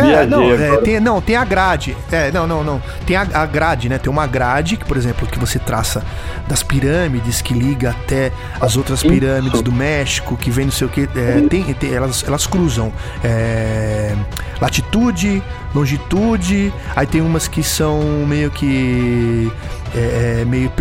É, 0.01 0.25
não, 0.25 0.43
é, 0.51 0.77
tem, 0.77 0.99
não, 0.99 1.21
tem 1.21 1.35
a 1.35 1.43
grade. 1.43 1.95
É, 2.11 2.31
não, 2.31 2.47
não, 2.47 2.63
não. 2.63 2.81
Tem 3.05 3.15
a, 3.15 3.27
a, 3.33 3.45
grade, 3.45 3.89
né? 3.89 3.97
Tem 3.97 4.11
uma 4.11 4.27
grade, 4.27 4.77
que, 4.77 4.85
por 4.85 4.97
exemplo, 4.97 5.27
que 5.27 5.37
você 5.39 5.59
traça 5.59 6.03
das 6.47 6.63
pirâmides, 6.63 7.41
que 7.41 7.53
liga 7.53 7.91
até 7.91 8.31
as 8.59 8.77
outras 8.77 9.03
pirâmides 9.03 9.61
do 9.61 9.71
México, 9.71 10.37
que 10.37 10.49
vem 10.49 10.65
não 10.65 10.71
sei 10.71 10.87
o 10.87 10.89
que. 10.89 11.09
É, 11.15 11.41
tem, 11.49 11.73
tem, 11.73 11.93
elas, 11.93 12.23
elas 12.25 12.47
cruzam 12.47 12.91
é, 13.23 14.15
latitude, 14.61 15.43
longitude, 15.73 16.73
aí 16.95 17.05
tem 17.05 17.21
umas 17.21 17.47
que 17.47 17.63
são 17.63 18.01
meio 18.27 18.51
que. 18.51 19.51
É, 19.95 20.41
é 20.41 20.45
meio 20.45 20.71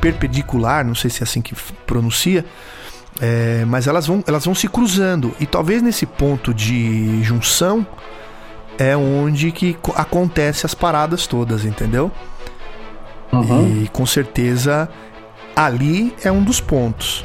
perpendicular, 0.00 0.84
não 0.84 0.94
sei 0.94 1.10
se 1.10 1.22
é 1.22 1.24
assim 1.24 1.40
que 1.40 1.54
pronuncia. 1.86 2.44
É, 3.20 3.64
mas 3.66 3.86
elas 3.86 4.06
vão, 4.06 4.22
elas 4.26 4.44
vão 4.44 4.54
se 4.54 4.68
cruzando. 4.68 5.34
E 5.40 5.46
talvez 5.46 5.82
nesse 5.82 6.06
ponto 6.06 6.52
de 6.52 7.22
junção 7.22 7.86
é 8.78 8.96
onde 8.96 9.50
que 9.52 9.76
acontece 9.94 10.66
as 10.66 10.74
paradas 10.74 11.26
todas, 11.26 11.64
entendeu? 11.64 12.10
Uhum. 13.32 13.84
E 13.84 13.88
com 13.88 14.06
certeza 14.06 14.88
ali 15.54 16.14
é 16.22 16.30
um 16.30 16.42
dos 16.42 16.60
pontos. 16.60 17.24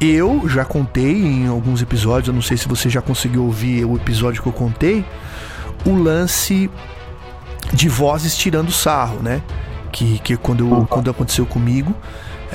Eu 0.00 0.48
já 0.48 0.64
contei 0.64 1.12
em 1.12 1.46
alguns 1.46 1.82
episódios, 1.82 2.28
eu 2.28 2.34
não 2.34 2.42
sei 2.42 2.56
se 2.56 2.66
você 2.66 2.88
já 2.88 3.02
conseguiu 3.02 3.44
ouvir 3.44 3.84
o 3.84 3.96
episódio 3.96 4.42
que 4.42 4.48
eu 4.48 4.52
contei, 4.52 5.04
o 5.84 5.94
lance 5.94 6.70
de 7.72 7.88
vozes 7.88 8.36
tirando 8.36 8.72
sarro, 8.72 9.22
né? 9.22 9.42
Que, 9.92 10.18
que 10.20 10.36
quando, 10.36 10.60
eu, 10.60 10.70
uhum. 10.70 10.86
quando 10.86 11.10
aconteceu 11.10 11.44
comigo, 11.44 11.94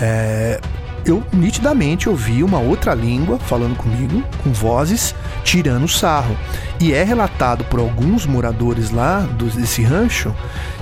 é, 0.01 0.59
eu 1.05 1.23
nitidamente 1.31 2.09
ouvi 2.09 2.43
uma 2.43 2.59
outra 2.59 2.93
língua 2.93 3.37
falando 3.37 3.75
comigo, 3.75 4.23
com 4.43 4.51
vozes, 4.51 5.13
tirando 5.43 5.87
sarro. 5.87 6.35
E 6.79 6.93
é 6.93 7.03
relatado 7.03 7.63
por 7.65 7.79
alguns 7.79 8.25
moradores 8.25 8.89
lá 8.89 9.19
desse 9.19 9.83
rancho 9.83 10.35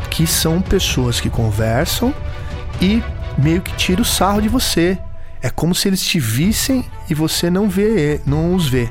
que 0.10 0.26
são 0.26 0.62
pessoas 0.62 1.20
que 1.20 1.30
conversam 1.30 2.14
e 2.82 3.04
meio 3.38 3.62
que 3.62 3.76
tiram 3.76 4.04
sarro 4.04 4.42
de 4.42 4.48
você. 4.48 4.98
É 5.42 5.50
como 5.50 5.76
se 5.76 5.90
eles 5.90 6.02
te 6.02 6.20
vissem 6.20 6.86
e 7.10 7.14
você 7.14 7.50
não 7.50 7.68
vê, 7.68 8.22
não 8.26 8.56
os 8.56 8.68
vê. 8.68 8.90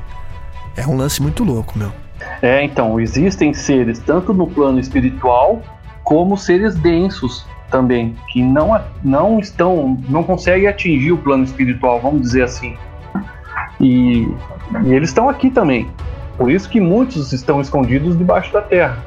É 0.77 0.85
um 0.85 0.95
lance 0.95 1.21
muito 1.21 1.43
louco, 1.43 1.77
meu. 1.77 1.91
É, 2.41 2.63
então, 2.63 2.99
existem 2.99 3.53
seres 3.53 3.99
tanto 3.99 4.33
no 4.33 4.47
plano 4.47 4.79
espiritual 4.79 5.61
como 6.03 6.37
seres 6.37 6.75
densos 6.75 7.45
também, 7.69 8.15
que 8.29 8.41
não, 8.41 8.79
não 9.03 9.39
estão, 9.39 9.97
não 10.07 10.23
conseguem 10.23 10.67
atingir 10.67 11.11
o 11.11 11.17
plano 11.17 11.43
espiritual, 11.43 11.99
vamos 11.99 12.21
dizer 12.21 12.43
assim. 12.43 12.77
E, 13.79 14.27
e 14.85 14.93
eles 14.93 15.09
estão 15.09 15.29
aqui 15.29 15.49
também. 15.49 15.89
Por 16.37 16.51
isso 16.51 16.69
que 16.69 16.79
muitos 16.79 17.31
estão 17.33 17.61
escondidos 17.61 18.17
debaixo 18.17 18.51
da 18.53 18.61
terra. 18.61 18.97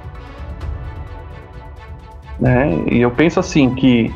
Né? 2.39 2.85
E 2.91 3.01
eu 3.01 3.11
penso 3.11 3.41
assim 3.41 3.75
que 3.75 4.13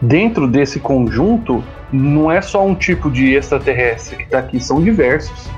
dentro 0.00 0.48
desse 0.48 0.80
conjunto 0.80 1.62
não 1.92 2.30
é 2.30 2.40
só 2.40 2.64
um 2.66 2.74
tipo 2.74 3.10
de 3.10 3.34
extraterrestre 3.34 4.16
que 4.16 4.22
está 4.24 4.38
aqui, 4.38 4.60
são 4.60 4.82
diversos. 4.82 5.48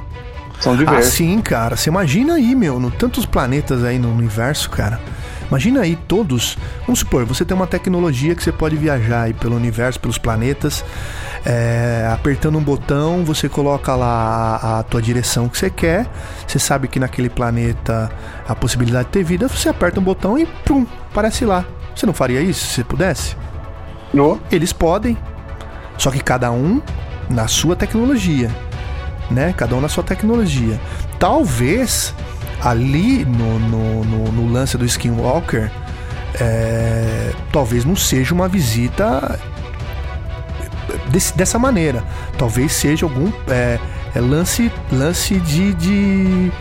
São 0.61 0.77
diversos. 0.77 1.09
Ah, 1.09 1.17
sim, 1.17 1.41
cara. 1.41 1.77
Você 1.77 1.89
imagina 1.89 2.35
aí, 2.35 2.55
meu, 2.55 2.79
no 2.79 2.91
tantos 2.91 3.25
planetas 3.25 3.83
aí 3.83 3.99
no 3.99 4.13
universo, 4.13 4.71
cara. 4.71 5.01
Imagina 5.51 5.81
aí 5.81 5.97
todos. 5.97 6.57
Vamos 6.87 7.01
supor, 7.01 7.25
você 7.25 7.45
tem 7.45 7.57
uma 7.57 7.67
tecnologia 7.67 8.35
que 8.37 8.43
você 8.43 8.53
pode 8.53 8.77
viajar 8.77 9.23
aí 9.23 9.35
pelo 9.35 9.57
universo, 9.57 9.99
pelos 9.99 10.17
planetas. 10.17 10.85
É, 11.45 12.09
apertando 12.13 12.57
um 12.57 12.63
botão, 12.63 13.25
você 13.25 13.49
coloca 13.49 13.95
lá 13.97 14.57
a, 14.63 14.79
a, 14.79 14.83
tua 14.85 15.03
direção 15.03 15.49
que 15.49 15.59
você 15.59 15.69
quer. 15.69 16.07
Você 16.47 16.59
sabe 16.59 16.87
que 16.87 17.01
naquele 17.01 17.29
planeta 17.29 18.11
a 18.47 18.55
possibilidade 18.55 19.07
de 19.07 19.13
ter 19.13 19.25
vida, 19.25 19.49
você 19.49 19.69
aperta 19.69 19.99
um 19.99 20.05
botão 20.05 20.39
e 20.39 20.47
pum, 20.47 20.87
aparece 21.11 21.45
lá. 21.45 21.65
Você 21.97 22.07
não 22.07 22.15
faria 22.15 22.41
isso 22.41 22.67
se 22.67 22.75
você 22.75 22.85
pudesse? 22.85 23.37
Não. 24.15 24.41
Eles 24.53 24.73
podem. 24.73 25.19
Só 25.99 26.11
que 26.11 26.21
cada 26.21 26.51
um 26.53 26.81
na 27.29 27.49
sua 27.49 27.75
tecnologia, 27.75 28.51
né? 29.31 29.53
Cada 29.57 29.75
um 29.75 29.81
na 29.81 29.89
sua 29.89 30.05
tecnologia. 30.05 30.81
Talvez 31.19 32.15
ali 32.63 33.25
no, 33.25 33.59
no, 33.59 34.05
no, 34.05 34.33
no 34.33 34.53
lance 34.53 34.77
do 34.77 34.85
Skinwalker, 34.85 35.71
é, 36.41 37.33
talvez 37.53 37.85
não 37.85 37.97
seja 37.97 38.35
uma 38.35 38.49
visita 38.49 39.39
desse, 41.09 41.37
dessa 41.37 41.59
maneira. 41.59 42.05
Talvez 42.39 42.73
seja 42.73 43.07
algum 43.07 43.31
é, 43.49 43.79
é 44.15 44.21
lance, 44.21 44.71
lance 44.93 45.39
de, 45.41 45.75
de, 45.75 46.53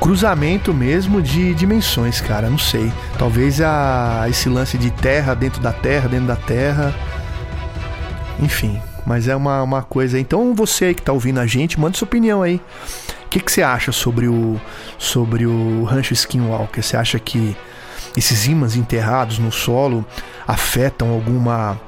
cruzamento 0.00 0.72
mesmo 0.72 1.22
de 1.22 1.54
dimensões, 1.54 2.20
cara. 2.20 2.48
Não 2.48 2.58
sei. 2.58 2.92
Talvez 3.18 3.60
a, 3.60 4.26
esse 4.28 4.48
lance 4.48 4.76
de 4.78 4.90
terra 4.90 5.34
dentro 5.34 5.60
da 5.60 5.72
terra, 5.72 6.08
dentro 6.08 6.26
da 6.26 6.36
terra. 6.36 6.94
Enfim, 8.38 8.80
mas 9.04 9.28
é 9.28 9.36
uma, 9.36 9.62
uma 9.62 9.82
coisa. 9.82 10.18
Então 10.18 10.54
você 10.54 10.86
aí 10.86 10.94
que 10.94 11.02
tá 11.02 11.12
ouvindo 11.12 11.40
a 11.40 11.46
gente, 11.46 11.80
manda 11.80 11.96
sua 11.96 12.06
opinião 12.06 12.42
aí. 12.42 12.60
O 13.26 13.28
que, 13.28 13.40
que 13.40 13.50
você 13.50 13.62
acha 13.62 13.92
sobre 13.92 14.28
o, 14.28 14.58
sobre 14.98 15.46
o 15.46 15.84
rancho 15.84 16.14
Skinwalker? 16.14 16.82
Você 16.82 16.96
acha 16.96 17.18
que 17.18 17.56
esses 18.16 18.46
ímãs 18.46 18.76
enterrados 18.76 19.38
no 19.38 19.52
solo 19.52 20.04
afetam 20.46 21.10
alguma 21.10 21.78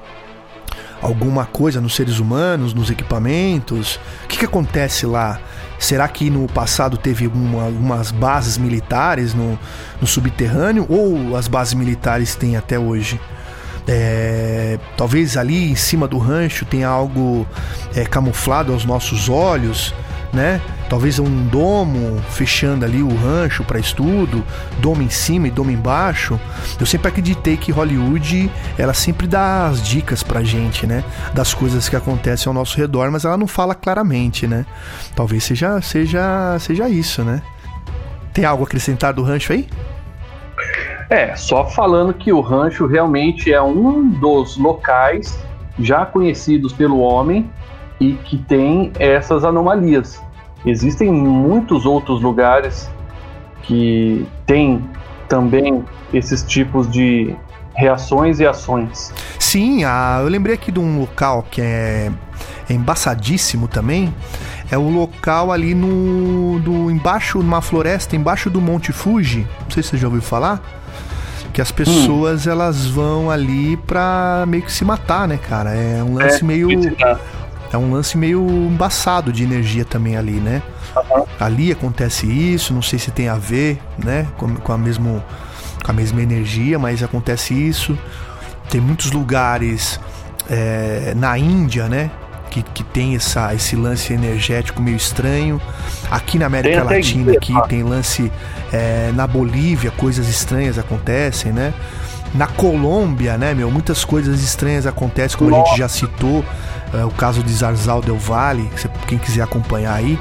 alguma 1.01 1.47
coisa 1.47 1.81
nos 1.81 1.94
seres 1.94 2.19
humanos, 2.19 2.74
nos 2.74 2.90
equipamentos? 2.90 4.01
O 4.24 4.27
que, 4.27 4.39
que 4.39 4.44
acontece 4.44 5.06
lá? 5.06 5.40
Será 5.78 6.09
que 6.09 6.28
no 6.28 6.48
passado 6.48 6.97
teve 6.97 7.27
alguma, 7.27 7.62
algumas 7.62 8.10
bases 8.10 8.59
militares 8.59 9.32
no, 9.32 9.56
no 10.01 10.09
subterrâneo 10.09 10.86
ou 10.89 11.36
as 11.36 11.47
bases 11.47 11.74
militares 11.74 12.35
têm 12.35 12.56
até 12.56 12.77
hoje? 12.77 13.20
É, 13.86 14.78
talvez 14.97 15.36
ali 15.36 15.70
em 15.70 15.77
cima 15.77 16.09
do 16.09 16.19
rancho 16.19 16.66
tenha 16.66 16.89
algo 16.89 17.47
é, 17.94 18.05
camuflado 18.05 18.73
aos 18.73 18.85
nossos 18.85 19.28
olhos 19.28 19.94
né? 20.32 20.60
Talvez 20.89 21.19
um 21.19 21.47
domo 21.47 22.19
fechando 22.31 22.85
ali 22.85 23.02
o 23.02 23.15
rancho 23.15 23.62
para 23.62 23.78
estudo, 23.78 24.43
domo 24.78 25.02
em 25.02 25.10
cima 25.10 25.48
e 25.48 25.51
domo 25.51 25.70
embaixo. 25.70 26.40
Eu 26.81 26.86
sempre 26.86 27.09
acreditei 27.09 27.56
que 27.56 27.70
Hollywood 27.70 28.51
ela 28.78 28.94
sempre 28.94 29.27
dá 29.27 29.66
as 29.66 29.82
dicas 29.82 30.23
pra 30.23 30.43
gente, 30.43 30.86
né? 30.86 31.05
Das 31.35 31.52
coisas 31.52 31.89
que 31.89 31.97
acontecem 31.97 32.48
ao 32.48 32.55
nosso 32.55 32.77
redor, 32.78 33.10
mas 33.10 33.24
ela 33.24 33.36
não 33.36 33.47
fala 33.47 33.74
claramente, 33.74 34.47
né? 34.47 34.65
Talvez 35.15 35.44
seja 35.44 35.81
seja 35.82 36.56
seja 36.59 36.89
isso, 36.89 37.23
né? 37.23 37.43
Tem 38.32 38.44
algo 38.44 38.62
a 38.62 38.66
acrescentar 38.66 39.12
do 39.12 39.23
rancho 39.23 39.52
aí? 39.52 39.69
É, 41.10 41.35
só 41.36 41.66
falando 41.66 42.12
que 42.12 42.32
o 42.32 42.40
rancho 42.40 42.86
realmente 42.86 43.52
é 43.52 43.60
um 43.60 44.09
dos 44.09 44.56
locais 44.56 45.39
já 45.78 46.05
conhecidos 46.05 46.73
pelo 46.73 46.98
homem 46.98 47.51
e 48.01 48.12
que 48.12 48.39
tem 48.39 48.93
essas 48.98 49.44
anomalias. 49.44 50.23
Existem 50.66 51.10
muitos 51.12 51.86
outros 51.86 52.20
lugares 52.20 52.90
que 53.62 54.26
têm 54.47 54.85
também 55.28 55.85
esses 56.12 56.43
tipos 56.43 56.90
de 56.90 57.35
reações 57.74 58.40
e 58.40 58.47
ações. 58.47 59.12
Sim, 59.39 59.85
ah, 59.85 60.18
eu 60.20 60.28
lembrei 60.28 60.55
aqui 60.55 60.72
de 60.72 60.80
um 60.80 60.98
local 60.98 61.47
que 61.48 61.60
é, 61.60 62.10
é 62.68 62.72
embaçadíssimo 62.72 63.68
também. 63.68 64.12
É 64.70 64.76
o 64.76 64.90
local 64.90 65.52
ali 65.52 65.74
no 65.74 66.59
do 66.60 66.90
embaixo 66.90 67.39
numa 67.39 67.62
floresta 67.62 68.16
embaixo 68.16 68.51
do 68.51 68.60
Monte 68.60 68.93
Fuji. 68.93 69.47
Não 69.62 69.70
sei 69.70 69.82
se 69.82 69.90
você 69.90 69.97
já 69.97 70.09
ouviu 70.09 70.20
falar 70.20 70.60
que 71.52 71.62
as 71.62 71.72
pessoas 71.72 72.47
hum. 72.47 72.51
elas 72.51 72.86
vão 72.86 73.30
ali 73.30 73.76
pra 73.78 74.44
meio 74.47 74.62
que 74.62 74.72
se 74.72 74.85
matar, 74.85 75.26
né, 75.26 75.39
cara? 75.39 75.74
É 75.74 76.02
um 76.02 76.14
lance 76.14 76.43
é, 76.43 76.47
meio 76.47 76.68
é 77.73 77.77
um 77.77 77.93
lance 77.93 78.16
meio 78.16 78.47
embaçado 78.49 79.32
de 79.32 79.43
energia 79.43 79.85
também 79.85 80.16
ali, 80.16 80.40
né? 80.40 80.62
Uhum. 80.97 81.24
Ali 81.39 81.70
acontece 81.70 82.27
isso, 82.27 82.73
não 82.73 82.82
sei 82.82 82.99
se 82.99 83.11
tem 83.11 83.28
a 83.28 83.36
ver, 83.36 83.78
né, 84.03 84.27
com, 84.36 84.55
com, 84.57 84.73
a 84.73 84.78
mesmo, 84.78 85.23
com 85.85 85.90
a 85.90 85.95
mesma 85.95 86.23
energia, 86.23 86.78
mas 86.78 87.03
acontece 87.03 87.55
isso. 87.55 87.99
Tem 88.70 88.81
muitos 88.81 89.11
lugares 89.12 90.01
é, 90.51 91.12
na 91.15 91.39
Índia, 91.39 91.89
né, 91.89 92.11
que, 92.49 92.62
que 92.62 92.82
tem 92.82 93.15
essa, 93.15 93.55
esse 93.55 93.77
lance 93.77 94.12
energético 94.12 94.82
meio 94.82 94.97
estranho. 94.97 95.61
Aqui 96.11 96.39
na 96.39 96.47
América 96.47 96.82
Latina 96.82 97.32
aqui, 97.32 97.55
tem 97.69 97.82
lance 97.82 98.32
é, 98.73 99.12
na 99.15 99.27
Bolívia, 99.27 99.90
coisas 99.90 100.28
estranhas 100.28 100.78
acontecem, 100.78 101.53
né? 101.53 101.73
Na 102.35 102.47
Colômbia, 102.47 103.39
né, 103.39 103.55
meu, 103.55 103.71
muitas 103.71 104.05
coisas 104.05 104.43
estranhas 104.43 104.87
acontecem, 104.87 105.39
como 105.39 105.55
a 105.55 105.59
gente 105.59 105.79
já 105.79 105.89
citou 105.89 106.45
é, 106.93 107.05
o 107.05 107.11
caso 107.11 107.43
de 107.43 107.53
Zarzal 107.53 108.01
Del 108.01 108.19
Valle, 108.19 108.71
quem 109.07 109.19
quiser 109.19 109.43
acompanhar 109.43 109.95
aí, 109.95 110.19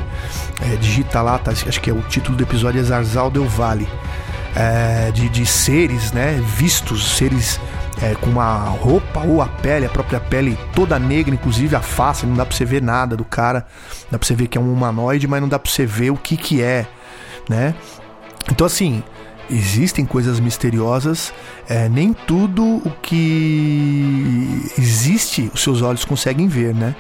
é, 0.62 0.76
digita 0.78 1.22
lá, 1.22 1.38
tá, 1.38 1.52
acho 1.52 1.82
que 1.82 1.90
é 1.90 1.94
o 1.94 2.02
título 2.04 2.38
do 2.38 2.44
episódio 2.44 2.80
é 2.80 2.84
Zarzal 2.84 3.30
Del 3.30 3.46
Valle, 3.46 3.88
é, 4.56 5.12
de, 5.12 5.30
de 5.30 5.46
seres, 5.46 6.12
né, 6.12 6.42
vistos, 6.56 7.18
seres 7.18 7.60
é, 8.02 8.16
com 8.16 8.30
uma 8.30 8.70
roupa 8.70 9.22
ou 9.22 9.42
a 9.42 9.48
pele, 9.48 9.86
a 9.86 9.90
própria 9.90 10.20
pele 10.20 10.58
toda 10.74 10.98
negra, 10.98 11.34
inclusive 11.34 11.76
a 11.76 11.82
face, 11.82 12.26
não 12.26 12.36
dá 12.36 12.46
pra 12.46 12.56
você 12.56 12.66
ver 12.66 12.82
nada 12.82 13.16
do 13.16 13.26
cara, 13.26 13.66
dá 14.10 14.18
pra 14.18 14.26
você 14.26 14.36
ver 14.36 14.48
que 14.48 14.58
é 14.58 14.62
um 14.62 14.72
humanoide, 14.72 15.28
mas 15.28 15.42
não 15.42 15.50
dá 15.50 15.60
pra 15.60 15.72
você 15.72 15.86
ver 15.86 16.12
o 16.12 16.18
que 16.18 16.38
que 16.38 16.62
é, 16.62 16.86
né? 17.50 17.76
Então, 18.50 18.66
assim, 18.66 19.04
existem 19.50 20.06
coisas 20.06 20.40
misteriosas, 20.40 21.34
é, 21.68 21.88
nem 21.90 22.14
tudo 22.14 22.64
o 22.64 22.92
que 23.02 24.72
existe 24.78 25.50
os 25.54 25.64
seus 25.64 25.82
olhos 25.82 26.06
conseguem 26.06 26.48
ver, 26.48 26.74
né? 26.74 26.96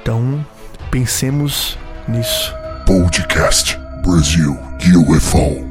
Então, 0.00 0.44
pensemos 0.90 1.78
nisso. 2.06 2.54
Podcast 2.86 3.78
Brasil 4.02 4.56
UFO. 4.96 5.67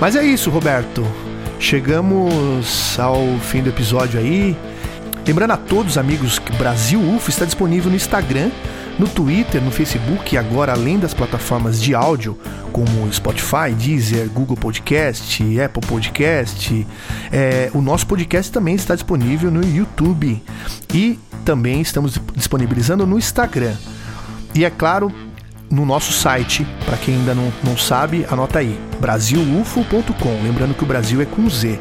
Mas 0.00 0.16
é 0.16 0.24
isso, 0.24 0.48
Roberto. 0.48 1.06
Chegamos 1.58 2.98
ao 2.98 3.22
fim 3.40 3.62
do 3.62 3.68
episódio 3.68 4.18
aí. 4.18 4.56
Lembrando 5.26 5.50
a 5.50 5.58
todos, 5.58 5.98
amigos, 5.98 6.38
que 6.38 6.50
Brasil 6.56 6.98
UFO 6.98 7.28
está 7.28 7.44
disponível 7.44 7.90
no 7.90 7.96
Instagram, 7.96 8.50
no 8.98 9.06
Twitter, 9.06 9.60
no 9.60 9.70
Facebook 9.70 10.34
e 10.34 10.38
agora 10.38 10.72
além 10.72 10.98
das 10.98 11.12
plataformas 11.12 11.80
de 11.80 11.94
áudio 11.94 12.38
como 12.72 13.12
Spotify, 13.12 13.72
Deezer, 13.76 14.30
Google 14.30 14.56
Podcast, 14.56 15.60
Apple 15.60 15.86
Podcast. 15.86 16.86
É, 17.30 17.70
o 17.74 17.82
nosso 17.82 18.06
podcast 18.06 18.50
também 18.50 18.76
está 18.76 18.94
disponível 18.94 19.50
no 19.50 19.62
YouTube 19.62 20.42
e 20.94 21.18
também 21.44 21.82
estamos 21.82 22.18
disponibilizando 22.34 23.06
no 23.06 23.18
Instagram. 23.18 23.74
E 24.54 24.64
é 24.64 24.70
claro, 24.70 25.12
no 25.70 25.86
nosso 25.86 26.12
site. 26.12 26.66
Para 26.84 26.96
quem 26.96 27.14
ainda 27.14 27.34
não, 27.34 27.52
não 27.62 27.76
sabe, 27.76 28.26
anota 28.30 28.58
aí: 28.58 28.78
brasilufo.com. 28.98 30.42
Lembrando 30.42 30.74
que 30.74 30.82
o 30.82 30.86
Brasil 30.86 31.20
é 31.20 31.24
com 31.24 31.48
Z. 31.48 31.78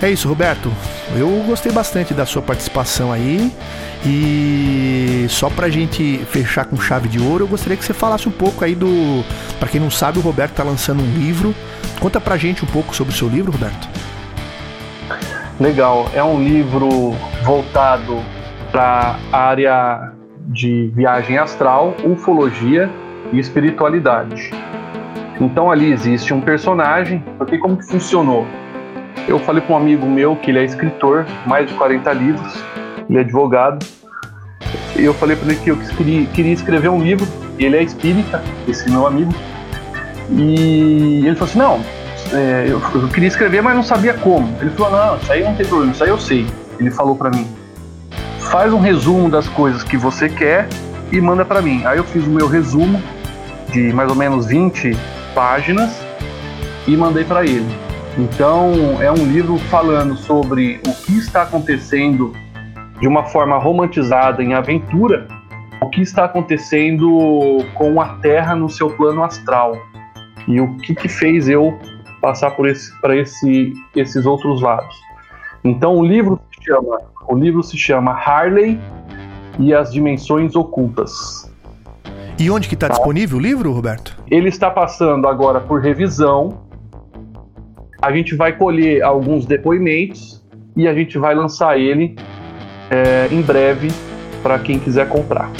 É 0.00 0.08
isso, 0.08 0.28
Roberto. 0.28 0.70
Eu 1.16 1.28
gostei 1.46 1.72
bastante 1.72 2.14
da 2.14 2.24
sua 2.24 2.42
participação 2.42 3.12
aí. 3.12 3.52
E 4.06 5.26
só 5.28 5.50
pra 5.50 5.68
gente 5.68 6.18
fechar 6.30 6.64
com 6.64 6.76
chave 6.76 7.08
de 7.08 7.20
ouro, 7.20 7.44
eu 7.44 7.48
gostaria 7.48 7.76
que 7.76 7.84
você 7.84 7.92
falasse 7.92 8.28
um 8.28 8.32
pouco 8.32 8.64
aí 8.64 8.74
do. 8.74 9.24
Para 9.58 9.68
quem 9.68 9.80
não 9.80 9.90
sabe, 9.90 10.18
o 10.18 10.22
Roberto 10.22 10.54
tá 10.54 10.62
lançando 10.62 11.02
um 11.02 11.18
livro. 11.18 11.54
Conta 11.98 12.20
pra 12.20 12.36
gente 12.36 12.64
um 12.64 12.68
pouco 12.68 12.94
sobre 12.94 13.12
o 13.12 13.16
seu 13.16 13.28
livro, 13.28 13.50
Roberto. 13.50 13.88
Legal, 15.58 16.08
é 16.14 16.22
um 16.22 16.42
livro 16.44 17.16
voltado 17.42 18.22
para 18.70 19.18
área 19.32 20.12
de 20.48 20.90
viagem 20.94 21.36
astral, 21.36 21.94
ufologia 22.04 22.90
e 23.32 23.38
espiritualidade. 23.38 24.50
Então 25.40 25.70
ali 25.70 25.92
existe 25.92 26.32
um 26.32 26.40
personagem, 26.40 27.22
porque 27.36 27.58
como 27.58 27.76
que 27.76 27.86
funcionou? 27.86 28.46
Eu 29.28 29.38
falei 29.38 29.60
para 29.60 29.74
um 29.74 29.76
amigo 29.76 30.06
meu 30.06 30.34
que 30.36 30.50
ele 30.50 30.58
é 30.58 30.64
escritor, 30.64 31.26
mais 31.46 31.68
de 31.68 31.74
40 31.74 32.12
livros, 32.14 32.64
ele 33.08 33.18
é 33.18 33.20
advogado. 33.20 33.84
E 34.96 35.04
eu 35.04 35.12
falei 35.14 35.36
para 35.36 35.52
ele 35.52 35.60
que 35.60 35.70
eu 35.70 35.76
queria, 36.34 36.52
escrever 36.52 36.88
um 36.88 37.00
livro, 37.00 37.26
ele 37.58 37.76
é 37.76 37.82
espírita, 37.82 38.42
esse 38.66 38.90
meu 38.90 39.06
amigo. 39.06 39.32
E 40.30 41.24
ele 41.26 41.36
falou 41.36 41.48
assim: 41.48 41.58
Não, 41.58 41.80
é, 42.36 42.66
eu, 42.68 42.80
eu, 42.94 43.08
queria 43.08 43.28
escrever, 43.28 43.62
mas 43.62 43.76
não 43.76 43.82
sabia 43.82 44.14
como. 44.14 44.48
Ele 44.60 44.70
falou: 44.70 44.92
Não, 44.92 45.16
isso 45.18 45.30
aí 45.30 45.44
não 45.44 45.54
tem 45.54 45.66
problema, 45.66 45.92
isso 45.92 46.02
aí 46.02 46.10
eu 46.10 46.18
sei. 46.18 46.46
Ele 46.80 46.90
falou 46.90 47.14
para 47.14 47.30
mim 47.30 47.46
faz 48.50 48.72
um 48.72 48.80
resumo 48.80 49.30
das 49.30 49.46
coisas 49.46 49.82
que 49.82 49.96
você 49.96 50.28
quer 50.28 50.66
e 51.12 51.20
manda 51.20 51.44
para 51.44 51.60
mim. 51.60 51.84
Aí 51.84 51.98
eu 51.98 52.04
fiz 52.04 52.26
o 52.26 52.30
meu 52.30 52.48
resumo 52.48 53.00
de 53.70 53.92
mais 53.92 54.08
ou 54.08 54.16
menos 54.16 54.46
20 54.46 54.96
páginas 55.34 56.00
e 56.86 56.96
mandei 56.96 57.24
para 57.24 57.44
ele. 57.44 57.68
Então 58.16 58.72
é 59.02 59.12
um 59.12 59.26
livro 59.26 59.58
falando 59.58 60.16
sobre 60.16 60.80
o 60.86 60.94
que 61.04 61.18
está 61.18 61.42
acontecendo 61.42 62.32
de 62.98 63.06
uma 63.06 63.24
forma 63.24 63.58
romantizada 63.58 64.42
em 64.42 64.54
aventura, 64.54 65.28
o 65.80 65.90
que 65.90 66.00
está 66.00 66.24
acontecendo 66.24 67.58
com 67.74 68.00
a 68.00 68.14
Terra 68.14 68.54
no 68.56 68.68
seu 68.70 68.88
plano 68.88 69.22
astral 69.22 69.76
e 70.48 70.58
o 70.58 70.74
que, 70.78 70.94
que 70.94 71.08
fez 71.08 71.48
eu 71.48 71.78
passar 72.20 72.52
por 72.52 72.66
esse, 72.66 72.98
para 73.00 73.14
esse, 73.14 73.74
esses 73.94 74.24
outros 74.24 74.62
lados. 74.62 74.96
Então 75.62 75.96
o 75.96 76.04
livro 76.04 76.40
se 76.50 76.64
chama 76.64 76.98
o 77.28 77.36
livro 77.36 77.62
se 77.62 77.76
chama 77.76 78.12
Harley 78.12 78.80
e 79.58 79.74
as 79.74 79.92
Dimensões 79.92 80.56
Ocultas. 80.56 81.50
E 82.38 82.50
onde 82.50 82.68
que 82.68 82.74
está 82.74 82.88
tá? 82.88 82.94
disponível 82.94 83.38
o 83.38 83.40
livro, 83.40 83.72
Roberto? 83.72 84.16
Ele 84.30 84.48
está 84.48 84.70
passando 84.70 85.28
agora 85.28 85.60
por 85.60 85.82
revisão. 85.82 86.62
A 88.00 88.12
gente 88.12 88.34
vai 88.34 88.56
colher 88.56 89.02
alguns 89.02 89.44
depoimentos 89.44 90.42
e 90.76 90.86
a 90.86 90.94
gente 90.94 91.18
vai 91.18 91.34
lançar 91.34 91.78
ele 91.78 92.16
é, 92.88 93.28
em 93.30 93.42
breve 93.42 93.88
para 94.42 94.58
quem 94.60 94.78
quiser 94.78 95.08
comprar. 95.08 95.50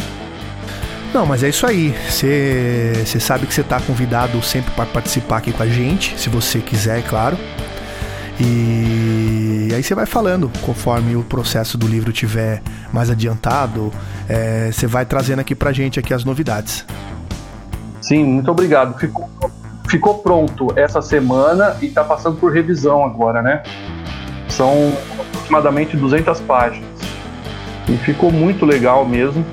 Não, 1.12 1.26
mas 1.26 1.42
é 1.42 1.48
isso 1.48 1.66
aí. 1.66 1.92
Você 2.08 3.18
sabe 3.18 3.46
que 3.46 3.52
você 3.52 3.62
está 3.62 3.80
convidado 3.80 4.40
sempre 4.42 4.70
para 4.72 4.86
participar 4.86 5.38
aqui 5.38 5.52
com 5.52 5.62
a 5.62 5.66
gente, 5.66 6.18
se 6.18 6.28
você 6.28 6.60
quiser, 6.60 7.00
é 7.00 7.02
claro. 7.02 7.36
E 8.40 9.70
aí 9.74 9.82
você 9.82 9.94
vai 9.94 10.06
falando 10.06 10.50
conforme 10.62 11.16
o 11.16 11.24
processo 11.24 11.76
do 11.76 11.86
livro 11.88 12.12
tiver 12.12 12.62
mais 12.92 13.10
adiantado, 13.10 13.92
é, 14.28 14.70
você 14.70 14.86
vai 14.86 15.04
trazendo 15.04 15.40
aqui 15.40 15.54
pra 15.54 15.72
gente 15.72 15.98
aqui 15.98 16.14
as 16.14 16.24
novidades. 16.24 16.84
Sim, 18.00 18.24
muito 18.24 18.50
obrigado. 18.50 18.96
Ficou, 18.98 19.28
ficou 19.88 20.18
pronto 20.18 20.72
essa 20.76 21.02
semana 21.02 21.76
e 21.82 21.86
está 21.86 22.04
passando 22.04 22.36
por 22.36 22.52
revisão 22.52 23.04
agora, 23.04 23.42
né? 23.42 23.62
São 24.48 24.92
aproximadamente 25.18 25.96
200 25.96 26.40
páginas. 26.42 26.88
E 27.88 27.96
ficou 27.96 28.30
muito 28.30 28.64
legal 28.64 29.06
mesmo. 29.06 29.44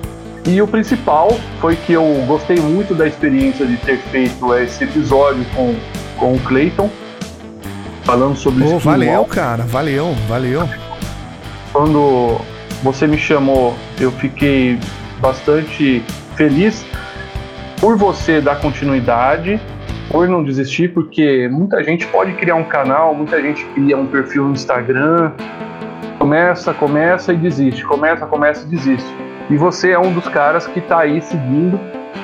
E 0.48 0.62
o 0.62 0.68
principal 0.68 1.30
foi 1.60 1.76
que 1.76 1.94
eu 1.94 2.06
gostei 2.28 2.60
muito 2.60 2.94
da 2.94 3.08
experiência 3.08 3.66
de 3.66 3.78
ter 3.78 3.98
feito 3.98 4.54
esse 4.54 4.84
episódio 4.84 5.44
com, 5.56 5.76
com 6.20 6.36
o 6.36 6.40
Clayton 6.42 6.88
falando 8.06 8.36
sobre 8.36 8.64
oh, 8.64 8.78
Valeu, 8.78 9.26
cara, 9.26 9.64
valeu, 9.64 10.14
valeu. 10.30 10.70
Quando 11.74 12.40
você 12.82 13.08
me 13.08 13.18
chamou, 13.18 13.76
eu 14.00 14.12
fiquei 14.12 14.80
bastante 15.20 16.04
feliz 16.36 16.86
por 17.82 17.98
você 17.98 18.40
dar 18.40 18.62
continuidade, 18.62 19.60
por 20.10 20.28
não 20.28 20.44
desistir, 20.44 20.94
porque 20.94 21.50
muita 21.52 21.84
gente 21.84 22.06
pode 22.08 22.34
criar 22.34 22.56
um 22.56 22.64
canal, 22.64 23.14
muita 23.14 23.42
gente 23.42 23.66
cria 23.74 23.98
um 23.98 24.06
perfil 24.06 24.46
no 24.46 24.52
Instagram, 24.52 25.32
começa, 26.20 26.74
começa 26.74 27.34
e 27.34 27.38
desiste, 27.38 27.84
começa, 27.84 28.26
começa 28.26 28.66
e 28.66 28.70
desiste. 28.70 29.10
E 29.50 29.58
você 29.58 29.92
é 29.92 30.00
um 30.00 30.14
dos 30.14 30.28
caras 30.28 30.66
que 30.68 30.80
está 30.80 31.00
aí 31.00 31.22
seguindo 31.22 31.80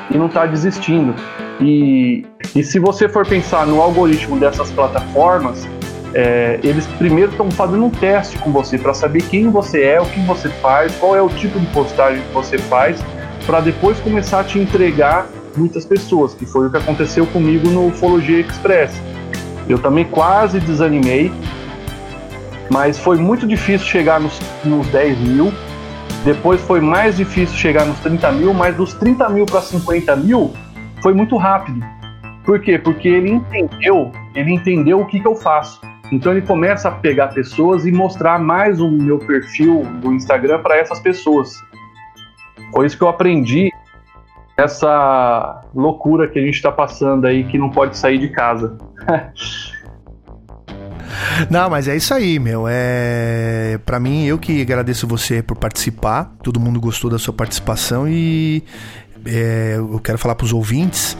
e 0.10 0.18
não 0.18 0.28
está 0.28 0.46
desistindo. 0.46 1.14
E, 1.60 2.26
e 2.56 2.64
se 2.64 2.80
você 2.80 3.08
for 3.08 3.26
pensar 3.26 3.66
no 3.66 3.82
algoritmo 3.82 4.38
dessas 4.38 4.70
plataformas, 4.72 5.68
é, 6.14 6.60
eles 6.64 6.86
primeiro 6.98 7.32
estão 7.32 7.50
fazendo 7.50 7.86
um 7.86 7.90
teste 7.90 8.38
com 8.40 8.52
você 8.52 8.78
para 8.78 8.94
saber 8.94 9.24
quem 9.24 9.50
você 9.50 9.84
é, 9.84 10.02
o 10.02 10.06
que 10.06 10.20
você 10.22 10.50
faz, 10.50 10.94
qual 10.96 11.16
é 11.16 11.22
o 11.22 11.30
tipo 11.30 11.58
de 11.58 11.66
postagem 11.68 12.22
que 12.22 12.34
você 12.34 12.58
faz, 12.58 13.02
para 13.46 13.62
depois 13.62 14.00
começar 14.02 14.42
a 14.42 14.44
te 14.44 14.60
entregar 14.60 15.28
muitas 15.56 15.86
pessoas, 15.86 16.34
que 16.34 16.46
foi 16.46 16.68
o 16.68 16.72
que 16.72 16.78
aconteceu 16.78 17.26
comigo 17.28 17.70
no 17.70 17.88
Ufologia 17.88 18.42
Express. 18.42 18.92
Eu 19.70 19.80
também 19.80 20.04
quase 20.04 20.60
desanimei, 20.60 21.32
mas 22.70 22.98
foi 22.98 23.18
muito 23.18 23.48
difícil 23.48 23.88
chegar 23.88 24.20
nos, 24.20 24.38
nos 24.66 24.86
10 24.88 25.18
mil. 25.20 25.54
Depois 26.26 26.60
foi 26.62 26.82
mais 26.82 27.16
difícil 27.16 27.56
chegar 27.56 27.86
nos 27.86 27.98
30 28.00 28.32
mil, 28.34 28.54
mas 28.54 28.76
dos 28.76 28.94
30 28.94 29.30
mil 29.30 29.46
para 29.46 29.62
50 29.62 30.16
mil 30.18 30.52
foi 31.02 31.14
muito 31.14 31.38
rápido. 31.38 31.82
Por 32.44 32.60
quê? 32.60 32.78
Porque 32.78 33.08
ele 33.08 33.30
entendeu, 33.30 34.12
ele 34.34 34.52
entendeu 34.52 35.02
o 35.02 35.06
que, 35.06 35.20
que 35.20 35.28
eu 35.28 35.36
faço. 35.36 35.80
Então 36.12 36.32
ele 36.32 36.42
começa 36.42 36.90
a 36.90 36.92
pegar 36.92 37.28
pessoas 37.28 37.86
e 37.86 37.92
mostrar 37.92 38.40
mais 38.40 38.82
o 38.82 38.90
meu 38.92 39.18
perfil 39.20 39.84
do 40.02 40.12
Instagram 40.14 40.62
para 40.62 40.78
essas 40.78 41.00
pessoas. 41.00 41.54
Foi 42.74 42.86
isso 42.86 42.98
que 42.98 43.04
eu 43.04 43.08
aprendi 43.08 43.72
essa 44.58 45.62
loucura 45.74 46.28
que 46.28 46.38
a 46.38 46.42
gente 46.42 46.56
está 46.56 46.72
passando 46.72 47.26
aí 47.26 47.44
que 47.46 47.58
não 47.58 47.70
pode 47.70 47.98
sair 47.98 48.18
de 48.18 48.30
casa. 48.30 48.78
Não, 51.50 51.70
mas 51.70 51.88
é 51.88 51.96
isso 51.96 52.14
aí, 52.14 52.40
meu. 52.40 52.66
É 52.68 53.80
para 53.86 54.00
mim 54.00 54.26
eu 54.26 54.38
que 54.38 54.62
agradeço 54.62 55.08
você 55.08 55.42
por 55.42 55.58
participar. 55.58 56.34
Todo 56.44 56.60
mundo 56.60 56.80
gostou 56.80 57.10
da 57.10 57.18
sua 57.18 57.34
participação 57.34 58.08
e 58.08 58.64
é, 59.26 59.76
eu 59.78 60.00
quero 60.00 60.18
falar 60.18 60.36
para 60.36 60.46
os 60.46 60.54
ouvintes 60.54 61.18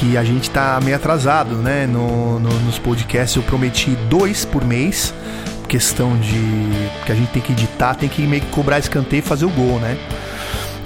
que 0.00 0.16
a 0.16 0.24
gente 0.24 0.50
tá 0.50 0.80
meio 0.82 0.96
atrasado, 0.96 1.56
né? 1.56 1.86
No, 1.86 2.40
no, 2.40 2.48
nos 2.60 2.78
podcasts 2.78 3.36
eu 3.36 3.42
prometi 3.42 3.90
dois 4.08 4.46
por 4.46 4.64
mês, 4.64 5.12
questão 5.68 6.18
de 6.18 6.40
que 7.04 7.12
a 7.12 7.14
gente 7.14 7.30
tem 7.32 7.42
que 7.42 7.52
editar, 7.52 7.94
tem 7.94 8.08
que 8.08 8.22
meio 8.22 8.40
que 8.40 8.50
cobrar 8.50 8.78
escanteio 8.78 9.20
e 9.20 9.22
fazer 9.22 9.44
o 9.44 9.50
gol, 9.50 9.78
né? 9.78 9.98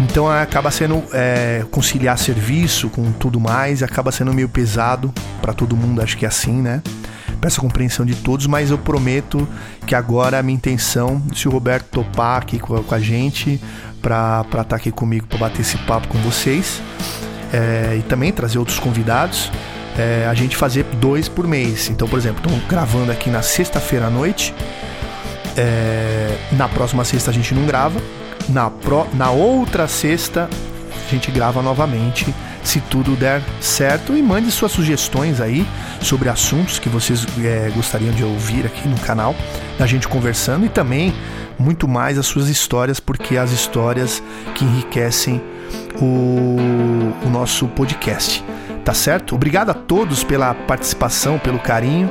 Então 0.00 0.28
acaba 0.28 0.68
sendo 0.72 1.00
é, 1.12 1.64
conciliar 1.70 2.18
serviço 2.18 2.90
com 2.90 3.12
tudo 3.12 3.38
mais, 3.38 3.84
acaba 3.84 4.10
sendo 4.10 4.34
meio 4.34 4.48
pesado 4.48 5.14
para 5.40 5.52
todo 5.52 5.76
mundo, 5.76 6.02
acho 6.02 6.18
que 6.18 6.24
é 6.24 6.28
assim, 6.28 6.60
né? 6.60 6.82
Peço 7.40 7.60
a 7.60 7.62
compreensão 7.62 8.04
de 8.04 8.16
todos, 8.16 8.48
mas 8.48 8.72
eu 8.72 8.78
prometo 8.78 9.46
que 9.86 9.94
agora 9.94 10.40
a 10.40 10.42
minha 10.42 10.56
intenção, 10.56 11.22
se 11.32 11.46
o 11.46 11.52
Roberto 11.52 11.86
topar 11.86 12.42
aqui 12.42 12.58
com 12.58 12.74
a, 12.74 12.82
com 12.82 12.94
a 12.96 12.98
gente, 12.98 13.60
para 14.02 14.44
estar 14.44 14.64
tá 14.64 14.76
aqui 14.76 14.90
comigo, 14.90 15.28
para 15.28 15.38
bater 15.38 15.60
esse 15.60 15.78
papo 15.78 16.08
com 16.08 16.18
vocês, 16.18 16.82
é, 17.54 17.96
e 17.96 18.02
também 18.02 18.32
trazer 18.32 18.58
outros 18.58 18.80
convidados, 18.80 19.50
é, 19.96 20.26
a 20.28 20.34
gente 20.34 20.56
fazer 20.56 20.84
dois 21.00 21.28
por 21.28 21.46
mês. 21.46 21.88
Então, 21.88 22.08
por 22.08 22.18
exemplo, 22.18 22.42
estou 22.44 22.68
gravando 22.68 23.12
aqui 23.12 23.30
na 23.30 23.42
sexta-feira 23.42 24.06
à 24.06 24.10
noite. 24.10 24.52
É, 25.56 26.36
na 26.52 26.68
próxima 26.68 27.04
sexta 27.04 27.30
a 27.30 27.34
gente 27.34 27.54
não 27.54 27.64
grava. 27.64 28.00
Na, 28.48 28.68
pro, 28.68 29.06
na 29.14 29.30
outra 29.30 29.86
sexta 29.86 30.50
a 31.06 31.10
gente 31.10 31.30
grava 31.30 31.62
novamente, 31.62 32.34
se 32.64 32.80
tudo 32.80 33.14
der 33.14 33.40
certo. 33.60 34.16
E 34.16 34.22
mande 34.22 34.50
suas 34.50 34.72
sugestões 34.72 35.40
aí 35.40 35.64
sobre 36.00 36.28
assuntos 36.28 36.80
que 36.80 36.88
vocês 36.88 37.24
é, 37.44 37.70
gostariam 37.72 38.12
de 38.12 38.24
ouvir 38.24 38.66
aqui 38.66 38.88
no 38.88 38.98
canal, 38.98 39.32
da 39.78 39.86
gente 39.86 40.08
conversando 40.08 40.66
e 40.66 40.68
também 40.68 41.14
muito 41.56 41.86
mais 41.86 42.18
as 42.18 42.26
suas 42.26 42.48
histórias, 42.48 42.98
porque 42.98 43.36
as 43.36 43.52
histórias 43.52 44.20
que 44.56 44.64
enriquecem 44.64 45.40
o, 46.00 46.56
o 47.24 47.30
nosso 47.30 47.66
podcast. 47.68 48.44
Tá 48.84 48.92
certo? 48.92 49.34
Obrigado 49.34 49.70
a 49.70 49.74
todos 49.74 50.22
pela 50.22 50.52
participação, 50.52 51.38
pelo 51.38 51.58
carinho. 51.58 52.10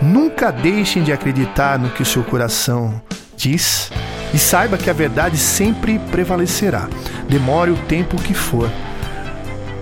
Nunca 0.00 0.50
deixem 0.50 1.02
de 1.02 1.12
acreditar 1.12 1.78
no 1.78 1.90
que 1.90 2.02
o 2.02 2.06
seu 2.06 2.24
coração 2.24 3.00
diz 3.36 3.90
e 4.32 4.38
saiba 4.38 4.78
que 4.78 4.88
a 4.88 4.92
verdade 4.92 5.36
sempre 5.36 5.98
prevalecerá, 6.10 6.88
demore 7.28 7.70
o 7.70 7.76
tempo 7.76 8.16
que 8.16 8.34
for. 8.34 8.70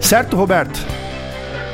Certo, 0.01 0.37
Roberto? 0.37 0.79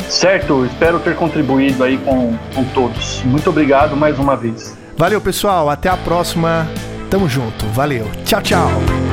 Certo, 0.09 0.67
espero 0.67 1.01
ter 1.01 1.17
contribuído 1.17 1.83
aí 1.83 1.97
com, 1.99 2.37
com 2.55 2.65
todos. 2.65 3.23
Muito 3.25 3.49
obrigado 3.49 3.97
mais 3.97 4.19
uma 4.19 4.37
vez. 4.37 4.77
Valeu, 4.97 5.21
pessoal. 5.21 5.71
Até 5.71 5.89
a 5.89 5.97
próxima. 5.97 6.69
Tamo 7.11 7.29
junto. 7.29 7.67
Valeu. 7.67 8.11
Tchau, 8.25 8.43
tchau. 8.43 9.12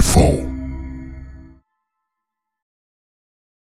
Podcast 0.00 0.16
Brasil 0.16 0.40
UFO. 0.40 0.49